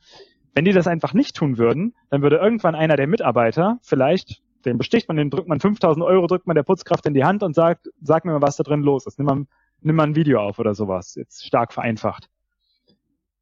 Wenn 0.56 0.64
die 0.64 0.72
das 0.72 0.86
einfach 0.86 1.12
nicht 1.12 1.36
tun 1.36 1.58
würden, 1.58 1.94
dann 2.08 2.22
würde 2.22 2.36
irgendwann 2.36 2.74
einer 2.74 2.96
der 2.96 3.06
Mitarbeiter 3.06 3.78
vielleicht, 3.82 4.40
den 4.64 4.78
besticht 4.78 5.06
man, 5.06 5.18
den 5.18 5.28
drückt 5.28 5.48
man 5.48 5.60
5000 5.60 6.02
Euro, 6.02 6.26
drückt 6.26 6.46
man 6.46 6.54
der 6.54 6.62
Putzkraft 6.62 7.04
in 7.04 7.12
die 7.12 7.24
Hand 7.24 7.42
und 7.42 7.54
sagt, 7.54 7.90
sag 8.00 8.24
mir 8.24 8.32
mal, 8.32 8.40
was 8.40 8.56
da 8.56 8.62
drin 8.62 8.80
los 8.80 9.06
ist. 9.06 9.18
Nimm 9.18 9.26
mal, 9.26 9.44
nimm 9.82 9.94
mal 9.94 10.04
ein 10.04 10.16
Video 10.16 10.40
auf 10.40 10.58
oder 10.58 10.74
sowas. 10.74 11.14
Jetzt 11.14 11.44
stark 11.44 11.74
vereinfacht. 11.74 12.30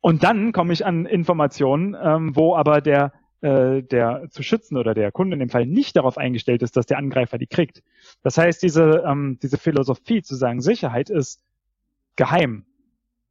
Und 0.01 0.25
dann 0.25 0.51
komme 0.51 0.73
ich 0.73 0.85
an 0.85 1.07
Informationen, 1.07 1.97
ähm, 2.03 2.35
wo 2.35 2.57
aber 2.57 2.81
der, 2.81 3.13
äh, 3.43 3.85
der 3.85 4.27
zu 4.31 4.43
schützen 4.43 4.77
oder 4.77 4.93
der 4.93 5.13
Kunde 5.13 5.35
in 5.35 5.41
dem 5.41 5.51
Fall 5.51 5.67
nicht 5.67 5.95
darauf 5.95 6.19
eingestellt 6.19 6.65
ist, 6.65 6.77
dass 6.77 6.87
der 6.87 6.99
Angreifer 6.99 7.39
die 7.39 7.47
kriegt. 7.47 7.85
Das 8.25 8.39
heißt, 8.39 8.61
diese, 8.61 9.05
ähm, 9.07 9.39
diese 9.41 9.57
Philosophie 9.57 10.23
zu 10.23 10.35
sagen, 10.35 10.61
Sicherheit 10.61 11.11
ist 11.11 11.45
geheim, 12.17 12.67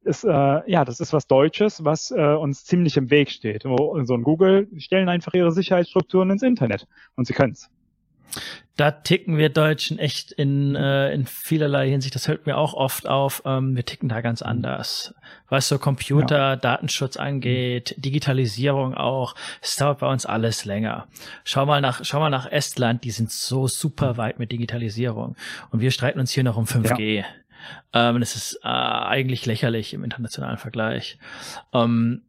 ist, 0.04 0.24
äh, 0.24 0.28
ja, 0.70 0.84
das 0.84 1.00
ist 1.00 1.12
was 1.12 1.26
Deutsches, 1.26 1.84
was 1.84 2.10
äh, 2.10 2.34
uns 2.34 2.64
ziemlich 2.64 2.96
im 2.96 3.10
Weg 3.10 3.30
steht. 3.30 3.62
So 3.62 3.94
ein 3.94 4.22
Google 4.22 4.68
stellen 4.78 5.08
einfach 5.08 5.34
ihre 5.34 5.52
Sicherheitsstrukturen 5.52 6.30
ins 6.30 6.42
Internet 6.42 6.86
und 7.16 7.26
sie 7.26 7.34
können's. 7.34 7.70
Da 8.76 8.90
ticken 8.90 9.38
wir 9.38 9.50
Deutschen 9.50 10.00
echt 10.00 10.32
in, 10.32 10.74
äh, 10.74 11.12
in 11.12 11.26
vielerlei 11.26 11.88
Hinsicht, 11.88 12.16
das 12.16 12.26
hört 12.26 12.46
mir 12.46 12.56
auch 12.56 12.74
oft 12.74 13.06
auf, 13.06 13.42
ähm, 13.44 13.76
wir 13.76 13.84
ticken 13.84 14.08
da 14.08 14.20
ganz 14.20 14.42
anders. 14.42 15.14
Was 15.48 15.68
so 15.68 15.78
Computer, 15.78 16.36
ja. 16.36 16.56
Datenschutz 16.56 17.16
angeht, 17.16 17.94
Digitalisierung 17.98 18.94
auch, 18.94 19.36
es 19.62 19.76
dauert 19.76 20.00
bei 20.00 20.08
uns 20.10 20.26
alles 20.26 20.64
länger. 20.64 21.06
Schau 21.44 21.66
mal 21.66 21.80
nach, 21.80 22.04
schau 22.04 22.18
mal 22.18 22.30
nach 22.30 22.50
Estland, 22.50 23.04
die 23.04 23.12
sind 23.12 23.30
so 23.30 23.68
super 23.68 24.16
weit 24.16 24.40
mit 24.40 24.50
Digitalisierung. 24.50 25.36
Und 25.70 25.80
wir 25.80 25.92
streiten 25.92 26.18
uns 26.18 26.32
hier 26.32 26.42
noch 26.42 26.56
um 26.56 26.64
5G. 26.64 27.18
Ja. 27.18 27.24
Ähm, 27.92 28.20
das 28.20 28.36
ist 28.36 28.60
äh, 28.62 28.68
eigentlich 28.68 29.46
lächerlich 29.46 29.94
im 29.94 30.04
internationalen 30.04 30.58
Vergleich. 30.58 31.18
Ähm, 31.72 32.22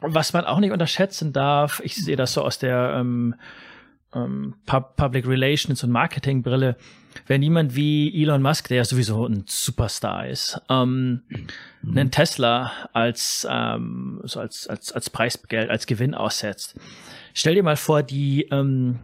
was 0.00 0.32
man 0.32 0.44
auch 0.44 0.58
nicht 0.58 0.72
unterschätzen 0.72 1.32
darf, 1.32 1.80
ich 1.84 1.94
sehe 1.94 2.16
das 2.16 2.32
so 2.32 2.42
aus 2.42 2.58
der 2.58 2.96
ähm, 2.98 3.34
ähm, 4.14 4.54
Public 4.66 5.26
Relations 5.26 5.84
und 5.84 5.90
Marketing 5.90 6.42
Brille, 6.42 6.76
wenn 7.26 7.42
jemand 7.42 7.74
wie 7.74 8.22
Elon 8.22 8.42
Musk, 8.42 8.68
der 8.68 8.78
ja 8.78 8.84
sowieso 8.84 9.26
ein 9.26 9.44
Superstar 9.46 10.26
ist, 10.26 10.60
ähm, 10.68 11.22
mhm. 11.28 11.98
einen 11.98 12.10
Tesla 12.10 12.72
als, 12.92 13.46
ähm, 13.50 14.20
so 14.24 14.40
als, 14.40 14.66
als, 14.68 14.92
als 14.92 15.10
Preisgeld, 15.10 15.70
als 15.70 15.86
Gewinn 15.86 16.14
aussetzt. 16.14 16.76
Stell 17.34 17.54
dir 17.54 17.62
mal 17.62 17.76
vor, 17.76 18.02
die, 18.02 18.48
ähm, 18.50 19.00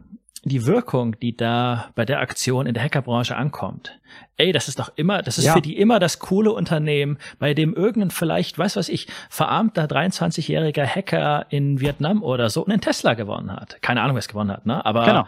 die 0.49 0.65
Wirkung, 0.65 1.19
die 1.19 1.37
da 1.37 1.91
bei 1.97 2.05
der 2.05 2.21
Aktion 2.21 2.67
in 2.67 2.75
der 2.75 2.85
Hackerbranche 2.85 3.37
ankommt. 3.37 4.01
Ey, 4.37 4.53
das 4.53 4.69
ist 4.69 4.79
doch 4.79 4.93
immer, 4.95 5.23
das 5.23 5.39
ist 5.39 5.47
ja. 5.47 5.53
für 5.55 5.61
die 5.61 5.77
immer 5.77 5.99
das 5.99 6.21
coole 6.21 6.53
Unternehmen, 6.53 7.19
bei 7.41 7.53
dem 7.53 7.75
irgendein 7.75 8.11
vielleicht, 8.11 8.57
weiß 8.57 8.77
was 8.77 8.89
ich, 8.89 9.09
verarmter 9.29 9.87
23-jähriger 9.87 10.87
Hacker 10.87 11.47
in 11.51 11.81
Vietnam 11.81 12.23
oder 12.23 12.49
so 12.49 12.65
einen 12.65 12.81
Tesla 12.81 13.15
gewonnen 13.15 13.53
hat. 13.53 13.83
Keine 13.83 14.03
Ahnung, 14.03 14.15
wer 14.15 14.21
es 14.21 14.29
gewonnen 14.29 14.53
hat, 14.53 14.67
ne? 14.67 14.85
Aber 14.85 15.05
genau. 15.05 15.27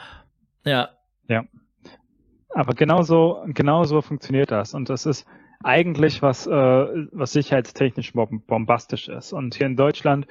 ja. 0.64 0.90
Ja. 1.28 1.44
Aber 2.50 2.74
genauso, 2.74 3.42
genauso 3.48 4.02
funktioniert 4.02 4.52
das. 4.52 4.72
Und 4.72 4.88
das 4.88 5.04
ist 5.04 5.26
eigentlich 5.64 6.22
was, 6.22 6.46
äh, 6.46 6.50
was 6.50 7.32
sicherheitstechnisch 7.32 8.12
bombastisch 8.12 9.08
ist. 9.08 9.32
Und 9.32 9.56
hier 9.56 9.66
in 9.66 9.76
Deutschland 9.76 10.28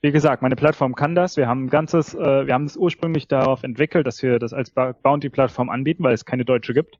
wie 0.00 0.12
gesagt, 0.12 0.42
meine 0.42 0.56
Plattform 0.56 0.94
kann 0.94 1.14
das. 1.14 1.36
Wir 1.36 1.48
haben 1.48 1.64
ein 1.64 1.70
ganzes, 1.70 2.14
äh, 2.14 2.46
wir 2.46 2.54
haben 2.54 2.66
das 2.66 2.76
ursprünglich 2.76 3.26
darauf 3.26 3.64
entwickelt, 3.64 4.06
dass 4.06 4.22
wir 4.22 4.38
das 4.38 4.52
als 4.52 4.70
Bounty-Plattform 4.70 5.70
anbieten, 5.70 6.04
weil 6.04 6.14
es 6.14 6.24
keine 6.24 6.44
deutsche 6.44 6.72
gibt. 6.72 6.98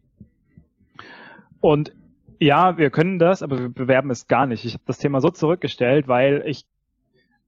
Und 1.61 1.93
ja, 2.41 2.77
wir 2.79 2.91
können 2.91 3.19
das, 3.19 3.43
aber 3.43 3.59
wir 3.59 3.69
bewerben 3.69 4.11
es 4.11 4.27
gar 4.27 4.47
nicht. 4.47 4.65
Ich 4.65 4.75
habe 4.75 4.85
das 4.87 4.99
Thema 4.99 5.21
so 5.21 5.31
zurückgestellt, 5.31 6.09
weil 6.09 6.43
ich, 6.47 6.67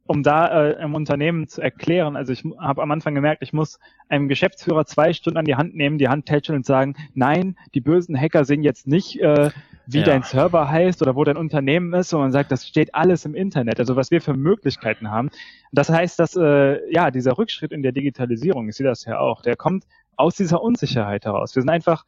um 0.07 0.22
da 0.22 0.66
äh, 0.66 0.82
im 0.82 0.94
Unternehmen 0.94 1.48
zu 1.48 1.61
erklären, 1.61 2.16
also 2.16 2.32
ich 2.32 2.44
habe 2.59 2.82
am 2.82 2.90
Anfang 2.90 3.14
gemerkt, 3.14 3.42
ich 3.42 3.53
muss 3.53 3.78
einem 4.09 4.28
Geschäftsführer 4.28 4.84
zwei 4.86 5.12
Stunden 5.12 5.38
an 5.38 5.44
die 5.44 5.55
Hand 5.57 5.74
nehmen, 5.74 5.98
die 5.98 6.09
Hand 6.09 6.26
tätscheln 6.26 6.59
und 6.59 6.66
sagen, 6.66 6.94
nein, 7.14 7.57
die 7.74 7.80
bösen 7.80 8.20
Hacker 8.20 8.44
sehen 8.44 8.62
jetzt 8.62 8.86
nicht 8.88 9.20
äh, 9.20 9.51
wie 9.93 9.99
ja. 9.99 10.05
dein 10.05 10.22
Server 10.22 10.68
heißt 10.68 11.03
oder 11.03 11.16
wo 11.16 11.24
dein 11.24 11.36
Unternehmen 11.36 11.93
ist 11.95 12.12
und 12.12 12.20
man 12.20 12.32
sagt, 12.32 12.53
das 12.53 12.66
steht 12.66 12.95
alles 12.95 13.24
im 13.24 13.34
Internet, 13.34 13.78
also 13.78 13.97
was 13.97 14.11
wir 14.11 14.20
für 14.20 14.34
Möglichkeiten 14.34 15.11
haben. 15.11 15.30
Das 15.72 15.88
heißt, 15.88 16.18
dass 16.18 16.36
äh, 16.36 16.78
ja 16.93 17.11
dieser 17.11 17.38
Rückschritt 17.38 17.72
in 17.72 17.82
der 17.82 17.93
Digitalisierung, 17.93 18.68
ich 18.68 18.76
sehe 18.76 18.86
das 18.86 19.05
ja 19.05 19.18
auch, 19.18 19.43
der 19.43 19.57
kommt 19.57 19.84
aus 20.16 20.36
dieser 20.36 20.62
Unsicherheit 20.62 21.24
heraus. 21.24 21.55
Wir 21.57 21.62
sind 21.62 21.70
einfach 21.70 22.05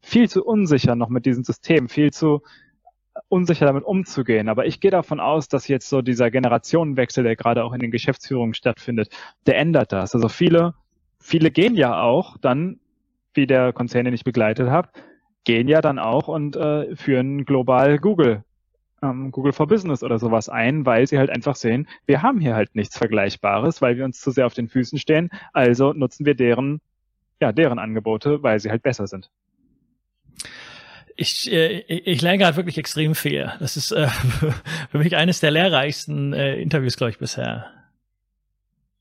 viel 0.00 0.28
zu 0.28 0.44
unsicher 0.44 0.96
noch 0.96 1.08
mit 1.08 1.26
diesem 1.26 1.44
System, 1.44 1.88
viel 1.88 2.12
zu 2.12 2.42
unsicher 3.28 3.66
damit 3.66 3.84
umzugehen. 3.84 4.48
Aber 4.48 4.66
ich 4.66 4.80
gehe 4.80 4.90
davon 4.90 5.20
aus, 5.20 5.48
dass 5.48 5.68
jetzt 5.68 5.88
so 5.88 6.02
dieser 6.02 6.30
Generationenwechsel, 6.30 7.24
der 7.24 7.36
gerade 7.36 7.64
auch 7.64 7.72
in 7.72 7.80
den 7.80 7.90
Geschäftsführungen 7.90 8.54
stattfindet, 8.54 9.08
der 9.46 9.56
ändert 9.56 9.92
das. 9.92 10.14
Also 10.14 10.28
viele, 10.28 10.74
viele 11.20 11.50
gehen 11.50 11.74
ja 11.74 12.00
auch 12.00 12.36
dann, 12.38 12.80
wie 13.32 13.46
der 13.46 13.72
Konzern, 13.72 14.04
den 14.04 14.14
ich 14.14 14.24
begleitet 14.24 14.68
habe, 14.68 14.88
gehen 15.44 15.68
ja 15.68 15.80
dann 15.80 15.98
auch 15.98 16.28
und 16.28 16.56
äh, 16.56 16.96
führen 16.96 17.44
global 17.44 17.98
Google, 17.98 18.44
ähm, 19.02 19.30
Google 19.30 19.52
for 19.52 19.66
Business 19.66 20.02
oder 20.02 20.18
sowas 20.18 20.48
ein, 20.48 20.86
weil 20.86 21.06
sie 21.06 21.18
halt 21.18 21.30
einfach 21.30 21.56
sehen, 21.56 21.86
wir 22.06 22.22
haben 22.22 22.40
hier 22.40 22.54
halt 22.54 22.74
nichts 22.74 22.98
Vergleichbares, 22.98 23.82
weil 23.82 23.96
wir 23.96 24.04
uns 24.04 24.20
zu 24.20 24.30
sehr 24.30 24.46
auf 24.46 24.54
den 24.54 24.68
Füßen 24.68 24.98
stehen. 24.98 25.30
Also 25.52 25.92
nutzen 25.92 26.26
wir 26.26 26.34
deren, 26.34 26.80
ja, 27.40 27.52
deren 27.52 27.78
Angebote, 27.78 28.42
weil 28.42 28.58
sie 28.60 28.70
halt 28.70 28.82
besser 28.82 29.06
sind. 29.06 29.30
Ich, 31.16 31.52
äh, 31.52 31.80
ich 31.80 32.22
lerne 32.22 32.38
gerade 32.38 32.56
wirklich 32.56 32.78
extrem 32.78 33.14
viel. 33.14 33.52
Das 33.60 33.76
ist 33.76 33.92
äh, 33.92 34.08
für 34.90 34.98
mich 34.98 35.14
eines 35.16 35.40
der 35.40 35.52
lehrreichsten 35.52 36.32
äh, 36.32 36.56
Interviews, 36.56 36.96
glaube 36.96 37.10
ich, 37.10 37.18
bisher. 37.18 37.70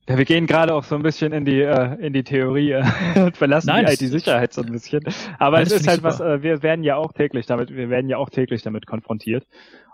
Ja, 0.10 0.18
wir 0.18 0.26
gehen 0.26 0.48
gerade 0.48 0.74
auch 0.74 0.84
so 0.84 0.96
ein 0.96 1.02
bisschen 1.02 1.32
in 1.32 1.46
die 1.46 1.62
äh, 1.62 1.96
in 2.06 2.12
die 2.12 2.26
Theorie 2.26 2.72
äh, 2.72 2.84
und 3.16 3.38
verlassen 3.38 3.68
Nein, 3.68 3.86
die 3.86 3.94
IT-Sicherheit 3.94 4.52
so 4.52 4.62
ein 4.62 4.72
bisschen. 4.72 5.02
Aber 5.40 5.62
es 5.62 5.72
ist 5.72 5.88
halt 5.88 6.04
was, 6.04 6.20
äh, 6.20 6.44
wir 6.44 6.62
werden 6.62 6.84
ja 6.84 6.98
auch 6.98 7.14
täglich 7.14 7.46
damit, 7.46 7.74
wir 7.74 7.90
werden 7.90 8.10
ja 8.10 8.18
auch 8.18 8.30
täglich 8.30 8.64
damit 8.64 8.86
konfrontiert 8.86 9.48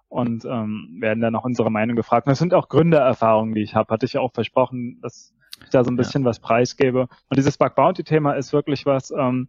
und 0.07 0.45
ähm, 0.45 0.97
werden 0.99 1.22
dann 1.22 1.36
auch 1.36 1.45
unsere 1.45 1.70
Meinung 1.70 1.95
gefragt. 1.95 2.26
Und 2.26 2.32
das 2.32 2.39
sind 2.39 2.55
auch 2.55 2.70
Gründererfahrungen, 2.70 3.53
die 3.53 3.62
ich 3.62 3.76
habe. 3.76 3.93
Hatte 3.93 4.07
ich 4.07 4.14
ja 4.14 4.22
auch 4.22 4.34
versprochen, 4.34 4.99
dass 5.03 5.32
ich 5.64 5.70
da 5.70 5.84
so 5.84 5.91
ein 5.91 5.95
bisschen 5.95 6.24
ja. 6.24 6.30
was 6.30 6.39
preisgebe. 6.39 7.01
Und 7.01 7.38
dieses 7.38 7.57
Bug 7.57 7.76
Bounty-Thema 7.76 8.34
ist 8.34 8.51
wirklich 8.51 8.88
was. 8.88 9.12
Ähm, 9.12 9.47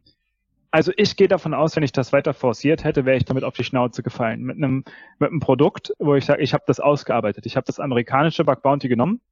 also 0.71 0.93
ich 0.97 1.17
gehe 1.17 1.27
davon 1.27 1.55
aus, 1.55 1.75
wenn 1.75 1.83
ich 1.83 1.93
das 1.93 2.13
weiter 2.13 2.35
forciert 2.35 2.85
hätte, 2.85 3.07
wäre 3.07 3.17
ich 3.17 3.25
damit 3.25 3.45
auf 3.45 3.55
die 3.55 3.65
Schnauze 3.65 4.03
gefallen. 4.03 4.43
Mit 4.43 4.59
einem 4.59 4.85
mit 5.19 5.31
einem 5.31 5.41
Produkt, 5.41 5.95
wo 5.99 6.15
ich 6.17 6.27
sage, 6.27 6.43
ich 6.43 6.53
habe 6.53 6.65
das 6.67 6.81
ausgearbeitet. 6.81 7.47
Ich 7.47 7.57
habe 7.57 7.65
das 7.65 7.81
amerikanische 7.81 8.45
Bug 8.45 8.63
Bounty 8.63 8.89
genommen 8.89 9.23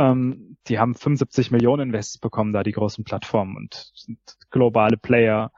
ähm, 0.00 0.56
die 0.66 0.78
haben 0.78 0.94
75 0.94 1.50
Millionen 1.50 1.88
Invests 1.88 2.18
bekommen, 2.18 2.52
da 2.52 2.62
die 2.62 2.72
großen 2.72 3.04
Plattformen 3.04 3.56
und 3.56 3.92
sind 3.94 4.18
globale 4.50 4.96
Player. 4.96 5.52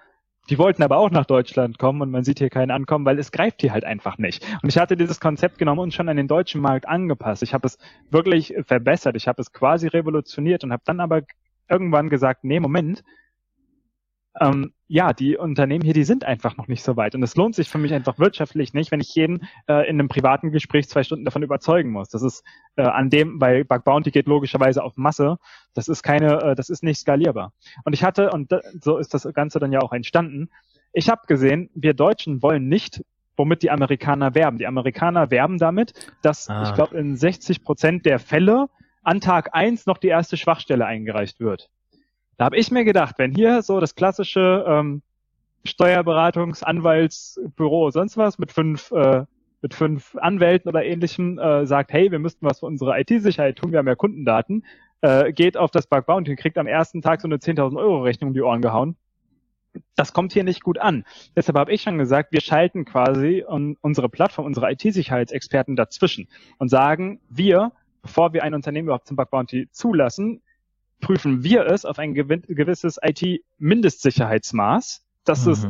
Die 0.51 0.59
wollten 0.59 0.83
aber 0.83 0.99
auch 0.99 1.11
nach 1.11 1.27
Deutschland 1.27 1.79
kommen 1.79 2.03
und 2.03 2.11
man 2.11 2.25
sieht 2.25 2.41
hier 2.41 2.51
keinen 2.51 2.73
ankommen, 2.73 3.07
weil 3.07 3.21
es 3.21 3.31
greift 3.31 3.61
hier 3.61 3.73
halt 3.73 3.85
einfach 3.85 4.19
nicht. 4.19 4.45
Und 4.61 4.69
ich 4.69 4.77
hatte 4.77 4.97
dieses 4.97 5.21
Konzept 5.21 5.59
genommen 5.59 5.79
und 5.79 5.95
schon 5.95 6.09
an 6.09 6.17
den 6.17 6.27
deutschen 6.27 6.61
Markt 6.61 6.89
angepasst. 6.89 7.45
Ich 7.45 7.55
habe 7.55 7.69
es 7.69 7.79
wirklich 8.11 8.53
verbessert. 8.67 9.15
Ich 9.15 9.29
habe 9.29 9.41
es 9.41 9.53
quasi 9.53 9.87
revolutioniert 9.87 10.65
und 10.65 10.73
habe 10.73 10.83
dann 10.85 10.99
aber 10.99 11.23
irgendwann 11.71 12.09
gesagt, 12.09 12.43
nee, 12.43 12.59
Moment, 12.59 13.05
ähm, 14.41 14.73
ja, 14.89 15.13
die 15.13 15.37
Unternehmen 15.37 15.85
hier, 15.85 15.95
die 15.95 16.05
sind 16.05 16.25
einfach 16.25 16.57
noch 16.57 16.69
nicht 16.69 16.83
so 16.83 16.97
weit. 16.97 17.15
Und 17.15 17.23
es 17.23 17.37
lohnt 17.37 17.55
sich 17.55 17.69
für 17.69 17.79
mich 17.79 17.93
einfach 17.93 18.19
wirtschaftlich 18.19 18.73
nicht, 18.75 18.91
wenn 18.91 19.01
ich 19.01 19.15
jeden 19.15 19.47
äh, 19.69 19.89
in 19.89 19.99
einem 19.99 20.09
privaten 20.09 20.51
Gespräch 20.51 20.89
zwei 20.89 21.03
Stunden 21.03 21.25
davon 21.25 21.43
überzeugen 21.43 21.91
muss. 21.91 22.09
Das 22.09 22.23
ist 22.23 22.45
äh, 22.77 22.83
an 22.83 23.11
dem, 23.11 23.39
bei 23.39 23.65
Bug 23.65 23.85
Bounty 23.85 24.11
geht 24.11 24.27
logischerweise 24.27 24.83
auf 24.83 24.97
Masse. 24.97 25.39
Das 25.75 25.89
ist 25.89 26.03
keine, 26.03 26.43
äh, 26.43 26.55
das 26.55 26.71
ist 26.71 26.83
nicht 26.83 26.99
skalierbar. 26.99 27.53
Und 27.85 27.93
ich 27.93 28.05
hatte, 28.05 28.31
und 28.31 28.55
so 28.81 28.99
ist 28.99 29.15
das 29.15 29.29
Ganze 29.35 29.59
dann 29.59 29.73
ja 29.73 29.81
auch 29.81 29.93
entstanden, 29.93 30.51
ich 30.95 31.09
habe 31.09 31.23
gesehen, 31.27 31.71
wir 31.75 31.95
Deutschen 31.95 32.43
wollen 32.43 32.69
nicht 32.69 33.03
womit 33.37 33.63
die 33.63 33.71
Amerikaner 33.71 34.35
werben. 34.35 34.59
Die 34.59 34.67
Amerikaner 34.67 35.31
werben 35.31 35.59
damit, 35.59 35.95
dass 36.23 36.49
ah. 36.49 36.65
ich 36.65 36.75
glaube 36.75 36.99
in 36.99 37.17
60 37.17 37.65
Prozent 37.65 38.07
der 38.07 38.19
Fälle 38.19 38.69
an 39.03 39.21
Tag 39.21 39.55
eins 39.55 39.87
noch 39.87 39.99
die 39.99 40.09
erste 40.09 40.37
Schwachstelle 40.37 40.87
eingereicht 40.87 41.41
wird. 41.41 41.71
Da 42.43 42.47
habe 42.47 42.57
ich 42.57 42.73
mir 42.73 42.83
gedacht, 42.83 43.21
wenn 43.21 43.31
hier 43.31 43.63
so 43.63 43.79
das 43.79 43.95
klassische 43.95 44.65
ähm, 44.67 45.03
Steuerberatungs-, 45.65 46.65
Anwaltsbüro, 46.65 47.93
sonst 47.93 48.17
was 48.17 48.41
mit 48.41 48.51
fünf 48.51 48.91
äh, 48.91 49.27
mit 49.61 49.75
fünf 49.75 50.17
Anwälten 50.17 50.69
oder 50.69 50.85
ähnlichem 50.85 51.39
äh, 51.39 51.67
sagt, 51.67 51.93
hey, 51.93 52.11
wir 52.11 52.19
müssten 52.19 52.45
was 52.45 52.59
für 52.59 52.67
unsere 52.67 52.99
IT-Sicherheit 52.99 53.59
tun, 53.59 53.71
wir 53.71 53.79
haben 53.79 53.87
ja 53.87 53.95
Kundendaten, 53.95 54.65
äh, 55.03 55.33
geht 55.33 55.57
auf 55.57 55.71
das 55.71 55.87
Bug 55.87 56.05
Bounty 56.07 56.33
und 56.33 56.37
kriegt 56.37 56.59
am 56.59 56.67
ersten 56.67 57.01
Tag 57.01 57.21
so 57.21 57.29
eine 57.29 57.37
10.000 57.37 57.79
Euro 57.79 58.03
Rechnung 58.03 58.31
um 58.31 58.35
die 58.35 58.43
Ohren 58.43 58.61
gehauen. 58.61 58.97
Das 59.95 60.13
kommt 60.13 60.33
hier 60.33 60.43
nicht 60.43 60.65
gut 60.65 60.79
an. 60.79 61.05
Deshalb 61.37 61.57
habe 61.57 61.73
ich 61.73 61.83
schon 61.83 61.97
gesagt, 61.97 62.33
wir 62.33 62.41
schalten 62.41 62.85
quasi 62.85 63.45
unsere 63.47 64.09
Plattform, 64.09 64.47
unsere 64.47 64.69
IT-Sicherheitsexperten 64.73 65.77
dazwischen 65.77 66.27
und 66.59 66.71
sagen, 66.71 67.21
wir, 67.29 67.71
bevor 68.03 68.33
wir 68.33 68.43
ein 68.43 68.55
Unternehmen 68.55 68.87
überhaupt 68.87 69.07
zum 69.07 69.17
Bug 69.17 69.31
Bounty 69.31 69.69
zulassen, 69.71 70.43
prüfen 71.03 71.45
wir 71.45 71.67
es 71.67 71.85
auf 71.85 71.99
ein 71.99 72.15
gewisses 72.15 72.99
IT-Mindestsicherheitsmaß, 73.03 75.05
dass 75.25 75.45
mhm. 75.45 75.53
es 75.53 75.69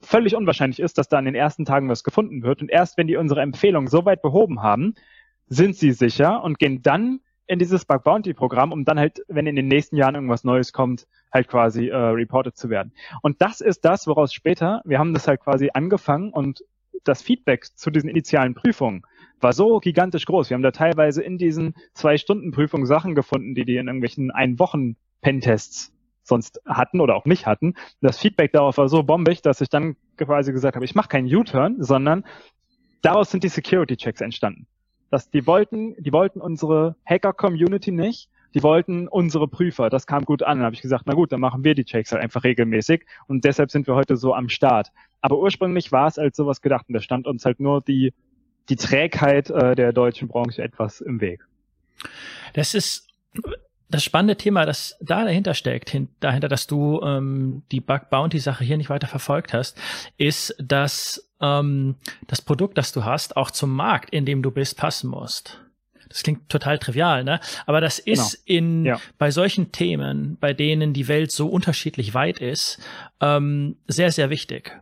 völlig 0.00 0.34
unwahrscheinlich 0.34 0.80
ist, 0.80 0.98
dass 0.98 1.08
da 1.08 1.20
in 1.20 1.26
den 1.26 1.36
ersten 1.36 1.64
Tagen 1.64 1.88
was 1.88 2.02
gefunden 2.02 2.42
wird. 2.42 2.60
Und 2.60 2.70
erst 2.70 2.98
wenn 2.98 3.06
die 3.06 3.16
unsere 3.16 3.42
Empfehlung 3.42 3.86
so 3.86 4.04
weit 4.04 4.22
behoben 4.22 4.62
haben, 4.62 4.94
sind 5.46 5.76
sie 5.76 5.92
sicher 5.92 6.42
und 6.42 6.58
gehen 6.58 6.82
dann 6.82 7.20
in 7.46 7.58
dieses 7.58 7.84
Bug 7.84 8.04
Bounty 8.04 8.32
Programm, 8.32 8.72
um 8.72 8.84
dann 8.84 8.98
halt, 8.98 9.22
wenn 9.28 9.46
in 9.46 9.54
den 9.54 9.68
nächsten 9.68 9.96
Jahren 9.96 10.14
irgendwas 10.14 10.44
Neues 10.44 10.72
kommt, 10.72 11.06
halt 11.32 11.48
quasi 11.48 11.88
äh, 11.88 11.96
reported 11.96 12.56
zu 12.56 12.70
werden. 12.70 12.92
Und 13.20 13.42
das 13.42 13.60
ist 13.60 13.84
das, 13.84 14.06
woraus 14.06 14.32
später, 14.32 14.80
wir 14.84 14.98
haben 14.98 15.12
das 15.12 15.28
halt 15.28 15.40
quasi 15.40 15.70
angefangen 15.74 16.32
und 16.32 16.64
das 17.02 17.22
Feedback 17.22 17.64
zu 17.76 17.90
diesen 17.90 18.08
initialen 18.08 18.54
Prüfungen 18.54 19.02
war 19.40 19.52
so 19.52 19.78
gigantisch 19.78 20.26
groß. 20.26 20.50
Wir 20.50 20.54
haben 20.54 20.62
da 20.62 20.70
teilweise 20.70 21.22
in 21.22 21.38
diesen 21.38 21.74
zwei 21.92 22.16
Stunden 22.16 22.50
Prüfungen 22.50 22.86
Sachen 22.86 23.14
gefunden, 23.14 23.54
die 23.54 23.64
die 23.64 23.76
in 23.76 23.88
irgendwelchen 23.88 24.30
ein 24.30 24.58
Wochen 24.58 24.96
Pentests 25.20 25.92
sonst 26.22 26.60
hatten 26.64 27.00
oder 27.00 27.16
auch 27.16 27.26
nicht 27.26 27.46
hatten. 27.46 27.74
Das 28.00 28.18
Feedback 28.18 28.52
darauf 28.52 28.78
war 28.78 28.88
so 28.88 29.02
bombig, 29.02 29.42
dass 29.42 29.60
ich 29.60 29.68
dann 29.68 29.96
quasi 30.16 30.52
gesagt 30.52 30.74
habe, 30.74 30.84
ich 30.84 30.94
mache 30.94 31.08
keinen 31.08 31.32
U-Turn, 31.34 31.82
sondern 31.82 32.24
daraus 33.02 33.30
sind 33.30 33.44
die 33.44 33.48
Security-Checks 33.48 34.22
entstanden. 34.22 34.66
Dass 35.10 35.30
die 35.30 35.46
wollten, 35.46 35.94
die 36.02 36.12
wollten 36.12 36.40
unsere 36.40 36.96
Hacker-Community 37.04 37.92
nicht, 37.92 38.30
die 38.54 38.62
wollten 38.62 39.08
unsere 39.08 39.48
Prüfer. 39.48 39.90
Das 39.90 40.06
kam 40.06 40.24
gut 40.24 40.42
an. 40.42 40.58
Dann 40.58 40.66
habe 40.66 40.74
ich 40.74 40.82
gesagt, 40.82 41.04
na 41.06 41.14
gut, 41.14 41.32
dann 41.32 41.40
machen 41.40 41.64
wir 41.64 41.74
die 41.74 41.84
Checks 41.84 42.12
halt 42.12 42.22
einfach 42.22 42.44
regelmäßig 42.44 43.04
und 43.26 43.44
deshalb 43.44 43.70
sind 43.70 43.86
wir 43.86 43.94
heute 43.94 44.16
so 44.16 44.34
am 44.34 44.48
Start. 44.48 44.90
Aber 45.20 45.38
ursprünglich 45.38 45.92
war 45.92 46.06
es 46.06 46.18
als 46.18 46.36
sowas 46.36 46.60
gedacht 46.60 46.86
und 46.88 46.94
da 46.94 47.00
stand 47.00 47.26
uns 47.26 47.44
halt 47.44 47.60
nur 47.60 47.80
die, 47.80 48.14
die 48.68 48.76
Trägheit 48.76 49.50
äh, 49.50 49.74
der 49.74 49.92
deutschen 49.92 50.28
Branche 50.28 50.62
etwas 50.62 51.00
im 51.00 51.20
Weg. 51.20 51.46
Das 52.52 52.74
ist 52.74 53.08
das 53.90 54.02
spannende 54.02 54.36
Thema, 54.36 54.66
das 54.66 54.96
da 55.00 55.24
dahinter 55.24 55.54
steckt, 55.54 55.90
hin, 55.90 56.08
dahinter, 56.20 56.48
dass 56.48 56.66
du 56.66 57.00
ähm, 57.02 57.62
die 57.70 57.80
Bug 57.80 58.10
Bounty 58.10 58.38
Sache 58.38 58.64
hier 58.64 58.76
nicht 58.76 58.90
weiter 58.90 59.06
verfolgt 59.06 59.52
hast, 59.52 59.80
ist, 60.16 60.54
dass 60.58 61.30
ähm, 61.40 61.96
das 62.26 62.42
Produkt, 62.42 62.78
das 62.78 62.92
du 62.92 63.04
hast, 63.04 63.36
auch 63.36 63.50
zum 63.50 63.74
Markt, 63.74 64.10
in 64.10 64.24
dem 64.24 64.42
du 64.42 64.50
bist, 64.50 64.76
passen 64.76 65.10
musst. 65.10 65.63
Das 66.14 66.22
klingt 66.22 66.48
total 66.48 66.78
trivial, 66.78 67.24
ne? 67.24 67.40
Aber 67.66 67.80
das 67.80 67.98
ist 67.98 68.46
genau. 68.46 68.58
in 68.58 68.84
ja. 68.84 69.00
bei 69.18 69.32
solchen 69.32 69.72
Themen, 69.72 70.36
bei 70.40 70.52
denen 70.52 70.92
die 70.92 71.08
Welt 71.08 71.32
so 71.32 71.48
unterschiedlich 71.48 72.14
weit 72.14 72.38
ist, 72.38 72.78
ähm, 73.20 73.76
sehr 73.88 74.12
sehr 74.12 74.30
wichtig. 74.30 74.80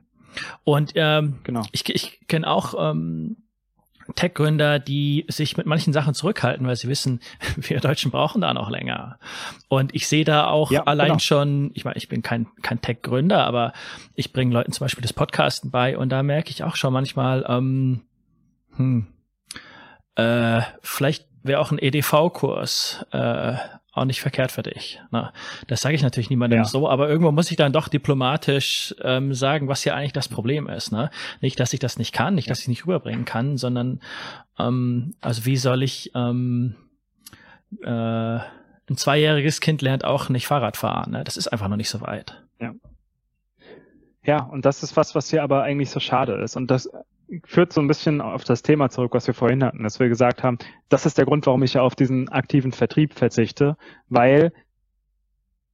Und 0.62 0.92
ähm, 0.94 1.38
genau. 1.42 1.62
ich, 1.72 1.88
ich 1.88 2.20
kenne 2.28 2.46
auch 2.46 2.74
ähm, 2.78 3.38
Tech-Gründer, 4.14 4.78
die 4.78 5.24
sich 5.28 5.56
mit 5.56 5.64
manchen 5.64 5.94
Sachen 5.94 6.12
zurückhalten, 6.12 6.66
weil 6.66 6.76
sie 6.76 6.88
wissen, 6.88 7.20
wir 7.56 7.80
Deutschen 7.80 8.10
brauchen 8.10 8.42
da 8.42 8.52
noch 8.52 8.68
länger. 8.68 9.18
Und 9.68 9.94
ich 9.94 10.08
sehe 10.08 10.26
da 10.26 10.48
auch 10.48 10.70
ja, 10.70 10.82
allein 10.84 11.08
genau. 11.08 11.18
schon, 11.18 11.70
ich 11.72 11.86
meine, 11.86 11.96
ich 11.96 12.10
bin 12.10 12.20
kein, 12.20 12.46
kein 12.60 12.82
Tech-Gründer, 12.82 13.42
aber 13.46 13.72
ich 14.16 14.34
bringe 14.34 14.52
Leuten 14.52 14.72
zum 14.72 14.84
Beispiel 14.84 15.02
das 15.02 15.14
Podcasten 15.14 15.70
bei 15.70 15.96
und 15.96 16.10
da 16.10 16.22
merke 16.22 16.50
ich 16.50 16.62
auch 16.62 16.76
schon 16.76 16.92
manchmal, 16.92 17.46
ähm, 17.48 18.02
hm, 18.76 19.06
äh, 20.16 20.62
vielleicht 20.82 21.26
wäre 21.42 21.60
auch 21.60 21.72
ein 21.72 21.78
EDV-Kurs 21.78 23.06
äh, 23.12 23.56
auch 23.92 24.04
nicht 24.06 24.22
verkehrt 24.22 24.52
für 24.52 24.62
dich. 24.62 25.00
Na, 25.10 25.32
das 25.66 25.82
sage 25.82 25.94
ich 25.94 26.02
natürlich 26.02 26.30
niemandem 26.30 26.60
ja. 26.60 26.64
so, 26.64 26.88
aber 26.88 27.08
irgendwo 27.08 27.30
muss 27.30 27.50
ich 27.50 27.58
dann 27.58 27.72
doch 27.72 27.88
diplomatisch 27.88 28.94
ähm, 29.02 29.34
sagen, 29.34 29.68
was 29.68 29.82
hier 29.82 29.94
eigentlich 29.94 30.14
das 30.14 30.28
Problem 30.28 30.66
ist. 30.66 30.92
Ne? 30.92 31.10
Nicht, 31.42 31.60
dass 31.60 31.74
ich 31.74 31.80
das 31.80 31.98
nicht 31.98 32.14
kann, 32.14 32.34
nicht, 32.34 32.48
dass 32.48 32.60
ich 32.60 32.68
nicht 32.68 32.86
rüberbringen 32.86 33.26
kann, 33.26 33.58
sondern 33.58 34.00
ähm, 34.58 35.14
also 35.20 35.44
wie 35.44 35.58
soll 35.58 35.82
ich 35.82 36.10
ähm, 36.14 36.74
äh, 37.82 37.88
ein 38.92 38.96
zweijähriges 38.96 39.60
Kind 39.60 39.82
lernt 39.82 40.04
auch 40.04 40.30
nicht 40.30 40.46
Fahrrad 40.46 40.78
fahren. 40.78 41.12
Ne? 41.12 41.24
Das 41.24 41.36
ist 41.36 41.48
einfach 41.48 41.68
noch 41.68 41.76
nicht 41.76 41.90
so 41.90 42.00
weit. 42.00 42.42
Ja. 42.60 42.72
Ja, 44.24 44.42
und 44.44 44.64
das 44.64 44.82
ist 44.82 44.96
was, 44.96 45.14
was 45.14 45.30
hier 45.30 45.42
aber 45.42 45.64
eigentlich 45.64 45.90
so 45.90 45.98
schade 45.98 46.34
ist. 46.34 46.56
Und 46.56 46.70
das 46.70 46.88
führt 47.44 47.72
so 47.72 47.80
ein 47.80 47.88
bisschen 47.88 48.20
auf 48.20 48.44
das 48.44 48.62
Thema 48.62 48.90
zurück, 48.90 49.14
was 49.14 49.26
wir 49.26 49.34
vorhin 49.34 49.64
hatten, 49.64 49.82
dass 49.82 50.00
wir 50.00 50.08
gesagt 50.08 50.42
haben, 50.42 50.58
das 50.88 51.06
ist 51.06 51.18
der 51.18 51.24
Grund, 51.24 51.46
warum 51.46 51.62
ich 51.62 51.74
ja 51.74 51.82
auf 51.82 51.94
diesen 51.94 52.28
aktiven 52.28 52.72
Vertrieb 52.72 53.14
verzichte, 53.14 53.76
weil 54.08 54.52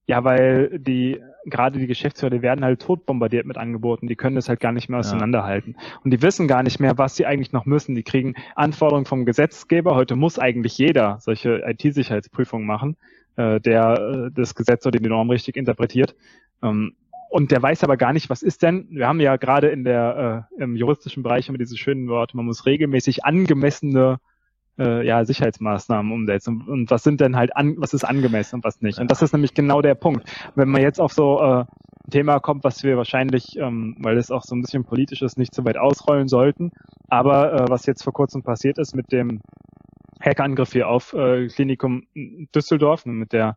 ja, 0.06 0.24
weil 0.24 0.78
die 0.78 1.20
gerade 1.44 1.78
die 1.78 1.86
Geschäftsführer, 1.86 2.30
die 2.30 2.42
werden 2.42 2.64
halt 2.64 2.80
totbombardiert 2.80 3.46
mit 3.46 3.59
Angeboten, 3.59 4.06
die 4.06 4.16
können 4.16 4.36
das 4.36 4.48
halt 4.48 4.61
gar 4.61 4.72
nicht 4.72 4.88
mehr 4.88 5.00
auseinanderhalten. 5.00 5.76
Ja. 5.78 5.98
Und 6.02 6.11
die 6.12 6.22
wissen 6.22 6.48
gar 6.48 6.62
nicht 6.62 6.80
mehr, 6.80 6.96
was 6.96 7.16
sie 7.16 7.26
eigentlich 7.26 7.52
noch 7.52 7.66
müssen. 7.66 7.94
Die 7.94 8.02
kriegen 8.02 8.34
Anforderungen 8.54 9.04
vom 9.04 9.26
Gesetzgeber. 9.26 9.94
Heute 9.94 10.16
muss 10.16 10.38
eigentlich 10.38 10.78
jeder 10.78 11.18
solche 11.20 11.62
IT-Sicherheitsprüfungen 11.66 12.66
machen, 12.66 12.96
äh, 13.36 13.61
der 13.61 14.28
äh, 14.28 14.30
das 14.32 14.54
Gesetz 14.54 14.86
oder 14.86 14.98
die 14.98 15.09
Norm 15.09 15.30
richtig 15.30 15.56
interpretiert. 15.56 16.14
Ähm, 16.62 16.94
und 17.31 17.51
der 17.51 17.62
weiß 17.62 17.85
aber 17.85 17.97
gar 17.97 18.12
nicht, 18.12 18.31
was 18.31 18.43
ist 18.43 18.62
denn, 18.62 18.87
wir 18.91 19.07
haben 19.07 19.20
ja 19.20 19.37
gerade 19.37 19.68
in 19.68 19.85
der, 19.85 20.49
äh, 20.59 20.62
im 20.62 20.76
juristischen 20.76 21.22
Bereich 21.22 21.49
immer 21.49 21.59
diese 21.59 21.76
schönen 21.76 22.09
Worte, 22.09 22.37
man 22.37 22.47
muss 22.47 22.66
regelmäßig 22.66 23.24
angemessene 23.24 24.18
äh, 24.79 25.07
ja, 25.07 25.24
Sicherheitsmaßnahmen 25.24 26.12
umsetzen. 26.12 26.62
Und, 26.62 26.68
und 26.68 26.91
was 26.91 27.03
sind 27.03 27.20
denn 27.20 27.37
halt 27.37 27.55
an, 27.57 27.74
was 27.79 27.95
ist 27.95 28.05
angemessen 28.05 28.57
und 28.57 28.64
was 28.64 28.81
nicht? 28.81 28.99
Und 28.99 29.11
das 29.11 29.22
ist 29.22 29.33
nämlich 29.33 29.55
genau 29.55 29.83
der 29.83 29.95
Punkt. 29.95 30.29
Wenn 30.55 30.68
man 30.68 30.83
jetzt 30.83 31.01
auf 31.01 31.12
so 31.12 31.41
äh, 31.41 31.61
ein 31.61 32.11
Thema 32.11 32.39
kommt, 32.39 32.64
was 32.64 32.83
wir 32.83 32.97
wahrscheinlich, 32.97 33.59
ähm, 33.59 33.97
weil 33.99 34.16
es 34.16 34.31
auch 34.31 34.45
so 34.45 34.55
ein 34.55 34.62
bisschen 34.62 34.85
politisch 34.85 35.22
ist, 35.22 35.37
nicht 35.37 35.55
so 35.55 35.64
weit 35.64 35.76
ausrollen 35.76 36.29
sollten, 36.29 36.70
aber 37.09 37.53
äh, 37.53 37.68
was 37.68 37.87
jetzt 37.87 38.03
vor 38.03 38.12
kurzem 38.12 38.43
passiert 38.43 38.79
ist 38.79 38.95
mit 38.95 39.12
dem 39.12 39.41
Hackerangriff 40.20 40.72
hier 40.72 40.89
auf 40.89 41.12
äh, 41.12 41.49
Klinikum 41.49 42.05
Düsseldorf, 42.55 43.05
mit 43.07 43.33
der 43.33 43.57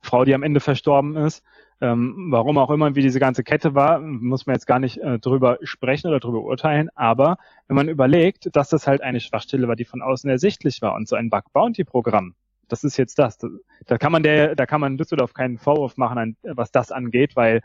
Frau, 0.00 0.24
die 0.24 0.34
am 0.34 0.42
Ende 0.42 0.60
verstorben 0.60 1.16
ist, 1.16 1.42
ähm, 1.80 2.28
warum 2.30 2.56
auch 2.58 2.70
immer, 2.70 2.94
wie 2.94 3.02
diese 3.02 3.20
ganze 3.20 3.44
Kette 3.44 3.74
war, 3.74 4.00
muss 4.00 4.46
man 4.46 4.54
jetzt 4.54 4.66
gar 4.66 4.78
nicht 4.78 4.98
äh, 4.98 5.18
drüber 5.18 5.58
sprechen 5.62 6.08
oder 6.08 6.20
drüber 6.20 6.42
urteilen. 6.42 6.88
Aber 6.94 7.36
wenn 7.68 7.76
man 7.76 7.88
überlegt, 7.88 8.54
dass 8.56 8.70
das 8.70 8.86
halt 8.86 9.02
eine 9.02 9.20
Schwachstelle 9.20 9.68
war, 9.68 9.76
die 9.76 9.84
von 9.84 10.00
außen 10.00 10.30
ersichtlich 10.30 10.80
war 10.80 10.94
und 10.94 11.06
so 11.06 11.16
ein 11.16 11.28
Bug 11.28 11.52
Bounty 11.52 11.84
Programm, 11.84 12.34
das 12.68 12.82
ist 12.82 12.96
jetzt 12.96 13.18
das. 13.18 13.38
Da 13.86 13.98
kann 13.98 14.10
man 14.10 14.22
der, 14.22 14.56
da 14.56 14.66
kann 14.66 14.80
man 14.80 14.96
Düsseldorf 14.96 15.34
keinen 15.34 15.58
Vorwurf 15.58 15.96
machen, 15.96 16.36
was 16.42 16.72
das 16.72 16.92
angeht, 16.92 17.36
weil 17.36 17.60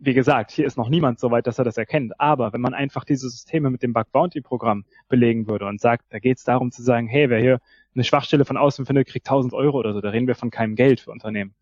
wie 0.00 0.12
gesagt, 0.12 0.50
hier 0.50 0.66
ist 0.66 0.76
noch 0.76 0.88
niemand 0.88 1.20
so 1.20 1.30
weit, 1.30 1.46
dass 1.46 1.58
er 1.58 1.64
das 1.64 1.78
erkennt. 1.78 2.20
Aber 2.20 2.52
wenn 2.52 2.60
man 2.60 2.74
einfach 2.74 3.04
diese 3.04 3.30
Systeme 3.30 3.70
mit 3.70 3.82
dem 3.82 3.92
Bug 3.92 4.10
Bounty 4.12 4.40
Programm 4.40 4.84
belegen 5.08 5.46
würde 5.46 5.66
und 5.66 5.80
sagt, 5.80 6.04
da 6.10 6.18
geht 6.18 6.38
es 6.38 6.44
darum 6.44 6.72
zu 6.72 6.82
sagen, 6.82 7.06
hey, 7.06 7.30
wer 7.30 7.40
hier 7.40 7.60
eine 7.94 8.04
Schwachstelle 8.04 8.44
von 8.44 8.56
außen 8.56 8.84
findet, 8.84 9.06
kriegt 9.06 9.26
1000 9.26 9.54
Euro 9.54 9.78
oder 9.78 9.94
so. 9.94 10.00
Da 10.00 10.10
reden 10.10 10.26
wir 10.26 10.34
von 10.34 10.50
keinem 10.50 10.74
Geld 10.74 11.00
für 11.00 11.12
Unternehmen 11.12 11.54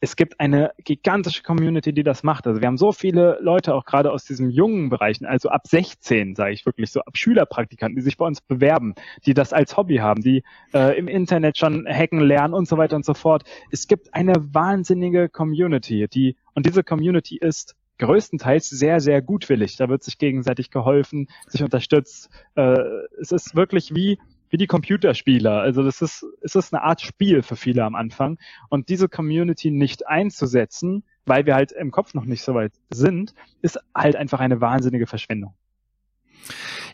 es 0.00 0.16
gibt 0.16 0.40
eine 0.40 0.72
gigantische 0.82 1.42
Community, 1.42 1.92
die 1.92 2.02
das 2.02 2.22
macht. 2.22 2.46
Also 2.46 2.60
wir 2.60 2.66
haben 2.66 2.78
so 2.78 2.90
viele 2.90 3.38
Leute 3.40 3.74
auch 3.74 3.84
gerade 3.84 4.10
aus 4.10 4.24
diesen 4.24 4.50
jungen 4.50 4.88
Bereichen, 4.88 5.26
also 5.26 5.50
ab 5.50 5.66
16, 5.66 6.34
sage 6.34 6.52
ich 6.52 6.64
wirklich 6.64 6.90
so, 6.90 7.00
ab 7.00 7.16
Schülerpraktikanten, 7.16 7.96
die 7.96 8.02
sich 8.02 8.16
bei 8.16 8.26
uns 8.26 8.40
bewerben, 8.40 8.94
die 9.26 9.34
das 9.34 9.52
als 9.52 9.76
Hobby 9.76 9.96
haben, 9.96 10.22
die 10.22 10.42
äh, 10.72 10.98
im 10.98 11.06
Internet 11.06 11.58
schon 11.58 11.86
hacken 11.86 12.20
lernen 12.20 12.54
und 12.54 12.66
so 12.66 12.78
weiter 12.78 12.96
und 12.96 13.04
so 13.04 13.12
fort. 13.12 13.44
Es 13.70 13.88
gibt 13.88 14.14
eine 14.14 14.34
wahnsinnige 14.54 15.28
Community, 15.28 16.08
die 16.08 16.36
und 16.54 16.64
diese 16.64 16.82
Community 16.82 17.36
ist 17.36 17.76
größtenteils 17.98 18.70
sehr, 18.70 19.00
sehr 19.00 19.20
gutwillig. 19.20 19.76
Da 19.76 19.90
wird 19.90 20.02
sich 20.02 20.16
gegenseitig 20.16 20.70
geholfen, 20.70 21.28
sich 21.46 21.62
unterstützt. 21.62 22.30
Äh, 22.54 22.78
es 23.20 23.30
ist 23.30 23.54
wirklich 23.54 23.94
wie 23.94 24.18
wie 24.50 24.56
die 24.56 24.66
Computerspieler. 24.66 25.60
Also 25.60 25.82
das 25.82 26.02
ist, 26.02 26.26
es 26.42 26.54
ist 26.54 26.74
eine 26.74 26.82
Art 26.82 27.00
Spiel 27.00 27.42
für 27.42 27.56
viele 27.56 27.84
am 27.84 27.94
Anfang. 27.94 28.38
Und 28.68 28.88
diese 28.88 29.08
Community 29.08 29.70
nicht 29.70 30.06
einzusetzen, 30.06 31.04
weil 31.24 31.46
wir 31.46 31.54
halt 31.54 31.72
im 31.72 31.90
Kopf 31.90 32.14
noch 32.14 32.24
nicht 32.24 32.42
so 32.42 32.54
weit 32.54 32.72
sind, 32.90 33.34
ist 33.62 33.78
halt 33.94 34.16
einfach 34.16 34.40
eine 34.40 34.60
wahnsinnige 34.60 35.06
Verschwendung. 35.06 35.54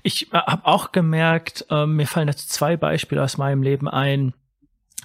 Ich 0.02 0.32
äh, 0.32 0.36
habe 0.36 0.66
auch 0.66 0.92
gemerkt, 0.92 1.66
äh, 1.70 1.86
mir 1.86 2.06
fallen 2.06 2.28
jetzt 2.28 2.50
zwei 2.50 2.76
Beispiele 2.76 3.22
aus 3.22 3.38
meinem 3.38 3.62
Leben 3.62 3.88
ein 3.88 4.34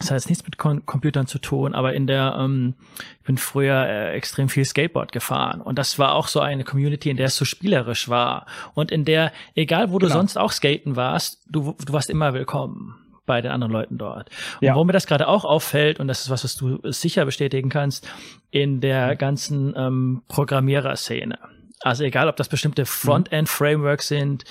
das 0.02 0.12
hat 0.12 0.18
jetzt 0.18 0.30
nichts 0.30 0.44
mit 0.44 0.58
Com 0.58 0.86
Computern 0.86 1.28
zu 1.28 1.40
tun, 1.40 1.74
aber 1.74 1.94
in 1.94 2.08
der, 2.08 2.36
ähm, 2.40 2.76
ich 3.20 3.26
bin 3.26 3.38
früher 3.38 3.86
äh, 3.86 4.14
extrem 4.14 4.50
viel 4.50 4.66
Skateboard 4.66 5.12
gefahren 5.12 5.62
und 5.62 5.78
das 5.78 6.00
war 6.00 6.16
auch 6.16 6.28
so 6.28 6.40
eine 6.40 6.64
Community, 6.64 7.10
in 7.10 7.18
der 7.18 7.28
es 7.28 7.36
so 7.36 7.46
spielerisch 7.46 8.10
war 8.10 8.46
und 8.74 8.92
in 8.92 9.06
der, 9.06 9.32
egal 9.56 9.92
wo 9.92 9.98
genau. 9.98 10.08
du 10.08 10.14
sonst 10.14 10.38
auch 10.38 10.52
skaten 10.52 10.96
warst, 10.96 11.42
du, 11.50 11.76
du 11.86 11.94
warst 11.94 12.10
immer 12.10 12.34
willkommen 12.34 12.96
bei 13.26 13.42
den 13.42 13.52
anderen 13.52 13.72
Leuten 13.72 13.98
dort. 13.98 14.30
Und 14.60 14.68
ja. 14.68 14.74
warum 14.74 14.88
mir 14.88 14.94
das 14.94 15.06
gerade 15.08 15.28
auch 15.28 15.46
auffällt, 15.46 16.00
und 16.00 16.08
das 16.08 16.22
ist 16.22 16.30
was, 16.30 16.44
was 16.44 16.56
du 16.56 16.80
sicher 16.92 17.24
bestätigen 17.24 17.70
kannst, 17.70 18.10
in 18.50 18.82
der 18.82 19.16
ganzen 19.16 19.74
ähm, 19.78 20.24
Programmierer-Szene. 20.28 21.38
Also 21.82 22.04
egal, 22.04 22.28
ob 22.28 22.36
das 22.36 22.50
bestimmte 22.50 22.86
Frontend-Frameworks 22.86 24.08
sind, 24.08 24.44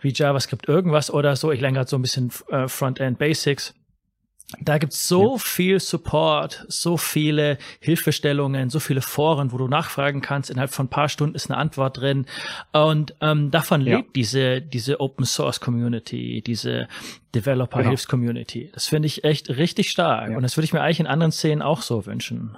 wie 0.00 0.12
JavaScript 0.12 0.68
irgendwas 0.68 1.12
oder 1.12 1.36
so. 1.36 1.52
Ich 1.52 1.60
lerne 1.60 1.76
gerade 1.76 1.88
so 1.90 1.96
ein 1.96 2.02
bisschen 2.02 2.30
äh, 2.48 2.68
Frontend-Basics. 2.68 3.74
Da 4.60 4.78
gibt's 4.78 5.08
so 5.08 5.32
ja. 5.32 5.38
viel 5.38 5.80
Support, 5.80 6.64
so 6.68 6.96
viele 6.96 7.58
Hilfestellungen, 7.80 8.70
so 8.70 8.80
viele 8.80 9.00
Foren, 9.00 9.52
wo 9.52 9.58
du 9.58 9.68
nachfragen 9.68 10.20
kannst. 10.20 10.50
Innerhalb 10.50 10.72
von 10.72 10.86
ein 10.86 10.90
paar 10.90 11.08
Stunden 11.08 11.34
ist 11.34 11.50
eine 11.50 11.58
Antwort 11.58 11.98
drin. 11.98 12.26
Und 12.72 13.14
ähm, 13.20 13.50
davon 13.50 13.80
ja. 13.80 13.96
lebt 13.96 14.16
diese, 14.16 14.60
diese 14.60 15.00
Open 15.00 15.24
Source 15.24 15.60
Community, 15.60 16.42
diese 16.46 16.88
Developer 17.34 17.78
genau. 17.78 17.90
Hilfs 17.90 18.06
Community. 18.06 18.70
Das 18.74 18.86
finde 18.86 19.06
ich 19.06 19.24
echt 19.24 19.48
richtig 19.48 19.90
stark. 19.90 20.30
Ja. 20.30 20.36
Und 20.36 20.42
das 20.42 20.56
würde 20.56 20.64
ich 20.64 20.72
mir 20.72 20.82
eigentlich 20.82 21.00
in 21.00 21.06
anderen 21.06 21.32
Szenen 21.32 21.62
auch 21.62 21.82
so 21.82 22.04
wünschen. 22.06 22.56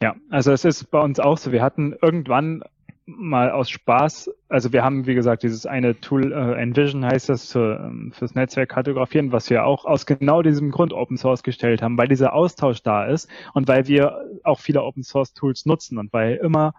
Ja, 0.00 0.14
also 0.30 0.52
es 0.52 0.64
ist 0.64 0.90
bei 0.90 1.00
uns 1.00 1.18
auch 1.18 1.38
so. 1.38 1.50
Wir 1.50 1.62
hatten 1.62 1.94
irgendwann 2.00 2.62
mal 3.08 3.50
aus 3.50 3.70
Spaß, 3.70 4.30
also 4.48 4.72
wir 4.72 4.84
haben, 4.84 5.06
wie 5.06 5.14
gesagt, 5.14 5.42
dieses 5.42 5.64
eine 5.64 5.98
Tool, 6.00 6.30
äh, 6.32 6.60
Envision 6.60 7.06
heißt 7.06 7.30
das, 7.30 7.50
für, 7.50 7.80
ähm, 7.82 8.12
fürs 8.12 8.34
Netzwerk 8.34 8.68
kartografieren, 8.68 9.32
was 9.32 9.48
wir 9.48 9.64
auch 9.64 9.86
aus 9.86 10.04
genau 10.04 10.42
diesem 10.42 10.70
Grund 10.70 10.92
Open 10.92 11.16
Source 11.16 11.42
gestellt 11.42 11.80
haben, 11.80 11.96
weil 11.96 12.08
dieser 12.08 12.34
Austausch 12.34 12.82
da 12.82 13.06
ist 13.06 13.28
und 13.54 13.66
weil 13.66 13.88
wir 13.88 14.24
auch 14.44 14.60
viele 14.60 14.82
Open 14.82 15.02
Source 15.02 15.32
Tools 15.32 15.64
nutzen 15.64 15.96
und 15.96 16.12
weil 16.12 16.36
immer, 16.36 16.74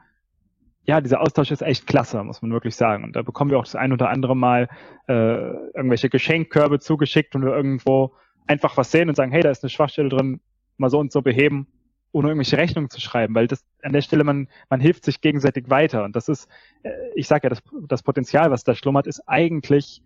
ja, 0.86 1.02
dieser 1.02 1.22
Austausch 1.22 1.50
ist 1.50 1.64
echt 1.64 1.88
klasse, 1.88 2.24
muss 2.24 2.42
man 2.44 2.52
wirklich 2.52 2.76
sagen. 2.76 3.04
Und 3.04 3.16
da 3.16 3.24
bekommen 3.24 3.50
wir 3.50 3.58
auch 3.58 3.66
das 3.66 3.76
ein 3.76 3.92
oder 3.92 4.10
andere 4.10 4.36
Mal 4.36 4.70
äh, 5.08 5.14
irgendwelche 5.14 6.10
Geschenkkörbe 6.10 6.80
zugeschickt 6.80 7.36
und 7.36 7.44
wir 7.44 7.56
irgendwo 7.56 8.14
einfach 8.46 8.78
was 8.78 8.92
sehen 8.92 9.10
und 9.10 9.16
sagen, 9.16 9.32
hey, 9.32 9.42
da 9.42 9.50
ist 9.50 9.64
eine 9.64 9.70
Schwachstelle 9.70 10.10
drin, 10.10 10.42
mal 10.78 10.90
so 10.92 11.00
und 11.00 11.12
so 11.12 11.24
beheben 11.24 11.68
ohne 12.12 12.30
irgendwelche 12.30 12.58
Rechnungen 12.58 12.90
zu 12.90 13.00
schreiben, 13.00 13.36
weil 13.36 13.48
das 13.48 13.64
an 13.84 13.94
der 13.94 14.02
Stelle 14.02 14.24
man 14.24 14.48
man 14.70 14.80
hilft 14.80 15.06
sich 15.06 15.22
gegenseitig 15.22 15.70
weiter 15.70 16.04
und 16.04 16.16
das 16.16 16.30
ist, 16.30 16.50
äh, 16.84 16.92
ich 17.16 17.28
sage 17.28 17.46
ja, 17.46 17.50
das, 17.50 17.62
das 17.88 18.04
Potenzial, 18.04 18.52
was 18.52 18.64
da 18.64 18.76
schlummert, 18.76 19.08
ist 19.08 19.22
eigentlich 19.28 20.02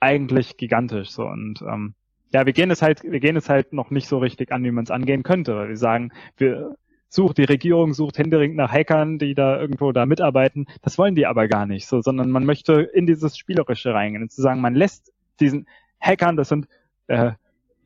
eigentlich 0.00 0.56
gigantisch 0.56 1.10
so 1.10 1.26
und 1.26 1.62
ähm, 1.62 1.94
ja, 2.32 2.44
wir 2.44 2.52
gehen 2.52 2.70
es 2.70 2.82
halt, 2.82 3.02
wir 3.04 3.20
gehen 3.20 3.36
es 3.36 3.48
halt 3.48 3.72
noch 3.72 3.90
nicht 3.90 4.08
so 4.08 4.18
richtig 4.18 4.52
an, 4.52 4.64
wie 4.64 4.70
man 4.70 4.84
es 4.84 4.90
angehen 4.90 5.22
könnte, 5.22 5.56
weil 5.56 5.68
wir 5.68 5.76
sagen, 5.76 6.12
wir 6.36 6.76
sucht 7.08 7.38
die 7.38 7.44
Regierung 7.44 7.94
sucht 7.94 8.18
händeringend 8.18 8.56
nach 8.56 8.72
Hackern, 8.72 9.18
die 9.18 9.34
da 9.34 9.58
irgendwo 9.58 9.92
da 9.92 10.06
mitarbeiten. 10.06 10.66
Das 10.82 10.98
wollen 10.98 11.14
die 11.14 11.26
aber 11.26 11.48
gar 11.48 11.66
nicht 11.66 11.86
so, 11.86 12.02
sondern 12.02 12.30
man 12.30 12.44
möchte 12.44 12.82
in 12.82 13.06
dieses 13.06 13.38
Spielerische 13.38 13.94
reingehen 13.94 14.22
und 14.22 14.32
zu 14.32 14.42
sagen, 14.42 14.60
man 14.60 14.74
lässt 14.74 15.12
diesen 15.40 15.66
Hackern, 16.00 16.36
das 16.36 16.48
sind 16.48 16.68
äh, 17.06 17.32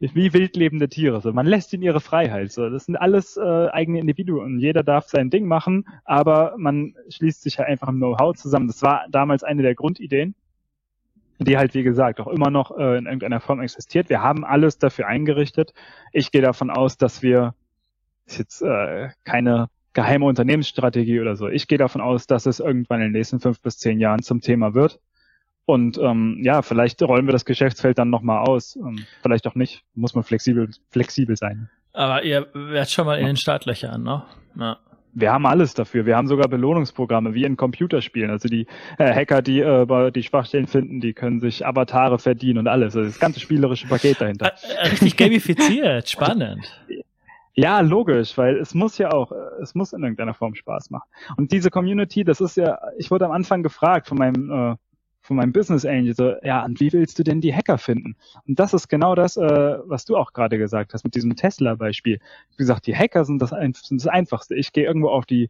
wie 0.01 0.33
wildlebende 0.33 0.89
Tiere. 0.89 1.21
So, 1.21 1.33
man 1.33 1.47
lässt 1.47 1.73
ihnen 1.73 1.83
ihre 1.83 2.01
Freiheit. 2.01 2.53
So, 2.53 2.71
das 2.71 2.87
sind 2.87 2.97
alles 2.97 3.37
äh, 3.37 3.69
eigene 3.69 4.01
Individuen. 4.01 4.59
Jeder 4.59 4.83
darf 4.83 5.09
sein 5.09 5.31
Ding 5.31 5.47
machen, 5.47 5.87
aber 6.05 6.55
man 6.57 6.95
schließt 7.11 7.43
sich 7.43 7.59
halt 7.59 7.69
einfach 7.69 7.89
im 7.89 7.97
Know-how 7.97 8.35
zusammen. 8.35 8.67
Das 8.67 8.83
war 8.83 9.05
damals 9.11 9.45
eine 9.45 9.63
der 9.63 9.75
Grundideen, 9.75 10.35
die 11.39 11.59
halt, 11.59 11.75
wie 11.75 11.83
gesagt, 11.83 12.19
auch 12.21 12.29
immer 12.29 12.51
noch 12.51 12.77
äh, 12.77 12.97
in 12.97 13.05
irgendeiner 13.05 13.41
Form 13.41 13.61
existiert. 13.61 14.09
Wir 14.09 14.23
haben 14.23 14.45
alles 14.45 14.79
dafür 14.79 15.07
eingerichtet. 15.07 15.75
Ich 16.13 16.33
gehe 16.33 16.43
davon 16.43 16.71
aus, 16.71 16.97
dass 16.97 17.23
wir, 17.23 17.55
ist 18.25 18.39
jetzt 18.39 18.63
äh, 18.63 19.11
keine 19.25 19.69
geheime 19.93 20.25
Unternehmensstrategie 20.25 21.21
oder 21.21 21.37
so. 21.37 21.49
Ich 21.49 21.69
gehe 21.69 21.79
davon 21.79 22.01
aus, 22.01 22.27
dass 22.27 22.47
es 22.47 22.61
irgendwann 22.61 23.01
in 23.01 23.09
den 23.09 23.13
nächsten 23.13 23.41
fünf 23.41 23.61
bis 23.61 23.77
zehn 23.77 24.01
Jahren 24.01 24.23
zum 24.23 24.41
Thema 24.41 24.73
wird. 24.73 25.01
Und 25.67 25.99
ähm, 25.99 26.41
ja, 26.43 26.63
vielleicht 26.63 27.01
rollen 27.03 27.27
wir 27.27 27.33
das 27.33 27.45
Geschäftsfeld 27.45 27.99
dann 27.99 28.11
nochmal 28.11 28.47
aus. 28.47 28.77
Ähm, 28.77 29.05
vielleicht 29.23 29.47
auch 29.47 29.55
nicht. 29.55 29.85
Muss 29.95 30.15
man 30.15 30.25
flexibel, 30.25 30.69
flexibel 30.91 31.37
sein. 31.37 31.69
Aber 31.93 32.23
ihr 32.25 32.47
werdet 32.53 32.91
schon 32.91 33.07
mal 33.07 33.19
in 33.19 33.27
den 33.27 33.37
Startlöchern, 33.37 34.03
ne? 34.03 34.25
Ja. 34.59 34.79
Wir 35.13 35.33
haben 35.33 35.47
alles 35.47 35.75
dafür. 35.75 36.07
Wir 36.07 36.17
haben 36.17 36.29
sogar 36.29 36.49
Belohnungsprogramme 36.49 37.35
wie 37.35 37.45
in 37.45 37.57
Computerspielen. 37.57 38.31
Also 38.31 38.49
die 38.49 38.67
äh, 38.99 39.13
Hacker, 39.13 39.43
die 39.43 39.59
äh, 39.59 40.13
die 40.13 40.23
Schwachstellen 40.23 40.69
finden, 40.69 41.01
die 41.01 41.15
können 41.15 41.41
sich 41.41 41.67
Avatare 41.67 42.19
verdienen 42.19 42.59
und 42.59 42.69
alles. 42.69 42.97
Also 42.97 43.09
das 43.09 43.19
ganze 43.19 43.41
spielerische 43.41 43.89
Paket 43.89 44.21
dahinter. 44.21 44.53
Richtig 44.85 45.17
gamifiziert, 45.17 46.09
spannend. 46.09 46.65
Ja, 47.55 47.81
logisch, 47.81 48.39
weil 48.39 48.57
es 48.57 48.75
muss 48.75 48.99
ja 48.99 49.11
auch, 49.11 49.33
äh, 49.33 49.63
es 49.63 49.75
muss 49.75 49.93
in 49.93 50.03
irgendeiner 50.03 50.35
Form 50.35 50.55
Spaß 50.55 50.91
machen. 50.91 51.09
Und 51.37 51.51
diese 51.51 51.71
Community, 51.71 52.23
das 52.23 52.41
ist 52.41 52.57
ja, 52.57 52.79
ich 52.97 53.11
wurde 53.11 53.27
am 53.27 53.33
Anfang 53.33 53.63
gefragt 53.63 54.07
von 54.07 54.17
meinem 54.17 54.51
äh, 54.51 54.77
von 55.31 55.37
meinem 55.37 55.53
Business 55.53 55.87
Angel 55.87 56.13
so, 56.13 56.35
ja, 56.43 56.65
und 56.65 56.81
wie 56.81 56.93
willst 56.93 57.17
du 57.17 57.23
denn 57.23 57.41
die 57.41 57.55
Hacker 57.55 57.79
finden? 57.79 58.17
Und 58.49 58.59
das 58.59 58.75
ist 58.75 58.89
genau 58.89 59.15
das, 59.15 59.37
äh, 59.37 59.79
was 59.85 60.05
du 60.05 60.17
auch 60.17 60.33
gerade 60.33 60.59
gesagt 60.59 60.93
hast 60.93 61.05
mit 61.05 61.15
diesem 61.15 61.37
Tesla-Beispiel. 61.37 62.19
Wie 62.51 62.57
gesagt, 62.57 62.89
die 62.89 62.97
Hacker 62.97 63.25
sind 63.25 63.41
das, 63.41 63.51
sind 63.51 64.01
das 64.01 64.09
Einfachste. 64.09 64.57
Ich 64.57 64.73
gehe 64.73 64.85
irgendwo 64.85 65.09
auf 65.09 65.27
die 65.27 65.49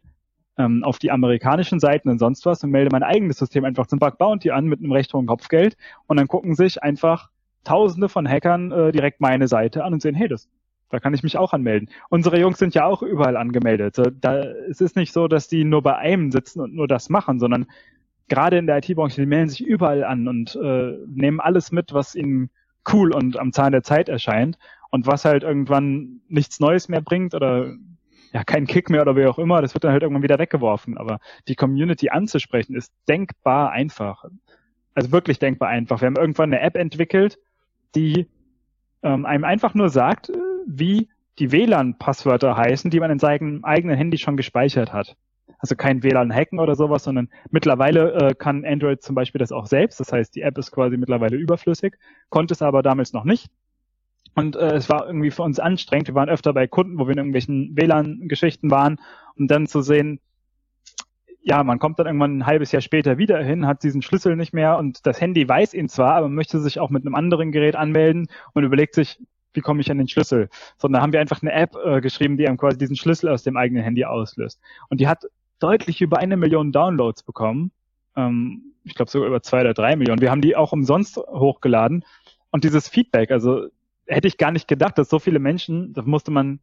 ähm, 0.59 0.83
auf 0.83 0.99
die 0.99 1.09
amerikanischen 1.09 1.79
Seiten 1.79 2.09
und 2.09 2.19
sonst 2.19 2.45
was 2.45 2.63
und 2.63 2.69
melde 2.69 2.91
mein 2.91 3.01
eigenes 3.01 3.39
System 3.39 3.65
einfach 3.65 3.87
zum 3.87 3.97
Bug 3.97 4.19
Bounty 4.19 4.51
an 4.51 4.67
mit 4.67 4.81
einem 4.81 4.91
recht 4.91 5.11
hohen 5.15 5.25
Kopfgeld 5.25 5.77
und 6.05 6.17
dann 6.17 6.27
gucken 6.27 6.53
sich 6.53 6.83
einfach 6.83 7.31
Tausende 7.63 8.07
von 8.07 8.29
Hackern 8.29 8.71
äh, 8.71 8.91
direkt 8.91 9.19
meine 9.19 9.47
Seite 9.47 9.83
an 9.83 9.93
und 9.93 10.03
sehen, 10.03 10.13
hey, 10.13 10.27
das 10.27 10.47
da 10.89 10.99
kann 10.99 11.15
ich 11.15 11.23
mich 11.23 11.37
auch 11.37 11.53
anmelden. 11.53 11.89
Unsere 12.09 12.39
Jungs 12.39 12.59
sind 12.59 12.75
ja 12.75 12.85
auch 12.85 13.01
überall 13.01 13.37
angemeldet. 13.37 13.97
Da, 14.19 14.43
es 14.69 14.79
ist 14.79 14.95
nicht 14.95 15.11
so, 15.13 15.27
dass 15.27 15.47
die 15.47 15.63
nur 15.63 15.81
bei 15.81 15.95
einem 15.95 16.31
sitzen 16.31 16.59
und 16.59 16.75
nur 16.75 16.87
das 16.87 17.09
machen, 17.09 17.39
sondern 17.39 17.65
gerade 18.27 18.57
in 18.57 18.67
der 18.67 18.77
IT-Branche, 18.77 19.19
die 19.21 19.27
melden 19.27 19.49
sich 19.49 19.65
überall 19.65 20.03
an 20.03 20.27
und 20.27 20.55
äh, 20.55 20.97
nehmen 21.07 21.39
alles 21.39 21.71
mit, 21.71 21.93
was 21.93 22.15
ihnen 22.15 22.49
cool 22.91 23.13
und 23.13 23.37
am 23.37 23.51
Zahn 23.51 23.71
der 23.71 23.83
Zeit 23.83 24.09
erscheint 24.09 24.57
und 24.89 25.07
was 25.07 25.25
halt 25.25 25.43
irgendwann 25.43 26.21
nichts 26.27 26.59
Neues 26.59 26.89
mehr 26.89 27.01
bringt 27.01 27.33
oder 27.35 27.75
ja, 28.33 28.43
kein 28.43 28.65
Kick 28.65 28.89
mehr 28.89 29.01
oder 29.01 29.15
wie 29.15 29.25
auch 29.25 29.37
immer, 29.37 29.61
das 29.61 29.73
wird 29.73 29.83
dann 29.83 29.91
halt 29.91 30.03
irgendwann 30.03 30.23
wieder 30.23 30.39
weggeworfen. 30.39 30.97
Aber 30.97 31.19
die 31.47 31.55
Community 31.55 32.09
anzusprechen 32.09 32.75
ist 32.75 32.93
denkbar 33.09 33.71
einfach. 33.71 34.23
Also 34.93 35.11
wirklich 35.11 35.37
denkbar 35.39 35.69
einfach. 35.69 36.01
Wir 36.01 36.07
haben 36.07 36.15
irgendwann 36.15 36.53
eine 36.53 36.61
App 36.61 36.75
entwickelt, 36.75 37.37
die 37.95 38.27
ähm, 39.03 39.25
einem 39.25 39.43
einfach 39.43 39.73
nur 39.73 39.89
sagt, 39.89 40.29
äh, 40.29 40.37
wie 40.65 41.09
die 41.39 41.51
WLAN-Passwörter 41.51 42.55
heißen, 42.55 42.89
die 42.89 42.99
man 42.99 43.11
in 43.11 43.19
seinem 43.19 43.65
eigenen 43.65 43.97
Handy 43.97 44.17
schon 44.17 44.37
gespeichert 44.37 44.93
hat 44.93 45.17
also 45.59 45.75
kein 45.75 46.03
WLAN 46.03 46.33
hacken 46.33 46.59
oder 46.59 46.75
sowas, 46.75 47.03
sondern 47.03 47.29
mittlerweile 47.49 48.13
äh, 48.13 48.33
kann 48.33 48.65
Android 48.65 49.01
zum 49.01 49.15
Beispiel 49.15 49.39
das 49.39 49.51
auch 49.51 49.67
selbst. 49.67 49.99
Das 49.99 50.11
heißt, 50.11 50.35
die 50.35 50.41
App 50.41 50.57
ist 50.57 50.71
quasi 50.71 50.97
mittlerweile 50.97 51.37
überflüssig, 51.37 51.97
konnte 52.29 52.53
es 52.53 52.61
aber 52.61 52.83
damals 52.83 53.13
noch 53.13 53.23
nicht. 53.23 53.49
Und 54.33 54.55
äh, 54.55 54.75
es 54.75 54.89
war 54.89 55.07
irgendwie 55.07 55.31
für 55.31 55.43
uns 55.43 55.59
anstrengend. 55.59 56.07
Wir 56.07 56.15
waren 56.15 56.29
öfter 56.29 56.53
bei 56.53 56.67
Kunden, 56.67 56.97
wo 56.97 57.05
wir 57.05 57.11
in 57.11 57.17
irgendwelchen 57.17 57.75
WLAN-Geschichten 57.75 58.71
waren, 58.71 58.99
um 59.35 59.47
dann 59.47 59.67
zu 59.67 59.81
sehen, 59.81 60.19
ja, 61.43 61.63
man 61.63 61.79
kommt 61.79 61.97
dann 61.99 62.05
irgendwann 62.05 62.37
ein 62.37 62.45
halbes 62.45 62.71
Jahr 62.71 62.81
später 62.81 63.17
wieder 63.17 63.43
hin, 63.43 63.65
hat 63.65 63.83
diesen 63.83 64.01
Schlüssel 64.01 64.35
nicht 64.35 64.53
mehr 64.53 64.77
und 64.77 65.05
das 65.07 65.19
Handy 65.19 65.47
weiß 65.47 65.73
ihn 65.73 65.89
zwar, 65.89 66.15
aber 66.15 66.29
möchte 66.29 66.59
sich 66.59 66.79
auch 66.79 66.91
mit 66.91 67.03
einem 67.03 67.15
anderen 67.15 67.51
Gerät 67.51 67.75
anmelden 67.75 68.27
und 68.53 68.63
überlegt 68.63 68.93
sich, 68.93 69.19
wie 69.53 69.61
komme 69.61 69.81
ich 69.81 69.91
an 69.91 69.97
den 69.97 70.07
Schlüssel? 70.07 70.49
Sondern 70.77 71.01
haben 71.01 71.13
wir 71.13 71.19
einfach 71.19 71.41
eine 71.41 71.51
App 71.51 71.75
äh, 71.83 71.99
geschrieben, 71.99 72.37
die 72.37 72.47
einem 72.47 72.57
quasi 72.57 72.77
diesen 72.77 72.95
Schlüssel 72.95 73.29
aus 73.29 73.43
dem 73.43 73.57
eigenen 73.57 73.83
Handy 73.83 74.05
auslöst. 74.05 74.61
Und 74.89 75.01
die 75.01 75.07
hat 75.07 75.25
deutlich 75.61 76.01
über 76.01 76.17
eine 76.17 76.37
Million 76.37 76.71
Downloads 76.71 77.23
bekommen. 77.23 77.71
Ähm, 78.15 78.73
ich 78.83 78.95
glaube 78.95 79.11
sogar 79.11 79.27
über 79.27 79.41
zwei 79.41 79.61
oder 79.61 79.73
drei 79.73 79.95
Millionen. 79.95 80.21
Wir 80.21 80.31
haben 80.31 80.41
die 80.41 80.55
auch 80.55 80.71
umsonst 80.71 81.17
hochgeladen. 81.17 82.03
Und 82.49 82.63
dieses 82.63 82.89
Feedback, 82.89 83.31
also 83.31 83.67
hätte 84.07 84.27
ich 84.27 84.37
gar 84.37 84.51
nicht 84.51 84.67
gedacht, 84.67 84.97
dass 84.97 85.09
so 85.09 85.19
viele 85.19 85.39
Menschen, 85.39 85.93
da 85.93 86.01
musste 86.01 86.31
man 86.31 86.59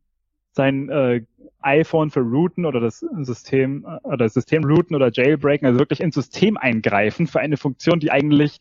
sein 0.53 0.89
äh, 0.89 1.23
iPhone 1.61 2.11
für 2.11 2.20
routen 2.20 2.66
oder 2.66 2.81
das 2.81 3.01
System 3.20 3.85
äh, 3.87 4.07
oder 4.07 4.19
das 4.19 4.35
System 4.35 4.65
routen 4.65 4.97
oder 4.97 5.11
jailbreaken, 5.12 5.66
also 5.66 5.79
wirklich 5.79 6.01
ins 6.01 6.15
System 6.15 6.57
eingreifen 6.57 7.27
für 7.27 7.41
eine 7.41 7.57
Funktion, 7.57 8.01
die 8.01 8.11
eigentlich 8.11 8.59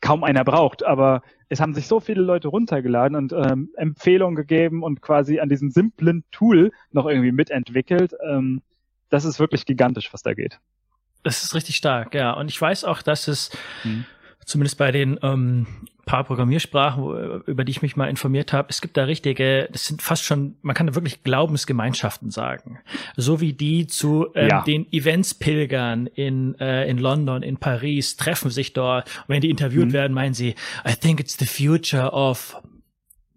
kaum 0.00 0.24
einer 0.24 0.44
braucht. 0.44 0.84
Aber 0.84 1.22
es 1.48 1.60
haben 1.60 1.74
sich 1.74 1.86
so 1.86 2.00
viele 2.00 2.22
Leute 2.22 2.48
runtergeladen 2.48 3.16
und 3.16 3.32
ähm, 3.32 3.70
Empfehlungen 3.76 4.34
gegeben 4.34 4.82
und 4.82 5.00
quasi 5.00 5.40
an 5.40 5.48
diesem 5.48 5.70
simplen 5.70 6.24
Tool 6.30 6.72
noch 6.90 7.06
irgendwie 7.06 7.32
mitentwickelt. 7.32 8.14
Ähm, 8.26 8.62
das 9.14 9.24
ist 9.24 9.38
wirklich 9.38 9.64
gigantisch, 9.64 10.12
was 10.12 10.22
da 10.22 10.34
geht. 10.34 10.58
Das 11.22 11.44
ist 11.44 11.54
richtig 11.54 11.76
stark, 11.76 12.14
ja. 12.14 12.32
Und 12.32 12.50
ich 12.50 12.60
weiß 12.60 12.82
auch, 12.82 13.00
dass 13.00 13.28
es 13.28 13.50
hm. 13.82 14.04
zumindest 14.44 14.76
bei 14.76 14.90
den 14.90 15.20
ähm, 15.22 15.66
paar 16.04 16.24
Programmiersprachen, 16.24 17.42
über 17.46 17.64
die 17.64 17.70
ich 17.70 17.80
mich 17.80 17.94
mal 17.94 18.08
informiert 18.10 18.52
habe, 18.52 18.68
es 18.70 18.80
gibt 18.80 18.96
da 18.96 19.04
richtige, 19.04 19.68
das 19.70 19.84
sind 19.84 20.02
fast 20.02 20.24
schon, 20.24 20.56
man 20.62 20.74
kann 20.74 20.88
da 20.88 20.96
wirklich 20.96 21.22
Glaubensgemeinschaften 21.22 22.32
sagen. 22.32 22.80
So 23.16 23.40
wie 23.40 23.52
die 23.52 23.86
zu 23.86 24.26
ähm, 24.34 24.48
ja. 24.48 24.62
den 24.62 24.92
Events 24.92 25.32
pilgern 25.32 26.08
in, 26.08 26.58
äh, 26.58 26.90
in 26.90 26.98
London, 26.98 27.44
in 27.44 27.56
Paris, 27.56 28.16
treffen 28.16 28.50
sich 28.50 28.72
dort. 28.72 29.08
Und 29.20 29.28
wenn 29.28 29.40
die 29.40 29.50
interviewt 29.50 29.88
mhm. 29.88 29.92
werden, 29.92 30.12
meinen 30.12 30.34
sie, 30.34 30.56
I 30.86 30.94
think 31.00 31.20
it's 31.20 31.38
the 31.38 31.46
future 31.46 32.10
of 32.10 32.60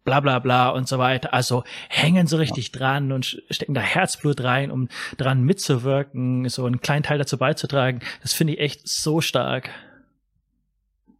bla 0.08 0.22
bla 0.22 0.40
bla 0.40 0.70
und 0.70 0.88
so 0.88 1.00
weiter. 1.00 1.34
Also 1.34 1.66
hängen 1.90 2.28
so 2.28 2.38
richtig 2.38 2.72
dran 2.72 3.12
und 3.12 3.44
stecken 3.50 3.74
da 3.74 3.82
Herzblut 3.82 4.42
rein, 4.42 4.72
um 4.72 4.88
dran 5.18 5.44
mitzuwirken, 5.44 6.48
so 6.48 6.66
einen 6.66 6.80
kleinen 6.80 7.04
Teil 7.04 7.18
dazu 7.18 7.38
beizutragen. 7.38 8.00
Das 8.22 8.32
finde 8.32 8.54
ich 8.54 8.60
echt 8.60 8.88
so 8.88 9.20
stark. 9.20 9.70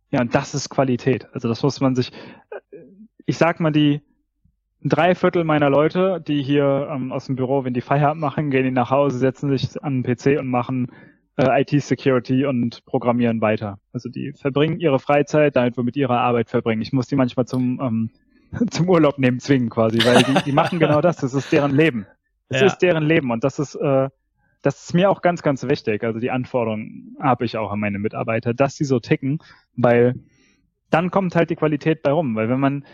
Ja, 0.10 0.22
und 0.22 0.34
das 0.34 0.56
ist 0.56 0.70
Qualität. 0.70 1.28
Also 1.34 1.50
das 1.50 1.64
muss 1.64 1.82
man 1.82 1.96
sich, 1.96 2.14
ich 3.26 3.38
sag 3.38 3.60
mal, 3.60 3.74
die 3.74 4.00
drei 4.82 5.16
Viertel 5.16 5.44
meiner 5.44 5.70
Leute, 5.70 6.24
die 6.26 6.42
hier 6.42 6.88
ähm, 6.90 7.12
aus 7.12 7.26
dem 7.26 7.36
Büro, 7.36 7.66
wenn 7.66 7.74
die 7.74 7.82
Feierabend 7.82 8.22
machen, 8.22 8.52
gehen 8.52 8.64
die 8.64 8.72
nach 8.72 8.90
Hause, 8.90 9.18
setzen 9.18 9.50
sich 9.50 9.84
an 9.84 10.02
den 10.02 10.16
PC 10.16 10.40
und 10.40 10.48
machen 10.48 10.94
äh, 11.36 11.62
IT-Security 11.62 12.46
und 12.46 12.86
programmieren 12.86 13.42
weiter. 13.42 13.80
Also 13.92 14.08
die 14.08 14.32
verbringen 14.32 14.80
ihre 14.80 15.00
Freizeit 15.00 15.58
damit, 15.58 15.76
womit 15.76 15.98
ihre 15.98 16.18
Arbeit 16.18 16.50
verbringen. 16.50 16.82
Ich 16.82 16.94
muss 16.94 17.08
die 17.08 17.18
manchmal 17.18 17.48
zum, 17.48 17.82
ähm, 17.82 18.12
zum 18.72 18.90
Urlaub 18.90 19.18
nehmen 19.18 19.40
zwingen 19.40 19.70
quasi, 19.70 20.00
weil 20.06 20.24
die, 20.24 20.44
die 20.46 20.52
machen 20.52 20.80
genau 20.80 21.02
das. 21.02 21.18
Das 21.18 21.34
ist 21.34 21.52
deren 21.52 21.76
Leben. 21.76 22.06
Das 22.50 22.62
ja. 22.62 22.68
ist 22.68 22.78
deren 22.80 23.04
Leben 23.04 23.32
und 23.32 23.44
das 23.44 23.60
ist, 23.60 23.76
äh, 23.76 24.10
das 24.62 24.84
ist 24.84 24.94
mir 24.94 25.10
auch 25.10 25.22
ganz, 25.22 25.44
ganz 25.44 25.64
wichtig. 25.68 26.04
Also 26.04 26.20
die 26.20 26.32
Anforderungen 26.32 27.16
habe 27.20 27.46
ich 27.46 27.58
auch 27.58 27.72
an 27.72 27.80
meine 27.80 28.00
Mitarbeiter, 28.00 28.54
dass 28.54 28.76
sie 28.76 28.86
so 28.86 29.00
ticken, 29.00 29.40
weil 29.76 30.16
dann 30.90 31.12
kommt 31.12 31.36
halt 31.36 31.50
die 31.50 31.56
Qualität 31.56 32.02
bei 32.02 32.12
rum. 32.12 32.36
Weil 32.36 32.50
wenn 32.50 32.60
man, 32.60 32.86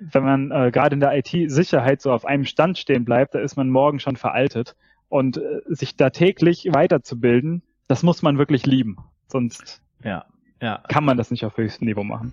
wenn 0.00 0.24
man 0.24 0.50
äh, 0.50 0.70
gerade 0.70 0.94
in 0.94 1.00
der 1.00 1.16
IT-Sicherheit 1.16 2.02
so 2.02 2.12
auf 2.12 2.24
einem 2.24 2.44
Stand 2.44 2.78
stehen 2.78 3.04
bleibt, 3.04 3.34
da 3.34 3.40
ist 3.40 3.56
man 3.56 3.70
morgen 3.70 4.00
schon 4.00 4.16
veraltet. 4.16 4.76
Und 5.08 5.38
äh, 5.38 5.60
sich 5.66 5.96
da 5.96 6.10
täglich 6.10 6.68
weiterzubilden, 6.70 7.62
das 7.88 8.04
muss 8.04 8.22
man 8.22 8.38
wirklich 8.38 8.66
lieben. 8.66 8.98
Sonst 9.26 9.82
ja, 10.04 10.26
ja. 10.60 10.82
kann 10.88 11.04
man 11.04 11.16
das 11.16 11.32
nicht 11.32 11.44
auf 11.44 11.56
höchstem 11.56 11.86
Niveau 11.86 12.04
machen. 12.04 12.32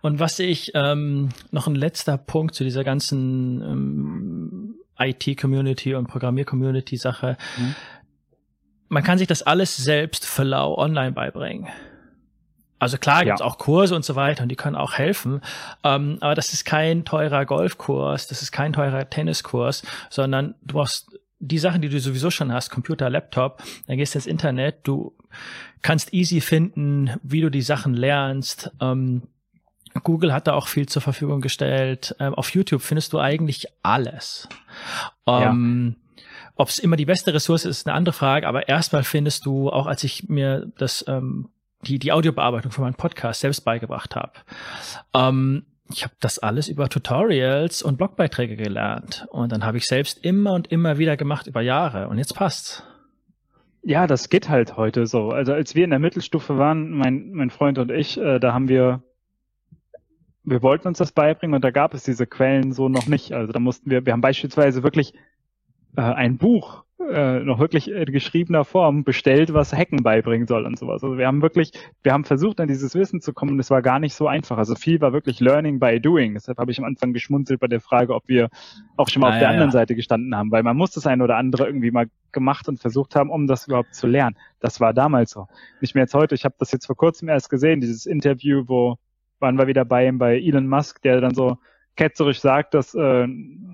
Und 0.00 0.20
was 0.20 0.38
ich 0.38 0.72
ähm, 0.74 1.30
noch 1.50 1.66
ein 1.66 1.74
letzter 1.74 2.16
Punkt 2.18 2.54
zu 2.54 2.64
dieser 2.64 2.84
ganzen 2.84 3.62
ähm, 3.62 4.74
IT-Community 4.98 5.94
und 5.94 6.06
Programmier-Community-Sache. 6.08 7.36
Mhm. 7.58 7.74
Man 8.88 9.02
kann 9.02 9.18
sich 9.18 9.26
das 9.26 9.42
alles 9.42 9.76
selbst 9.76 10.26
für 10.26 10.44
lau 10.44 10.76
online 10.76 11.12
beibringen. 11.12 11.68
Also 12.78 12.98
klar 12.98 13.24
gibt's 13.24 13.40
ja. 13.40 13.46
auch 13.46 13.58
Kurse 13.58 13.96
und 13.96 14.04
so 14.04 14.16
weiter 14.16 14.42
und 14.42 14.50
die 14.50 14.56
können 14.56 14.76
auch 14.76 14.94
helfen, 14.94 15.40
ähm, 15.82 16.18
aber 16.20 16.34
das 16.34 16.52
ist 16.52 16.66
kein 16.66 17.06
teurer 17.06 17.46
Golfkurs, 17.46 18.26
das 18.26 18.42
ist 18.42 18.52
kein 18.52 18.74
teurer 18.74 19.08
Tenniskurs, 19.08 19.82
sondern 20.10 20.56
du 20.60 20.74
brauchst 20.74 21.18
die 21.38 21.56
Sachen, 21.56 21.80
die 21.80 21.88
du 21.88 21.98
sowieso 21.98 22.30
schon 22.30 22.52
hast, 22.52 22.68
Computer, 22.68 23.08
Laptop, 23.08 23.62
dann 23.86 23.96
gehst 23.96 24.14
du 24.14 24.18
ins 24.18 24.26
Internet, 24.26 24.80
du 24.82 25.16
kannst 25.80 26.12
easy 26.12 26.42
finden, 26.42 27.12
wie 27.22 27.40
du 27.40 27.50
die 27.50 27.62
Sachen 27.62 27.94
lernst. 27.94 28.70
Ähm, 28.80 29.22
Google 30.02 30.32
hat 30.32 30.46
da 30.46 30.54
auch 30.54 30.68
viel 30.68 30.86
zur 30.86 31.02
Verfügung 31.02 31.40
gestellt. 31.40 32.14
Ähm, 32.18 32.34
auf 32.34 32.50
YouTube 32.50 32.82
findest 32.82 33.12
du 33.12 33.18
eigentlich 33.18 33.66
alles. 33.82 34.48
Ähm, 35.26 35.96
ja. 35.96 36.22
Ob 36.56 36.68
es 36.68 36.78
immer 36.78 36.96
die 36.96 37.04
beste 37.04 37.34
Ressource 37.34 37.64
ist, 37.64 37.78
ist 37.78 37.86
eine 37.86 37.94
andere 37.94 38.14
Frage, 38.14 38.48
aber 38.48 38.68
erstmal 38.68 39.04
findest 39.04 39.44
du, 39.46 39.70
auch 39.70 39.86
als 39.86 40.04
ich 40.04 40.28
mir 40.28 40.72
das, 40.78 41.04
ähm, 41.06 41.50
die, 41.82 41.98
die 41.98 42.12
Audiobearbeitung 42.12 42.72
für 42.72 42.80
meinen 42.80 42.94
Podcast 42.94 43.40
selbst 43.40 43.60
beigebracht 43.60 44.16
habe, 44.16 44.32
ähm, 45.14 45.66
ich 45.92 46.02
habe 46.02 46.14
das 46.20 46.38
alles 46.38 46.68
über 46.68 46.88
Tutorials 46.88 47.82
und 47.82 47.96
Blogbeiträge 47.96 48.56
gelernt. 48.56 49.26
Und 49.30 49.52
dann 49.52 49.64
habe 49.64 49.76
ich 49.76 49.86
selbst 49.86 50.24
immer 50.24 50.52
und 50.52 50.72
immer 50.72 50.98
wieder 50.98 51.16
gemacht 51.16 51.46
über 51.46 51.60
Jahre. 51.60 52.08
Und 52.08 52.18
jetzt 52.18 52.34
passt's. 52.34 52.82
Ja, 53.82 54.08
das 54.08 54.28
geht 54.30 54.48
halt 54.48 54.76
heute 54.76 55.06
so. 55.06 55.30
Also 55.30 55.52
als 55.52 55.76
wir 55.76 55.84
in 55.84 55.90
der 55.90 56.00
Mittelstufe 56.00 56.58
waren, 56.58 56.90
mein, 56.90 57.30
mein 57.30 57.50
Freund 57.50 57.78
und 57.78 57.92
ich, 57.92 58.18
äh, 58.18 58.40
da 58.40 58.52
haben 58.52 58.68
wir, 58.68 59.02
wir 60.46 60.62
wollten 60.62 60.88
uns 60.88 60.98
das 60.98 61.12
beibringen 61.12 61.54
und 61.54 61.64
da 61.64 61.70
gab 61.70 61.92
es 61.92 62.04
diese 62.04 62.26
Quellen 62.26 62.72
so 62.72 62.88
noch 62.88 63.06
nicht. 63.06 63.32
Also 63.32 63.52
da 63.52 63.58
mussten 63.58 63.90
wir, 63.90 64.06
wir 64.06 64.12
haben 64.12 64.20
beispielsweise 64.20 64.82
wirklich 64.82 65.12
äh, 65.96 66.02
ein 66.02 66.38
Buch 66.38 66.84
äh, 66.98 67.40
noch 67.40 67.58
wirklich 67.58 67.90
in 67.90 68.06
geschriebener 68.06 68.64
Form 68.64 69.04
bestellt, 69.04 69.52
was 69.52 69.72
Hacken 69.72 70.02
beibringen 70.02 70.46
soll 70.46 70.64
und 70.64 70.78
sowas. 70.78 71.02
Also 71.02 71.18
wir 71.18 71.26
haben 71.26 71.42
wirklich, 71.42 71.72
wir 72.02 72.12
haben 72.12 72.24
versucht, 72.24 72.60
an 72.60 72.68
dieses 72.68 72.94
Wissen 72.94 73.20
zu 73.20 73.34
kommen 73.34 73.52
und 73.52 73.60
es 73.60 73.70
war 73.70 73.82
gar 73.82 73.98
nicht 73.98 74.14
so 74.14 74.28
einfach. 74.28 74.56
Also 74.56 74.76
viel 74.76 75.00
war 75.00 75.12
wirklich 75.12 75.40
Learning 75.40 75.78
by 75.78 76.00
Doing. 76.00 76.34
Deshalb 76.34 76.58
habe 76.58 76.70
ich 76.70 76.78
am 76.78 76.84
Anfang 76.84 77.12
geschmunzelt 77.12 77.60
bei 77.60 77.66
der 77.66 77.80
Frage, 77.80 78.14
ob 78.14 78.28
wir 78.28 78.48
auch 78.96 79.08
schon 79.08 79.20
mal 79.20 79.28
ah, 79.28 79.30
auf 79.32 79.38
der 79.38 79.48
ja, 79.48 79.52
anderen 79.52 79.70
ja. 79.70 79.72
Seite 79.72 79.94
gestanden 79.94 80.34
haben, 80.34 80.50
weil 80.52 80.62
man 80.62 80.76
muss 80.76 80.92
das 80.92 81.06
eine 81.06 81.22
oder 81.24 81.36
andere 81.36 81.66
irgendwie 81.66 81.90
mal 81.90 82.06
gemacht 82.32 82.68
und 82.68 82.78
versucht 82.78 83.16
haben, 83.16 83.30
um 83.30 83.46
das 83.46 83.66
überhaupt 83.66 83.94
zu 83.94 84.06
lernen. 84.06 84.36
Das 84.60 84.80
war 84.80 84.94
damals 84.94 85.32
so. 85.32 85.48
Nicht 85.80 85.94
mehr 85.94 86.04
jetzt 86.04 86.14
heute. 86.14 86.34
Ich 86.34 86.44
habe 86.44 86.54
das 86.58 86.72
jetzt 86.72 86.86
vor 86.86 86.96
kurzem 86.96 87.28
erst 87.28 87.50
gesehen, 87.50 87.80
dieses 87.80 88.06
Interview, 88.06 88.64
wo 88.66 88.96
waren 89.38 89.58
wir 89.58 89.66
wieder 89.66 89.84
bei 89.84 90.06
ihm, 90.06 90.18
bei 90.18 90.38
Elon 90.38 90.68
Musk, 90.68 91.02
der 91.02 91.20
dann 91.20 91.34
so 91.34 91.58
ketzerisch 91.96 92.40
sagt, 92.40 92.74
dass 92.74 92.94
äh, 92.94 93.26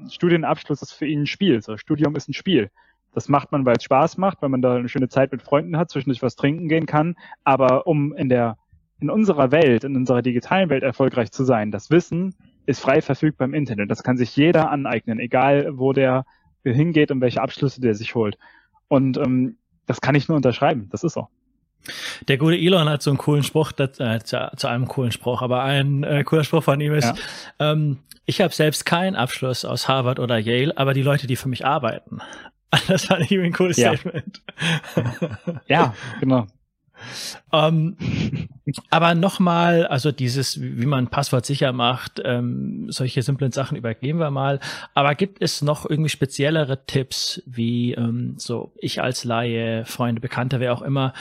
Studienabschluss 0.08 0.82
ist 0.82 0.92
für 0.92 1.06
ihn 1.06 1.22
ein 1.22 1.26
Spiel. 1.26 1.60
So, 1.62 1.76
Studium 1.76 2.16
ist 2.16 2.28
ein 2.28 2.34
Spiel. 2.34 2.70
Das 3.14 3.28
macht 3.28 3.52
man, 3.52 3.66
weil 3.66 3.76
es 3.76 3.84
Spaß 3.84 4.16
macht, 4.16 4.40
weil 4.40 4.48
man 4.48 4.62
da 4.62 4.76
eine 4.76 4.88
schöne 4.88 5.08
Zeit 5.08 5.32
mit 5.32 5.42
Freunden 5.42 5.76
hat, 5.76 5.90
zwischendurch 5.90 6.22
was 6.22 6.36
trinken 6.36 6.68
gehen 6.68 6.86
kann. 6.86 7.16
Aber 7.44 7.86
um 7.86 8.14
in 8.14 8.28
der, 8.28 8.56
in 9.00 9.10
unserer 9.10 9.52
Welt, 9.52 9.84
in 9.84 9.96
unserer 9.96 10.22
digitalen 10.22 10.70
Welt 10.70 10.82
erfolgreich 10.82 11.30
zu 11.30 11.44
sein, 11.44 11.70
das 11.70 11.90
Wissen 11.90 12.34
ist 12.64 12.80
frei 12.80 13.02
verfügbar 13.02 13.46
im 13.46 13.54
Internet. 13.54 13.90
Das 13.90 14.02
kann 14.02 14.16
sich 14.16 14.34
jeder 14.36 14.70
aneignen, 14.70 15.18
egal 15.18 15.76
wo 15.76 15.92
der 15.92 16.24
hingeht 16.64 17.10
und 17.10 17.20
welche 17.20 17.42
Abschlüsse 17.42 17.80
der 17.80 17.94
sich 17.94 18.14
holt. 18.14 18.38
Und 18.88 19.18
ähm, 19.18 19.56
das 19.86 20.00
kann 20.00 20.14
ich 20.14 20.28
nur 20.28 20.36
unterschreiben. 20.36 20.88
Das 20.90 21.04
ist 21.04 21.14
so. 21.14 21.28
Der 22.28 22.38
gute 22.38 22.56
Elon 22.56 22.88
hat 22.88 23.02
so 23.02 23.10
einen 23.10 23.18
coolen 23.18 23.42
Spruch, 23.42 23.72
das, 23.72 23.98
äh, 23.98 24.20
zu, 24.22 24.50
zu, 24.56 24.68
einem 24.68 24.88
coolen 24.88 25.12
Spruch, 25.12 25.42
aber 25.42 25.62
ein 25.62 26.04
äh, 26.04 26.24
cooler 26.24 26.44
Spruch 26.44 26.62
von 26.62 26.80
ihm 26.80 26.94
ist, 26.94 27.12
ja. 27.58 27.72
ähm, 27.72 27.98
ich 28.24 28.40
habe 28.40 28.54
selbst 28.54 28.86
keinen 28.86 29.16
Abschluss 29.16 29.64
aus 29.64 29.88
Harvard 29.88 30.18
oder 30.18 30.38
Yale, 30.38 30.76
aber 30.76 30.94
die 30.94 31.02
Leute, 31.02 31.26
die 31.26 31.36
für 31.36 31.48
mich 31.48 31.64
arbeiten. 31.66 32.20
Das 32.88 33.04
fand 33.04 33.30
ich 33.30 33.38
ein 33.38 33.52
cooles 33.52 33.76
ja. 33.76 33.94
Statement. 33.94 34.40
ja, 35.68 35.94
genau. 36.20 36.46
Ähm, 37.52 37.96
aber 38.90 39.14
nochmal, 39.14 39.86
also 39.86 40.12
dieses, 40.12 40.60
wie 40.60 40.86
man 40.86 41.08
Passwort 41.08 41.44
sicher 41.46 41.72
macht, 41.72 42.20
ähm, 42.24 42.86
solche 42.90 43.22
simplen 43.22 43.52
Sachen 43.52 43.76
übergeben 43.76 44.18
wir 44.18 44.30
mal. 44.30 44.60
Aber 44.94 45.14
gibt 45.14 45.42
es 45.42 45.62
noch 45.62 45.88
irgendwie 45.88 46.08
speziellere 46.08 46.86
Tipps, 46.86 47.42
wie 47.46 47.92
ähm, 47.92 48.34
so 48.38 48.72
ich 48.78 49.02
als 49.02 49.24
Laie, 49.24 49.84
Freunde, 49.84 50.20
Bekannte, 50.20 50.60
wer 50.60 50.72
auch 50.72 50.82
immer, 50.82 51.12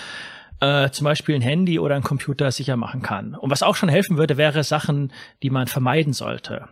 äh, 0.62 0.90
zum 0.92 1.06
Beispiel 1.06 1.36
ein 1.36 1.42
Handy 1.42 1.80
oder 1.80 1.96
ein 1.96 2.04
Computer 2.04 2.52
sicher 2.52 2.78
machen 2.78 3.02
kann? 3.02 3.36
Und 3.36 3.50
was 3.50 3.64
auch 3.64 3.76
schon 3.76 3.90
helfen 3.90 4.18
würde, 4.18 4.38
wäre 4.38 4.64
Sachen, 4.64 5.12
die 5.44 5.50
man 5.50 5.68
vermeiden 5.68 6.14
sollte. 6.14 6.70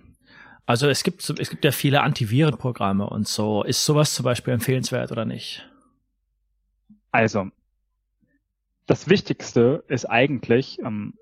Also 0.66 0.88
es 0.88 1.03
gibt, 1.03 1.28
es 1.28 1.49
gibt 1.49 1.66
ja 1.66 1.72
viele 1.72 2.02
Antivirenprogramme 2.02 3.10
und 3.10 3.28
so. 3.28 3.64
Ist 3.64 3.84
sowas 3.84 4.14
zum 4.14 4.24
Beispiel 4.24 4.53
empfehlenswert 4.53 5.11
oder 5.11 5.26
nicht? 5.26 5.68
Also, 7.11 7.49
das 8.86 9.10
Wichtigste 9.10 9.84
ist 9.88 10.06
eigentlich, 10.06 10.80
ähm, 10.80 11.16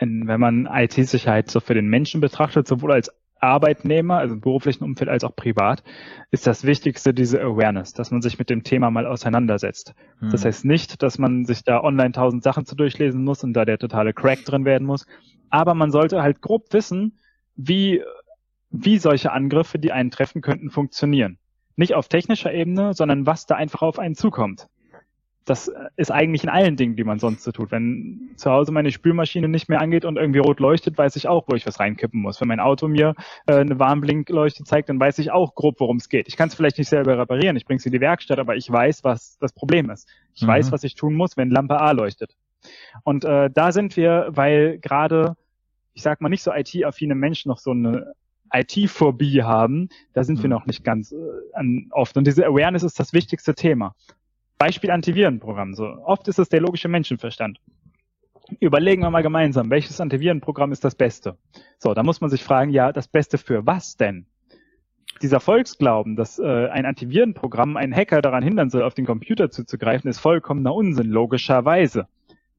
wenn 0.00 0.40
man 0.40 0.68
IT-Sicherheit 0.70 1.50
so 1.50 1.60
für 1.60 1.74
den 1.74 1.88
Menschen 1.88 2.20
betrachtet, 2.20 2.68
sowohl 2.68 2.92
als 2.92 3.10
Arbeitnehmer, 3.40 4.18
also 4.18 4.34
im 4.34 4.40
beruflichen 4.40 4.84
Umfeld 4.84 5.08
als 5.08 5.24
auch 5.24 5.34
privat, 5.34 5.82
ist 6.30 6.46
das 6.46 6.64
Wichtigste 6.64 7.14
diese 7.14 7.40
Awareness, 7.40 7.92
dass 7.92 8.10
man 8.10 8.22
sich 8.22 8.38
mit 8.38 8.50
dem 8.50 8.62
Thema 8.62 8.90
mal 8.90 9.06
auseinandersetzt. 9.06 9.94
Hm. 10.20 10.30
Das 10.30 10.44
heißt 10.44 10.64
nicht, 10.64 11.02
dass 11.02 11.18
man 11.18 11.44
sich 11.44 11.64
da 11.64 11.82
online 11.82 12.12
tausend 12.12 12.42
Sachen 12.42 12.66
zu 12.66 12.74
durchlesen 12.74 13.24
muss 13.24 13.44
und 13.44 13.52
da 13.52 13.64
der 13.64 13.78
totale 13.78 14.12
Crack 14.12 14.44
drin 14.44 14.64
werden 14.64 14.86
muss, 14.86 15.06
aber 15.50 15.74
man 15.74 15.90
sollte 15.90 16.22
halt 16.22 16.40
grob 16.40 16.72
wissen, 16.72 17.18
wie 17.56 18.02
wie 18.70 18.98
solche 18.98 19.32
Angriffe, 19.32 19.78
die 19.78 19.92
einen 19.92 20.10
treffen 20.10 20.42
könnten, 20.42 20.70
funktionieren. 20.70 21.38
Nicht 21.76 21.94
auf 21.94 22.08
technischer 22.08 22.52
Ebene, 22.52 22.92
sondern 22.92 23.26
was 23.26 23.46
da 23.46 23.54
einfach 23.54 23.82
auf 23.82 23.98
einen 23.98 24.14
zukommt. 24.14 24.68
Das 25.48 25.72
ist 25.96 26.10
eigentlich 26.10 26.42
in 26.42 26.48
allen 26.48 26.76
Dingen, 26.76 26.96
die 26.96 27.04
man 27.04 27.18
sonst 27.18 27.42
so 27.42 27.52
tut. 27.52 27.70
Wenn 27.70 28.30
zu 28.36 28.50
Hause 28.50 28.72
meine 28.72 28.90
Spülmaschine 28.90 29.48
nicht 29.48 29.68
mehr 29.68 29.80
angeht 29.80 30.04
und 30.04 30.16
irgendwie 30.16 30.40
rot 30.40 30.60
leuchtet, 30.60 30.98
weiß 30.98 31.16
ich 31.16 31.26
auch, 31.28 31.44
wo 31.48 31.54
ich 31.54 31.66
was 31.66 31.80
reinkippen 31.80 32.20
muss. 32.20 32.40
Wenn 32.40 32.48
mein 32.48 32.60
Auto 32.60 32.88
mir 32.88 33.14
äh, 33.46 33.54
eine 33.54 33.78
Warnblinkleuchte 33.78 34.64
zeigt, 34.64 34.88
dann 34.88 35.00
weiß 35.00 35.18
ich 35.18 35.30
auch 35.30 35.54
grob, 35.54 35.80
worum 35.80 35.96
es 35.96 36.08
geht. 36.08 36.28
Ich 36.28 36.36
kann 36.36 36.48
es 36.48 36.54
vielleicht 36.54 36.78
nicht 36.78 36.88
selber 36.88 37.18
reparieren, 37.18 37.56
ich 37.56 37.64
bringe 37.64 37.78
es 37.78 37.86
in 37.86 37.92
die 37.92 38.00
Werkstatt, 38.00 38.38
aber 38.38 38.56
ich 38.56 38.70
weiß, 38.70 39.04
was 39.04 39.38
das 39.38 39.52
Problem 39.52 39.90
ist. 39.90 40.08
Ich 40.34 40.42
mhm. 40.42 40.48
weiß, 40.48 40.70
was 40.72 40.84
ich 40.84 40.94
tun 40.94 41.14
muss, 41.14 41.36
wenn 41.36 41.50
Lampe 41.50 41.80
A 41.80 41.92
leuchtet. 41.92 42.36
Und 43.04 43.24
äh, 43.24 43.50
da 43.50 43.72
sind 43.72 43.96
wir, 43.96 44.28
weil 44.30 44.78
gerade 44.78 45.36
ich 45.98 46.04
sag 46.04 46.20
mal, 46.20 46.28
nicht 46.28 46.44
so 46.44 46.52
IT-affine 46.52 47.16
Menschen 47.16 47.48
noch 47.48 47.58
so 47.58 47.72
eine 47.72 48.14
IT-Phobie 48.52 49.42
haben, 49.42 49.88
da 50.12 50.22
sind 50.22 50.38
mhm. 50.38 50.42
wir 50.44 50.50
noch 50.50 50.66
nicht 50.66 50.84
ganz 50.84 51.10
äh, 51.12 51.16
oft. 51.90 52.16
Und 52.16 52.26
diese 52.26 52.46
Awareness 52.46 52.84
ist 52.84 53.00
das 53.00 53.12
wichtigste 53.12 53.54
Thema. 53.54 53.96
Beispiel 54.58 54.90
Antivirenprogramm. 54.90 55.74
So 55.74 55.84
oft 55.84 56.28
ist 56.28 56.38
es 56.38 56.48
der 56.48 56.60
logische 56.60 56.88
Menschenverstand. 56.88 57.60
Überlegen 58.60 59.02
wir 59.02 59.10
mal 59.10 59.22
gemeinsam, 59.22 59.70
welches 59.70 60.00
Antivirenprogramm 60.00 60.72
ist 60.72 60.84
das 60.84 60.94
Beste? 60.94 61.36
So, 61.78 61.94
da 61.94 62.02
muss 62.02 62.20
man 62.20 62.30
sich 62.30 62.42
fragen, 62.42 62.70
ja, 62.70 62.92
das 62.92 63.08
Beste 63.08 63.38
für 63.38 63.66
was 63.66 63.96
denn? 63.96 64.26
Dieser 65.20 65.40
Volksglauben, 65.40 66.16
dass 66.16 66.38
äh, 66.38 66.68
ein 66.68 66.86
Antivirenprogramm 66.86 67.76
einen 67.76 67.94
Hacker 67.94 68.22
daran 68.22 68.42
hindern 68.42 68.70
soll, 68.70 68.82
auf 68.82 68.94
den 68.94 69.06
Computer 69.06 69.50
zuzugreifen, 69.50 70.08
ist 70.08 70.18
vollkommener 70.18 70.74
Unsinn, 70.74 71.08
logischerweise. 71.08 72.06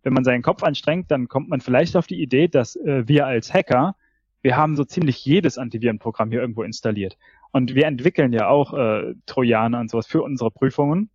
Wenn 0.04 0.14
man 0.14 0.24
seinen 0.24 0.44
Kopf 0.44 0.64
anstrengt, 0.64 1.10
dann 1.12 1.28
kommt 1.28 1.50
man 1.50 1.62
vielleicht 1.62 1.96
auf 1.96 2.08
die 2.08 2.22
Idee, 2.22 2.48
dass 2.48 2.76
äh, 2.76 3.08
wir 3.08 3.26
als 3.26 3.54
Hacker 3.54 3.96
wir 4.42 4.56
haben 4.56 4.76
so 4.76 4.86
ziemlich 4.86 5.24
jedes 5.26 5.58
Antivirenprogramm 5.58 6.32
hier 6.32 6.42
irgendwo 6.42 6.64
installiert. 6.64 7.18
Und 7.52 7.76
wir 7.76 7.86
entwickeln 7.86 8.32
ja 8.32 8.48
auch 8.48 8.74
äh, 8.74 9.16
Trojaner 9.26 9.80
und 9.80 9.90
sowas 9.90 10.08
für 10.08 10.22
unsere 10.22 10.52
Prüfungen, 10.52 11.10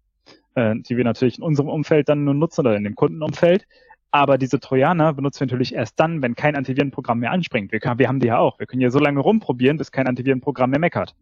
äh, 0.54 0.74
die 0.76 0.96
wir 0.96 1.04
natürlich 1.04 1.38
in 1.38 1.44
unserem 1.44 1.68
Umfeld 1.68 2.08
dann 2.08 2.24
nur 2.24 2.34
nutzen 2.34 2.60
oder 2.60 2.76
in 2.76 2.84
dem 2.84 2.94
Kundenumfeld. 2.94 3.66
Aber 4.10 4.38
diese 4.38 4.60
Trojaner 4.60 5.12
benutzen 5.12 5.40
wir 5.40 5.46
natürlich 5.46 5.74
erst 5.74 5.98
dann, 5.98 6.22
wenn 6.22 6.36
kein 6.36 6.54
Antivirenprogramm 6.54 7.18
mehr 7.18 7.32
anspringt. 7.32 7.72
Wir, 7.72 7.80
wir 7.80 8.08
haben 8.08 8.20
die 8.20 8.28
ja 8.28 8.38
auch. 8.38 8.58
Wir 8.60 8.66
können 8.66 8.80
ja 8.80 8.90
so 8.90 9.00
lange 9.00 9.20
rumprobieren, 9.20 9.76
bis 9.76 9.90
kein 9.90 10.06
Antivirenprogramm 10.06 10.70
mehr 10.70 10.78
meckert. 10.78 11.16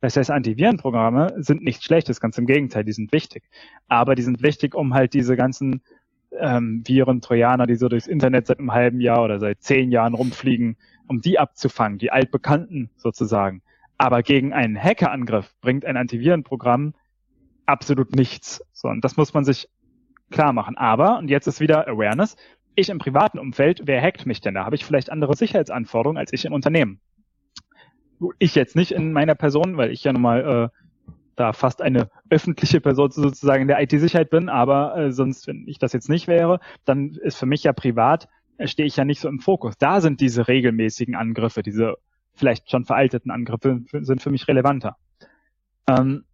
Das 0.00 0.16
heißt, 0.16 0.30
Antivirenprogramme 0.30 1.34
sind 1.36 1.62
nichts 1.62 1.84
Schlechtes, 1.84 2.20
ganz 2.20 2.36
im 2.38 2.46
Gegenteil, 2.46 2.82
die 2.82 2.92
sind 2.92 3.12
wichtig. 3.12 3.44
Aber 3.88 4.14
die 4.14 4.22
sind 4.22 4.42
wichtig, 4.42 4.74
um 4.74 4.94
halt 4.94 5.14
diese 5.14 5.36
ganzen 5.36 5.82
ähm, 6.40 6.82
Viren, 6.86 7.20
Trojaner, 7.20 7.66
die 7.66 7.76
so 7.76 7.88
durchs 7.88 8.06
Internet 8.06 8.46
seit 8.46 8.58
einem 8.58 8.72
halben 8.72 9.00
Jahr 9.00 9.22
oder 9.22 9.38
seit 9.38 9.62
zehn 9.62 9.92
Jahren 9.92 10.14
rumfliegen, 10.14 10.76
um 11.06 11.20
die 11.20 11.38
abzufangen, 11.38 11.98
die 11.98 12.10
altbekannten 12.10 12.90
sozusagen. 12.96 13.62
Aber 13.98 14.22
gegen 14.22 14.52
einen 14.52 14.76
Hackerangriff 14.76 15.54
bringt 15.60 15.84
ein 15.84 15.96
Antivirenprogramm 15.96 16.94
absolut 17.72 18.14
nichts. 18.14 18.64
So, 18.72 18.88
und 18.88 19.04
das 19.04 19.16
muss 19.16 19.34
man 19.34 19.44
sich 19.44 19.68
klar 20.30 20.52
machen. 20.52 20.76
Aber, 20.76 21.18
und 21.18 21.28
jetzt 21.28 21.46
ist 21.46 21.60
wieder 21.60 21.88
Awareness, 21.88 22.36
ich 22.74 22.88
im 22.88 22.98
privaten 22.98 23.38
Umfeld, 23.38 23.82
wer 23.84 24.00
hackt 24.00 24.26
mich 24.26 24.40
denn? 24.40 24.54
Da 24.54 24.64
habe 24.64 24.76
ich 24.76 24.84
vielleicht 24.84 25.10
andere 25.10 25.36
Sicherheitsanforderungen 25.36 26.18
als 26.18 26.32
ich 26.32 26.44
im 26.44 26.52
Unternehmen. 26.52 27.00
Ich 28.38 28.54
jetzt 28.54 28.76
nicht 28.76 28.92
in 28.92 29.12
meiner 29.12 29.34
Person, 29.34 29.76
weil 29.76 29.90
ich 29.90 30.04
ja 30.04 30.12
nun 30.12 30.22
mal 30.22 30.70
äh, 30.72 31.12
da 31.36 31.52
fast 31.52 31.82
eine 31.82 32.08
öffentliche 32.30 32.80
Person 32.80 33.10
sozusagen 33.10 33.62
in 33.62 33.68
der 33.68 33.82
IT-Sicherheit 33.82 34.30
bin, 34.30 34.48
aber 34.48 34.96
äh, 34.96 35.12
sonst, 35.12 35.46
wenn 35.46 35.66
ich 35.66 35.78
das 35.78 35.92
jetzt 35.92 36.08
nicht 36.08 36.28
wäre, 36.28 36.60
dann 36.84 37.14
ist 37.14 37.36
für 37.36 37.46
mich 37.46 37.64
ja 37.64 37.72
privat, 37.72 38.28
äh, 38.58 38.68
stehe 38.68 38.86
ich 38.86 38.96
ja 38.96 39.04
nicht 39.04 39.20
so 39.20 39.28
im 39.28 39.40
Fokus. 39.40 39.76
Da 39.78 40.00
sind 40.00 40.20
diese 40.20 40.48
regelmäßigen 40.48 41.14
Angriffe, 41.14 41.62
diese 41.62 41.96
vielleicht 42.34 42.70
schon 42.70 42.84
veralteten 42.84 43.30
Angriffe 43.30 43.82
sind 43.90 44.22
für 44.22 44.30
mich 44.30 44.48
relevanter. 44.48 44.96
Ähm, 45.88 46.24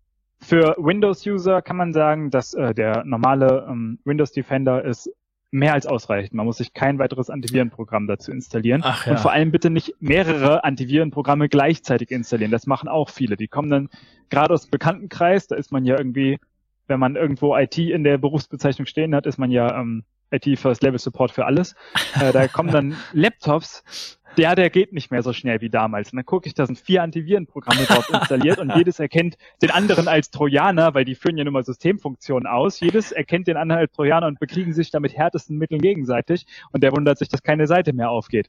für 0.40 0.76
Windows-User 0.78 1.62
kann 1.62 1.76
man 1.76 1.92
sagen, 1.92 2.30
dass 2.30 2.54
äh, 2.54 2.74
der 2.74 3.04
normale 3.04 3.66
ähm, 3.68 3.98
Windows 4.04 4.32
Defender 4.32 4.84
ist 4.84 5.10
mehr 5.50 5.72
als 5.72 5.86
ausreichend. 5.86 6.34
Man 6.34 6.46
muss 6.46 6.58
sich 6.58 6.74
kein 6.74 6.98
weiteres 6.98 7.30
Antivirenprogramm 7.30 8.06
dazu 8.06 8.30
installieren. 8.30 8.82
Ach, 8.84 9.06
ja. 9.06 9.12
Und 9.12 9.20
vor 9.20 9.32
allem 9.32 9.50
bitte 9.50 9.70
nicht 9.70 9.94
mehrere 10.00 10.64
Antivirenprogramme 10.64 11.48
gleichzeitig 11.48 12.10
installieren. 12.10 12.50
Das 12.50 12.66
machen 12.66 12.88
auch 12.88 13.08
viele. 13.08 13.36
Die 13.36 13.48
kommen 13.48 13.70
dann 13.70 13.88
gerade 14.28 14.52
aus 14.52 14.66
dem 14.66 14.70
Bekanntenkreis, 14.70 15.46
da 15.46 15.56
ist 15.56 15.72
man 15.72 15.84
ja 15.84 15.96
irgendwie, 15.96 16.38
wenn 16.86 17.00
man 17.00 17.16
irgendwo 17.16 17.56
IT 17.56 17.78
in 17.78 18.04
der 18.04 18.18
Berufsbezeichnung 18.18 18.86
stehen 18.86 19.14
hat, 19.14 19.26
ist 19.26 19.38
man 19.38 19.50
ja 19.50 19.80
ähm, 19.80 20.04
IT 20.30 20.58
First 20.58 20.82
Level 20.82 20.98
Support 20.98 21.30
für 21.30 21.46
alles. 21.46 21.74
Äh, 22.20 22.32
da 22.32 22.46
kommen 22.48 22.70
dann 22.70 22.96
Laptops 23.12 24.18
ja, 24.38 24.54
der 24.54 24.70
geht 24.70 24.92
nicht 24.92 25.10
mehr 25.10 25.22
so 25.22 25.32
schnell 25.32 25.60
wie 25.60 25.70
damals. 25.70 26.12
Und 26.12 26.16
dann 26.16 26.26
gucke 26.26 26.46
ich, 26.46 26.54
da 26.54 26.66
sind 26.66 26.78
vier 26.78 27.02
Antivirenprogramme 27.02 27.84
drauf 27.84 28.08
installiert 28.12 28.58
und 28.58 28.74
jedes 28.74 29.00
erkennt 29.00 29.36
den 29.62 29.70
anderen 29.70 30.08
als 30.08 30.30
Trojaner, 30.30 30.94
weil 30.94 31.04
die 31.04 31.14
führen 31.14 31.36
ja 31.36 31.44
nun 31.44 31.52
mal 31.52 31.64
Systemfunktionen 31.64 32.46
aus. 32.46 32.80
Jedes 32.80 33.12
erkennt 33.12 33.48
den 33.48 33.56
anderen 33.56 33.80
als 33.80 33.92
Trojaner 33.92 34.26
und 34.26 34.40
bekriegen 34.40 34.72
sich 34.72 34.90
damit 34.90 35.16
härtesten 35.16 35.58
Mitteln 35.58 35.80
gegenseitig 35.80 36.46
und 36.72 36.82
der 36.82 36.92
wundert 36.92 37.18
sich, 37.18 37.28
dass 37.28 37.42
keine 37.42 37.66
Seite 37.66 37.92
mehr 37.92 38.10
aufgeht. 38.10 38.48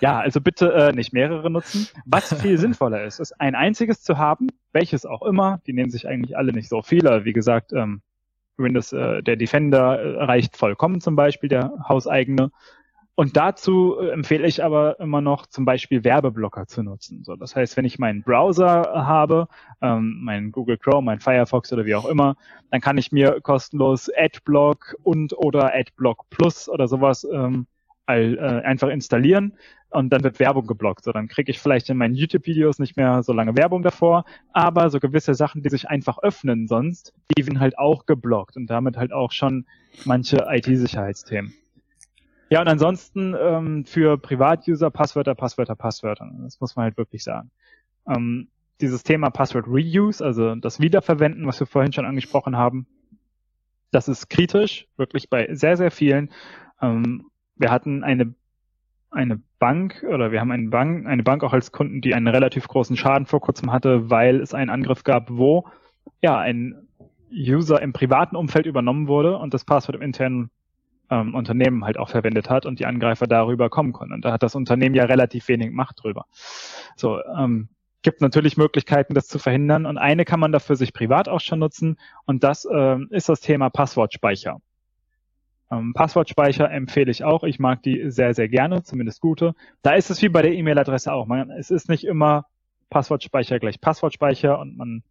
Ja, 0.00 0.20
also 0.20 0.40
bitte 0.40 0.72
äh, 0.72 0.92
nicht 0.92 1.12
mehrere 1.12 1.50
nutzen. 1.50 1.88
Was 2.04 2.32
viel 2.40 2.58
sinnvoller 2.58 3.04
ist, 3.04 3.18
ist 3.18 3.32
ein 3.40 3.54
einziges 3.54 4.02
zu 4.02 4.18
haben, 4.18 4.48
welches 4.72 5.06
auch 5.06 5.22
immer. 5.22 5.60
Die 5.66 5.72
nehmen 5.72 5.90
sich 5.90 6.06
eigentlich 6.06 6.36
alle 6.36 6.52
nicht 6.52 6.68
so 6.68 6.82
viele. 6.82 7.24
Wie 7.24 7.32
gesagt, 7.32 7.72
ähm, 7.72 8.02
Windows, 8.58 8.92
äh, 8.92 9.22
der 9.22 9.36
Defender 9.36 9.98
äh, 9.98 10.24
reicht 10.24 10.56
vollkommen 10.56 11.00
zum 11.00 11.16
Beispiel, 11.16 11.48
der 11.48 11.72
hauseigene. 11.88 12.50
Und 13.18 13.36
dazu 13.36 13.96
äh, 13.98 14.10
empfehle 14.10 14.46
ich 14.46 14.62
aber 14.62 15.00
immer 15.00 15.20
noch 15.20 15.46
zum 15.46 15.64
Beispiel 15.64 16.04
Werbeblocker 16.04 16.68
zu 16.68 16.84
nutzen. 16.84 17.24
So, 17.24 17.34
das 17.34 17.56
heißt, 17.56 17.76
wenn 17.76 17.84
ich 17.84 17.98
meinen 17.98 18.22
Browser 18.22 18.92
habe, 18.94 19.48
ähm, 19.82 20.20
meinen 20.22 20.52
Google 20.52 20.78
Chrome, 20.78 21.06
meinen 21.06 21.18
Firefox 21.18 21.72
oder 21.72 21.84
wie 21.84 21.96
auch 21.96 22.04
immer, 22.04 22.36
dann 22.70 22.80
kann 22.80 22.96
ich 22.96 23.10
mir 23.10 23.40
kostenlos 23.40 24.08
Adblock 24.16 24.94
und 25.02 25.36
oder 25.36 25.74
Adblock 25.74 26.30
Plus 26.30 26.68
oder 26.68 26.86
sowas 26.86 27.26
ähm, 27.28 27.66
all, 28.06 28.38
äh, 28.38 28.64
einfach 28.64 28.86
installieren 28.86 29.54
und 29.90 30.10
dann 30.10 30.22
wird 30.22 30.38
Werbung 30.38 30.68
geblockt. 30.68 31.02
So, 31.02 31.10
dann 31.10 31.26
kriege 31.26 31.50
ich 31.50 31.58
vielleicht 31.58 31.90
in 31.90 31.96
meinen 31.96 32.14
YouTube-Videos 32.14 32.78
nicht 32.78 32.96
mehr 32.96 33.24
so 33.24 33.32
lange 33.32 33.56
Werbung 33.56 33.82
davor, 33.82 34.26
aber 34.52 34.90
so 34.90 35.00
gewisse 35.00 35.34
Sachen, 35.34 35.64
die 35.64 35.70
sich 35.70 35.88
einfach 35.88 36.18
öffnen 36.18 36.68
sonst, 36.68 37.14
die 37.36 37.44
werden 37.44 37.58
halt 37.58 37.80
auch 37.80 38.06
geblockt 38.06 38.56
und 38.56 38.68
damit 38.68 38.96
halt 38.96 39.12
auch 39.12 39.32
schon 39.32 39.66
manche 40.04 40.46
IT-Sicherheitsthemen. 40.48 41.52
Ja, 42.50 42.60
und 42.62 42.68
ansonsten 42.68 43.34
ähm, 43.38 43.84
für 43.84 44.16
Privatuser 44.16 44.90
Passwörter, 44.90 45.34
Passwörter, 45.34 45.74
Passwörter. 45.74 46.30
Das 46.42 46.60
muss 46.60 46.76
man 46.76 46.84
halt 46.84 46.96
wirklich 46.96 47.22
sagen. 47.22 47.50
Ähm, 48.06 48.48
dieses 48.80 49.02
Thema 49.02 49.30
Password 49.30 49.66
Reuse, 49.66 50.24
also 50.24 50.54
das 50.54 50.80
Wiederverwenden, 50.80 51.46
was 51.46 51.60
wir 51.60 51.66
vorhin 51.66 51.92
schon 51.92 52.06
angesprochen 52.06 52.56
haben, 52.56 52.86
das 53.90 54.08
ist 54.08 54.28
kritisch, 54.28 54.86
wirklich 54.96 55.28
bei 55.28 55.52
sehr, 55.54 55.76
sehr 55.76 55.90
vielen. 55.90 56.30
Ähm, 56.80 57.26
wir 57.56 57.70
hatten 57.70 58.04
eine, 58.04 58.34
eine 59.10 59.40
Bank 59.58 60.04
oder 60.08 60.30
wir 60.30 60.40
haben 60.40 60.52
eine 60.52 60.68
Bank, 60.68 61.06
eine 61.06 61.22
Bank 61.22 61.42
auch 61.42 61.52
als 61.52 61.72
Kunden, 61.72 62.00
die 62.00 62.14
einen 62.14 62.28
relativ 62.28 62.68
großen 62.68 62.96
Schaden 62.96 63.26
vor 63.26 63.40
kurzem 63.40 63.72
hatte, 63.72 64.10
weil 64.10 64.40
es 64.40 64.54
einen 64.54 64.70
Angriff 64.70 65.04
gab, 65.04 65.30
wo 65.30 65.66
ja 66.22 66.38
ein 66.38 66.88
User 67.30 67.82
im 67.82 67.92
privaten 67.92 68.36
Umfeld 68.36 68.66
übernommen 68.66 69.08
wurde 69.08 69.36
und 69.36 69.52
das 69.52 69.64
Passwort 69.64 69.96
im 69.96 70.02
internen 70.02 70.50
ähm, 71.10 71.34
Unternehmen 71.34 71.84
halt 71.84 71.98
auch 71.98 72.10
verwendet 72.10 72.50
hat 72.50 72.66
und 72.66 72.78
die 72.78 72.86
Angreifer 72.86 73.26
darüber 73.26 73.70
kommen 73.70 73.92
können. 73.92 74.12
Und 74.12 74.24
da 74.24 74.32
hat 74.32 74.42
das 74.42 74.54
Unternehmen 74.54 74.94
ja 74.94 75.04
relativ 75.04 75.48
wenig 75.48 75.70
Macht 75.70 76.02
drüber. 76.02 76.26
So, 76.96 77.20
ähm, 77.24 77.68
gibt 78.02 78.20
natürlich 78.20 78.56
Möglichkeiten, 78.56 79.14
das 79.14 79.26
zu 79.26 79.38
verhindern. 79.38 79.86
Und 79.86 79.98
eine 79.98 80.24
kann 80.24 80.40
man 80.40 80.52
dafür 80.52 80.76
sich 80.76 80.92
privat 80.92 81.28
auch 81.28 81.40
schon 81.40 81.58
nutzen. 81.58 81.98
Und 82.26 82.44
das 82.44 82.66
ähm, 82.72 83.08
ist 83.10 83.28
das 83.28 83.40
Thema 83.40 83.70
Passwortspeicher. 83.70 84.60
Ähm, 85.70 85.92
Passwortspeicher 85.94 86.70
empfehle 86.70 87.10
ich 87.10 87.24
auch. 87.24 87.44
Ich 87.44 87.58
mag 87.58 87.82
die 87.82 88.10
sehr, 88.10 88.34
sehr 88.34 88.48
gerne, 88.48 88.82
zumindest 88.82 89.20
gute. 89.20 89.54
Da 89.82 89.92
ist 89.92 90.10
es 90.10 90.22
wie 90.22 90.28
bei 90.28 90.42
der 90.42 90.52
E-Mail-Adresse 90.52 91.12
auch. 91.12 91.26
Man, 91.26 91.50
es 91.50 91.70
ist 91.70 91.88
nicht 91.88 92.04
immer 92.04 92.46
Passwortspeicher 92.90 93.58
gleich 93.58 93.80
Passwortspeicher 93.80 94.58
und 94.58 94.76
man 94.76 95.02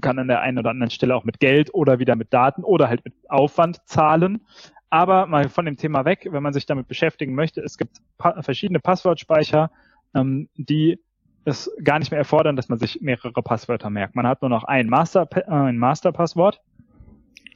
kann 0.00 0.18
an 0.18 0.28
der 0.28 0.40
einen 0.40 0.58
oder 0.58 0.70
anderen 0.70 0.90
Stelle 0.90 1.14
auch 1.14 1.24
mit 1.24 1.40
Geld 1.40 1.72
oder 1.72 1.98
wieder 1.98 2.16
mit 2.16 2.32
Daten 2.32 2.64
oder 2.64 2.88
halt 2.88 3.04
mit 3.04 3.14
Aufwand 3.28 3.86
zahlen. 3.86 4.46
Aber 4.94 5.26
mal 5.26 5.48
von 5.48 5.64
dem 5.64 5.76
Thema 5.76 6.04
weg, 6.04 6.28
wenn 6.30 6.44
man 6.44 6.52
sich 6.52 6.66
damit 6.66 6.86
beschäftigen 6.86 7.34
möchte, 7.34 7.60
es 7.60 7.78
gibt 7.78 7.96
pa 8.16 8.40
verschiedene 8.42 8.78
Passwortspeicher, 8.78 9.72
ähm, 10.14 10.48
die 10.54 11.00
es 11.44 11.68
gar 11.82 11.98
nicht 11.98 12.12
mehr 12.12 12.18
erfordern, 12.18 12.54
dass 12.54 12.68
man 12.68 12.78
sich 12.78 13.00
mehrere 13.00 13.42
Passwörter 13.42 13.90
merkt. 13.90 14.14
Man 14.14 14.24
hat 14.24 14.40
nur 14.40 14.50
noch 14.50 14.62
ein 14.62 14.88
Master, 14.88 15.26
äh, 15.34 15.50
ein 15.50 15.78
Masterpasswort 15.78 16.60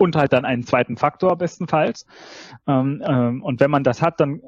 und 0.01 0.17
halt 0.17 0.33
dann 0.33 0.45
einen 0.45 0.65
zweiten 0.65 0.97
Faktor 0.97 1.39
bestenfalls. 1.39 2.07
Ähm, 2.67 3.05
ähm, 3.07 3.45
und 3.45 3.61
wenn 3.61 3.71
man 3.71 3.85
das 3.85 4.03
hat, 4.03 4.19
dann 4.19 4.43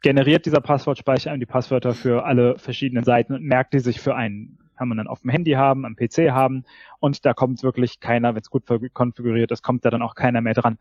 generiert 0.00 0.46
dieser 0.46 0.60
Passwortspeicher 0.60 1.36
die 1.36 1.44
Passwörter 1.44 1.92
für 1.92 2.24
alle 2.24 2.56
verschiedenen 2.56 3.02
Seiten 3.02 3.34
und 3.34 3.42
merkt 3.42 3.74
die 3.74 3.80
sich 3.80 4.00
für 4.00 4.14
einen. 4.14 4.60
Kann 4.76 4.86
man 4.86 4.98
dann 4.98 5.08
auf 5.08 5.22
dem 5.22 5.30
Handy 5.30 5.54
haben, 5.54 5.84
am 5.84 5.96
PC 5.96 6.30
haben 6.30 6.62
und 7.00 7.26
da 7.26 7.34
kommt 7.34 7.64
wirklich 7.64 7.98
keiner, 7.98 8.36
wenn 8.36 8.42
es 8.42 8.48
gut 8.48 8.62
konfiguriert 8.94 9.50
ist, 9.50 9.64
kommt 9.64 9.84
da 9.84 9.90
dann 9.90 10.02
auch 10.02 10.14
keiner 10.14 10.40
mehr 10.40 10.54
dran. 10.54 10.78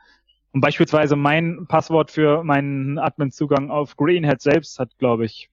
Und 0.53 0.61
beispielsweise 0.61 1.15
mein 1.15 1.65
Passwort 1.67 2.11
für 2.11 2.43
meinen 2.43 2.97
Admin-Zugang 2.97 3.69
auf 3.69 3.95
Greenhead 3.95 4.41
selbst 4.41 4.79
hat, 4.79 4.97
glaube 4.97 5.25
ich, 5.25 5.49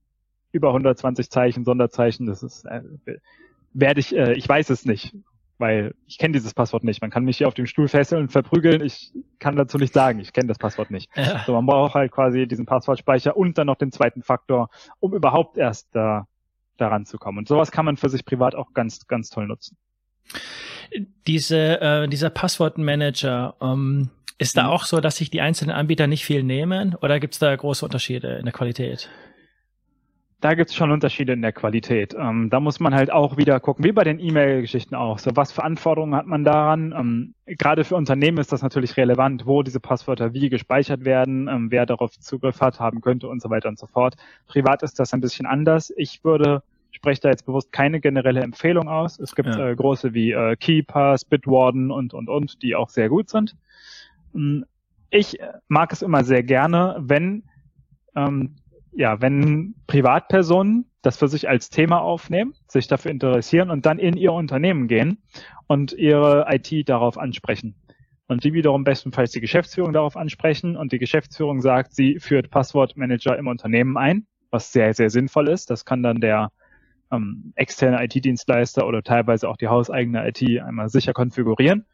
über 0.53 0.69
120 0.69 1.31
Zeichen, 1.31 1.65
Sonderzeichen. 1.65 2.27
Das 2.27 2.43
ist, 2.43 2.65
äh, 2.65 2.83
werde 3.73 4.01
ich, 4.01 4.17
äh, 4.17 4.33
ich 4.35 4.49
weiß 4.49 4.71
es 4.71 4.85
nicht, 4.85 5.15
weil 5.59 5.95
ich 6.07 6.19
kenne 6.19 6.33
dieses 6.33 6.55
Passwort 6.55 6.85
nicht. 6.85 7.03
Man 7.03 7.11
kann 7.11 7.25
mich 7.25 7.39
hier 7.39 7.49
auf 7.49 7.55
dem 7.55 7.67
Stuhl 7.67 7.89
fesseln 7.89 8.23
und 8.23 8.33
verprügeln. 8.33 8.83
Ich 8.83 9.13
kann 9.41 9.57
dazu 9.57 9.79
nicht 9.79 9.93
sagen, 9.93 10.21
ich 10.21 10.33
kenne 10.33 10.47
das 10.47 10.59
Passwort 10.59 10.91
nicht. 10.91 11.11
Ja. 11.17 11.43
So, 11.45 11.53
man 11.53 11.67
braucht 11.67 11.95
halt 11.95 12.13
quasi 12.13 12.47
diesen 12.47 12.67
Passwortspeicher 12.67 13.37
und 13.37 13.59
dann 13.59 13.67
noch 13.67 13.77
den 13.77 13.93
zweiten 13.93 14.23
Faktor, 14.23 14.71
um 15.01 15.13
überhaupt 15.13 15.59
erst 15.59 15.89
da 15.95 16.27
daran 16.77 17.07
zu 17.07 17.19
kommen. 17.19 17.39
Und 17.39 17.49
sowas 17.49 17.71
kann 17.71 17.85
man 17.85 17.97
für 17.97 18.09
sich 18.09 18.25
privat 18.25 18.55
auch 18.55 18.73
ganz, 18.75 19.07
ganz 19.07 19.31
toll 19.31 19.47
nutzen. 19.47 19.77
Diese, 21.27 21.81
äh, 21.81 22.09
dieser 22.09 22.31
Passwortmanager, 22.31 23.57
ähm, 23.61 24.11
ist 24.39 24.57
da 24.57 24.65
mhm. 24.65 24.71
auch 24.71 24.85
so, 24.85 25.01
dass 25.01 25.17
sich 25.17 25.31
die 25.31 25.41
einzelnen 25.41 25.75
Anbieter 25.75 26.07
nicht 26.07 26.25
viel 26.25 26.43
nehmen 26.43 26.95
oder 26.97 27.21
gibt 27.21 27.35
es 27.35 27.41
da 27.41 27.55
große 27.55 27.85
Unterschiede 27.85 28.37
in 28.37 28.45
der 28.45 28.53
Qualität? 28.53 29.09
Da 30.41 30.53
gibt 30.53 30.69
es 30.69 30.77
schon 30.77 30.91
Unterschiede 30.91 31.33
in 31.33 31.41
der 31.41 31.53
Qualität. 31.53 32.15
Ähm, 32.19 32.51
da 32.51 32.61
muss 32.61 32.79
man 32.79 32.95
halt 32.95 33.11
auch 33.11 33.39
wieder 33.39 33.61
gucken, 33.61 33.83
wie 33.83 33.93
bei 33.93 34.05
den 34.05 34.19
E-Mail-Geschichten 34.19 34.95
auch. 34.95 35.19
So, 35.19 35.31
was 35.35 35.53
für 35.53 35.65
Anforderungen 35.65 36.15
hat 36.15 36.27
man 36.27 36.45
daran? 36.45 36.93
Ähm, 36.93 37.35
gerade 37.47 37.83
für 37.83 37.97
Unternehmen 37.97 38.37
ist 38.37 38.53
das 38.53 38.61
natürlich 38.61 38.99
relevant, 38.99 39.47
wo 39.47 39.63
diese 39.63 39.81
Passwörter 39.81 40.35
wie 40.35 40.51
gespeichert 40.51 41.07
werden, 41.07 41.49
ähm, 41.49 41.71
wer 41.71 41.87
darauf 41.87 42.19
Zugriff 42.19 42.61
hat, 42.61 42.79
haben 42.79 43.01
könnte 43.01 43.27
und 43.27 43.41
so 43.41 43.49
weiter 43.49 43.71
und 43.71 43.79
so 43.79 43.87
fort. 43.87 44.17
Privat 44.47 44.83
ist 44.83 45.01
das 45.01 45.15
ein 45.15 45.23
bisschen 45.23 45.47
anders. 45.47 45.91
Ich 45.97 46.23
würde 46.25 46.63
spreche 46.91 47.23
da 47.23 47.31
jetzt 47.31 47.47
bewusst 47.47 47.73
keine 47.73 48.01
generelle 48.01 48.43
Empfehlung 48.43 48.89
aus. 48.89 49.19
Es 49.19 49.35
gibt 49.35 49.49
ja. 49.49 49.71
äh, 49.71 49.75
große 49.75 50.15
wie 50.15 50.33
äh, 50.33 50.57
KeyPass, 50.57 51.25
Bitwarden 51.25 51.91
und 51.91 52.15
und 52.15 52.29
und, 52.29 52.63
die 52.63 52.75
auch 52.77 52.91
sehr 52.91 53.09
gut 53.09 53.31
sind. 53.31 53.57
Hm, 54.35 54.65
ich 55.11 55.39
mag 55.69 55.93
es 55.93 56.03
immer 56.03 56.25
sehr 56.25 56.43
gerne, 56.43 56.97
wenn 57.01 57.45
ähm, 58.17 58.57
ja, 58.97 59.21
wenn 59.21 59.75
Privatpersonen 59.87 60.87
das 61.03 61.19
für 61.19 61.29
sich 61.29 61.49
als 61.49 61.69
Thema 61.69 62.01
aufnehmen, 62.01 62.55
sich 62.69 62.87
dafür 62.87 63.11
interessieren 63.11 63.71
und 63.71 63.87
dann 63.87 63.99
in 63.99 64.17
ihr 64.17 64.33
Unternehmen 64.33 64.89
gehen 64.89 65.19
und 65.67 65.93
ihre 65.93 66.47
IT 66.49 66.89
darauf 66.89 67.19
ansprechen. 67.19 67.77
und 68.27 68.43
die 68.43 68.55
wiederum 68.55 68.85
bestenfalls 68.85 69.33
die 69.33 69.41
Geschäftsführung 69.41 69.93
darauf 69.93 70.17
ansprechen 70.17 70.77
und 70.77 70.93
die 70.93 70.99
Geschäftsführung 70.99 71.61
sagt, 71.61 71.95
sie 71.95 72.21
führt 72.21 72.51
Passwortmanager 72.51 73.37
im 73.37 73.49
Unternehmen 73.49 73.99
ein, 73.99 74.27
was 74.51 74.73
sehr, 74.73 74.95
sehr 74.95 75.11
sinnvoll 75.11 75.49
ist. 75.49 75.69
Das 75.71 75.85
kann 75.85 76.03
dann 76.03 76.21
der 76.23 76.51
ähm, 77.13 77.53
externe 77.55 78.03
IT-Dienstleister 78.03 78.87
oder 78.87 79.03
teilweise 79.03 79.49
auch 79.49 79.59
die 79.59 79.69
hauseigene 79.69 80.27
IT 80.27 80.43
einmal 80.63 80.89
sicher 80.89 81.13
konfigurieren. 81.13 81.85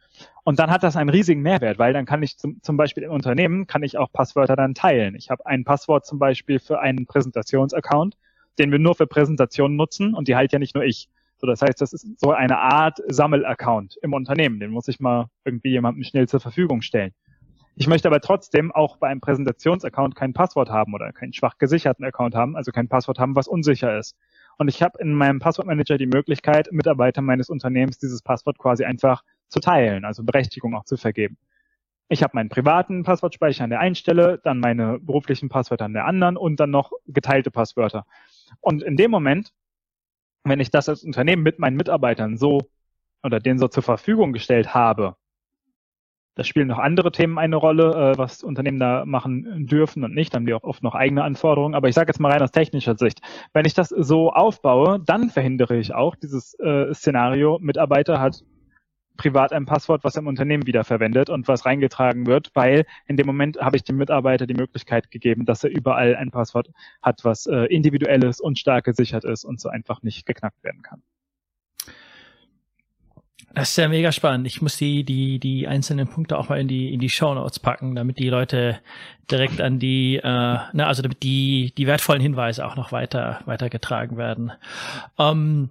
Und 0.45 0.59
dann 0.59 0.71
hat 0.71 0.83
das 0.83 0.97
einen 0.97 1.11
riesigen 1.11 1.43
Mehrwert, 1.43 1.79
weil 1.79 1.93
dann 1.93 2.07
kann 2.07 2.23
ich 2.23 2.39
zum, 2.39 2.63
zum 2.63 2.77
Beispiel 2.77 3.03
im 3.03 3.13
Unternehmen, 3.13 3.67
kann 3.67 3.83
ich 3.83 3.99
auch 3.99 4.11
Passwörter 4.13 4.57
dann 4.57 4.75
teilen. 4.75 5.15
Ich 5.15 5.31
habe 5.31 5.45
ein 5.47 5.65
Passwort 5.65 6.07
zum 6.07 6.19
Beispiel 6.19 6.59
für 6.59 6.81
einen 6.81 7.07
Präsentationsaccount, 7.07 8.17
den 8.59 8.73
wir 8.73 8.79
nur 8.79 8.95
für 8.95 9.07
Präsentationen 9.07 9.77
nutzen 9.77 10.15
und 10.15 10.29
die 10.29 10.37
halt 10.37 10.53
ja 10.53 10.59
nicht 10.59 10.75
nur 10.75 10.85
ich. 10.85 11.09
So, 11.39 11.47
das 11.47 11.63
heißt, 11.63 11.81
das 11.81 11.93
ist 11.93 12.21
so 12.21 12.33
eine 12.33 12.59
Art 12.59 12.99
Sammelaccount 13.09 13.97
im 14.03 14.13
Unternehmen. 14.13 14.61
Den 14.61 14.71
muss 14.71 14.89
ich 14.89 15.01
mal 15.01 15.27
irgendwie 15.45 15.71
jemandem 15.71 16.05
schnell 16.05 16.29
zur 16.29 16.41
Verfügung 16.41 16.83
stellen. 16.83 17.13
Ich 17.77 17.87
möchte 17.87 18.09
aber 18.09 18.21
trotzdem 18.21 18.73
auch 18.73 18.99
bei 18.99 19.09
einem 19.09 19.23
Präsentationsaccount 19.23 20.15
kein 20.15 20.35
Passwort 20.35 20.69
haben 20.69 20.93
oder 20.93 21.13
keinen 21.13 21.33
schwach 21.33 21.57
gesicherten 21.57 22.05
Account 22.05 22.35
haben, 22.35 22.57
also 22.57 22.73
kein 22.73 22.89
Passwort 22.89 23.19
haben, 23.19 23.37
was 23.37 23.49
unsicher 23.49 23.97
ist. 23.97 24.17
Und 24.59 24.69
ich 24.69 24.83
habe 24.83 24.99
in 24.99 25.15
meinem 25.15 25.39
Passwortmanager 25.39 25.97
die 25.97 26.07
Möglichkeit, 26.07 26.71
Mitarbeitern 26.73 27.25
meines 27.25 27.49
Unternehmens 27.49 27.99
dieses 27.99 28.21
Passwort 28.21 28.59
quasi 28.59 28.85
einfach 28.85 29.23
zu 29.51 29.61
teilen, 29.61 30.05
also 30.05 30.25
Berechtigung 30.25 30.75
auch 30.75 30.85
zu 30.85 30.97
vergeben. 30.97 31.37
Ich 32.09 32.23
habe 32.23 32.33
meinen 32.35 32.49
privaten 32.49 33.05
Passwortspeicher 33.05 33.65
an 33.65 33.71
der 33.71 33.81
einen 33.81 33.95
Stelle, 33.95 34.41
dann 34.43 34.59
meine 34.59 34.99
beruflichen 34.99 35.49
Passwörter 35.49 35.85
an 35.85 35.93
der 35.93 36.07
anderen 36.07 36.37
und 36.37 36.59
dann 36.59 36.71
noch 36.71 36.93
geteilte 37.07 37.51
Passwörter. 37.51 38.05
Und 38.61 38.83
in 38.83 38.97
dem 38.97 39.11
Moment 39.11 39.53
wenn 40.45 40.61
ich 40.61 40.71
das 40.71 40.89
als 40.89 41.05
Unternehmen 41.05 41.43
mit 41.43 41.59
meinen 41.59 41.77
Mitarbeitern 41.77 42.37
so 42.37 42.61
oder 43.23 43.41
denen 43.41 43.59
so 43.59 43.69
zur 43.69 43.83
Verfügung 43.83 44.33
gestellt 44.33 44.75
habe, 44.75 45.17
da 46.37 46.45
spielen 46.45 46.69
noch 46.69 46.79
andere 46.79 47.13
Themen 47.13 47.39
eine 47.39 47.57
Rolle, 47.57 48.13
äh, 48.13 48.19
was 48.19 48.43
Unternehmen 48.43 48.79
da 48.79 49.05
machen 49.05 49.67
dürfen 49.67 50.05
und 50.05 50.15
nicht. 50.15 50.33
Dann 50.33 50.41
haben 50.41 50.47
die 50.47 50.55
auch 50.55 50.63
oft 50.63 50.83
noch 50.83 50.95
eigene 50.95 51.25
Anforderungen. 51.25 51.75
Aber 51.75 51.89
ich 51.89 51.95
sage 51.95 52.09
jetzt 52.09 52.21
mal 52.21 52.31
rein 52.31 52.41
aus 52.41 52.53
technischer 52.53 52.97
Sicht. 52.97 53.21
Wenn 53.53 53.67
ich 53.67 53.75
das 53.75 53.89
so 53.89 54.33
aufbaue, 54.33 55.01
dann 55.05 55.29
verhindere 55.29 55.77
ich 55.77 55.93
auch 55.93 56.15
dieses 56.15 56.55
äh, 56.61 56.95
Szenario, 56.95 57.59
Mitarbeiter 57.61 58.21
hat 58.21 58.43
privat 59.21 59.53
ein 59.53 59.67
Passwort, 59.67 60.03
was 60.03 60.17
im 60.17 60.27
Unternehmen 60.27 60.67
wiederverwendet 60.67 61.29
und 61.29 61.47
was 61.47 61.67
reingetragen 61.67 62.27
wird, 62.27 62.51
weil 62.55 62.87
in 63.07 63.19
dem 63.19 63.27
Moment 63.27 63.59
habe 63.61 63.77
ich 63.77 63.85
dem 63.85 63.99
Mitarbeiter 63.99 64.47
die 64.47 64.55
Möglichkeit 64.55 65.11
gegeben, 65.11 65.45
dass 65.45 65.63
er 65.63 65.69
überall 65.69 66.17
ein 66.17 66.31
Passwort 66.31 66.71
hat, 67.03 67.23
was 67.23 67.45
äh, 67.45 67.67
individuell 67.67 68.25
ist 68.25 68.41
und 68.41 68.59
stark 68.59 68.87
gesichert 68.87 69.25
ist 69.25 69.45
und 69.45 69.61
so 69.61 69.69
einfach 69.69 70.03
nicht 70.03 70.25
geknackt 70.25 70.65
werden 70.65 70.81
kann. 70.81 71.03
Das 73.53 73.71
ist 73.71 73.77
ja 73.77 73.89
mega 73.89 74.11
spannend. 74.11 74.47
Ich 74.47 74.63
muss 74.63 74.79
die, 74.79 75.05
die, 75.05 75.39
die 75.39 75.69
einzelnen 75.69 76.09
Punkte 76.09 76.39
auch 76.39 76.49
mal 76.49 76.59
in 76.59 76.69
die, 76.69 76.95
in 76.95 77.01
die 77.01 77.11
Show 77.11 77.35
Notes 77.35 77.59
packen, 77.59 77.97
damit 77.97 78.19
die 78.19 78.31
Leute 78.31 78.81
direkt 79.31 79.61
an 79.61 79.79
die, 79.79 80.17
äh, 80.17 80.23
na, 80.23 80.87
also 80.87 81.03
damit 81.03 81.23
die, 81.23 81.75
die 81.77 81.87
wertvollen 81.87 82.23
Hinweise 82.23 82.65
auch 82.65 82.77
noch 82.77 82.91
weiter, 82.91 83.41
weitergetragen 83.45 84.17
werden. 84.17 84.53
Ähm, 85.19 85.69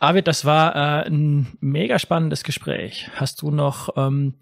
Arvid, 0.00 0.26
das 0.26 0.44
war 0.44 0.74
äh, 0.74 1.08
ein 1.08 1.46
mega 1.60 1.98
spannendes 1.98 2.44
Gespräch. 2.44 3.10
Hast 3.16 3.42
du 3.42 3.50
noch 3.50 3.90
ähm, 3.96 4.34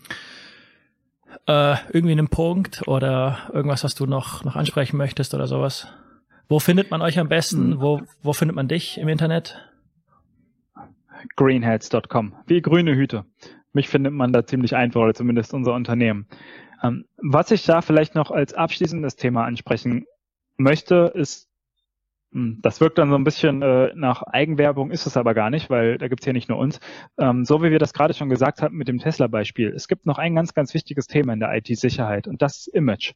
äh, 1.47 1.77
irgendwie 1.93 2.13
einen 2.13 2.29
Punkt 2.29 2.87
oder 2.87 3.39
irgendwas, 3.53 3.85
was 3.85 3.95
du 3.95 4.07
noch, 4.07 4.45
noch 4.45 4.57
ansprechen 4.57 4.97
möchtest 4.97 5.35
oder 5.35 5.47
sowas? 5.47 5.89
Wo 6.49 6.59
findet 6.59 6.91
man 6.91 7.03
euch 7.03 7.19
am 7.19 7.29
besten? 7.29 7.73
Hm. 7.73 7.81
Wo, 7.81 8.03
wo 8.23 8.33
findet 8.33 8.57
man 8.57 8.69
dich 8.69 8.99
im 8.99 9.09
Internet? 9.09 9.59
Greenheads.com. 11.37 12.35
Wie 12.47 12.63
grüne 12.63 12.95
Hüte. 12.95 13.25
Mich 13.73 13.89
findet 13.89 14.13
man 14.13 14.33
da 14.33 14.45
ziemlich 14.45 14.75
einfach 14.75 15.01
oder 15.01 15.15
zumindest 15.15 15.55
unser 15.55 15.75
Unternehmen. 15.75 16.27
Ähm, 16.83 17.05
was 17.19 17.51
ich 17.51 17.65
da 17.65 17.83
vielleicht 17.83 18.15
noch 18.15 18.31
als 18.31 18.55
abschließendes 18.55 19.17
Thema 19.17 19.45
ansprechen 19.45 20.07
möchte, 20.57 21.13
ist 21.15 21.50
das 22.33 22.81
wirkt 22.81 22.99
dann 22.99 23.11
so 23.11 23.17
ein 23.17 23.25
bisschen 23.25 23.61
äh, 23.61 23.93
nach 23.97 24.23
Eigenwerbung, 24.23 24.93
ist 24.93 25.07
es 25.07 25.17
aber 25.17 25.35
gar 25.35 25.51
nicht, 25.51 25.69
weil 25.69 25.99
da 25.99 26.07
gibt's 26.07 26.27
ja 26.27 26.33
nicht 26.33 26.49
nur 26.49 26.59
uns. 26.59 26.79
Ähm, 27.19 27.45
so 27.45 27.63
wie 27.63 27.73
wir 27.73 27.81
das 27.81 27.93
gerade 27.93 28.15
schon 28.15 28.29
gesagt 28.29 28.63
haben 28.63 28.77
mit 28.77 28.87
dem 28.87 28.99
Tesla-Beispiel. 28.99 29.73
Es 29.75 29.89
gibt 29.89 30.07
noch 30.07 30.19
ein 30.19 30.37
ganz, 30.37 30.55
ganz 30.55 30.73
wichtiges 30.73 31.09
Thema 31.09 31.33
in 31.33 31.41
der 31.41 31.53
IT-Sicherheit 31.57 32.29
und 32.29 32.41
das 32.41 32.69
Image. 32.69 33.15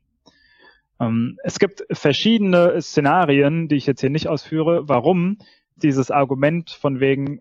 Ähm, 0.98 1.38
es 1.44 1.60
gibt 1.60 1.84
verschiedene 1.92 2.80
Szenarien, 2.82 3.68
die 3.68 3.76
ich 3.76 3.86
jetzt 3.86 4.00
hier 4.00 4.10
nicht 4.10 4.26
ausführe, 4.26 4.88
warum 4.88 5.38
dieses 5.76 6.10
Argument 6.10 6.70
von 6.70 6.98
wegen, 6.98 7.40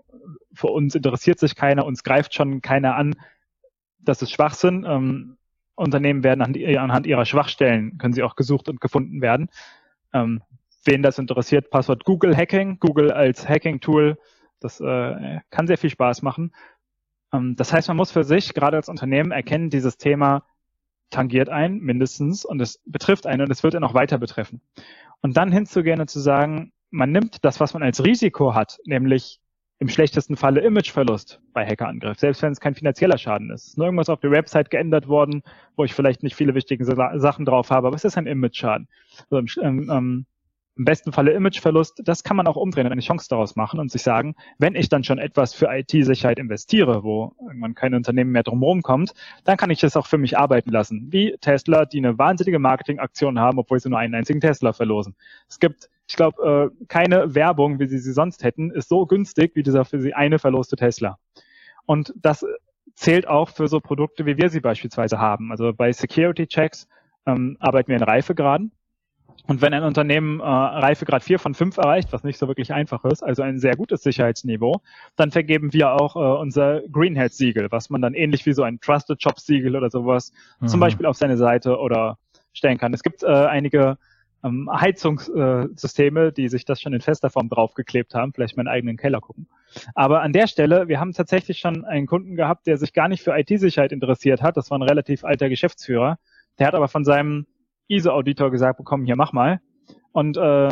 für 0.54 0.68
uns 0.68 0.94
interessiert 0.94 1.40
sich 1.40 1.56
keiner, 1.56 1.86
uns 1.86 2.04
greift 2.04 2.36
schon 2.36 2.62
keiner 2.62 2.96
an, 2.96 3.16
das 4.00 4.22
ist 4.22 4.32
Schwachsinn. 4.32 4.86
Ähm, 4.88 5.38
Unternehmen 5.76 6.24
werden 6.24 6.42
anhand 6.42 7.08
ihrer 7.08 7.26
Schwachstellen, 7.26 7.98
können 7.98 8.14
sie 8.14 8.22
auch 8.22 8.36
gesucht 8.36 8.70
und 8.70 8.80
gefunden 8.80 9.22
werden. 9.22 9.50
Ähm, 10.14 10.44
wen 10.86 11.02
das 11.02 11.20
interessiert, 11.20 11.70
Passwort 11.70 12.06
Google 12.06 12.36
Hacking. 12.36 12.80
Google 12.80 13.12
als 13.12 13.48
Hacking-Tool, 13.48 14.18
das 14.60 14.80
äh, 14.80 15.40
kann 15.50 15.68
sehr 15.68 15.78
viel 15.78 15.90
Spaß 15.90 16.22
machen. 16.22 16.54
Ähm, 17.34 17.56
das 17.56 17.74
heißt, 17.74 17.88
man 17.88 17.98
muss 17.98 18.12
für 18.12 18.24
sich, 18.24 18.54
gerade 18.54 18.78
als 18.78 18.90
Unternehmen, 18.90 19.32
erkennen, 19.32 19.70
dieses 19.70 19.98
Thema 19.98 20.44
tangiert 21.10 21.50
einen 21.50 21.80
mindestens 21.80 22.44
und 22.46 22.62
es 22.62 22.82
betrifft 22.86 23.28
einen 23.28 23.42
und 23.42 23.52
es 23.52 23.64
wird 23.64 23.76
ihn 23.76 23.84
auch 23.84 23.94
weiter 23.94 24.18
betreffen. 24.18 24.62
Und 25.22 25.38
dann 25.38 25.52
hinzugehen 25.52 26.02
und 26.02 26.10
zu 26.10 26.20
sagen, 26.20 26.72
man 26.90 27.12
nimmt 27.12 27.44
das, 27.46 27.60
was 27.60 27.74
man 27.74 27.84
als 27.84 28.04
Risiko 28.04 28.56
hat, 28.56 28.80
nämlich 28.86 29.40
im 29.80 29.90
schlechtesten 29.90 30.38
Falle 30.38 30.62
Imageverlust 30.62 31.42
bei 31.52 31.66
Hackerangriff, 31.66 32.20
selbst 32.20 32.42
wenn 32.42 32.52
es 32.52 32.60
kein 32.60 32.76
finanzieller 32.76 33.18
Schaden 33.18 33.52
ist. 33.52 33.64
Es 33.64 33.68
ist 33.70 33.78
nur 33.78 33.88
irgendwas 33.88 34.10
auf 34.10 34.20
der 34.20 34.32
Website 34.32 34.70
geändert 34.70 35.08
worden, 35.08 35.44
wo 35.76 35.84
ich 35.84 35.94
vielleicht 35.94 36.24
nicht 36.24 36.36
viele 36.36 36.56
wichtige 36.56 36.86
Sachen 36.86 37.46
drauf 37.46 37.70
habe, 37.70 37.88
aber 37.88 37.96
es 37.96 38.06
ist 38.06 38.18
ein 38.18 38.28
Image-Schaden. 38.28 38.88
Also, 39.30 39.62
ähm, 39.62 40.26
im 40.76 40.86
besten 40.86 41.12
Falle 41.12 41.32
Imageverlust, 41.34 42.02
das 42.04 42.24
kann 42.24 42.36
man 42.36 42.48
auch 42.48 42.56
umdrehen 42.56 42.88
und 42.88 42.92
eine 42.92 43.02
Chance 43.02 43.28
daraus 43.30 43.56
machen 43.56 43.80
und 43.80 43.92
sich 43.92 44.02
sagen, 44.02 44.36
wenn 44.58 44.76
ich 44.76 44.90
dann 44.90 45.04
schon 45.04 45.20
etwas 45.20 45.54
für 45.54 45.68
IT-Sicherheit 45.70 46.40
investiere, 46.40 47.04
wo 47.04 47.34
irgendwann 47.40 47.76
kein 47.76 47.94
Unternehmen 47.94 48.32
mehr 48.32 48.44
drumherum 48.44 48.82
kommt, 48.82 49.14
dann 49.44 49.58
kann 49.58 49.70
ich 49.70 49.80
das 49.80 49.96
auch 49.96 50.08
für 50.08 50.18
mich 50.18 50.38
arbeiten 50.38 50.72
lassen. 50.72 51.08
Wie 51.12 51.36
Tesla, 51.42 51.86
die 51.86 52.00
eine 52.00 52.18
wahnsinnige 52.18 52.60
Marketingaktion 52.60 53.40
haben, 53.40 53.60
obwohl 53.60 53.80
sie 53.80 53.90
nur 53.90 54.00
einen 54.00 54.16
einzigen 54.16 54.42
Tesla 54.42 54.74
verlosen. 54.74 55.16
Es 55.48 55.60
gibt, 55.60 55.90
ich 56.08 56.16
glaube, 56.16 56.72
äh, 56.82 56.86
keine 56.88 57.36
Werbung, 57.36 57.80
wie 57.80 57.88
sie 57.88 58.00
sie 58.00 58.14
sonst 58.14 58.44
hätten, 58.44 58.72
ist 58.72 58.90
so 58.90 59.06
günstig 59.06 59.56
wie 59.56 59.64
dieser 59.64 59.86
für 59.86 60.02
sie 60.02 60.16
eine 60.16 60.40
verloste 60.40 60.76
Tesla. 60.76 61.20
Und 61.86 62.14
das 62.18 62.46
zählt 62.96 63.28
auch 63.28 63.50
für 63.50 63.68
so 63.68 63.80
Produkte, 63.80 64.26
wie 64.26 64.38
wir 64.38 64.50
sie 64.50 64.60
beispielsweise 64.60 65.20
haben. 65.20 65.52
Also 65.52 65.74
bei 65.74 65.92
Security 65.92 66.48
Checks 66.48 66.88
ähm, 67.26 67.58
arbeiten 67.60 67.90
wir 67.90 67.98
in 67.98 68.04
Reifegraden. 68.04 68.72
Und 69.46 69.62
wenn 69.62 69.74
ein 69.74 69.84
Unternehmen 69.84 70.40
äh, 70.40 70.44
Reifegrad 70.44 71.24
4 71.24 71.38
von 71.38 71.54
5 71.54 71.78
erreicht, 71.78 72.14
was 72.14 72.24
nicht 72.24 72.38
so 72.38 72.48
wirklich 72.48 72.74
einfach 72.74 73.04
ist, 73.04 73.24
also 73.24 73.42
ein 73.42 73.60
sehr 73.60 73.76
gutes 73.76 74.02
Sicherheitsniveau, 74.02 74.82
dann 75.16 75.32
vergeben 75.32 75.74
wir 75.74 75.92
auch 75.92 76.16
äh, 76.16 76.42
unser 76.42 76.82
Greenhead-Siegel, 76.90 77.72
was 77.72 77.90
man 77.90 78.02
dann 78.02 78.14
ähnlich 78.14 78.46
wie 78.46 78.54
so 78.54 78.64
ein 78.64 78.80
Trusted 78.80 79.22
Shop-Siegel 79.22 79.76
oder 79.76 79.90
sowas 79.90 80.32
mhm. 80.60 80.68
zum 80.68 80.80
Beispiel 80.80 81.06
auf 81.06 81.18
seine 81.18 81.38
Seite 81.38 81.78
oder 81.78 82.18
stellen 82.54 82.78
kann. 82.78 82.94
Es 82.94 83.04
gibt 83.04 83.24
äh, 83.24 83.28
einige 83.28 83.98
ähm, 84.44 84.70
Heizungssysteme, 84.72 86.32
die 86.32 86.48
sich 86.48 86.66
das 86.66 86.80
schon 86.80 86.94
in 86.94 87.02
fester 87.02 87.30
Form 87.30 87.50
draufgeklebt 87.50 88.14
haben, 88.14 88.34
vielleicht 88.34 88.58
meinen 88.58 88.68
eigenen 88.68 88.98
Keller 88.98 89.22
gucken. 89.22 89.48
Aber 89.96 90.22
an 90.22 90.34
der 90.34 90.48
Stelle, 90.48 90.88
wir 90.88 91.00
haben 91.00 91.14
tatsächlich 91.14 91.60
schon 91.60 91.86
einen 91.86 92.08
Kunden 92.08 92.36
gehabt, 92.36 92.68
der 92.68 92.78
sich 92.78 92.94
gar 92.94 93.08
nicht 93.08 93.24
für 93.24 93.38
IT-Sicherheit 93.38 93.92
interessiert 93.92 94.42
hat. 94.42 94.56
Das 94.56 94.70
war 94.70 94.78
ein 94.78 94.84
relativ 94.84 95.24
alter 95.24 95.50
Geschäftsführer. 95.50 96.18
Der 96.60 96.68
hat 96.68 96.76
aber 96.76 96.88
von 96.88 97.04
seinem 97.04 97.48
ISO-Auditor 97.96 98.52
gesagt 98.52 98.78
bekommen, 98.78 99.06
hier 99.06 99.16
mach 99.16 99.34
mal. 99.34 99.60
Und 100.12 100.38
äh, 100.38 100.70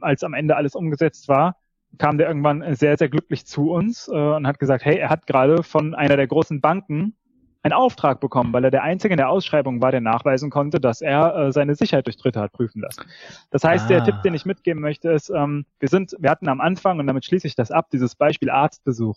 als 0.00 0.24
am 0.24 0.34
Ende 0.34 0.56
alles 0.56 0.74
umgesetzt 0.74 1.28
war, 1.28 1.56
kam 1.98 2.18
der 2.18 2.28
irgendwann 2.28 2.74
sehr, 2.74 2.96
sehr 2.96 3.08
glücklich 3.08 3.46
zu 3.46 3.70
uns 3.70 4.08
äh, 4.08 4.12
und 4.12 4.46
hat 4.46 4.58
gesagt, 4.58 4.84
hey, 4.84 4.96
er 4.98 5.10
hat 5.10 5.26
gerade 5.26 5.62
von 5.62 5.94
einer 5.94 6.16
der 6.16 6.26
großen 6.26 6.60
Banken 6.60 7.14
einen 7.62 7.72
Auftrag 7.72 8.20
bekommen, 8.20 8.52
weil 8.52 8.64
er 8.64 8.70
der 8.70 8.82
Einzige 8.82 9.14
in 9.14 9.18
der 9.18 9.30
Ausschreibung 9.30 9.80
war, 9.80 9.90
der 9.90 10.00
nachweisen 10.00 10.50
konnte, 10.50 10.80
dass 10.80 11.00
er 11.00 11.34
äh, 11.36 11.52
seine 11.52 11.74
Sicherheit 11.74 12.06
durch 12.06 12.16
Dritte 12.16 12.40
hat 12.40 12.52
prüfen 12.52 12.82
lassen. 12.82 13.02
Das 13.50 13.64
heißt, 13.64 13.86
ah. 13.86 13.88
der 13.88 14.04
Tipp, 14.04 14.22
den 14.22 14.34
ich 14.34 14.46
mitgeben 14.46 14.80
möchte, 14.80 15.10
ist, 15.10 15.30
ähm, 15.30 15.66
wir 15.80 15.88
sind, 15.88 16.14
wir 16.18 16.30
hatten 16.30 16.48
am 16.48 16.60
Anfang, 16.60 16.98
und 16.98 17.06
damit 17.06 17.24
schließe 17.24 17.46
ich 17.46 17.56
das 17.56 17.70
ab, 17.70 17.88
dieses 17.90 18.14
Beispiel 18.14 18.50
Arztbesuch. 18.50 19.16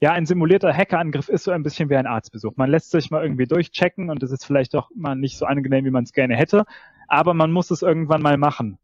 Ja, 0.00 0.12
ein 0.12 0.26
simulierter 0.26 0.72
Hackerangriff 0.72 1.28
ist 1.28 1.44
so 1.44 1.52
ein 1.52 1.62
bisschen 1.62 1.88
wie 1.88 1.96
ein 1.96 2.08
Arztbesuch. 2.08 2.56
Man 2.56 2.70
lässt 2.70 2.90
sich 2.90 3.10
mal 3.10 3.22
irgendwie 3.22 3.46
durchchecken 3.46 4.10
und 4.10 4.22
es 4.22 4.32
ist 4.32 4.44
vielleicht 4.44 4.74
doch 4.74 4.90
mal 4.94 5.14
nicht 5.14 5.38
so 5.38 5.46
angenehm, 5.46 5.84
wie 5.84 5.90
man 5.90 6.04
es 6.04 6.12
gerne 6.12 6.36
hätte, 6.36 6.64
aber 7.06 7.34
man 7.34 7.52
muss 7.52 7.70
es 7.70 7.82
irgendwann 7.82 8.20
mal 8.20 8.36
machen. 8.36 8.78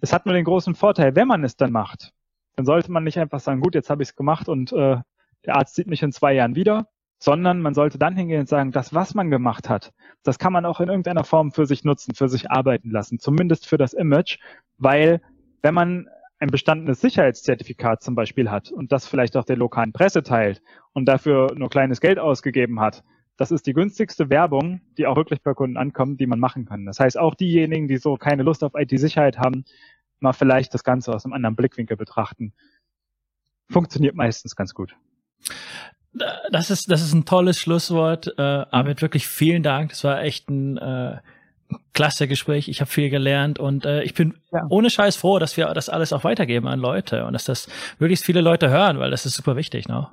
Es 0.00 0.12
hat 0.12 0.24
nur 0.24 0.34
den 0.34 0.44
großen 0.44 0.74
Vorteil, 0.74 1.16
wenn 1.16 1.28
man 1.28 1.44
es 1.44 1.56
dann 1.56 1.70
macht, 1.70 2.14
dann 2.56 2.64
sollte 2.64 2.90
man 2.90 3.04
nicht 3.04 3.18
einfach 3.18 3.40
sagen, 3.40 3.60
gut, 3.60 3.74
jetzt 3.74 3.90
habe 3.90 4.02
ich 4.02 4.10
es 4.10 4.16
gemacht 4.16 4.48
und 4.48 4.72
äh, 4.72 4.96
der 5.44 5.56
Arzt 5.56 5.74
sieht 5.74 5.86
mich 5.86 6.02
in 6.02 6.12
zwei 6.12 6.32
Jahren 6.34 6.54
wieder, 6.54 6.88
sondern 7.18 7.60
man 7.60 7.74
sollte 7.74 7.98
dann 7.98 8.16
hingehen 8.16 8.40
und 8.40 8.48
sagen, 8.48 8.72
das, 8.72 8.94
was 8.94 9.14
man 9.14 9.30
gemacht 9.30 9.68
hat, 9.68 9.92
das 10.22 10.38
kann 10.38 10.52
man 10.52 10.64
auch 10.64 10.80
in 10.80 10.88
irgendeiner 10.88 11.24
Form 11.24 11.52
für 11.52 11.66
sich 11.66 11.84
nutzen, 11.84 12.14
für 12.14 12.28
sich 12.28 12.50
arbeiten 12.50 12.90
lassen, 12.90 13.18
zumindest 13.18 13.66
für 13.66 13.78
das 13.78 13.92
Image, 13.92 14.38
weil 14.78 15.20
wenn 15.62 15.74
man 15.74 16.08
ein 16.42 16.48
bestandenes 16.48 17.00
Sicherheitszertifikat 17.00 18.02
zum 18.02 18.16
Beispiel 18.16 18.50
hat 18.50 18.72
und 18.72 18.90
das 18.90 19.06
vielleicht 19.06 19.36
auch 19.36 19.44
der 19.44 19.56
lokalen 19.56 19.92
Presse 19.92 20.24
teilt 20.24 20.60
und 20.92 21.06
dafür 21.06 21.54
nur 21.54 21.70
kleines 21.70 22.00
Geld 22.00 22.18
ausgegeben 22.18 22.80
hat, 22.80 23.04
das 23.36 23.52
ist 23.52 23.64
die 23.68 23.72
günstigste 23.72 24.28
Werbung, 24.28 24.80
die 24.98 25.06
auch 25.06 25.14
wirklich 25.14 25.40
bei 25.42 25.54
Kunden 25.54 25.76
ankommt, 25.76 26.20
die 26.20 26.26
man 26.26 26.40
machen 26.40 26.64
kann. 26.64 26.84
Das 26.84 26.98
heißt, 26.98 27.16
auch 27.16 27.36
diejenigen, 27.36 27.86
die 27.86 27.96
so 27.96 28.16
keine 28.16 28.42
Lust 28.42 28.64
auf 28.64 28.72
IT-Sicherheit 28.74 29.38
haben, 29.38 29.64
mal 30.18 30.32
vielleicht 30.32 30.74
das 30.74 30.82
Ganze 30.82 31.14
aus 31.14 31.24
einem 31.24 31.32
anderen 31.32 31.54
Blickwinkel 31.54 31.96
betrachten. 31.96 32.54
Funktioniert 33.70 34.16
meistens 34.16 34.56
ganz 34.56 34.74
gut. 34.74 34.96
Das 36.50 36.70
ist, 36.70 36.90
das 36.90 37.02
ist 37.02 37.14
ein 37.14 37.24
tolles 37.24 37.58
Schlusswort. 37.58 38.34
Äh, 38.36 38.42
Arvid, 38.42 39.00
wirklich 39.00 39.28
vielen 39.28 39.62
Dank. 39.62 39.90
Das 39.90 40.02
war 40.02 40.20
echt 40.22 40.50
ein 40.50 40.76
äh, 40.76 41.18
klasse 41.94 42.28
Gespräch. 42.28 42.68
Ich 42.68 42.80
habe 42.80 42.90
viel 42.90 43.10
gelernt 43.10 43.58
und 43.58 43.84
äh, 43.84 44.02
ich 44.02 44.14
bin 44.14 44.34
ja. 44.52 44.66
ohne 44.68 44.90
Scheiß 44.90 45.16
froh, 45.16 45.38
dass 45.38 45.56
wir 45.56 45.66
das 45.74 45.88
alles 45.88 46.12
auch 46.12 46.24
weitergeben 46.24 46.66
an 46.68 46.78
Leute 46.78 47.24
und 47.26 47.32
dass 47.32 47.44
das 47.44 47.68
möglichst 47.98 48.24
viele 48.24 48.40
Leute 48.40 48.70
hören, 48.70 48.98
weil 48.98 49.10
das 49.10 49.26
ist 49.26 49.34
super 49.34 49.56
wichtig. 49.56 49.88
Ne? 49.88 50.08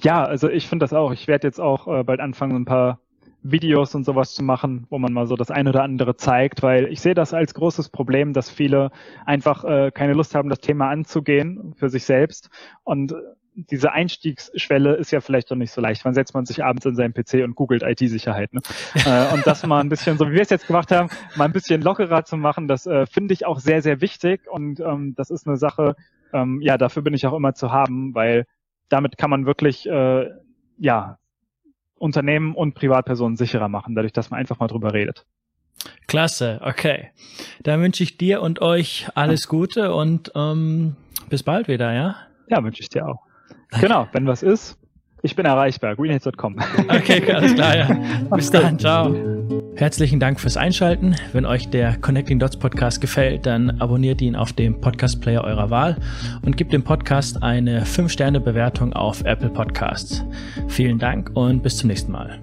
Ja, 0.00 0.24
also 0.24 0.48
ich 0.48 0.66
finde 0.66 0.84
das 0.84 0.92
auch. 0.92 1.12
Ich 1.12 1.26
werde 1.26 1.46
jetzt 1.46 1.60
auch 1.60 1.86
äh, 1.88 2.04
bald 2.04 2.20
anfangen, 2.20 2.56
ein 2.56 2.64
paar 2.64 3.00
Videos 3.42 3.94
und 3.94 4.04
sowas 4.04 4.34
zu 4.34 4.42
machen, 4.42 4.86
wo 4.90 4.98
man 4.98 5.12
mal 5.12 5.26
so 5.26 5.36
das 5.36 5.50
eine 5.50 5.70
oder 5.70 5.82
andere 5.82 6.16
zeigt, 6.16 6.62
weil 6.62 6.86
ich 6.86 7.00
sehe 7.00 7.14
das 7.14 7.32
als 7.32 7.54
großes 7.54 7.90
Problem, 7.90 8.32
dass 8.32 8.50
viele 8.50 8.90
einfach 9.24 9.64
äh, 9.64 9.90
keine 9.92 10.14
Lust 10.14 10.34
haben, 10.34 10.48
das 10.48 10.60
Thema 10.60 10.90
anzugehen 10.90 11.74
für 11.76 11.88
sich 11.88 12.04
selbst 12.04 12.50
und 12.84 13.14
diese 13.56 13.92
Einstiegsschwelle 13.92 14.94
ist 14.94 15.10
ja 15.10 15.20
vielleicht 15.20 15.50
doch 15.50 15.56
nicht 15.56 15.72
so 15.72 15.80
leicht. 15.80 16.04
Wann 16.04 16.12
setzt 16.14 16.34
man 16.34 16.44
sich 16.44 16.62
abends 16.62 16.84
in 16.84 16.94
seinen 16.94 17.14
PC 17.14 17.42
und 17.42 17.54
googelt 17.54 17.82
IT-Sicherheit? 17.82 18.52
Ne? 18.52 18.60
äh, 19.06 19.32
und 19.32 19.46
das 19.46 19.66
mal 19.66 19.80
ein 19.80 19.88
bisschen, 19.88 20.18
so 20.18 20.28
wie 20.28 20.34
wir 20.34 20.42
es 20.42 20.50
jetzt 20.50 20.66
gemacht 20.66 20.92
haben, 20.92 21.08
mal 21.36 21.46
ein 21.46 21.52
bisschen 21.52 21.80
lockerer 21.80 22.24
zu 22.24 22.36
machen, 22.36 22.68
das 22.68 22.86
äh, 22.86 23.06
finde 23.06 23.32
ich 23.32 23.46
auch 23.46 23.58
sehr, 23.58 23.80
sehr 23.80 24.00
wichtig. 24.02 24.42
Und 24.50 24.80
ähm, 24.80 25.14
das 25.16 25.30
ist 25.30 25.46
eine 25.46 25.56
Sache, 25.56 25.96
ähm, 26.32 26.60
ja, 26.60 26.76
dafür 26.76 27.02
bin 27.02 27.14
ich 27.14 27.26
auch 27.26 27.32
immer 27.32 27.54
zu 27.54 27.72
haben, 27.72 28.14
weil 28.14 28.46
damit 28.88 29.16
kann 29.16 29.30
man 29.30 29.46
wirklich, 29.46 29.88
äh, 29.88 30.30
ja, 30.78 31.18
Unternehmen 31.98 32.54
und 32.54 32.74
Privatpersonen 32.74 33.36
sicherer 33.36 33.68
machen, 33.68 33.94
dadurch, 33.94 34.12
dass 34.12 34.30
man 34.30 34.38
einfach 34.38 34.58
mal 34.58 34.68
drüber 34.68 34.92
redet. 34.92 35.24
Klasse, 36.06 36.60
okay. 36.62 37.10
Dann 37.62 37.80
wünsche 37.80 38.02
ich 38.02 38.18
dir 38.18 38.42
und 38.42 38.60
euch 38.60 39.08
alles 39.14 39.48
Gute 39.48 39.94
und 39.94 40.30
ähm, 40.34 40.96
bis 41.30 41.42
bald 41.42 41.68
wieder, 41.68 41.92
ja? 41.94 42.16
Ja, 42.48 42.62
wünsche 42.62 42.82
ich 42.82 42.88
dir 42.88 43.08
auch. 43.08 43.25
Genau, 43.80 44.08
wenn 44.12 44.26
was 44.26 44.42
ist, 44.42 44.78
ich 45.22 45.34
bin 45.34 45.44
erreichbar, 45.44 45.96
greenheads.com. 45.96 46.56
Okay, 46.88 47.32
alles 47.32 47.54
klar, 47.54 47.76
ja. 47.76 47.88
Bis 48.34 48.50
dann, 48.50 48.78
ciao. 48.78 49.14
Herzlichen 49.74 50.20
Dank 50.20 50.40
fürs 50.40 50.56
Einschalten. 50.56 51.16
Wenn 51.32 51.44
euch 51.44 51.68
der 51.68 51.96
Connecting 51.96 52.38
Dots 52.38 52.56
Podcast 52.56 53.00
gefällt, 53.00 53.44
dann 53.44 53.80
abonniert 53.80 54.22
ihn 54.22 54.36
auf 54.36 54.52
dem 54.52 54.80
Podcast 54.80 55.20
Player 55.20 55.44
eurer 55.44 55.68
Wahl 55.68 55.96
und 56.42 56.56
gebt 56.56 56.72
dem 56.72 56.84
Podcast 56.84 57.42
eine 57.42 57.82
5-Sterne-Bewertung 57.82 58.92
auf 58.92 59.22
Apple 59.24 59.50
Podcasts. 59.50 60.24
Vielen 60.68 60.98
Dank 60.98 61.30
und 61.34 61.62
bis 61.62 61.76
zum 61.76 61.88
nächsten 61.88 62.12
Mal. 62.12 62.40